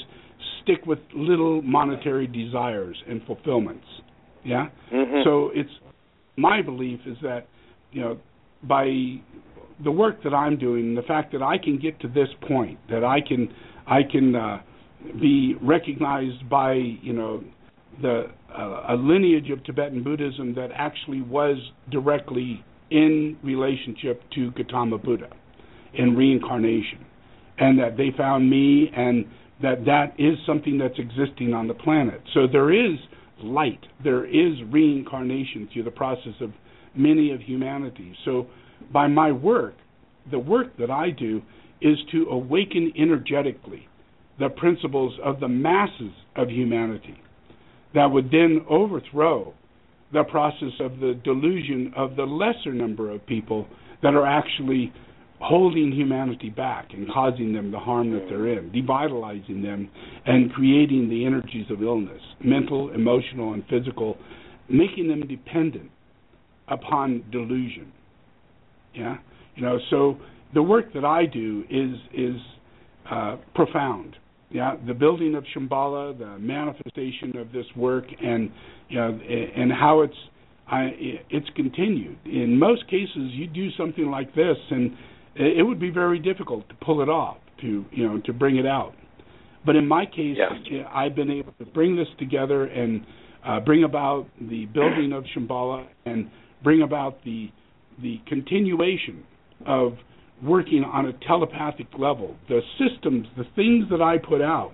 stick 0.61 0.85
with 0.85 0.99
little 1.13 1.61
monetary 1.61 2.27
desires 2.27 3.01
and 3.07 3.21
fulfillments. 3.25 3.85
Yeah. 4.43 4.67
Mm-hmm. 4.93 5.21
So 5.23 5.51
it's 5.53 5.69
my 6.37 6.61
belief 6.61 6.99
is 7.05 7.17
that 7.21 7.47
you 7.91 8.01
know 8.01 8.17
by 8.63 8.85
the 9.83 9.91
work 9.91 10.23
that 10.23 10.33
I'm 10.33 10.57
doing, 10.57 10.95
the 10.95 11.01
fact 11.01 11.31
that 11.33 11.41
I 11.41 11.57
can 11.57 11.79
get 11.79 11.99
to 12.01 12.07
this 12.07 12.27
point, 12.47 12.79
that 12.89 13.03
I 13.03 13.19
can 13.21 13.53
I 13.87 14.01
can 14.09 14.35
uh, 14.35 14.61
be 15.19 15.55
recognized 15.61 16.49
by 16.49 16.73
you 16.73 17.13
know 17.13 17.43
the 18.01 18.25
uh, 18.55 18.85
a 18.89 18.95
lineage 18.95 19.49
of 19.51 19.63
Tibetan 19.63 20.03
Buddhism 20.03 20.55
that 20.55 20.69
actually 20.75 21.21
was 21.21 21.57
directly 21.89 22.63
in 22.91 23.37
relationship 23.43 24.21
to 24.35 24.51
Gautama 24.51 24.97
Buddha 24.97 25.29
in 25.93 26.15
reincarnation, 26.15 27.05
and 27.57 27.79
that 27.79 27.97
they 27.97 28.09
found 28.17 28.49
me 28.49 28.89
and 28.95 29.25
that 29.61 29.85
that 29.85 30.13
is 30.17 30.37
something 30.45 30.77
that's 30.77 30.97
existing 30.97 31.53
on 31.53 31.67
the 31.67 31.73
planet. 31.73 32.21
So 32.33 32.47
there 32.51 32.73
is 32.73 32.97
light, 33.43 33.79
there 34.03 34.25
is 34.25 34.53
reincarnation 34.69 35.69
through 35.71 35.83
the 35.83 35.91
process 35.91 36.33
of 36.41 36.51
many 36.95 37.31
of 37.31 37.41
humanity. 37.41 38.15
So 38.25 38.47
by 38.91 39.07
my 39.07 39.31
work, 39.31 39.75
the 40.29 40.39
work 40.39 40.77
that 40.77 40.89
I 40.89 41.09
do 41.11 41.41
is 41.81 41.97
to 42.11 42.27
awaken 42.29 42.91
energetically 42.97 43.87
the 44.39 44.49
principles 44.49 45.13
of 45.23 45.39
the 45.39 45.47
masses 45.47 46.11
of 46.35 46.49
humanity 46.49 47.19
that 47.93 48.05
would 48.05 48.31
then 48.31 48.65
overthrow 48.69 49.53
the 50.13 50.23
process 50.23 50.73
of 50.79 50.99
the 50.99 51.19
delusion 51.23 51.93
of 51.95 52.15
the 52.15 52.23
lesser 52.23 52.73
number 52.73 53.11
of 53.11 53.25
people 53.25 53.67
that 54.03 54.13
are 54.13 54.25
actually 54.25 54.91
holding 55.39 55.91
humanity 55.91 56.49
back 56.49 56.89
and 56.91 57.11
causing 57.11 57.51
them 57.51 57.71
the 57.71 57.79
harm 57.79 58.11
that 58.11 58.25
they're 58.29 58.47
in, 58.47 58.69
devitalizing 58.71 59.63
them 59.63 59.89
and 60.25 60.51
creating 60.53 61.09
the 61.09 61.25
energies 61.25 61.65
of 61.71 61.81
illness, 61.81 62.21
mental, 62.43 62.91
emotional, 62.93 63.53
and 63.53 63.63
physical, 63.67 64.17
making 64.69 65.07
them 65.07 65.27
dependent 65.27 65.89
upon 66.67 67.23
delusion. 67.31 67.91
Yeah, 68.93 69.17
you 69.55 69.63
know. 69.63 69.79
So 69.89 70.17
the 70.53 70.61
work 70.61 70.93
that 70.93 71.05
I 71.05 71.25
do 71.25 71.63
is 71.69 71.95
is 72.13 72.35
uh, 73.09 73.37
profound. 73.55 74.15
Yeah, 74.51 74.75
the 74.85 74.93
building 74.93 75.35
of 75.35 75.45
Shambhala, 75.55 76.17
the 76.17 76.37
manifestation 76.39 77.37
of 77.37 77.51
this 77.51 77.65
work, 77.75 78.05
and 78.21 78.51
you 78.89 78.99
know, 78.99 79.19
and 79.55 79.71
how 79.71 80.01
it's 80.01 80.15
I, 80.67 80.89
it's 81.29 81.49
continued. 81.55 82.17
In 82.25 82.59
most 82.59 82.85
cases, 82.87 83.31
you 83.31 83.47
do 83.47 83.69
something 83.77 84.09
like 84.09 84.33
this, 84.35 84.57
and 84.69 84.91
it 85.35 85.65
would 85.65 85.79
be 85.79 85.89
very 85.89 86.19
difficult 86.19 86.67
to 86.69 86.75
pull 86.75 87.01
it 87.01 87.09
off, 87.09 87.37
to 87.61 87.85
you 87.91 88.07
know, 88.07 88.21
to 88.25 88.33
bring 88.33 88.57
it 88.57 88.65
out. 88.65 88.93
But 89.65 89.75
in 89.75 89.87
my 89.87 90.05
case, 90.05 90.37
yes. 90.37 90.83
I've 90.93 91.15
been 91.15 91.29
able 91.29 91.53
to 91.59 91.65
bring 91.65 91.95
this 91.95 92.07
together 92.19 92.65
and 92.65 93.05
uh, 93.45 93.59
bring 93.59 93.83
about 93.83 94.27
the 94.39 94.65
building 94.65 95.13
of 95.13 95.23
Shambhala 95.35 95.87
and 96.05 96.29
bring 96.63 96.81
about 96.81 97.23
the 97.23 97.49
the 98.01 98.19
continuation 98.27 99.23
of 99.65 99.93
working 100.43 100.83
on 100.83 101.05
a 101.07 101.13
telepathic 101.27 101.87
level. 101.97 102.35
The 102.49 102.61
systems, 102.79 103.27
the 103.37 103.45
things 103.55 103.85
that 103.91 104.01
I 104.01 104.17
put 104.17 104.41
out. 104.41 104.73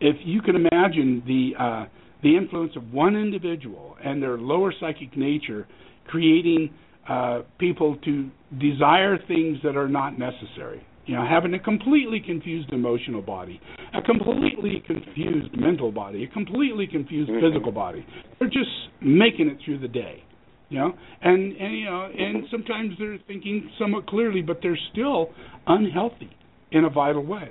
If 0.00 0.16
you 0.24 0.42
can 0.42 0.56
imagine 0.56 1.22
the 1.26 1.62
uh, 1.62 1.86
the 2.22 2.36
influence 2.36 2.72
of 2.76 2.92
one 2.92 3.16
individual 3.16 3.96
and 4.02 4.22
their 4.22 4.36
lower 4.36 4.72
psychic 4.80 5.16
nature 5.16 5.66
creating 6.06 6.70
uh, 7.08 7.42
people 7.58 7.96
to 8.04 8.30
desire 8.58 9.16
things 9.28 9.58
that 9.62 9.76
are 9.76 9.88
not 9.88 10.18
necessary. 10.18 10.84
You 11.06 11.14
know, 11.14 11.24
having 11.24 11.54
a 11.54 11.58
completely 11.60 12.20
confused 12.20 12.72
emotional 12.72 13.22
body, 13.22 13.60
a 13.94 14.02
completely 14.02 14.82
confused 14.84 15.56
mental 15.56 15.92
body, 15.92 16.24
a 16.24 16.28
completely 16.28 16.88
confused 16.88 17.30
mm-hmm. 17.30 17.46
physical 17.46 17.70
body. 17.70 18.04
They're 18.38 18.48
just 18.48 18.70
making 19.00 19.48
it 19.48 19.58
through 19.64 19.78
the 19.78 19.88
day. 19.88 20.24
You 20.68 20.80
know, 20.80 20.94
and 21.22 21.52
and 21.56 21.78
you 21.78 21.84
know, 21.84 22.08
and 22.16 22.44
sometimes 22.50 22.94
they're 22.98 23.18
thinking 23.26 23.70
somewhat 23.78 24.06
clearly, 24.06 24.42
but 24.42 24.58
they're 24.62 24.78
still 24.92 25.30
unhealthy 25.66 26.30
in 26.72 26.84
a 26.84 26.90
vital 26.90 27.24
way. 27.24 27.50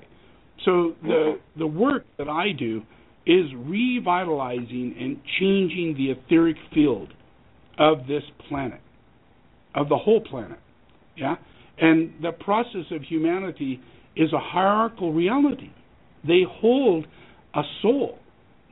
So 0.66 0.96
the 1.02 1.40
the 1.58 1.68
work 1.68 2.06
that 2.18 2.28
I 2.28 2.52
do 2.58 2.82
is 3.26 3.46
revitalizing 3.56 4.96
and 5.00 5.20
changing 5.40 5.96
the 5.98 6.12
etheric 6.12 6.58
field 6.74 7.14
of 7.78 8.08
this 8.08 8.24
planet, 8.48 8.82
of 9.74 9.90
the 9.90 9.98
whole 9.98 10.22
planet. 10.22 10.60
Yeah? 11.18 11.36
And 11.78 12.14
the 12.22 12.32
process 12.32 12.86
of 12.92 13.02
humanity 13.02 13.82
is 14.16 14.32
a 14.32 14.40
hierarchical 14.40 15.12
reality. 15.12 15.72
They 16.26 16.44
hold 16.48 17.06
a 17.54 17.62
soul 17.82 18.20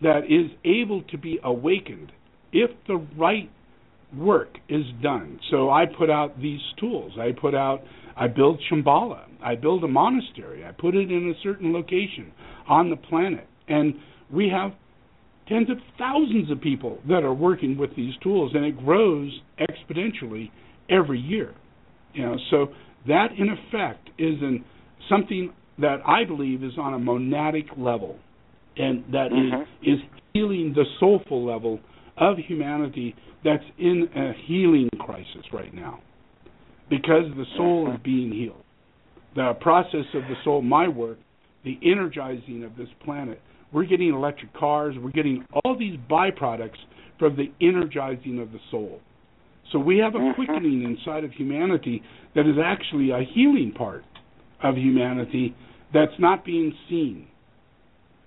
that 0.01 0.25
is 0.29 0.51
able 0.63 1.03
to 1.03 1.17
be 1.17 1.39
awakened 1.43 2.11
if 2.51 2.69
the 2.87 3.05
right 3.17 3.49
work 4.17 4.57
is 4.69 4.83
done. 5.01 5.39
So 5.51 5.69
I 5.69 5.85
put 5.85 6.09
out 6.09 6.39
these 6.39 6.61
tools. 6.79 7.13
I 7.19 7.31
put 7.31 7.55
out, 7.55 7.81
I 8.15 8.27
build 8.27 8.61
Shambhala. 8.71 9.25
I 9.43 9.55
build 9.55 9.83
a 9.83 9.87
monastery. 9.87 10.65
I 10.65 10.71
put 10.71 10.95
it 10.95 11.11
in 11.11 11.33
a 11.35 11.43
certain 11.43 11.73
location 11.73 12.31
on 12.67 12.89
the 12.89 12.95
planet. 12.95 13.47
And 13.67 13.95
we 14.31 14.49
have 14.49 14.71
tens 15.47 15.69
of 15.69 15.77
thousands 15.97 16.51
of 16.51 16.61
people 16.61 16.99
that 17.07 17.23
are 17.23 17.33
working 17.33 17.77
with 17.77 17.95
these 17.95 18.13
tools, 18.21 18.51
and 18.53 18.65
it 18.65 18.77
grows 18.77 19.31
exponentially 19.59 20.49
every 20.89 21.19
year. 21.19 21.53
You 22.13 22.25
know, 22.25 22.35
so 22.49 22.67
that 23.07 23.27
in 23.37 23.49
effect 23.49 24.09
is 24.17 24.35
an, 24.41 24.63
something 25.09 25.51
that 25.79 25.97
I 26.07 26.23
believe 26.23 26.63
is 26.63 26.73
on 26.77 26.93
a 26.93 26.99
monadic 26.99 27.77
level, 27.77 28.17
and 28.77 29.03
that 29.11 29.29
mm-hmm. 29.31 29.61
is, 29.89 29.97
is 29.97 29.99
healing 30.33 30.73
the 30.75 30.85
soulful 30.99 31.45
level 31.45 31.79
of 32.17 32.37
humanity 32.37 33.15
that's 33.43 33.63
in 33.77 34.07
a 34.15 34.33
healing 34.47 34.89
crisis 34.99 35.45
right 35.51 35.73
now, 35.73 35.99
because 36.89 37.25
the 37.35 37.45
soul 37.57 37.91
is 37.93 37.99
being 38.03 38.31
healed. 38.31 38.63
The 39.35 39.53
process 39.61 40.05
of 40.13 40.23
the 40.23 40.35
soul, 40.43 40.61
my 40.61 40.87
work, 40.87 41.17
the 41.63 41.79
energizing 41.83 42.63
of 42.63 42.75
this 42.77 42.89
planet 43.03 43.41
we're 43.73 43.85
getting 43.85 44.13
electric 44.13 44.53
cars. 44.53 44.95
We're 44.97 45.11
getting 45.11 45.45
all 45.65 45.75
these 45.77 45.97
byproducts 46.09 46.77
from 47.17 47.35
the 47.35 47.51
energizing 47.59 48.39
of 48.39 48.51
the 48.51 48.59
soul. 48.69 49.01
So 49.71 49.79
we 49.79 49.97
have 49.97 50.13
a 50.13 50.19
mm-hmm. 50.19 50.35
quickening 50.35 50.83
inside 50.83 51.23
of 51.23 51.31
humanity 51.31 52.03
that 52.35 52.41
is 52.41 52.55
actually 52.63 53.09
a 53.09 53.21
healing 53.33 53.73
part 53.75 54.05
of 54.61 54.75
humanity 54.75 55.55
that's 55.93 56.13
not 56.19 56.45
being 56.45 56.73
seen. 56.87 57.27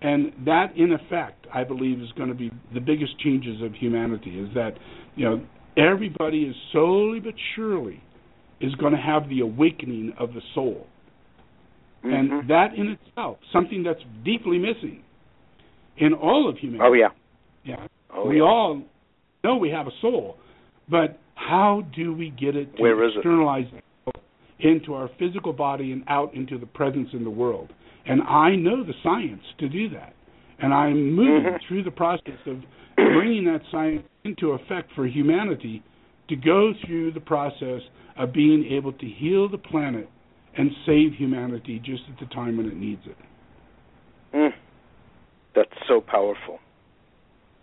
And 0.02 0.32
that, 0.44 0.76
in 0.76 0.92
effect, 0.92 1.46
I 1.52 1.64
believe, 1.64 2.00
is 2.00 2.12
going 2.16 2.28
to 2.28 2.34
be 2.34 2.50
the 2.74 2.80
biggest 2.80 3.18
changes 3.18 3.62
of 3.62 3.72
humanity. 3.72 4.38
Is 4.38 4.52
that 4.54 4.72
you 5.14 5.24
know 5.24 5.46
everybody 5.76 6.42
is 6.42 6.54
slowly 6.72 7.20
but 7.20 7.34
surely 7.54 8.02
is 8.60 8.74
going 8.76 8.92
to 8.92 9.00
have 9.00 9.28
the 9.28 9.40
awakening 9.40 10.12
of 10.18 10.34
the 10.34 10.40
soul, 10.54 10.86
mm-hmm. 12.04 12.12
and 12.12 12.50
that 12.50 12.74
in 12.76 12.88
itself, 12.88 13.38
something 13.52 13.82
that's 13.82 14.00
deeply 14.24 14.58
missing 14.58 15.02
in 15.96 16.12
all 16.12 16.48
of 16.48 16.58
humanity. 16.58 16.84
Oh 16.84 16.92
yeah. 16.92 17.08
Yeah. 17.64 17.86
Oh, 18.14 18.26
we 18.28 18.36
yeah. 18.36 18.42
all 18.42 18.82
know 19.42 19.56
we 19.56 19.70
have 19.70 19.86
a 19.86 19.92
soul, 20.00 20.36
but 20.90 21.18
how 21.34 21.86
do 21.94 22.14
we 22.14 22.30
get 22.30 22.56
it 22.56 22.76
to 22.76 22.82
Where 22.82 23.08
externalize 23.08 23.66
it? 23.72 23.82
into 24.58 24.94
our 24.94 25.10
physical 25.18 25.52
body 25.52 25.92
and 25.92 26.02
out 26.08 26.34
into 26.34 26.58
the 26.58 26.66
presence 26.66 27.08
in 27.12 27.24
the 27.24 27.30
world? 27.30 27.72
And 28.08 28.22
I 28.22 28.54
know 28.54 28.84
the 28.84 28.94
science 29.02 29.42
to 29.58 29.68
do 29.68 29.88
that. 29.90 30.14
And 30.58 30.72
I'm 30.72 31.12
moving 31.12 31.52
mm-hmm. 31.52 31.66
through 31.68 31.84
the 31.84 31.90
process 31.90 32.38
of 32.46 32.58
bringing 32.96 33.44
that 33.44 33.60
science 33.70 34.02
into 34.24 34.52
effect 34.52 34.90
for 34.94 35.06
humanity 35.06 35.82
to 36.28 36.36
go 36.36 36.72
through 36.86 37.12
the 37.12 37.20
process 37.20 37.82
of 38.16 38.32
being 38.32 38.64
able 38.70 38.92
to 38.92 39.06
heal 39.06 39.48
the 39.48 39.58
planet 39.58 40.08
and 40.56 40.70
save 40.86 41.12
humanity 41.12 41.80
just 41.84 42.02
at 42.10 42.18
the 42.18 42.34
time 42.34 42.56
when 42.56 42.66
it 42.66 42.76
needs 42.76 43.02
it. 43.04 43.16
Mm 44.34 44.52
that's 45.56 45.70
so 45.88 46.00
powerful. 46.00 46.60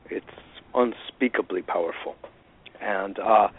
It's 0.10 0.26
unspeakably 0.74 1.62
powerful. 1.62 2.16
And 2.82 3.18
uh, 3.20 3.50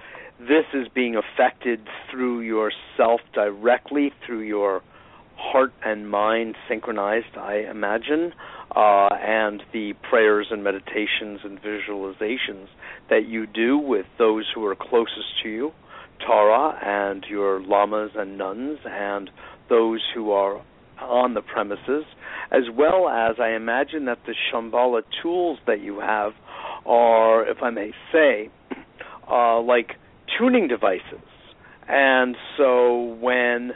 this 0.41 0.65
is 0.75 0.89
being 0.95 1.17
affected 1.17 1.81
through 2.11 2.41
yourself 2.41 3.21
directly, 3.33 4.13
through 4.27 4.41
your 4.41 4.83
heart 5.45 5.73
and 5.85 6.11
mind 6.11 6.57
synchronized, 6.69 7.37
I 7.37 7.67
imagine, 7.71 8.33
uh, 8.75 9.09
and 9.13 9.63
the 9.73 9.93
prayers 10.09 10.49
and 10.51 10.65
meditations 10.65 11.41
and 11.45 11.61
visualizations 11.61 12.69
that 13.11 13.27
you 13.27 13.47
do 13.47 13.79
with 13.79 14.07
those 14.19 14.47
who 14.55 14.65
are 14.65 14.75
closest 14.75 15.43
to 15.43 15.49
you, 15.49 15.73
Tara 16.21 16.79
and 16.83 17.25
your 17.29 17.61
lamas 17.61 18.13
and 18.17 18.39
nuns, 18.39 18.79
and 18.85 19.31
those 19.69 20.01
who 20.15 20.31
are 20.31 20.63
on 21.01 21.35
the 21.35 21.43
premises, 21.43 22.05
as 22.51 22.63
well 22.73 23.09
as 23.09 23.37
I 23.39 23.51
imagine 23.51 24.07
that 24.07 24.19
the 24.27 24.35
Shambhala 24.53 25.03
tools 25.23 25.59
that 25.67 25.81
you 25.81 26.01
have 26.01 26.33
are, 26.87 27.47
if 27.49 27.63
I 27.63 27.71
may 27.71 27.93
say, 28.13 28.51
uh, 29.31 29.61
like 29.61 29.97
tuning 30.39 30.69
devices. 30.69 31.27
And 31.89 32.37
so 32.57 33.17
when 33.21 33.73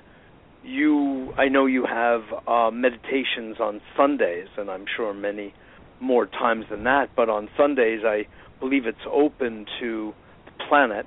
you, 0.64 1.32
I 1.36 1.48
know 1.48 1.66
you 1.66 1.86
have 1.86 2.22
uh, 2.46 2.70
meditations 2.70 3.60
on 3.60 3.80
Sundays, 3.96 4.48
and 4.56 4.70
I'm 4.70 4.84
sure 4.96 5.14
many 5.14 5.54
more 6.00 6.26
times 6.26 6.66
than 6.70 6.84
that, 6.84 7.10
but 7.16 7.28
on 7.28 7.48
Sundays 7.56 8.00
I 8.04 8.26
believe 8.60 8.86
it's 8.86 8.98
open 9.10 9.66
to 9.80 10.14
the 10.46 10.64
planet. 10.68 11.06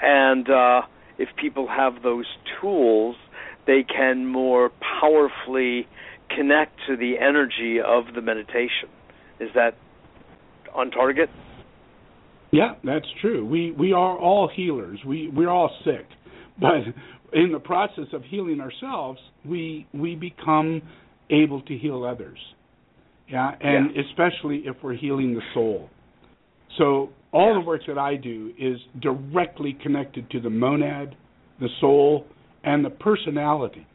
And 0.00 0.48
uh, 0.48 0.82
if 1.18 1.28
people 1.36 1.68
have 1.68 2.02
those 2.02 2.26
tools, 2.60 3.16
they 3.66 3.84
can 3.84 4.26
more 4.26 4.70
powerfully 5.00 5.86
connect 6.34 6.78
to 6.88 6.96
the 6.96 7.14
energy 7.20 7.78
of 7.84 8.14
the 8.14 8.20
meditation. 8.20 8.88
Is 9.40 9.50
that 9.54 9.76
on 10.74 10.90
target? 10.90 11.30
Yeah, 12.50 12.74
that's 12.82 13.06
true. 13.20 13.44
We 13.44 13.72
we 13.72 13.92
are 13.92 14.16
all 14.16 14.48
healers. 14.48 15.00
We 15.06 15.28
we're 15.28 15.50
all 15.50 15.70
sick, 15.84 16.06
but 16.58 16.80
in 17.32 17.52
the 17.52 17.58
process 17.58 18.06
of 18.12 18.22
healing 18.24 18.60
ourselves, 18.60 19.20
we 19.44 19.86
we 19.92 20.14
become 20.14 20.82
able 21.30 21.62
to 21.62 21.76
heal 21.76 22.04
others. 22.04 22.38
Yeah, 23.28 23.50
and 23.60 23.90
yeah. 23.94 24.02
especially 24.08 24.62
if 24.64 24.76
we're 24.82 24.94
healing 24.94 25.34
the 25.34 25.42
soul. 25.52 25.90
So 26.78 27.10
all 27.32 27.48
yeah. 27.48 27.60
the 27.60 27.66
work 27.66 27.82
that 27.86 27.98
I 27.98 28.16
do 28.16 28.52
is 28.58 28.78
directly 29.00 29.76
connected 29.82 30.30
to 30.30 30.40
the 30.40 30.50
monad, 30.50 31.14
the 31.60 31.68
soul, 31.80 32.26
and 32.64 32.84
the 32.84 32.90
personality. 32.90 33.86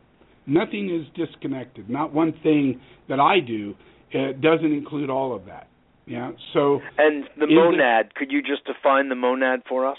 Nothing 0.45 0.89
is 0.93 1.07
disconnected. 1.15 1.89
Not 1.89 2.14
one 2.14 2.34
thing 2.43 2.81
that 3.10 3.19
I 3.19 3.39
do 3.39 3.73
uh, 4.14 4.34
doesn't 4.41 4.72
include 4.72 5.10
all 5.10 5.35
of 5.35 5.45
that. 5.45 5.68
Yeah. 6.05 6.31
So. 6.53 6.81
And 6.97 7.26
the 7.39 7.47
monad. 7.47 8.07
It, 8.07 8.15
could 8.15 8.31
you 8.31 8.41
just 8.41 8.65
define 8.65 9.10
the 9.10 9.15
monad 9.15 9.61
for 9.68 9.88
us? 9.88 9.97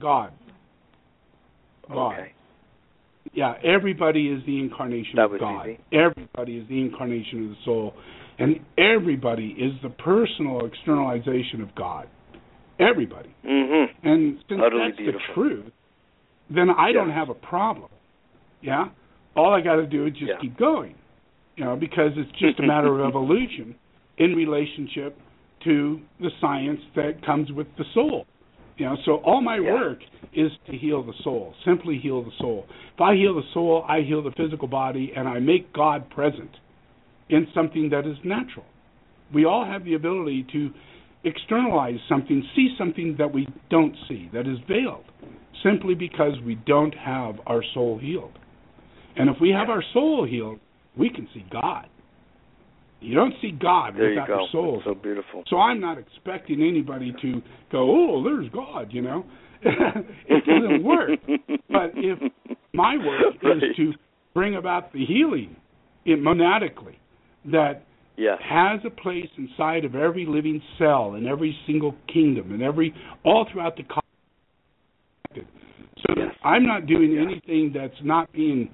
God. 0.00 0.32
God. 1.88 2.14
Okay. 2.14 2.32
Yeah. 3.32 3.54
Everybody 3.64 4.28
is 4.28 4.44
the 4.46 4.58
incarnation 4.58 5.16
that 5.16 5.30
of 5.30 5.40
God. 5.40 5.66
Easy. 5.66 5.80
Everybody 5.92 6.58
is 6.58 6.68
the 6.68 6.80
incarnation 6.80 7.44
of 7.44 7.50
the 7.50 7.56
soul, 7.64 7.94
and 8.38 8.60
everybody 8.78 9.48
is 9.58 9.72
the 9.82 9.90
personal 9.90 10.64
externalization 10.66 11.60
of 11.60 11.74
God. 11.74 12.08
Everybody. 12.78 13.34
Mm-hmm. 13.46 14.08
And 14.08 14.38
since 14.48 14.60
Utterly 14.64 14.88
that's 14.88 14.96
beautiful. 14.96 15.20
the 15.28 15.34
truth, 15.34 15.72
then 16.50 16.70
I 16.70 16.88
yes. 16.88 16.94
don't 16.94 17.10
have 17.10 17.28
a 17.28 17.34
problem. 17.34 17.90
Yeah? 18.60 18.86
All 19.36 19.52
I 19.52 19.60
got 19.60 19.76
to 19.76 19.86
do 19.86 20.06
is 20.06 20.12
just 20.12 20.24
yeah. 20.28 20.40
keep 20.40 20.58
going. 20.58 20.96
You 21.56 21.64
know, 21.64 21.76
because 21.76 22.12
it's 22.16 22.30
just 22.32 22.58
a 22.58 22.62
matter 22.66 23.00
of 23.00 23.08
evolution 23.08 23.76
in 24.18 24.34
relationship 24.34 25.16
to 25.64 26.00
the 26.20 26.30
science 26.40 26.80
that 26.96 27.24
comes 27.24 27.50
with 27.52 27.66
the 27.78 27.84
soul. 27.94 28.26
You 28.76 28.86
know, 28.86 28.96
so 29.04 29.16
all 29.16 29.40
my 29.40 29.56
yeah. 29.56 29.72
work 29.72 29.98
is 30.32 30.50
to 30.66 30.76
heal 30.76 31.02
the 31.04 31.12
soul, 31.22 31.54
simply 31.64 31.98
heal 31.98 32.22
the 32.22 32.32
soul. 32.38 32.66
If 32.94 33.00
I 33.00 33.14
heal 33.14 33.34
the 33.34 33.42
soul, 33.52 33.84
I 33.88 34.00
heal 34.00 34.22
the 34.22 34.32
physical 34.32 34.66
body, 34.68 35.12
and 35.16 35.28
I 35.28 35.38
make 35.38 35.72
God 35.72 36.10
present 36.10 36.50
in 37.28 37.46
something 37.54 37.90
that 37.90 38.06
is 38.06 38.16
natural. 38.24 38.66
We 39.32 39.44
all 39.44 39.64
have 39.64 39.84
the 39.84 39.94
ability 39.94 40.46
to 40.52 40.70
externalize 41.24 41.98
something, 42.08 42.46
see 42.54 42.74
something 42.76 43.16
that 43.18 43.32
we 43.32 43.48
don't 43.70 43.94
see, 44.08 44.28
that 44.32 44.46
is 44.46 44.58
veiled, 44.68 45.04
simply 45.62 45.94
because 45.94 46.34
we 46.44 46.56
don't 46.66 46.94
have 46.94 47.36
our 47.46 47.62
soul 47.72 47.98
healed. 47.98 48.38
And 49.16 49.30
if 49.30 49.36
we 49.40 49.50
have 49.50 49.70
our 49.70 49.82
soul 49.92 50.26
healed, 50.28 50.58
we 50.96 51.10
can 51.10 51.28
see 51.32 51.44
God. 51.50 51.86
You 53.04 53.14
don't 53.14 53.34
see 53.42 53.50
God 53.50 53.94
there 53.96 54.10
without 54.10 54.28
you 54.28 54.34
your 54.34 54.48
soul. 54.50 54.82
That's 54.84 54.96
so 54.96 55.00
beautiful. 55.00 55.44
So 55.48 55.58
I'm 55.58 55.80
not 55.80 55.98
expecting 55.98 56.62
anybody 56.62 57.14
to 57.22 57.42
go, 57.70 57.90
oh, 57.90 58.22
there's 58.24 58.48
God, 58.50 58.88
you 58.92 59.02
know. 59.02 59.24
it 59.62 60.44
doesn't 60.46 60.82
work. 60.82 61.20
But 61.70 61.92
if 61.96 62.18
my 62.72 62.96
work 62.96 63.34
right. 63.42 63.56
is 63.56 63.76
to 63.76 63.92
bring 64.32 64.56
about 64.56 64.92
the 64.92 65.04
healing 65.04 65.56
in 66.06 66.20
monadically 66.20 66.96
that 67.52 67.84
yes. 68.16 68.38
has 68.42 68.80
a 68.86 68.90
place 68.90 69.28
inside 69.36 69.84
of 69.84 69.94
every 69.94 70.26
living 70.26 70.62
cell 70.78 71.14
in 71.14 71.26
every 71.26 71.56
single 71.66 71.94
kingdom 72.12 72.52
and 72.52 72.62
every 72.62 72.94
all 73.24 73.46
throughout 73.52 73.76
the 73.76 73.82
cosmos. 73.82 74.02
So 75.98 76.14
Yes. 76.16 76.34
I'm 76.42 76.66
not 76.66 76.86
doing 76.86 77.18
anything 77.18 77.72
that's 77.74 77.94
not 78.02 78.30
being 78.32 78.70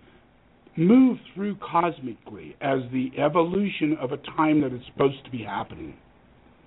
moved 0.81 1.21
through 1.35 1.57
cosmically 1.57 2.57
as 2.61 2.81
the 2.93 3.11
evolution 3.19 3.97
of 4.01 4.13
a 4.13 4.17
time 4.17 4.63
that 4.63 4.73
it's 4.73 4.85
supposed 4.87 5.23
to 5.25 5.31
be 5.31 5.43
happening. 5.43 5.95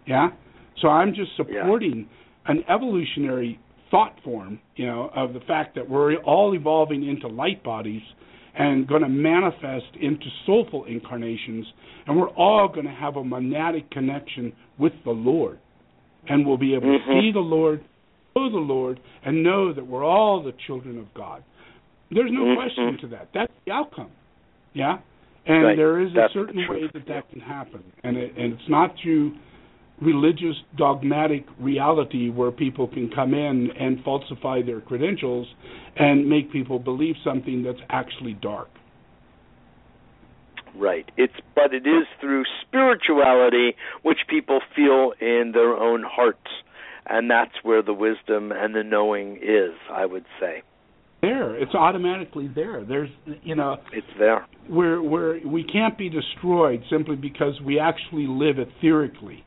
Yeah? 0.05 0.29
So 0.81 0.87
I'm 0.87 1.13
just 1.13 1.35
supporting 1.35 2.07
an 2.45 2.63
evolutionary 2.69 3.59
thought 3.89 4.15
form, 4.23 4.59
you 4.75 4.85
know, 4.85 5.09
of 5.15 5.33
the 5.33 5.39
fact 5.41 5.75
that 5.75 5.89
we're 5.89 6.15
all 6.17 6.53
evolving 6.53 7.07
into 7.07 7.27
light 7.27 7.63
bodies 7.63 8.01
and 8.55 8.87
going 8.87 9.01
to 9.01 9.09
manifest 9.09 9.95
into 9.99 10.25
soulful 10.45 10.85
incarnations, 10.85 11.65
and 12.05 12.15
we're 12.15 12.29
all 12.29 12.67
going 12.67 12.85
to 12.85 12.91
have 12.91 13.15
a 13.15 13.23
monadic 13.23 13.89
connection 13.89 14.53
with 14.77 14.93
the 15.05 15.11
Lord. 15.11 15.57
And 16.27 16.45
we'll 16.45 16.57
be 16.57 16.75
able 16.75 16.87
Mhm. 16.87 17.05
to 17.05 17.21
see 17.21 17.31
the 17.31 17.39
Lord, 17.39 17.83
know 18.35 18.49
the 18.49 18.57
Lord, 18.57 18.99
and 19.25 19.43
know 19.43 19.73
that 19.73 19.85
we're 19.85 20.03
all 20.05 20.41
the 20.41 20.51
children 20.51 20.99
of 20.99 21.11
God. 21.13 21.43
There's 22.13 22.31
no 22.31 22.45
Mhm. 22.45 22.55
question 22.55 22.97
to 22.99 23.07
that. 23.07 23.27
That's 23.33 23.53
the 23.65 23.71
outcome. 23.71 24.11
Yeah? 24.73 24.99
And 25.45 25.63
Right. 25.63 25.77
there 25.77 25.99
is 25.99 26.11
a 26.11 26.15
That's 26.15 26.33
certain 26.33 26.67
way 26.67 26.87
that 26.87 27.05
that 27.05 27.29
can 27.29 27.41
happen. 27.41 27.83
And, 28.03 28.17
it, 28.17 28.33
and 28.37 28.53
it's 28.53 28.69
not 28.69 28.95
through 28.97 29.33
religious 30.01 30.55
dogmatic 30.75 31.45
reality 31.59 32.29
where 32.29 32.51
people 32.51 32.87
can 32.87 33.09
come 33.09 33.33
in 33.33 33.71
and 33.71 34.03
falsify 34.03 34.61
their 34.61 34.81
credentials 34.81 35.53
and 35.97 36.27
make 36.27 36.51
people 36.51 36.79
believe 36.79 37.15
something 37.23 37.63
that's 37.63 37.81
actually 37.89 38.33
dark. 38.33 38.69
Right. 40.75 41.09
It's 41.17 41.33
but 41.55 41.73
it 41.73 41.85
is 41.85 42.07
through 42.19 42.45
spirituality 42.61 43.75
which 44.01 44.19
people 44.27 44.59
feel 44.75 45.13
in 45.19 45.51
their 45.53 45.75
own 45.75 46.03
hearts. 46.03 46.49
And 47.05 47.29
that's 47.29 47.63
where 47.63 47.81
the 47.81 47.93
wisdom 47.93 48.51
and 48.51 48.73
the 48.73 48.83
knowing 48.83 49.37
is, 49.41 49.73
I 49.91 50.05
would 50.05 50.25
say. 50.39 50.63
There, 51.23 51.55
it's 51.55 51.73
automatically 51.73 52.49
there. 52.53 52.83
There's, 52.83 53.09
you 53.43 53.55
know, 53.55 53.77
It's 53.93 54.05
there. 54.19 54.45
we're, 54.69 55.01
we're, 55.01 55.39
we 55.47 55.63
can't 55.63 55.97
be 55.97 56.09
destroyed 56.09 56.83
simply 56.89 57.15
because 57.15 57.53
we 57.65 57.79
actually 57.79 58.27
live 58.27 58.57
etherically. 58.57 59.43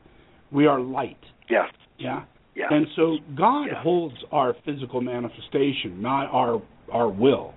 We 0.51 0.65
are 0.65 0.79
light. 0.79 1.19
Yes. 1.49 1.67
Yeah. 1.99 2.23
Yeah. 2.55 2.65
And 2.71 2.87
so 2.95 3.17
God 3.37 3.67
holds 3.77 4.15
our 4.31 4.55
physical 4.65 5.01
manifestation, 5.01 6.01
not 6.01 6.25
our 6.31 6.61
our 6.91 7.09
will. 7.09 7.53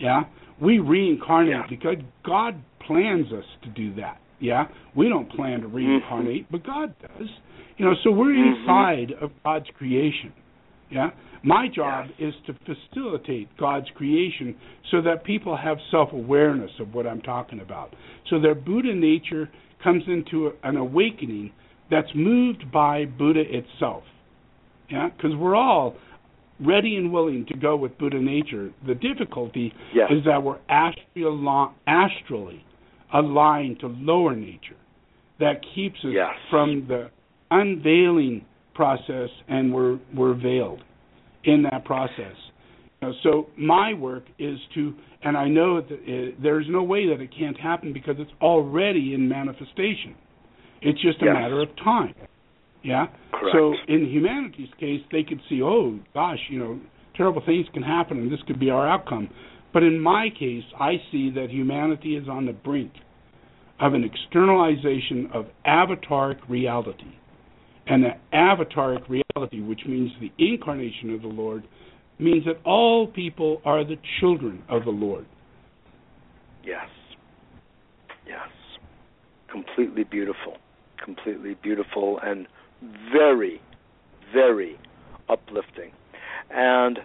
Yeah? 0.00 0.22
We 0.60 0.80
reincarnate 0.80 1.52
Yeah. 1.54 1.62
because 1.70 1.98
God 2.26 2.60
plans 2.84 3.26
us 3.32 3.44
to 3.62 3.68
do 3.68 3.94
that. 3.94 4.18
Yeah? 4.40 4.64
We 4.96 5.08
don't 5.08 5.30
plan 5.30 5.60
to 5.60 5.68
reincarnate, 5.68 6.50
but 6.50 6.66
God 6.66 6.94
does. 7.00 7.28
You 7.76 7.84
know, 7.84 7.92
so 8.02 8.10
we're 8.10 8.32
Mhm. 8.34 8.60
inside 8.60 9.12
of 9.20 9.30
God's 9.44 9.66
creation. 9.78 10.32
Yeah? 10.92 11.10
My 11.42 11.66
job 11.74 12.06
is 12.18 12.34
to 12.46 12.54
facilitate 12.64 13.48
God's 13.56 13.86
creation 13.96 14.54
so 14.90 15.02
that 15.02 15.24
people 15.24 15.56
have 15.56 15.78
self-awareness 15.90 16.70
of 16.78 16.94
what 16.94 17.06
I'm 17.06 17.20
talking 17.20 17.60
about. 17.60 17.94
So 18.30 18.38
their 18.40 18.54
Buddha 18.54 18.94
nature 18.94 19.48
comes 19.82 20.04
into 20.06 20.48
a, 20.48 20.68
an 20.68 20.76
awakening 20.76 21.52
that's 21.90 22.08
moved 22.14 22.70
by 22.70 23.06
Buddha 23.06 23.42
itself. 23.48 24.04
Yeah, 24.88 25.08
because 25.16 25.34
we're 25.36 25.56
all 25.56 25.96
ready 26.60 26.96
and 26.96 27.12
willing 27.12 27.46
to 27.46 27.56
go 27.56 27.74
with 27.76 27.98
Buddha 27.98 28.20
nature. 28.20 28.70
The 28.86 28.94
difficulty 28.94 29.72
Yes. 29.94 30.10
is 30.12 30.24
that 30.26 30.42
we're 30.42 30.58
astrally, 30.68 31.74
astrally 31.88 32.64
aligned 33.12 33.80
to 33.80 33.88
lower 33.88 34.36
nature. 34.36 34.76
That 35.40 35.60
keeps 35.74 35.98
us 36.04 36.12
Yes. 36.12 36.34
from 36.50 36.86
the 36.86 37.10
unveiling 37.50 38.44
process, 38.74 39.28
and 39.48 39.72
we're 39.72 39.98
we're 40.14 40.34
veiled 40.34 40.82
in 41.44 41.62
that 41.70 41.84
process. 41.84 42.36
You 43.00 43.08
know, 43.08 43.14
so 43.22 43.46
my 43.58 43.94
work 43.94 44.24
is 44.38 44.58
to, 44.74 44.94
and 45.24 45.36
I 45.36 45.48
know 45.48 45.80
that 45.80 45.98
it, 46.06 46.40
there's 46.42 46.66
no 46.68 46.82
way 46.82 47.08
that 47.08 47.20
it 47.20 47.30
can't 47.36 47.58
happen 47.58 47.92
because 47.92 48.16
it's 48.18 48.30
already 48.40 49.14
in 49.14 49.28
manifestation. 49.28 50.14
It's 50.80 51.00
just 51.02 51.20
a 51.22 51.26
Yes. 51.26 51.34
matter 51.34 51.60
of 51.62 51.68
time. 51.76 52.14
Yeah. 52.82 53.06
Correct. 53.32 53.56
So 53.56 53.74
in 53.88 54.06
humanity's 54.06 54.68
case, 54.78 55.00
they 55.10 55.22
could 55.22 55.40
see, 55.48 55.62
oh 55.62 55.98
gosh, 56.14 56.38
you 56.48 56.58
know, 56.58 56.80
terrible 57.16 57.42
things 57.44 57.66
can 57.72 57.82
happen, 57.82 58.18
and 58.18 58.32
this 58.32 58.40
could 58.46 58.58
be 58.60 58.70
our 58.70 58.88
outcome. 58.88 59.28
But 59.72 59.82
in 59.82 59.98
my 60.00 60.28
case, 60.30 60.64
I 60.78 60.94
see 61.10 61.30
that 61.30 61.50
humanity 61.50 62.16
is 62.16 62.28
on 62.28 62.46
the 62.46 62.52
brink 62.52 62.92
of 63.80 63.94
an 63.94 64.04
externalization 64.04 65.28
of 65.32 65.46
avataric 65.66 66.38
reality. 66.48 67.14
And 67.86 68.04
the 68.04 68.10
avataric 68.32 69.08
reality, 69.08 69.60
which 69.60 69.80
means 69.86 70.10
the 70.20 70.32
incarnation 70.38 71.12
of 71.14 71.22
the 71.22 71.28
Lord, 71.28 71.64
means 72.18 72.44
that 72.44 72.58
all 72.64 73.06
people 73.06 73.60
are 73.64 73.84
the 73.84 73.96
children 74.20 74.62
of 74.68 74.84
the 74.84 74.90
Lord. 74.90 75.26
Yes. 76.64 76.86
Yes. 78.26 78.48
Completely 79.50 80.04
beautiful. 80.04 80.58
Completely 81.02 81.56
beautiful 81.62 82.20
and 82.22 82.46
very, 83.12 83.60
very 84.32 84.78
uplifting. 85.28 85.90
And 86.50 87.00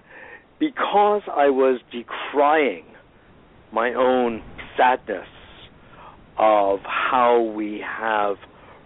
because 0.60 1.22
I 1.28 1.50
was 1.50 1.80
decrying 1.92 2.86
my 3.74 3.94
own 3.94 4.44
sadness 4.76 5.28
of 6.38 6.80
how 6.84 7.42
we 7.56 7.84
have 7.84 8.38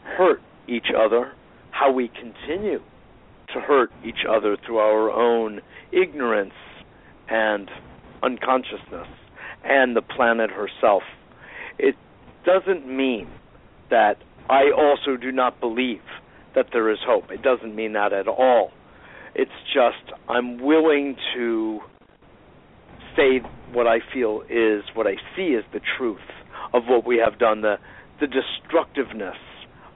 hurt 0.03 0.41
each 0.67 0.87
other, 0.97 1.33
how 1.81 1.91
we 1.91 2.09
continue 2.09 2.79
to 3.51 3.59
hurt 3.59 3.91
each 4.05 4.23
other 4.29 4.55
through 4.55 4.77
our 4.77 5.09
own 5.09 5.61
ignorance 5.91 6.53
and 7.27 7.71
unconsciousness 8.21 9.07
and 9.63 9.95
the 9.95 10.01
planet 10.01 10.51
herself. 10.51 11.01
It 11.79 11.95
doesn't 12.45 12.87
mean 12.87 13.27
that 13.89 14.17
I 14.47 14.71
also 14.77 15.17
do 15.19 15.31
not 15.31 15.59
believe 15.59 16.03
that 16.53 16.67
there 16.71 16.91
is 16.91 16.99
hope. 17.03 17.31
It 17.31 17.41
doesn't 17.41 17.75
mean 17.75 17.93
that 17.93 18.13
at 18.13 18.27
all. 18.27 18.69
It's 19.33 19.49
just 19.73 20.13
I'm 20.29 20.61
willing 20.61 21.15
to 21.35 21.79
say 23.15 23.39
what 23.73 23.87
I 23.87 23.99
feel 24.13 24.43
is 24.49 24.83
what 24.93 25.07
I 25.07 25.15
see 25.35 25.53
is 25.53 25.63
the 25.73 25.81
truth 25.97 26.19
of 26.73 26.83
what 26.87 27.07
we 27.07 27.17
have 27.17 27.39
done, 27.39 27.61
the 27.61 27.77
the 28.19 28.27
destructiveness 28.27 29.37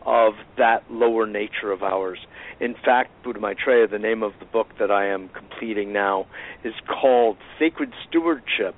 of 0.06 0.34
that 0.57 0.84
lower 0.90 1.26
nature 1.26 1.72
of 1.72 1.82
ours. 1.84 2.19
In 2.60 2.76
fact, 2.86 3.11
Buddha 3.23 3.40
Maitreya, 3.40 3.88
the 3.88 3.99
name 3.99 4.23
of 4.23 4.34
the 4.40 4.45
book 4.45 4.68
that 4.80 4.91
I 4.91 5.07
am 5.07 5.30
completing 5.30 5.91
now, 5.91 6.27
is 6.64 6.73
called 6.88 7.38
Sacred 7.60 7.91
Stewardship 8.07 8.76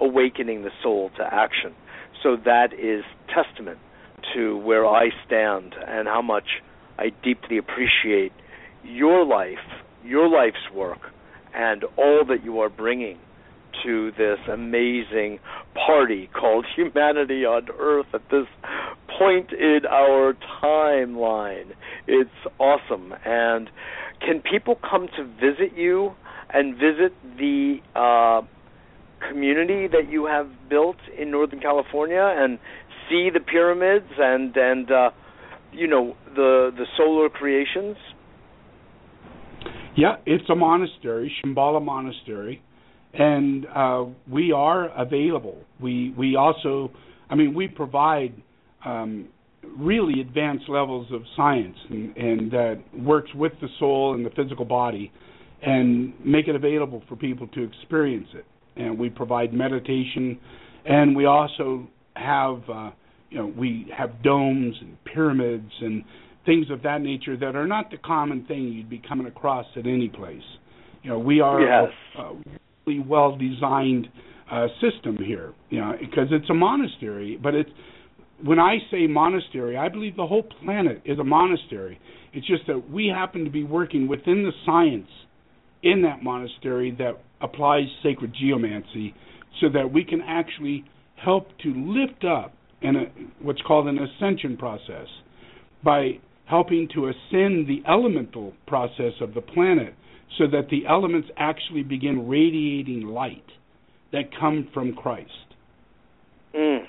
Awakening 0.00 0.62
the 0.62 0.70
Soul 0.82 1.10
to 1.16 1.22
Action. 1.22 1.74
So 2.22 2.36
that 2.44 2.72
is 2.74 3.04
testament 3.34 3.78
to 4.34 4.56
where 4.58 4.86
I 4.86 5.10
stand 5.26 5.74
and 5.86 6.06
how 6.08 6.22
much 6.22 6.62
I 6.98 7.10
deeply 7.22 7.58
appreciate 7.58 8.32
your 8.84 9.24
life, 9.24 9.58
your 10.04 10.28
life's 10.28 10.70
work, 10.74 11.10
and 11.54 11.84
all 11.96 12.24
that 12.28 12.44
you 12.44 12.60
are 12.60 12.68
bringing 12.68 13.18
to 13.84 14.12
this 14.12 14.38
amazing 14.50 15.38
party 15.86 16.28
called 16.38 16.66
humanity 16.74 17.44
on 17.44 17.68
earth 17.78 18.06
at 18.14 18.22
this 18.30 18.46
point 19.18 19.52
in 19.52 19.80
our 19.90 20.34
timeline. 20.62 21.72
It's 22.06 22.30
awesome. 22.58 23.14
And 23.24 23.70
can 24.20 24.40
people 24.40 24.78
come 24.88 25.08
to 25.16 25.24
visit 25.24 25.76
you 25.76 26.12
and 26.50 26.74
visit 26.74 27.12
the 27.38 27.78
uh, 27.94 28.42
community 29.28 29.88
that 29.88 30.10
you 30.10 30.26
have 30.26 30.48
built 30.68 30.96
in 31.18 31.30
Northern 31.30 31.60
California 31.60 32.34
and 32.36 32.58
see 33.08 33.30
the 33.32 33.40
pyramids 33.40 34.10
and 34.18 34.56
and 34.56 34.90
uh, 34.90 35.10
you 35.72 35.86
know 35.86 36.16
the 36.34 36.70
the 36.76 36.86
solar 36.96 37.28
creations? 37.28 37.96
Yeah, 39.96 40.16
it's 40.26 40.48
a 40.50 40.54
monastery, 40.54 41.32
Shambhala 41.42 41.82
Monastery, 41.82 42.62
and 43.18 43.66
uh, 43.74 44.04
we 44.30 44.52
are 44.52 44.88
available. 45.00 45.58
We 45.80 46.14
we 46.16 46.36
also, 46.36 46.90
I 47.30 47.34
mean, 47.34 47.54
we 47.54 47.68
provide 47.68 48.34
um, 48.84 49.28
really 49.76 50.20
advanced 50.20 50.68
levels 50.68 51.06
of 51.12 51.22
science 51.36 51.76
and, 51.90 52.16
and 52.16 52.50
that 52.52 52.82
works 52.98 53.30
with 53.34 53.52
the 53.60 53.68
soul 53.78 54.14
and 54.14 54.24
the 54.24 54.30
physical 54.30 54.64
body 54.64 55.12
and 55.62 56.12
make 56.24 56.48
it 56.48 56.54
available 56.54 57.02
for 57.08 57.16
people 57.16 57.46
to 57.48 57.62
experience 57.62 58.28
it. 58.34 58.44
And 58.76 58.98
we 58.98 59.08
provide 59.08 59.54
meditation, 59.54 60.38
and 60.84 61.16
we 61.16 61.24
also 61.24 61.88
have, 62.14 62.62
uh, 62.68 62.90
you 63.30 63.38
know, 63.38 63.46
we 63.46 63.90
have 63.96 64.22
domes 64.22 64.76
and 64.82 65.02
pyramids 65.04 65.72
and 65.80 66.04
things 66.44 66.66
of 66.70 66.82
that 66.82 67.00
nature 67.00 67.38
that 67.38 67.56
are 67.56 67.66
not 67.66 67.90
the 67.90 67.96
common 67.96 68.44
thing 68.44 68.64
you'd 68.64 68.90
be 68.90 69.02
coming 69.08 69.26
across 69.26 69.66
at 69.76 69.86
any 69.86 70.08
place. 70.08 70.42
You 71.02 71.10
know, 71.10 71.18
we 71.18 71.40
are 71.40 71.60
yes. 71.60 71.90
a 72.18 72.32
really 72.86 73.00
well 73.00 73.36
designed 73.36 74.06
uh, 74.50 74.68
system 74.80 75.16
here, 75.16 75.52
you 75.70 75.80
know, 75.80 75.94
because 75.98 76.28
it's 76.30 76.48
a 76.50 76.54
monastery, 76.54 77.36
but 77.42 77.52
it's 77.52 77.70
when 78.44 78.60
I 78.60 78.76
say 78.92 79.08
monastery, 79.08 79.76
I 79.76 79.88
believe 79.88 80.14
the 80.14 80.26
whole 80.26 80.44
planet 80.64 81.02
is 81.04 81.18
a 81.18 81.24
monastery. 81.24 81.98
It's 82.32 82.46
just 82.46 82.64
that 82.68 82.88
we 82.88 83.08
happen 83.08 83.44
to 83.44 83.50
be 83.50 83.64
working 83.64 84.06
within 84.06 84.44
the 84.44 84.52
science 84.64 85.08
in 85.82 86.02
that 86.02 86.22
monastery 86.22 86.94
that 86.98 87.14
applies 87.40 87.86
sacred 88.04 88.32
geomancy 88.38 89.14
so 89.60 89.68
that 89.70 89.92
we 89.92 90.04
can 90.04 90.20
actually 90.20 90.84
help 91.16 91.48
to 91.64 91.74
lift 91.74 92.24
up 92.24 92.54
in 92.82 92.94
a, 92.94 93.04
what's 93.42 93.62
called 93.62 93.88
an 93.88 93.98
ascension 93.98 94.56
process 94.56 95.08
by 95.82 96.10
helping 96.44 96.88
to 96.94 97.08
ascend 97.08 97.66
the 97.66 97.82
elemental 97.88 98.52
process 98.68 99.12
of 99.20 99.34
the 99.34 99.40
planet 99.40 99.92
so 100.38 100.46
that 100.48 100.68
the 100.70 100.86
elements 100.86 101.28
actually 101.36 101.82
begin 101.82 102.28
radiating 102.28 103.06
light 103.06 103.44
that 104.12 104.24
come 104.38 104.68
from 104.72 104.94
Christ. 104.94 105.30
Mm. 106.54 106.80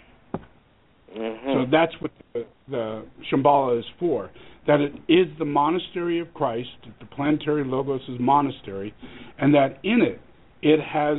Mm-hmm. 1.18 1.48
So 1.54 1.66
that's 1.72 1.94
what 2.00 2.12
the, 2.34 2.46
the 2.70 3.06
Shambhala 3.32 3.80
is 3.80 3.86
for. 4.00 4.30
That 4.66 4.82
it 4.82 4.94
is 5.08 5.28
the 5.40 5.46
monastery 5.46 6.20
of 6.20 6.34
Christ, 6.34 6.70
the 7.00 7.06
planetary 7.06 7.64
logos 7.64 8.02
is 8.10 8.18
monastery, 8.20 8.94
and 9.40 9.54
that 9.54 9.80
in 9.84 10.02
it 10.02 10.20
it 10.62 10.80
has 10.82 11.18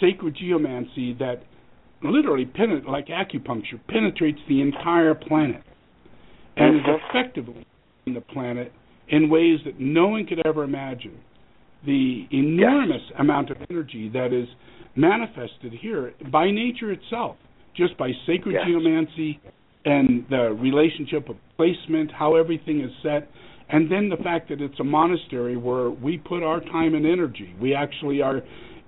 sacred 0.00 0.36
geomancy 0.36 1.14
that 1.14 1.42
literally 2.02 2.44
penet- 2.44 2.86
like 2.86 3.06
acupuncture 3.06 3.80
penetrates 3.88 4.40
the 4.48 4.60
entire 4.60 5.14
planet 5.14 5.62
and 6.56 6.80
mm-hmm. 6.80 6.90
is 6.90 7.00
effectively 7.08 7.66
in 8.06 8.14
the 8.14 8.20
planet 8.20 8.72
in 9.08 9.28
ways 9.28 9.60
that 9.64 9.78
no 9.78 10.08
one 10.08 10.26
could 10.26 10.44
ever 10.46 10.64
imagine. 10.64 11.18
The 11.86 12.26
enormous 12.30 13.02
yes. 13.10 13.20
amount 13.20 13.50
of 13.50 13.58
energy 13.70 14.10
that 14.14 14.32
is 14.32 14.48
manifested 14.96 15.72
here 15.80 16.14
by 16.30 16.50
nature 16.50 16.92
itself 16.92 17.36
just 17.76 17.96
by 17.98 18.10
sacred 18.26 18.52
yes. 18.52 18.62
geomancy 18.66 19.40
and 19.84 20.24
the 20.30 20.56
relationship 20.60 21.28
of 21.28 21.36
placement, 21.56 22.10
how 22.12 22.36
everything 22.36 22.80
is 22.80 22.90
set, 23.02 23.28
and 23.68 23.90
then 23.90 24.08
the 24.08 24.16
fact 24.22 24.48
that 24.48 24.60
it's 24.60 24.78
a 24.80 24.84
monastery 24.84 25.56
where 25.56 25.90
we 25.90 26.18
put 26.18 26.42
our 26.42 26.60
time 26.60 26.94
and 26.94 27.06
energy. 27.06 27.54
We 27.60 27.74
actually 27.74 28.22
are 28.22 28.42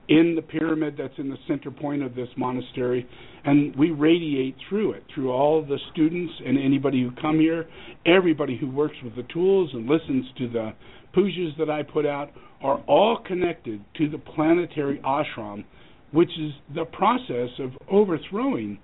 in 0.09 0.35
the 0.37 0.43
pyramid 0.43 0.95
that's 0.97 1.19
in 1.19 1.29
the 1.29 1.37
center 1.49 1.71
point 1.71 2.03
of 2.03 2.15
this 2.15 2.29
monastery, 2.37 3.07
and 3.45 3.75
we 3.77 3.91
radiate 3.91 4.55
through 4.69 4.93
it, 4.93 5.03
through 5.13 5.33
all 5.33 5.65
the 5.65 5.79
students 5.93 6.33
and 6.47 6.57
anybody 6.59 7.03
who 7.03 7.11
come 7.21 7.41
here, 7.41 7.67
everybody 8.07 8.57
who 8.57 8.71
works 8.71 8.97
with 9.03 9.17
the 9.17 9.25
tools 9.33 9.71
and 9.73 9.89
listens 9.89 10.25
to 10.39 10.49
the 10.49 10.73
pujas 11.15 11.57
that 11.59 11.71
I 11.71 11.83
put 11.83 12.07
out 12.07 12.31
are 12.63 12.83
all 12.87 13.19
connected 13.27 13.85
to 13.97 14.09
the 14.09 14.19
planetary 14.19 14.99
ashram 15.05 15.65
which 16.13 16.31
is 16.41 16.53
the 16.75 16.85
process 16.85 17.51
of 17.59 17.71
overthrowing 17.91 18.79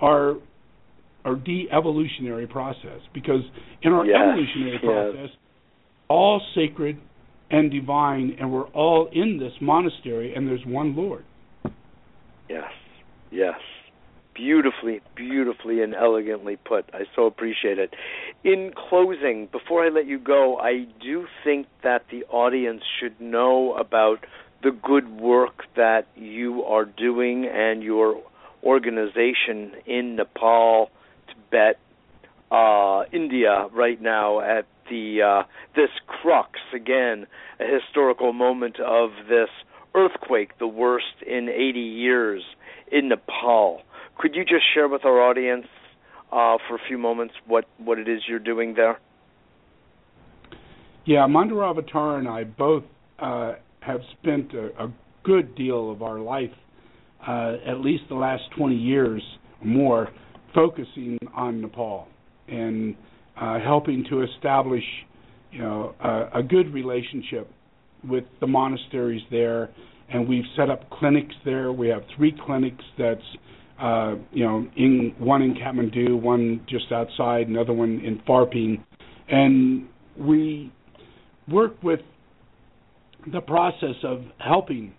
our 0.00 0.36
our 1.24 1.34
de-evolutionary 1.34 2.46
process. 2.46 3.00
Because 3.12 3.40
in 3.82 3.92
our 3.92 4.06
yes, 4.06 4.16
evolutionary 4.16 4.78
process, 4.78 5.36
all 6.08 6.40
sacred 6.54 6.98
and 7.50 7.70
divine, 7.70 8.36
and 8.38 8.52
we're 8.52 8.68
all 8.68 9.08
in 9.12 9.38
this 9.38 9.52
monastery, 9.60 10.34
and 10.34 10.46
there's 10.46 10.64
one 10.66 10.94
Lord. 10.96 11.24
Yes, 12.48 12.70
yes. 13.30 13.58
Beautifully, 14.34 15.00
beautifully, 15.16 15.82
and 15.82 15.94
elegantly 15.94 16.56
put. 16.56 16.88
I 16.94 17.00
so 17.16 17.26
appreciate 17.26 17.80
it. 17.80 17.92
In 18.44 18.72
closing, 18.88 19.48
before 19.50 19.84
I 19.84 19.88
let 19.88 20.06
you 20.06 20.18
go, 20.18 20.58
I 20.58 20.86
do 21.02 21.26
think 21.42 21.66
that 21.82 22.04
the 22.10 22.24
audience 22.26 22.82
should 23.00 23.20
know 23.20 23.74
about 23.74 24.24
the 24.62 24.70
good 24.70 25.08
work 25.08 25.64
that 25.74 26.06
you 26.14 26.62
are 26.62 26.84
doing 26.84 27.46
and 27.46 27.82
your 27.82 28.22
organization 28.62 29.72
in 29.86 30.16
Nepal, 30.16 30.90
Tibet, 31.28 31.78
uh, 32.50 33.04
India 33.12 33.66
right 33.72 34.00
now 34.00 34.40
at 34.40 34.66
the 34.88 35.22
uh, 35.22 35.42
this 35.74 35.90
crux 36.06 36.58
again, 36.72 37.26
a 37.60 37.64
historical 37.64 38.32
moment 38.32 38.78
of 38.80 39.10
this 39.28 39.50
earthquake, 39.94 40.58
the 40.58 40.66
worst 40.66 41.22
in 41.26 41.48
80 41.48 41.80
years 41.80 42.42
in 42.90 43.08
Nepal. 43.08 43.82
Could 44.16 44.34
you 44.34 44.44
just 44.44 44.64
share 44.74 44.88
with 44.88 45.04
our 45.04 45.20
audience 45.20 45.66
uh, 46.32 46.58
for 46.68 46.76
a 46.76 46.80
few 46.88 46.98
moments 46.98 47.34
what 47.46 47.64
what 47.78 47.98
it 47.98 48.08
is 48.08 48.22
you're 48.28 48.38
doing 48.38 48.74
there? 48.74 48.98
Yeah, 51.04 51.26
Mandaravatar 51.26 52.18
and 52.18 52.28
I 52.28 52.44
both 52.44 52.84
uh, 53.18 53.54
have 53.80 54.00
spent 54.20 54.52
a, 54.52 54.84
a 54.84 54.92
good 55.24 55.54
deal 55.54 55.90
of 55.90 56.02
our 56.02 56.18
life, 56.18 56.50
uh, 57.26 57.56
at 57.66 57.80
least 57.80 58.04
the 58.08 58.14
last 58.14 58.42
20 58.56 58.74
years 58.74 59.22
or 59.62 59.66
more, 59.66 60.08
focusing 60.54 61.18
on 61.34 61.60
Nepal 61.62 62.08
and 62.48 62.94
uh, 63.40 63.58
helping 63.60 64.04
to 64.10 64.22
establish, 64.22 64.84
you 65.50 65.60
know, 65.60 65.94
a, 66.02 66.40
a 66.40 66.42
good 66.42 66.72
relationship 66.72 67.50
with 68.06 68.24
the 68.40 68.46
monasteries 68.46 69.22
there. 69.30 69.70
And 70.10 70.28
we've 70.28 70.44
set 70.56 70.70
up 70.70 70.88
clinics 70.90 71.34
there. 71.44 71.72
We 71.72 71.88
have 71.88 72.02
three 72.16 72.34
clinics 72.46 72.84
that's 72.98 73.20
uh, 73.80 74.14
you 74.32 74.44
know, 74.44 74.66
in 74.76 75.14
one 75.18 75.42
in 75.42 75.54
Kathmandu, 75.54 76.20
one 76.20 76.64
just 76.68 76.90
outside, 76.92 77.48
another 77.48 77.72
one 77.72 78.00
in 78.04 78.20
Pharping, 78.26 78.82
and 79.28 79.86
we 80.18 80.72
work 81.48 81.80
with 81.82 82.00
the 83.32 83.40
process 83.40 83.94
of 84.04 84.22
helping 84.38 84.92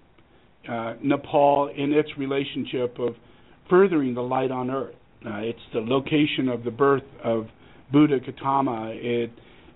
uh, 0.69 0.93
Nepal 1.03 1.72
in 1.76 1.93
its 1.93 2.10
relationship 2.18 2.97
of 2.99 3.15
furthering 3.69 4.14
the 4.14 4.22
light 4.22 4.51
on 4.51 4.69
earth. 4.69 4.95
Uh, 5.26 5.39
it's 5.39 5.60
the 5.73 5.80
location 5.80 6.47
of 6.47 6.64
the 6.64 6.72
birth 6.72 7.03
of 7.23 7.47
Buddha 7.91 8.19
Gautama. 8.19 8.91
It 8.93 9.31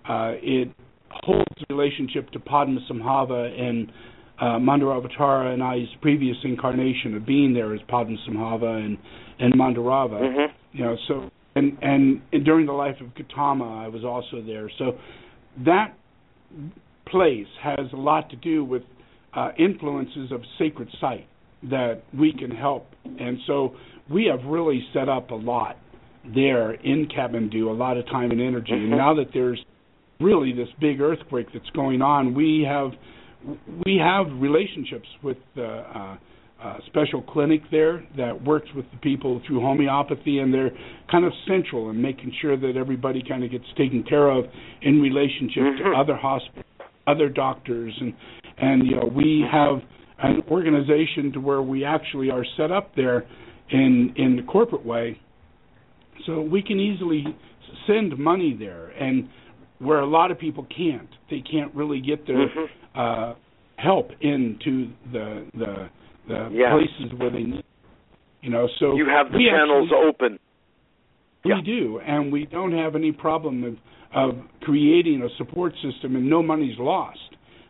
uh, 0.08 0.34
it 0.42 0.70
holds 1.10 1.46
relationship 1.70 2.30
to 2.32 2.40
Padmasambhava 2.40 3.60
and 3.60 3.92
uh, 4.40 4.58
Mandaravatara 4.60 5.54
and 5.54 5.64
I's 5.64 5.88
previous 6.02 6.38
incarnation 6.44 7.16
of 7.16 7.26
being 7.26 7.54
there 7.54 7.74
as 7.74 7.82
Padmasambhava 7.90 8.86
and 8.86 8.98
and 9.40 9.54
Mandarava. 9.54 10.22
Mm-hmm. 10.22 10.78
You 10.78 10.84
know, 10.86 10.98
so 11.08 11.30
and, 11.56 11.78
and 11.82 12.22
and 12.32 12.46
during 12.46 12.66
the 12.66 12.74
life 12.74 12.96
of 13.02 13.14
Gautama, 13.16 13.84
I 13.84 13.88
was 13.88 14.04
also 14.04 14.42
there. 14.46 14.70
So 14.78 14.98
that 15.66 15.96
place 17.08 17.48
has 17.62 17.92
a 17.94 17.98
lot 17.98 18.30
to 18.30 18.36
do 18.36 18.64
with 18.64 18.84
uh, 19.36 19.50
influences 19.58 20.32
of 20.32 20.42
sacred 20.58 20.90
site 21.00 21.28
that 21.70 22.04
we 22.18 22.34
can 22.34 22.52
help. 22.52 22.88
And 23.06 23.38
so 23.48 23.76
we 24.10 24.26
have 24.26 24.46
really 24.46 24.86
set 24.94 25.10
up 25.10 25.32
a 25.32 25.36
lot 25.36 25.78
there 26.34 26.74
in 26.74 27.08
Kathmandu, 27.08 27.68
a 27.68 27.72
lot 27.72 27.98
of 27.98 28.06
time 28.08 28.32
and 28.32 28.42
energy. 28.42 28.72
Mm-hmm. 28.72 28.92
And 28.94 28.98
now 28.98 29.14
that 29.16 29.28
there's 29.34 29.64
really 30.20 30.54
this 30.54 30.70
big 30.80 31.02
earthquake 31.02 31.48
that's 31.54 31.70
going 31.72 32.02
on, 32.02 32.34
we 32.34 32.66
have 32.68 32.92
we 33.86 33.98
have 33.98 34.28
relationships 34.40 35.08
with 35.22 35.38
the 35.56 35.66
uh, 35.66 36.18
uh, 36.64 36.78
special 36.88 37.22
clinic 37.22 37.62
there 37.72 38.04
that 38.16 38.42
works 38.44 38.68
with 38.76 38.86
the 38.92 38.98
people 38.98 39.42
through 39.46 39.60
homeopathy, 39.60 40.40
and 40.40 40.54
they're 40.54 40.72
kind 41.12 41.26
of 41.26 41.34
central 41.48 41.90
in 41.90 42.02
making 42.02 42.32
sure 42.42 42.56
that 42.56 42.78
everybody 42.78 43.22
kind 43.28 43.44
of 43.44 43.52
gets 43.52 43.66
taken 43.78 44.04
care 44.08 44.30
of 44.30 44.46
in 44.82 45.02
relationship 45.02 45.64
mm-hmm. 45.64 45.92
to 45.92 45.98
other 45.98 46.16
hospitals 46.16 46.64
other 47.08 47.30
doctors 47.30 47.94
and 48.00 48.14
and 48.58 48.86
you 48.86 48.96
know 48.96 49.06
we 49.06 49.44
have 49.50 49.80
an 50.20 50.42
organization 50.50 51.32
to 51.34 51.40
where 51.40 51.62
we 51.62 51.84
actually 51.84 52.30
are 52.30 52.46
set 52.58 52.72
up 52.72 52.96
there 52.96 53.26
in 53.72 54.14
in 54.16 54.36
the 54.36 54.44
corporate 54.44 54.86
way 54.86 55.20
so 56.26 56.42
we 56.42 56.62
can 56.62 56.80
easily 56.80 57.26
send 57.88 58.18
money 58.18 58.56
there 58.58 58.90
and 58.90 59.28
where 59.80 60.00
a 60.00 60.08
lot 60.08 60.32
of 60.32 60.40
people 60.40 60.66
can't 60.76 61.10
they 61.30 61.42
can't 61.42 61.74
really 61.76 62.00
get 62.00 62.26
their 62.26 62.48
mm-hmm. 62.48 62.83
Uh 62.96 63.34
help 63.78 64.10
into 64.22 64.90
the 65.12 65.46
the 65.54 65.90
the 66.28 66.50
yes. 66.52 66.72
places 66.72 67.20
where 67.20 67.30
they 67.30 67.44
need 67.44 67.64
you 68.42 68.50
know 68.50 68.68
so 68.80 68.96
you 68.96 69.08
have 69.08 69.32
the 69.32 69.40
channels 69.50 69.90
actually, 69.92 70.08
open 70.08 70.40
we 71.44 71.52
yeah. 71.52 71.62
do 71.66 72.00
and 72.00 72.32
we 72.32 72.46
don't 72.46 72.72
have 72.72 72.96
any 72.96 73.12
problem 73.12 73.64
of 73.64 73.76
of 74.14 74.36
creating 74.62 75.22
a 75.24 75.38
support 75.38 75.74
system 75.76 76.16
and 76.16 76.30
no 76.30 76.44
money's 76.44 76.78
lost, 76.78 77.18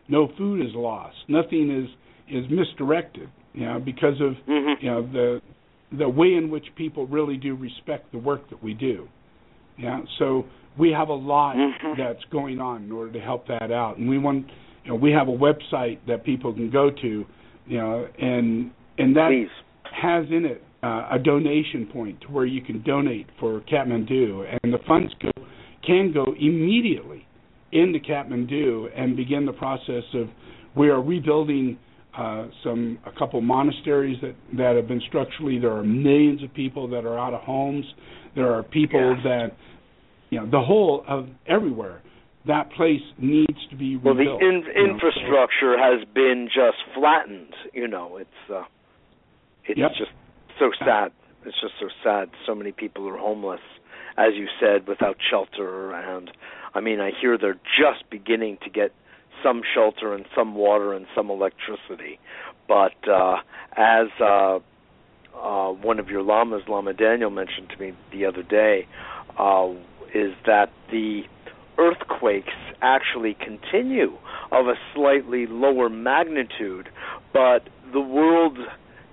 no 0.08 0.28
food 0.36 0.60
is 0.60 0.72
lost, 0.74 1.16
nothing 1.28 1.70
is 1.70 1.90
is 2.28 2.44
misdirected, 2.50 3.28
you 3.52 3.64
know, 3.64 3.78
because 3.78 4.20
of 4.20 4.32
mm-hmm. 4.48 4.84
you 4.84 4.90
know 4.90 5.02
the 5.12 5.40
the 5.96 6.08
way 6.08 6.34
in 6.34 6.50
which 6.50 6.66
people 6.76 7.06
really 7.06 7.36
do 7.36 7.54
respect 7.54 8.10
the 8.12 8.18
work 8.18 8.48
that 8.50 8.62
we 8.62 8.74
do. 8.74 9.08
Yeah, 9.78 10.00
so 10.18 10.44
we 10.78 10.90
have 10.90 11.08
a 11.08 11.14
lot 11.14 11.56
Mhm. 11.56 11.96
that's 11.96 12.24
going 12.30 12.60
on 12.60 12.84
in 12.84 12.92
order 12.92 13.12
to 13.12 13.20
help 13.20 13.46
that 13.48 13.72
out, 13.72 13.96
and 13.96 14.08
we 14.08 14.18
want, 14.18 14.46
you 14.84 14.90
know, 14.90 14.96
we 14.96 15.10
have 15.12 15.28
a 15.28 15.32
website 15.32 15.98
that 16.06 16.24
people 16.24 16.52
can 16.52 16.70
go 16.70 16.90
to, 16.90 17.24
you 17.66 17.78
know, 17.78 18.06
and 18.20 18.70
and 18.98 19.16
that 19.16 19.28
Please. 19.30 19.48
has 20.00 20.26
in 20.30 20.44
it 20.44 20.62
uh, 20.82 21.08
a 21.12 21.18
donation 21.18 21.86
point 21.92 22.20
to 22.20 22.26
where 22.28 22.44
you 22.46 22.60
can 22.62 22.82
donate 22.82 23.26
for 23.40 23.60
Kathmandu, 23.62 24.44
and 24.62 24.72
the 24.72 24.78
funds 24.86 25.12
go, 25.20 25.30
can 25.86 26.12
go 26.12 26.26
immediately 26.38 27.26
into 27.72 27.98
Kathmandu 27.98 28.88
and 28.96 29.16
begin 29.16 29.46
the 29.46 29.52
process 29.52 30.04
of 30.14 30.28
we 30.76 30.88
are 30.90 31.02
rebuilding 31.02 31.78
uh, 32.16 32.46
some 32.62 32.98
a 33.06 33.18
couple 33.18 33.40
monasteries 33.40 34.16
that 34.22 34.34
that 34.56 34.76
have 34.76 34.86
been 34.86 35.02
structurally. 35.08 35.58
There 35.58 35.72
are 35.72 35.82
millions 35.84 36.42
of 36.42 36.52
people 36.54 36.86
that 36.88 37.04
are 37.04 37.18
out 37.18 37.34
of 37.34 37.40
homes. 37.40 37.84
There 38.36 38.52
are 38.52 38.62
people 38.62 39.14
Yes. 39.16 39.24
that 39.24 39.48
you 40.30 40.40
know 40.40 40.50
the 40.50 40.60
whole 40.60 41.04
of 41.08 41.26
everywhere. 41.46 42.02
That 42.46 42.70
place 42.72 43.00
needs 43.18 43.66
to 43.70 43.76
be 43.76 43.96
rebuilt. 43.96 44.04
Well, 44.04 44.38
the 44.38 44.46
in- 44.46 44.54
you 44.54 44.60
know, 44.60 44.72
so- 44.72 44.90
infrastructure 44.90 45.78
has 45.78 46.04
been 46.14 46.48
just 46.54 46.76
flattened. 46.94 47.54
You 47.72 47.88
know, 47.88 48.16
it's 48.18 48.50
uh, 48.52 48.64
it's 49.64 49.78
Yep. 49.78 49.92
just 49.96 50.10
so 50.58 50.70
sad. 50.84 51.12
It's 51.46 51.58
just 51.60 51.74
so 51.80 51.88
sad. 52.02 52.30
So 52.46 52.54
many 52.54 52.72
people 52.72 53.08
are 53.08 53.16
homeless, 53.16 53.60
as 54.16 54.34
you 54.34 54.46
said, 54.60 54.86
without 54.86 55.16
shelter. 55.30 55.92
And 55.92 56.30
I 56.74 56.80
mean, 56.80 57.00
I 57.00 57.10
hear 57.18 57.38
they're 57.38 57.54
just 57.78 58.08
beginning 58.10 58.58
to 58.64 58.70
get 58.70 58.92
some 59.42 59.62
shelter 59.74 60.14
and 60.14 60.26
some 60.34 60.54
water 60.54 60.92
and 60.92 61.06
some 61.14 61.30
electricity. 61.30 62.18
But 62.68 62.94
uh, 63.08 63.36
as 63.76 64.08
uh, 64.20 64.58
uh, 65.36 65.72
one 65.72 65.98
of 65.98 66.08
your 66.08 66.22
lamas, 66.22 66.62
Lama 66.68 66.92
Daniel, 66.94 67.30
mentioned 67.30 67.70
to 67.70 67.76
me 67.78 67.92
the 68.12 68.24
other 68.26 68.42
day, 68.42 68.86
uh, 69.38 69.70
is 70.14 70.32
that 70.46 70.70
the 70.90 71.22
earthquakes 71.78 72.52
actually 72.82 73.34
continue 73.34 74.16
of 74.52 74.66
a 74.66 74.74
slightly 74.94 75.46
lower 75.46 75.88
magnitude, 75.88 76.88
but 77.32 77.68
the 77.92 78.00
world 78.00 78.58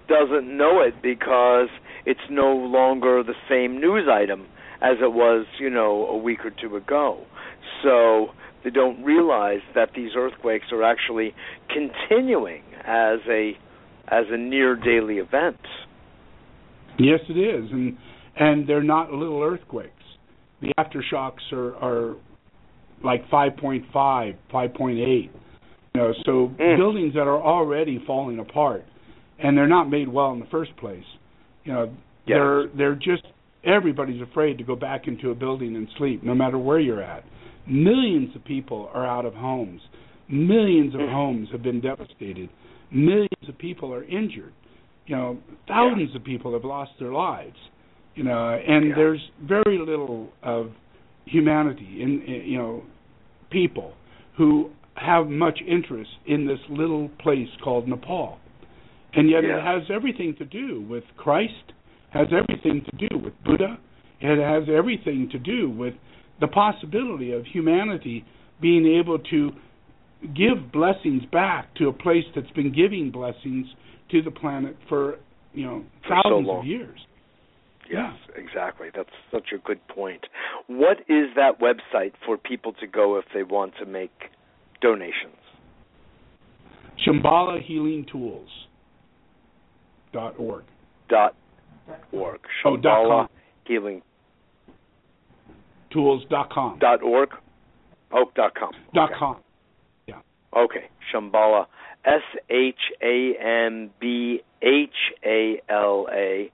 doesn't 0.08 0.58
know 0.58 0.82
it 0.82 1.02
because 1.02 1.70
it's 2.06 2.20
no 2.30 2.54
longer 2.54 3.24
the 3.24 3.34
same 3.50 3.80
news 3.80 4.08
item 4.12 4.48
as 4.82 4.98
it 5.02 5.14
was, 5.14 5.46
you 5.60 5.70
know, 5.70 6.08
a 6.08 6.18
week 6.18 6.40
or 6.44 6.52
two 6.52 6.76
ago. 6.76 7.24
So 7.84 8.28
they 8.64 8.70
don't 8.70 9.04
realize 9.04 9.62
that 9.76 9.92
these 9.96 10.12
earthquakes 10.16 10.66
are 10.72 10.84
actually 10.84 11.34
continuing 11.70 12.64
as 12.86 13.20
a 13.30 13.54
as 14.08 14.26
a 14.30 14.38
near 14.38 14.76
daily 14.76 15.16
event. 15.16 15.60
Yes, 16.98 17.20
it 17.30 17.38
is, 17.38 17.72
and 17.72 17.98
and 18.36 18.68
they're 18.68 18.84
not 18.84 19.12
little 19.12 19.42
earthquakes. 19.42 19.92
The 20.62 20.74
aftershocks 20.78 21.52
are 21.54 21.76
are 21.78 22.16
like 23.04 23.28
5.5, 23.30 24.36
5.8. 24.52 25.30
You 25.94 26.02
know, 26.02 26.14
so 26.26 26.48
Mm. 26.58 26.78
buildings 26.78 27.14
that 27.16 27.28
are 27.28 27.42
already 27.42 28.00
falling 28.08 28.40
apart, 28.40 28.86
and 29.40 29.58
they're 29.58 29.68
not 29.68 29.90
made 29.90 30.08
well 30.08 30.32
in 30.32 30.40
the 30.40 30.46
first 30.48 30.76
place. 30.78 31.04
You 31.66 31.74
know, 31.74 31.84
Yes. 32.26 32.38
they're 32.38 32.68
they're 32.76 32.96
just 32.96 33.24
everybody's 33.64 34.22
afraid 34.22 34.58
to 34.58 34.64
go 34.64 34.76
back 34.76 35.08
into 35.08 35.30
a 35.32 35.36
building 35.36 35.76
and 35.76 35.88
sleep, 35.98 36.24
no 36.24 36.34
matter 36.34 36.58
where 36.58 36.80
you're 36.80 37.02
at. 37.02 37.24
Millions 37.68 38.36
of 38.36 38.44
people 38.46 38.90
are 38.94 39.06
out 39.06 39.26
of 39.26 39.36
homes. 39.36 39.82
Millions 40.28 40.96
of 40.96 41.02
Mm. 41.02 41.12
homes 41.12 41.50
have 41.52 41.62
been 41.62 41.80
devastated. 41.80 42.50
Millions 42.90 43.48
of 43.48 43.58
people 43.58 43.94
are 43.94 44.04
injured. 44.06 44.54
You 45.08 45.16
know, 45.16 45.38
thousands 45.68 46.16
of 46.16 46.24
people 46.24 46.54
have 46.54 46.64
lost 46.64 46.98
their 47.00 47.12
lives. 47.12 47.58
You 48.16 48.24
know, 48.24 48.50
and 48.66 48.88
Yeah. 48.90 48.96
there's 48.96 49.30
very 49.42 49.78
little 49.78 50.32
of 50.42 50.72
humanity 51.26 52.02
in, 52.02 52.22
in 52.24 52.50
you 52.50 52.58
know 52.58 52.84
people 53.52 53.94
who 54.38 54.72
have 54.96 55.28
much 55.28 55.60
interest 55.68 56.10
in 56.26 56.46
this 56.46 56.60
little 56.70 57.10
place 57.20 57.48
called 57.64 57.88
Nepal. 57.88 58.38
And 59.14 59.30
yet 59.30 59.44
Yeah. 59.44 59.58
it 59.58 59.64
has 59.64 59.90
everything 59.90 60.36
to 60.36 60.46
do 60.46 60.82
with 60.82 61.04
Christ, 61.18 61.74
has 62.12 62.28
everything 62.34 62.82
to 62.82 63.08
do 63.10 63.18
with 63.18 63.34
Buddha, 63.44 63.78
it 64.20 64.38
has 64.38 64.70
everything 64.70 65.30
to 65.30 65.40
do 65.40 65.70
with 65.70 65.96
the 66.40 66.48
possibility 66.48 67.32
of 67.32 67.46
humanity 67.46 68.24
being 68.60 68.86
able 68.86 69.20
to 69.20 69.52
give 70.36 70.72
blessings 70.72 71.26
back 71.26 71.74
to 71.76 71.88
a 71.88 71.94
place 71.94 72.26
that's 72.36 72.52
been 72.52 72.72
giving 72.72 73.10
blessings 73.10 73.68
to 74.10 74.22
the 74.22 74.32
planet 74.32 74.76
for, 74.88 75.18
you 75.54 75.66
know, 75.66 75.84
For 76.08 76.16
so 76.24 76.30
thousands 76.30 76.50
of 76.50 76.66
years. 76.66 77.00
Yes, 77.92 78.14
exactly. 78.36 78.88
That's 78.96 79.10
such 79.32 79.50
a 79.54 79.58
good 79.58 79.86
point. 79.88 80.26
What 80.68 81.00
is 81.10 81.28
that 81.36 81.60
website 81.60 82.14
for 82.26 82.38
people 82.38 82.74
to 82.74 82.88
go 82.88 83.18
if 83.18 83.26
they 83.34 83.44
want 83.44 83.74
to 83.80 83.86
make 83.86 84.12
donations? 84.82 85.36
Shambhala 87.06 87.62
Healing 87.62 88.06
Tools 88.12 88.50
dot 90.14 90.36
org. 90.38 90.64
Dot 91.10 91.36
org. 92.12 92.40
Oh, 92.66 92.78
dot 92.78 93.08
com. 93.08 93.28
Healing 93.66 94.02
Tools 95.92 96.24
dot 96.30 96.50
com. 96.52 96.80
dot 96.80 97.02
org. 97.02 97.30
Oh, 98.14 98.26
dot 98.36 98.56
com. 98.56 98.72
Dot 98.94 99.10
okay. 99.10 99.20
com. 99.20 99.38
Yeah. 100.08 100.20
Okay, 100.56 100.90
Shambhala, 101.14 101.66
S 102.06 102.22
H 102.50 102.76
A 103.02 103.34
M 103.42 103.90
B 104.00 104.42
H 104.62 104.90
A 105.26 105.62
L 105.70 106.08
A, 106.14 106.52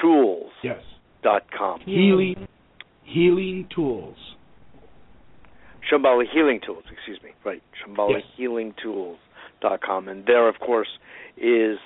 tools 0.00 0.52
Yes. 0.62 0.80
dot 1.22 1.44
com. 1.56 1.80
Healing 1.80 2.46
Healing 3.04 3.68
Tools. 3.74 4.16
Shambhala 5.90 6.24
Healing 6.32 6.60
Tools, 6.64 6.84
excuse 6.90 7.22
me. 7.22 7.30
Right, 7.44 7.62
Shambhala 7.80 8.14
Yes. 8.14 8.22
Healing 8.36 8.74
Tools 8.82 9.18
dot 9.60 9.80
com, 9.82 10.08
and 10.08 10.26
there, 10.26 10.48
of 10.48 10.58
course, 10.58 10.88
is 11.36 11.78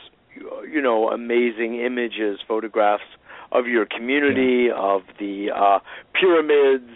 you 0.70 0.80
know 0.80 1.10
amazing 1.10 1.80
images, 1.80 2.40
photographs 2.46 3.02
of 3.52 3.66
your 3.66 3.84
community, 3.84 4.68
of 4.70 5.02
the 5.18 5.48
uh, 5.54 5.80
pyramids, 6.18 6.90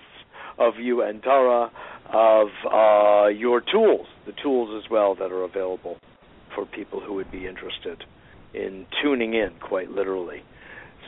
of 0.59 0.75
you 0.79 1.03
and 1.03 1.23
Tara, 1.23 1.71
of 2.13 2.49
uh, 2.73 3.29
your 3.29 3.61
tools, 3.61 4.07
the 4.25 4.33
tools 4.41 4.83
as 4.83 4.89
well 4.91 5.15
that 5.17 5.33
are 5.33 5.43
available 5.43 5.99
for 6.55 6.65
people 6.65 7.01
who 7.01 7.15
would 7.15 7.31
be 7.33 7.47
interested 7.47 8.05
in 8.55 8.87
tuning 9.03 9.35
in, 9.35 9.51
quite 9.61 9.91
literally. 9.91 10.43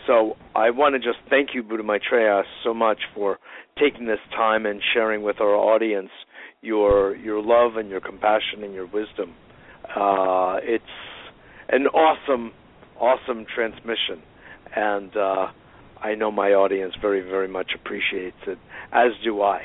So 0.06 0.36
I 0.54 0.70
want 0.70 0.94
to 0.94 0.98
just 1.00 1.18
thank 1.28 1.50
you, 1.54 1.62
Buddha 1.62 1.82
Maitreya, 1.82 2.42
so 2.62 2.72
much 2.72 2.98
for 3.14 3.38
taking 3.78 4.06
this 4.06 4.20
time 4.30 4.64
and 4.64 4.80
sharing 4.94 5.22
with 5.22 5.40
our 5.40 5.54
audience 5.54 6.10
your 6.62 7.16
your 7.16 7.42
love 7.42 7.76
and 7.76 7.88
your 7.88 8.00
compassion 8.00 8.62
and 8.62 8.72
your 8.72 8.86
wisdom. 8.86 9.34
Uh, 9.84 10.58
it's 10.62 10.84
an 11.68 11.86
awesome, 11.88 12.52
awesome 13.00 13.46
transmission, 13.52 14.22
and 14.74 15.16
uh, 15.16 15.46
I 16.00 16.14
know 16.14 16.30
my 16.30 16.50
audience 16.50 16.94
very, 17.00 17.20
very 17.20 17.48
much 17.48 17.72
appreciates 17.74 18.36
it, 18.46 18.58
as 18.92 19.10
do 19.24 19.42
I. 19.42 19.62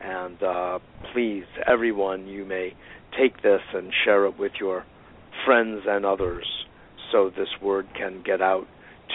And 0.00 0.42
uh, 0.42 0.78
please, 1.12 1.44
everyone, 1.66 2.26
you 2.26 2.44
may 2.44 2.74
take 3.18 3.42
this 3.42 3.60
and 3.72 3.92
share 4.04 4.26
it 4.26 4.38
with 4.38 4.52
your 4.60 4.84
friends 5.46 5.82
and 5.86 6.04
others, 6.04 6.46
so 7.12 7.30
this 7.30 7.48
word 7.62 7.86
can 7.96 8.22
get 8.24 8.42
out 8.42 8.66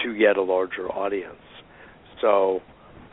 to 0.04 0.14
yet 0.14 0.36
a 0.36 0.42
larger 0.42 0.88
audience. 0.88 1.36
So, 2.20 2.60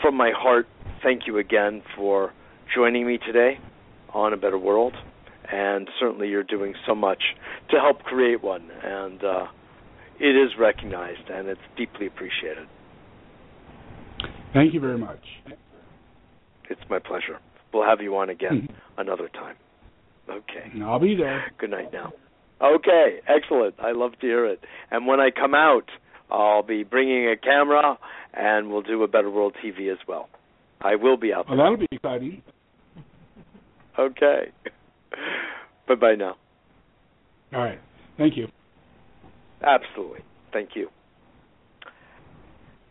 from 0.02 0.16
my 0.16 0.32
heart, 0.36 0.68
thank 1.04 1.24
you 1.28 1.38
again 1.38 1.82
for 1.96 2.34
joining 2.76 3.08
me 3.08 3.18
today 3.26 3.60
on 4.14 4.34
A 4.34 4.38
Better 4.38 4.58
World. 4.58 4.94
And 5.52 5.88
certainly, 6.00 6.28
you're 6.28 6.44
doing 6.44 6.74
so 6.86 6.94
much 6.94 7.24
to 7.72 7.78
help 7.80 8.04
create 8.04 8.44
one. 8.44 8.70
And 8.84 9.24
uh, 9.24 9.46
it 10.20 10.36
is 10.36 10.52
recognized 10.60 11.30
and 11.30 11.48
it's 11.48 11.62
deeply 11.78 12.08
appreciated. 12.08 12.68
Thank 14.54 14.74
you 14.74 14.80
very 14.80 14.98
much. 14.98 15.20
It's 16.70 16.82
my 16.90 17.00
pleasure. 17.00 17.40
We'll 17.74 17.86
have 17.88 18.02
you 18.02 18.16
on 18.18 18.30
again 18.30 18.68
Mm-hmm. 18.68 19.02
another 19.02 19.30
time. 19.30 19.56
Okay. 20.30 20.72
And 20.74 20.84
I'll 20.84 21.00
be 21.00 21.16
there. 21.16 21.52
Good 21.60 21.70
night 21.72 21.94
now. 21.94 22.12
Okay, 22.62 23.20
excellent. 23.28 23.76
I 23.80 23.92
love 23.92 24.14
to 24.20 24.26
hear 24.26 24.46
it. 24.46 24.62
And 24.90 25.06
when 25.06 25.20
I 25.20 25.30
come 25.30 25.54
out, 25.54 25.86
I'll 26.30 26.64
be 26.64 26.84
bringing 26.84 27.28
a 27.30 27.38
camera 27.38 27.98
and 28.34 28.70
we'll 28.70 28.82
do 28.82 29.04
a 29.04 29.08
Better 29.08 29.30
World 29.30 29.56
TV 29.64 29.92
as 29.92 29.98
well. 30.08 30.30
I 30.82 30.96
will 30.96 31.18
be 31.18 31.34
out 31.34 31.48
Well, 31.48 31.58
there. 31.58 31.66
that'll 31.66 31.78
be 31.78 31.88
exciting. 31.92 32.42
Okay. 34.00 34.52
bye 35.88 35.96
bye 35.96 36.14
now. 36.14 36.36
All 37.52 37.60
right. 37.62 37.80
Thank 38.16 38.38
you. 38.38 38.48
Absolutely. 39.64 40.20
Thank 40.54 40.76
you. 40.76 40.90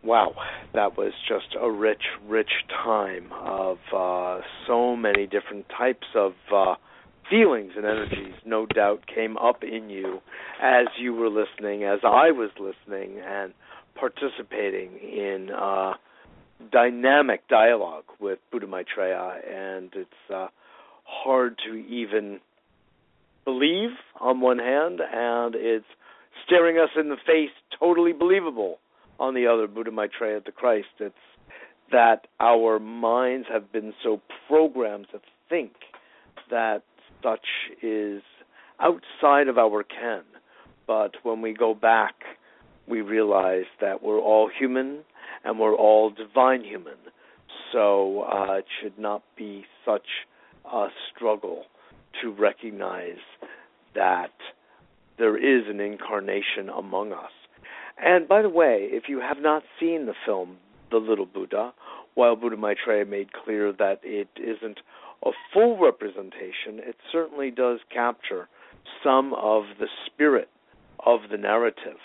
Wow, 0.03 0.35
that 0.75 0.97
was 0.97 1.13
just 1.29 1.57
a 1.61 1.71
rich, 1.71 2.03
rich 2.27 2.51
time 2.85 3.31
of 3.33 3.79
uh, 3.95 4.41
so 4.67 4.97
many 4.97 5.27
different 5.27 5.67
types 5.69 6.07
of 6.17 6.33
uh, 6.53 6.75
feelings 7.31 7.73
and 7.77 7.85
energies, 7.85 8.35
no 8.44 8.66
doubt, 8.66 9.07
came 9.12 9.36
up 9.36 9.62
in 9.62 9.90
you 9.90 10.20
as 10.62 10.86
you 10.98 11.15
were 11.15 11.28
listening, 11.28 11.85
as 11.85 12.01
I 12.05 12.31
was 12.31 12.51
listening 12.59 13.19
and 13.24 13.53
participating 13.98 14.93
in 14.98 15.51
uh, 15.51 15.94
dynamic 16.70 17.47
dialogue 17.48 18.05
with 18.20 18.39
Buddha 18.51 18.66
Maitreya, 18.66 19.40
and 19.48 19.90
it's 19.94 20.11
uh, 20.35 20.48
hard 21.05 21.57
to 21.66 21.74
even 21.74 22.40
believe 23.44 23.90
on 24.20 24.40
one 24.40 24.59
hand, 24.59 25.01
and 25.01 25.55
it's 25.55 25.86
staring 26.44 26.78
us 26.78 26.90
in 26.98 27.09
the 27.09 27.16
face, 27.27 27.51
totally 27.78 28.12
believable 28.12 28.78
on 29.19 29.35
the 29.35 29.47
other. 29.47 29.66
Buddha 29.66 29.90
Maitreya 29.90 30.40
the 30.44 30.53
Christ. 30.53 30.89
It's 30.98 31.15
that 31.93 32.27
our 32.40 32.78
minds 32.78 33.47
have 33.53 33.73
been 33.73 33.94
so 34.03 34.20
programmed 34.48 35.07
to 35.12 35.20
think 35.48 35.73
that 36.51 36.82
such 37.27 37.47
is 37.82 38.23
outside 38.81 39.48
of 39.48 39.59
our 39.59 39.82
ken. 39.82 40.23
But 40.86 41.12
when 41.24 41.40
we 41.40 41.53
go 41.53 41.74
back, 41.74 42.15
we 42.89 43.01
realize 43.01 43.65
that 43.81 44.03
we're 44.03 44.20
all 44.20 44.48
human 44.57 45.01
and 45.44 45.59
we're 45.59 45.74
all 45.74 46.11
divine 46.11 46.62
human. 46.62 46.98
So 47.73 48.23
uh, 48.23 48.59
it 48.59 48.66
should 48.81 48.98
not 48.98 49.23
be 49.36 49.65
such 49.85 50.07
a 50.65 50.86
struggle 51.15 51.65
to 52.23 52.31
recognize 52.31 53.19
that 53.94 54.32
there 55.19 55.36
is 55.36 55.65
an 55.69 55.81
incarnation 55.81 56.69
among 56.69 57.12
us. 57.12 57.32
And 57.98 58.28
by 58.28 58.43
the 58.43 58.48
way, 58.48 58.89
if 58.90 59.05
you 59.09 59.20
have 59.20 59.39
not 59.40 59.62
seen 59.81 60.07
the 60.07 60.15
film 60.24 60.59
The 60.90 60.98
Little 60.98 61.27
Buddha, 61.27 61.73
while 62.15 62.36
Buddha 62.36 62.57
Maitreya 62.57 63.05
made 63.05 63.32
clear 63.32 63.73
that 63.73 64.01
it 64.03 64.28
isn't 64.36 64.78
a 65.24 65.30
full 65.52 65.78
representation, 65.78 66.78
it 66.78 66.97
certainly 67.10 67.51
does 67.51 67.80
capture 67.93 68.48
some 69.02 69.34
of 69.34 69.64
the 69.78 69.88
spirit 70.06 70.48
of 71.05 71.20
the 71.30 71.36
narrative 71.36 71.98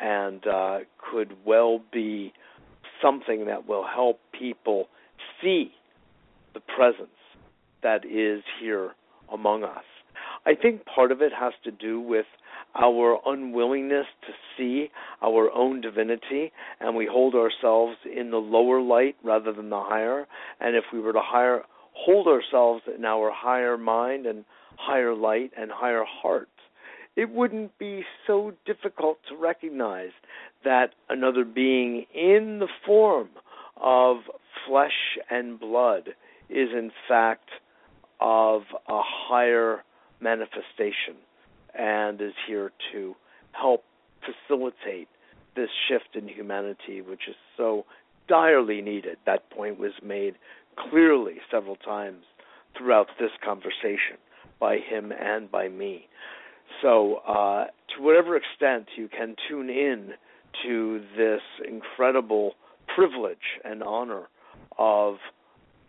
and 0.00 0.46
uh, 0.46 0.78
could 0.98 1.34
well 1.44 1.80
be 1.92 2.32
something 3.02 3.46
that 3.46 3.66
will 3.66 3.86
help 3.86 4.20
people 4.38 4.88
see 5.40 5.72
the 6.54 6.60
presence 6.60 7.10
that 7.82 8.04
is 8.04 8.42
here 8.60 8.92
among 9.32 9.64
us. 9.64 9.84
I 10.46 10.54
think 10.54 10.84
part 10.84 11.12
of 11.12 11.20
it 11.22 11.32
has 11.38 11.52
to 11.64 11.70
do 11.70 12.00
with 12.00 12.26
our 12.74 13.18
unwillingness 13.26 14.06
to 14.26 14.32
see 14.56 14.90
our 15.22 15.50
own 15.52 15.80
divinity 15.80 16.52
and 16.80 16.94
we 16.94 17.08
hold 17.10 17.34
ourselves 17.34 17.96
in 18.04 18.30
the 18.30 18.38
lower 18.38 18.80
light 18.80 19.16
rather 19.24 19.52
than 19.52 19.70
the 19.70 19.80
higher 19.80 20.26
and 20.60 20.76
if 20.76 20.84
we 20.92 21.00
were 21.00 21.12
to 21.12 21.20
higher 21.22 21.62
hold 21.98 22.26
ourselves 22.26 22.82
in 22.96 23.04
our 23.04 23.30
higher 23.34 23.76
mind 23.76 24.26
and 24.26 24.44
higher 24.76 25.14
light 25.14 25.50
and 25.56 25.70
higher 25.70 26.04
heart 26.06 26.48
it 27.18 27.30
wouldn't 27.30 27.76
be 27.78 28.04
so 28.28 28.52
difficult 28.64 29.18
to 29.28 29.34
recognize 29.34 30.12
that 30.64 30.90
another 31.08 31.44
being 31.44 32.06
in 32.14 32.60
the 32.60 32.68
form 32.86 33.28
of 33.76 34.18
flesh 34.64 35.18
and 35.28 35.58
blood 35.58 36.10
is 36.48 36.68
in 36.72 36.92
fact 37.08 37.50
of 38.20 38.62
a 38.88 39.00
higher 39.02 39.82
manifestation 40.20 41.16
and 41.76 42.20
is 42.20 42.34
here 42.46 42.70
to 42.92 43.16
help 43.50 43.82
facilitate 44.20 45.08
this 45.56 45.70
shift 45.88 46.14
in 46.14 46.28
humanity, 46.28 47.00
which 47.00 47.22
is 47.28 47.34
so 47.56 47.84
direly 48.28 48.80
needed. 48.80 49.16
That 49.26 49.50
point 49.50 49.76
was 49.76 49.92
made 50.04 50.36
clearly 50.90 51.36
several 51.50 51.76
times 51.76 52.24
throughout 52.76 53.08
this 53.18 53.30
conversation 53.44 54.16
by 54.60 54.76
him 54.76 55.12
and 55.12 55.50
by 55.50 55.68
me. 55.68 56.06
So, 56.82 57.16
uh, 57.26 57.66
to 57.96 58.02
whatever 58.02 58.36
extent 58.36 58.86
you 58.96 59.08
can 59.08 59.34
tune 59.48 59.70
in 59.70 60.12
to 60.64 61.00
this 61.16 61.40
incredible 61.66 62.54
privilege 62.94 63.38
and 63.64 63.82
honor 63.82 64.28
of 64.78 65.16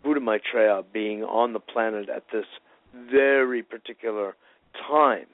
Buddha 0.03 0.19
Maitreya 0.19 0.83
being 0.93 1.23
on 1.23 1.53
the 1.53 1.59
planet 1.59 2.09
at 2.09 2.23
this 2.31 2.45
very 3.11 3.61
particular 3.61 4.35
time 4.87 5.25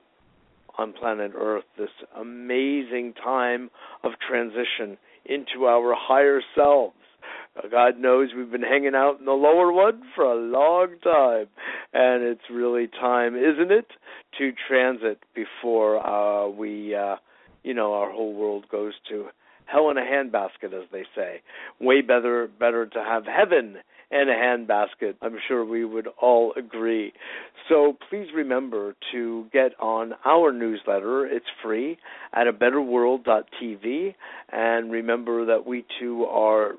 on 0.78 0.94
planet 0.94 1.32
Earth, 1.36 1.64
this 1.78 1.90
amazing 2.20 3.14
time 3.24 3.70
of 4.04 4.12
transition 4.28 4.98
into 5.26 5.66
our 5.66 5.96
higher 5.98 6.42
selves. 6.56 6.96
God 7.72 7.98
knows 7.98 8.30
we've 8.36 8.52
been 8.52 8.62
hanging 8.62 8.96
out 8.96 9.20
in 9.20 9.26
the 9.26 9.32
lower 9.32 9.72
one 9.72 10.02
for 10.14 10.26
a 10.26 10.36
long 10.36 10.96
time, 11.04 11.48
and 11.94 12.24
it's 12.24 12.50
really 12.52 12.88
time, 12.88 13.36
isn't 13.36 13.72
it, 13.72 13.88
to 14.38 14.52
transit 14.68 15.20
before 15.34 16.06
uh, 16.06 16.50
we, 16.50 16.94
uh, 16.96 17.16
you 17.64 17.74
know, 17.74 17.94
our 17.94 18.12
whole 18.12 18.34
world 18.34 18.66
goes 18.70 18.94
to 19.10 19.28
hell 19.66 19.90
in 19.90 19.98
a 19.98 20.02
handbasket, 20.02 20.74
as 20.74 20.88
they 20.92 21.04
say. 21.16 21.42
Way 21.80 22.02
better, 22.02 22.48
better 22.60 22.86
to 22.86 23.00
have 23.00 23.24
heaven 23.26 23.78
and 24.12 24.30
a 24.30 24.34
handbasket. 24.34 25.16
I'm 25.22 25.38
sure 25.48 25.66
we 25.66 25.84
would 25.84 26.08
all 26.22 26.54
agree. 26.56 27.14
So 27.70 27.98
please 28.10 28.28
remember 28.36 28.96
to 29.12 29.48
get 29.52 29.72
on 29.80 30.14
our 30.24 30.52
newsletter. 30.52 31.26
It's 31.26 31.46
free 31.64 31.98
at 32.34 32.48
a 32.48 32.54
betterworld.tv. 32.54 34.16
And 34.52 34.92
remember 34.92 35.46
that 35.46 35.66
we 35.66 35.86
too 36.00 36.26
are 36.26 36.74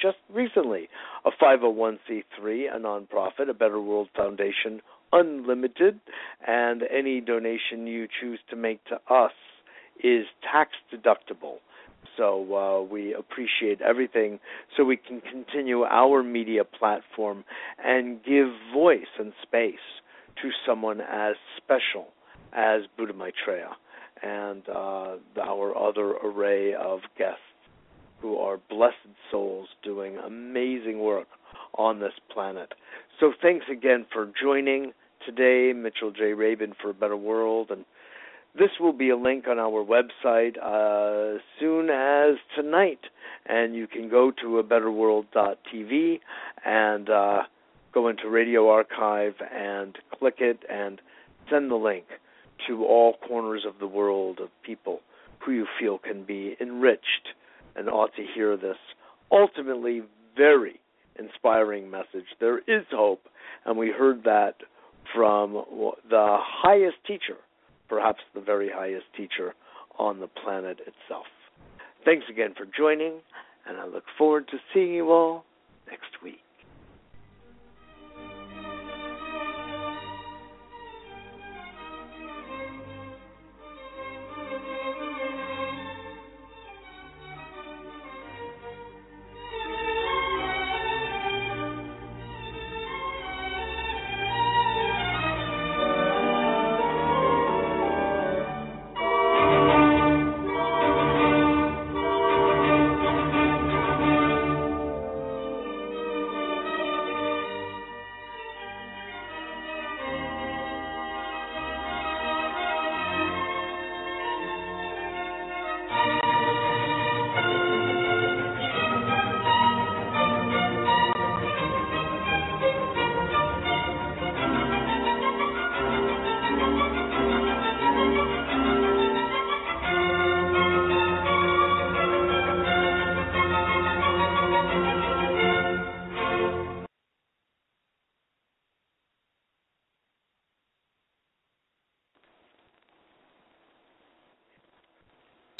just 0.00 0.18
recently 0.32 0.88
a 1.24 1.30
501c3, 1.30 2.74
a 2.74 2.78
nonprofit, 2.78 3.48
a 3.48 3.54
Better 3.54 3.80
World 3.80 4.08
Foundation 4.16 4.80
Unlimited, 5.12 6.00
and 6.46 6.82
any 6.90 7.20
donation 7.20 7.86
you 7.86 8.08
choose 8.20 8.40
to 8.50 8.56
make 8.56 8.84
to 8.86 8.96
us 9.12 9.32
is 10.02 10.26
tax 10.42 10.72
deductible. 10.92 11.58
So 12.16 12.54
uh, 12.54 12.82
we 12.82 13.14
appreciate 13.14 13.80
everything 13.80 14.38
so 14.76 14.84
we 14.84 14.96
can 14.96 15.20
continue 15.20 15.82
our 15.84 16.22
media 16.22 16.64
platform 16.64 17.44
and 17.82 18.22
give 18.24 18.48
voice 18.72 19.06
and 19.18 19.32
space 19.42 19.74
to 20.42 20.50
someone 20.66 21.00
as 21.00 21.34
special 21.56 22.08
as 22.52 22.82
Buddha 22.96 23.12
Maitreya 23.12 23.70
and 24.22 24.62
uh, 24.68 25.16
our 25.42 25.76
other 25.76 26.12
array 26.24 26.74
of 26.74 27.00
guests 27.18 27.40
who 28.26 28.38
are 28.38 28.58
blessed 28.68 28.96
souls 29.30 29.68
doing 29.84 30.16
amazing 30.18 30.98
work 30.98 31.28
on 31.78 32.00
this 32.00 32.14
planet. 32.32 32.72
So 33.20 33.32
thanks 33.40 33.66
again 33.70 34.04
for 34.12 34.32
joining 34.42 34.92
today, 35.24 35.72
Mitchell 35.72 36.10
J. 36.10 36.32
Rabin 36.32 36.74
for 36.82 36.90
a 36.90 36.94
Better 36.94 37.16
World 37.16 37.70
and 37.70 37.84
this 38.58 38.70
will 38.80 38.94
be 38.94 39.10
a 39.10 39.16
link 39.16 39.46
on 39.48 39.58
our 39.58 39.84
website 39.84 40.56
uh, 40.56 41.38
soon 41.60 41.90
as 41.90 42.36
tonight, 42.56 43.00
and 43.44 43.76
you 43.76 43.86
can 43.86 44.08
go 44.08 44.32
to 44.40 44.58
a 44.58 44.64
betterworld.tv 44.64 46.20
and 46.64 47.10
uh, 47.10 47.42
go 47.92 48.08
into 48.08 48.30
Radio 48.30 48.70
Archive 48.70 49.34
and 49.54 49.98
click 50.18 50.36
it 50.38 50.60
and 50.70 51.02
send 51.50 51.70
the 51.70 51.76
link 51.76 52.06
to 52.66 52.82
all 52.86 53.18
corners 53.28 53.66
of 53.68 53.78
the 53.78 53.86
world 53.86 54.40
of 54.40 54.48
people 54.62 55.00
who 55.44 55.52
you 55.52 55.66
feel 55.78 55.98
can 55.98 56.24
be 56.24 56.56
enriched 56.58 57.34
and 57.76 57.88
ought 57.88 58.14
to 58.16 58.24
hear 58.34 58.56
this 58.56 58.76
ultimately 59.30 60.02
very 60.36 60.80
inspiring 61.18 61.90
message. 61.90 62.26
There 62.40 62.58
is 62.58 62.84
hope, 62.90 63.22
and 63.64 63.76
we 63.76 63.90
heard 63.90 64.24
that 64.24 64.54
from 65.14 65.52
the 66.10 66.38
highest 66.40 66.96
teacher 67.06 67.36
perhaps 67.88 68.20
the 68.34 68.40
very 68.40 68.70
highest 68.72 69.06
teacher 69.16 69.54
on 69.98 70.20
the 70.20 70.26
planet 70.26 70.78
itself. 70.80 71.26
Thanks 72.04 72.24
again 72.30 72.54
for 72.56 72.66
joining, 72.76 73.20
and 73.66 73.78
I 73.78 73.86
look 73.86 74.04
forward 74.18 74.48
to 74.48 74.58
seeing 74.72 74.92
you 74.92 75.10
all 75.10 75.44
next 75.88 76.22
week. 76.22 76.40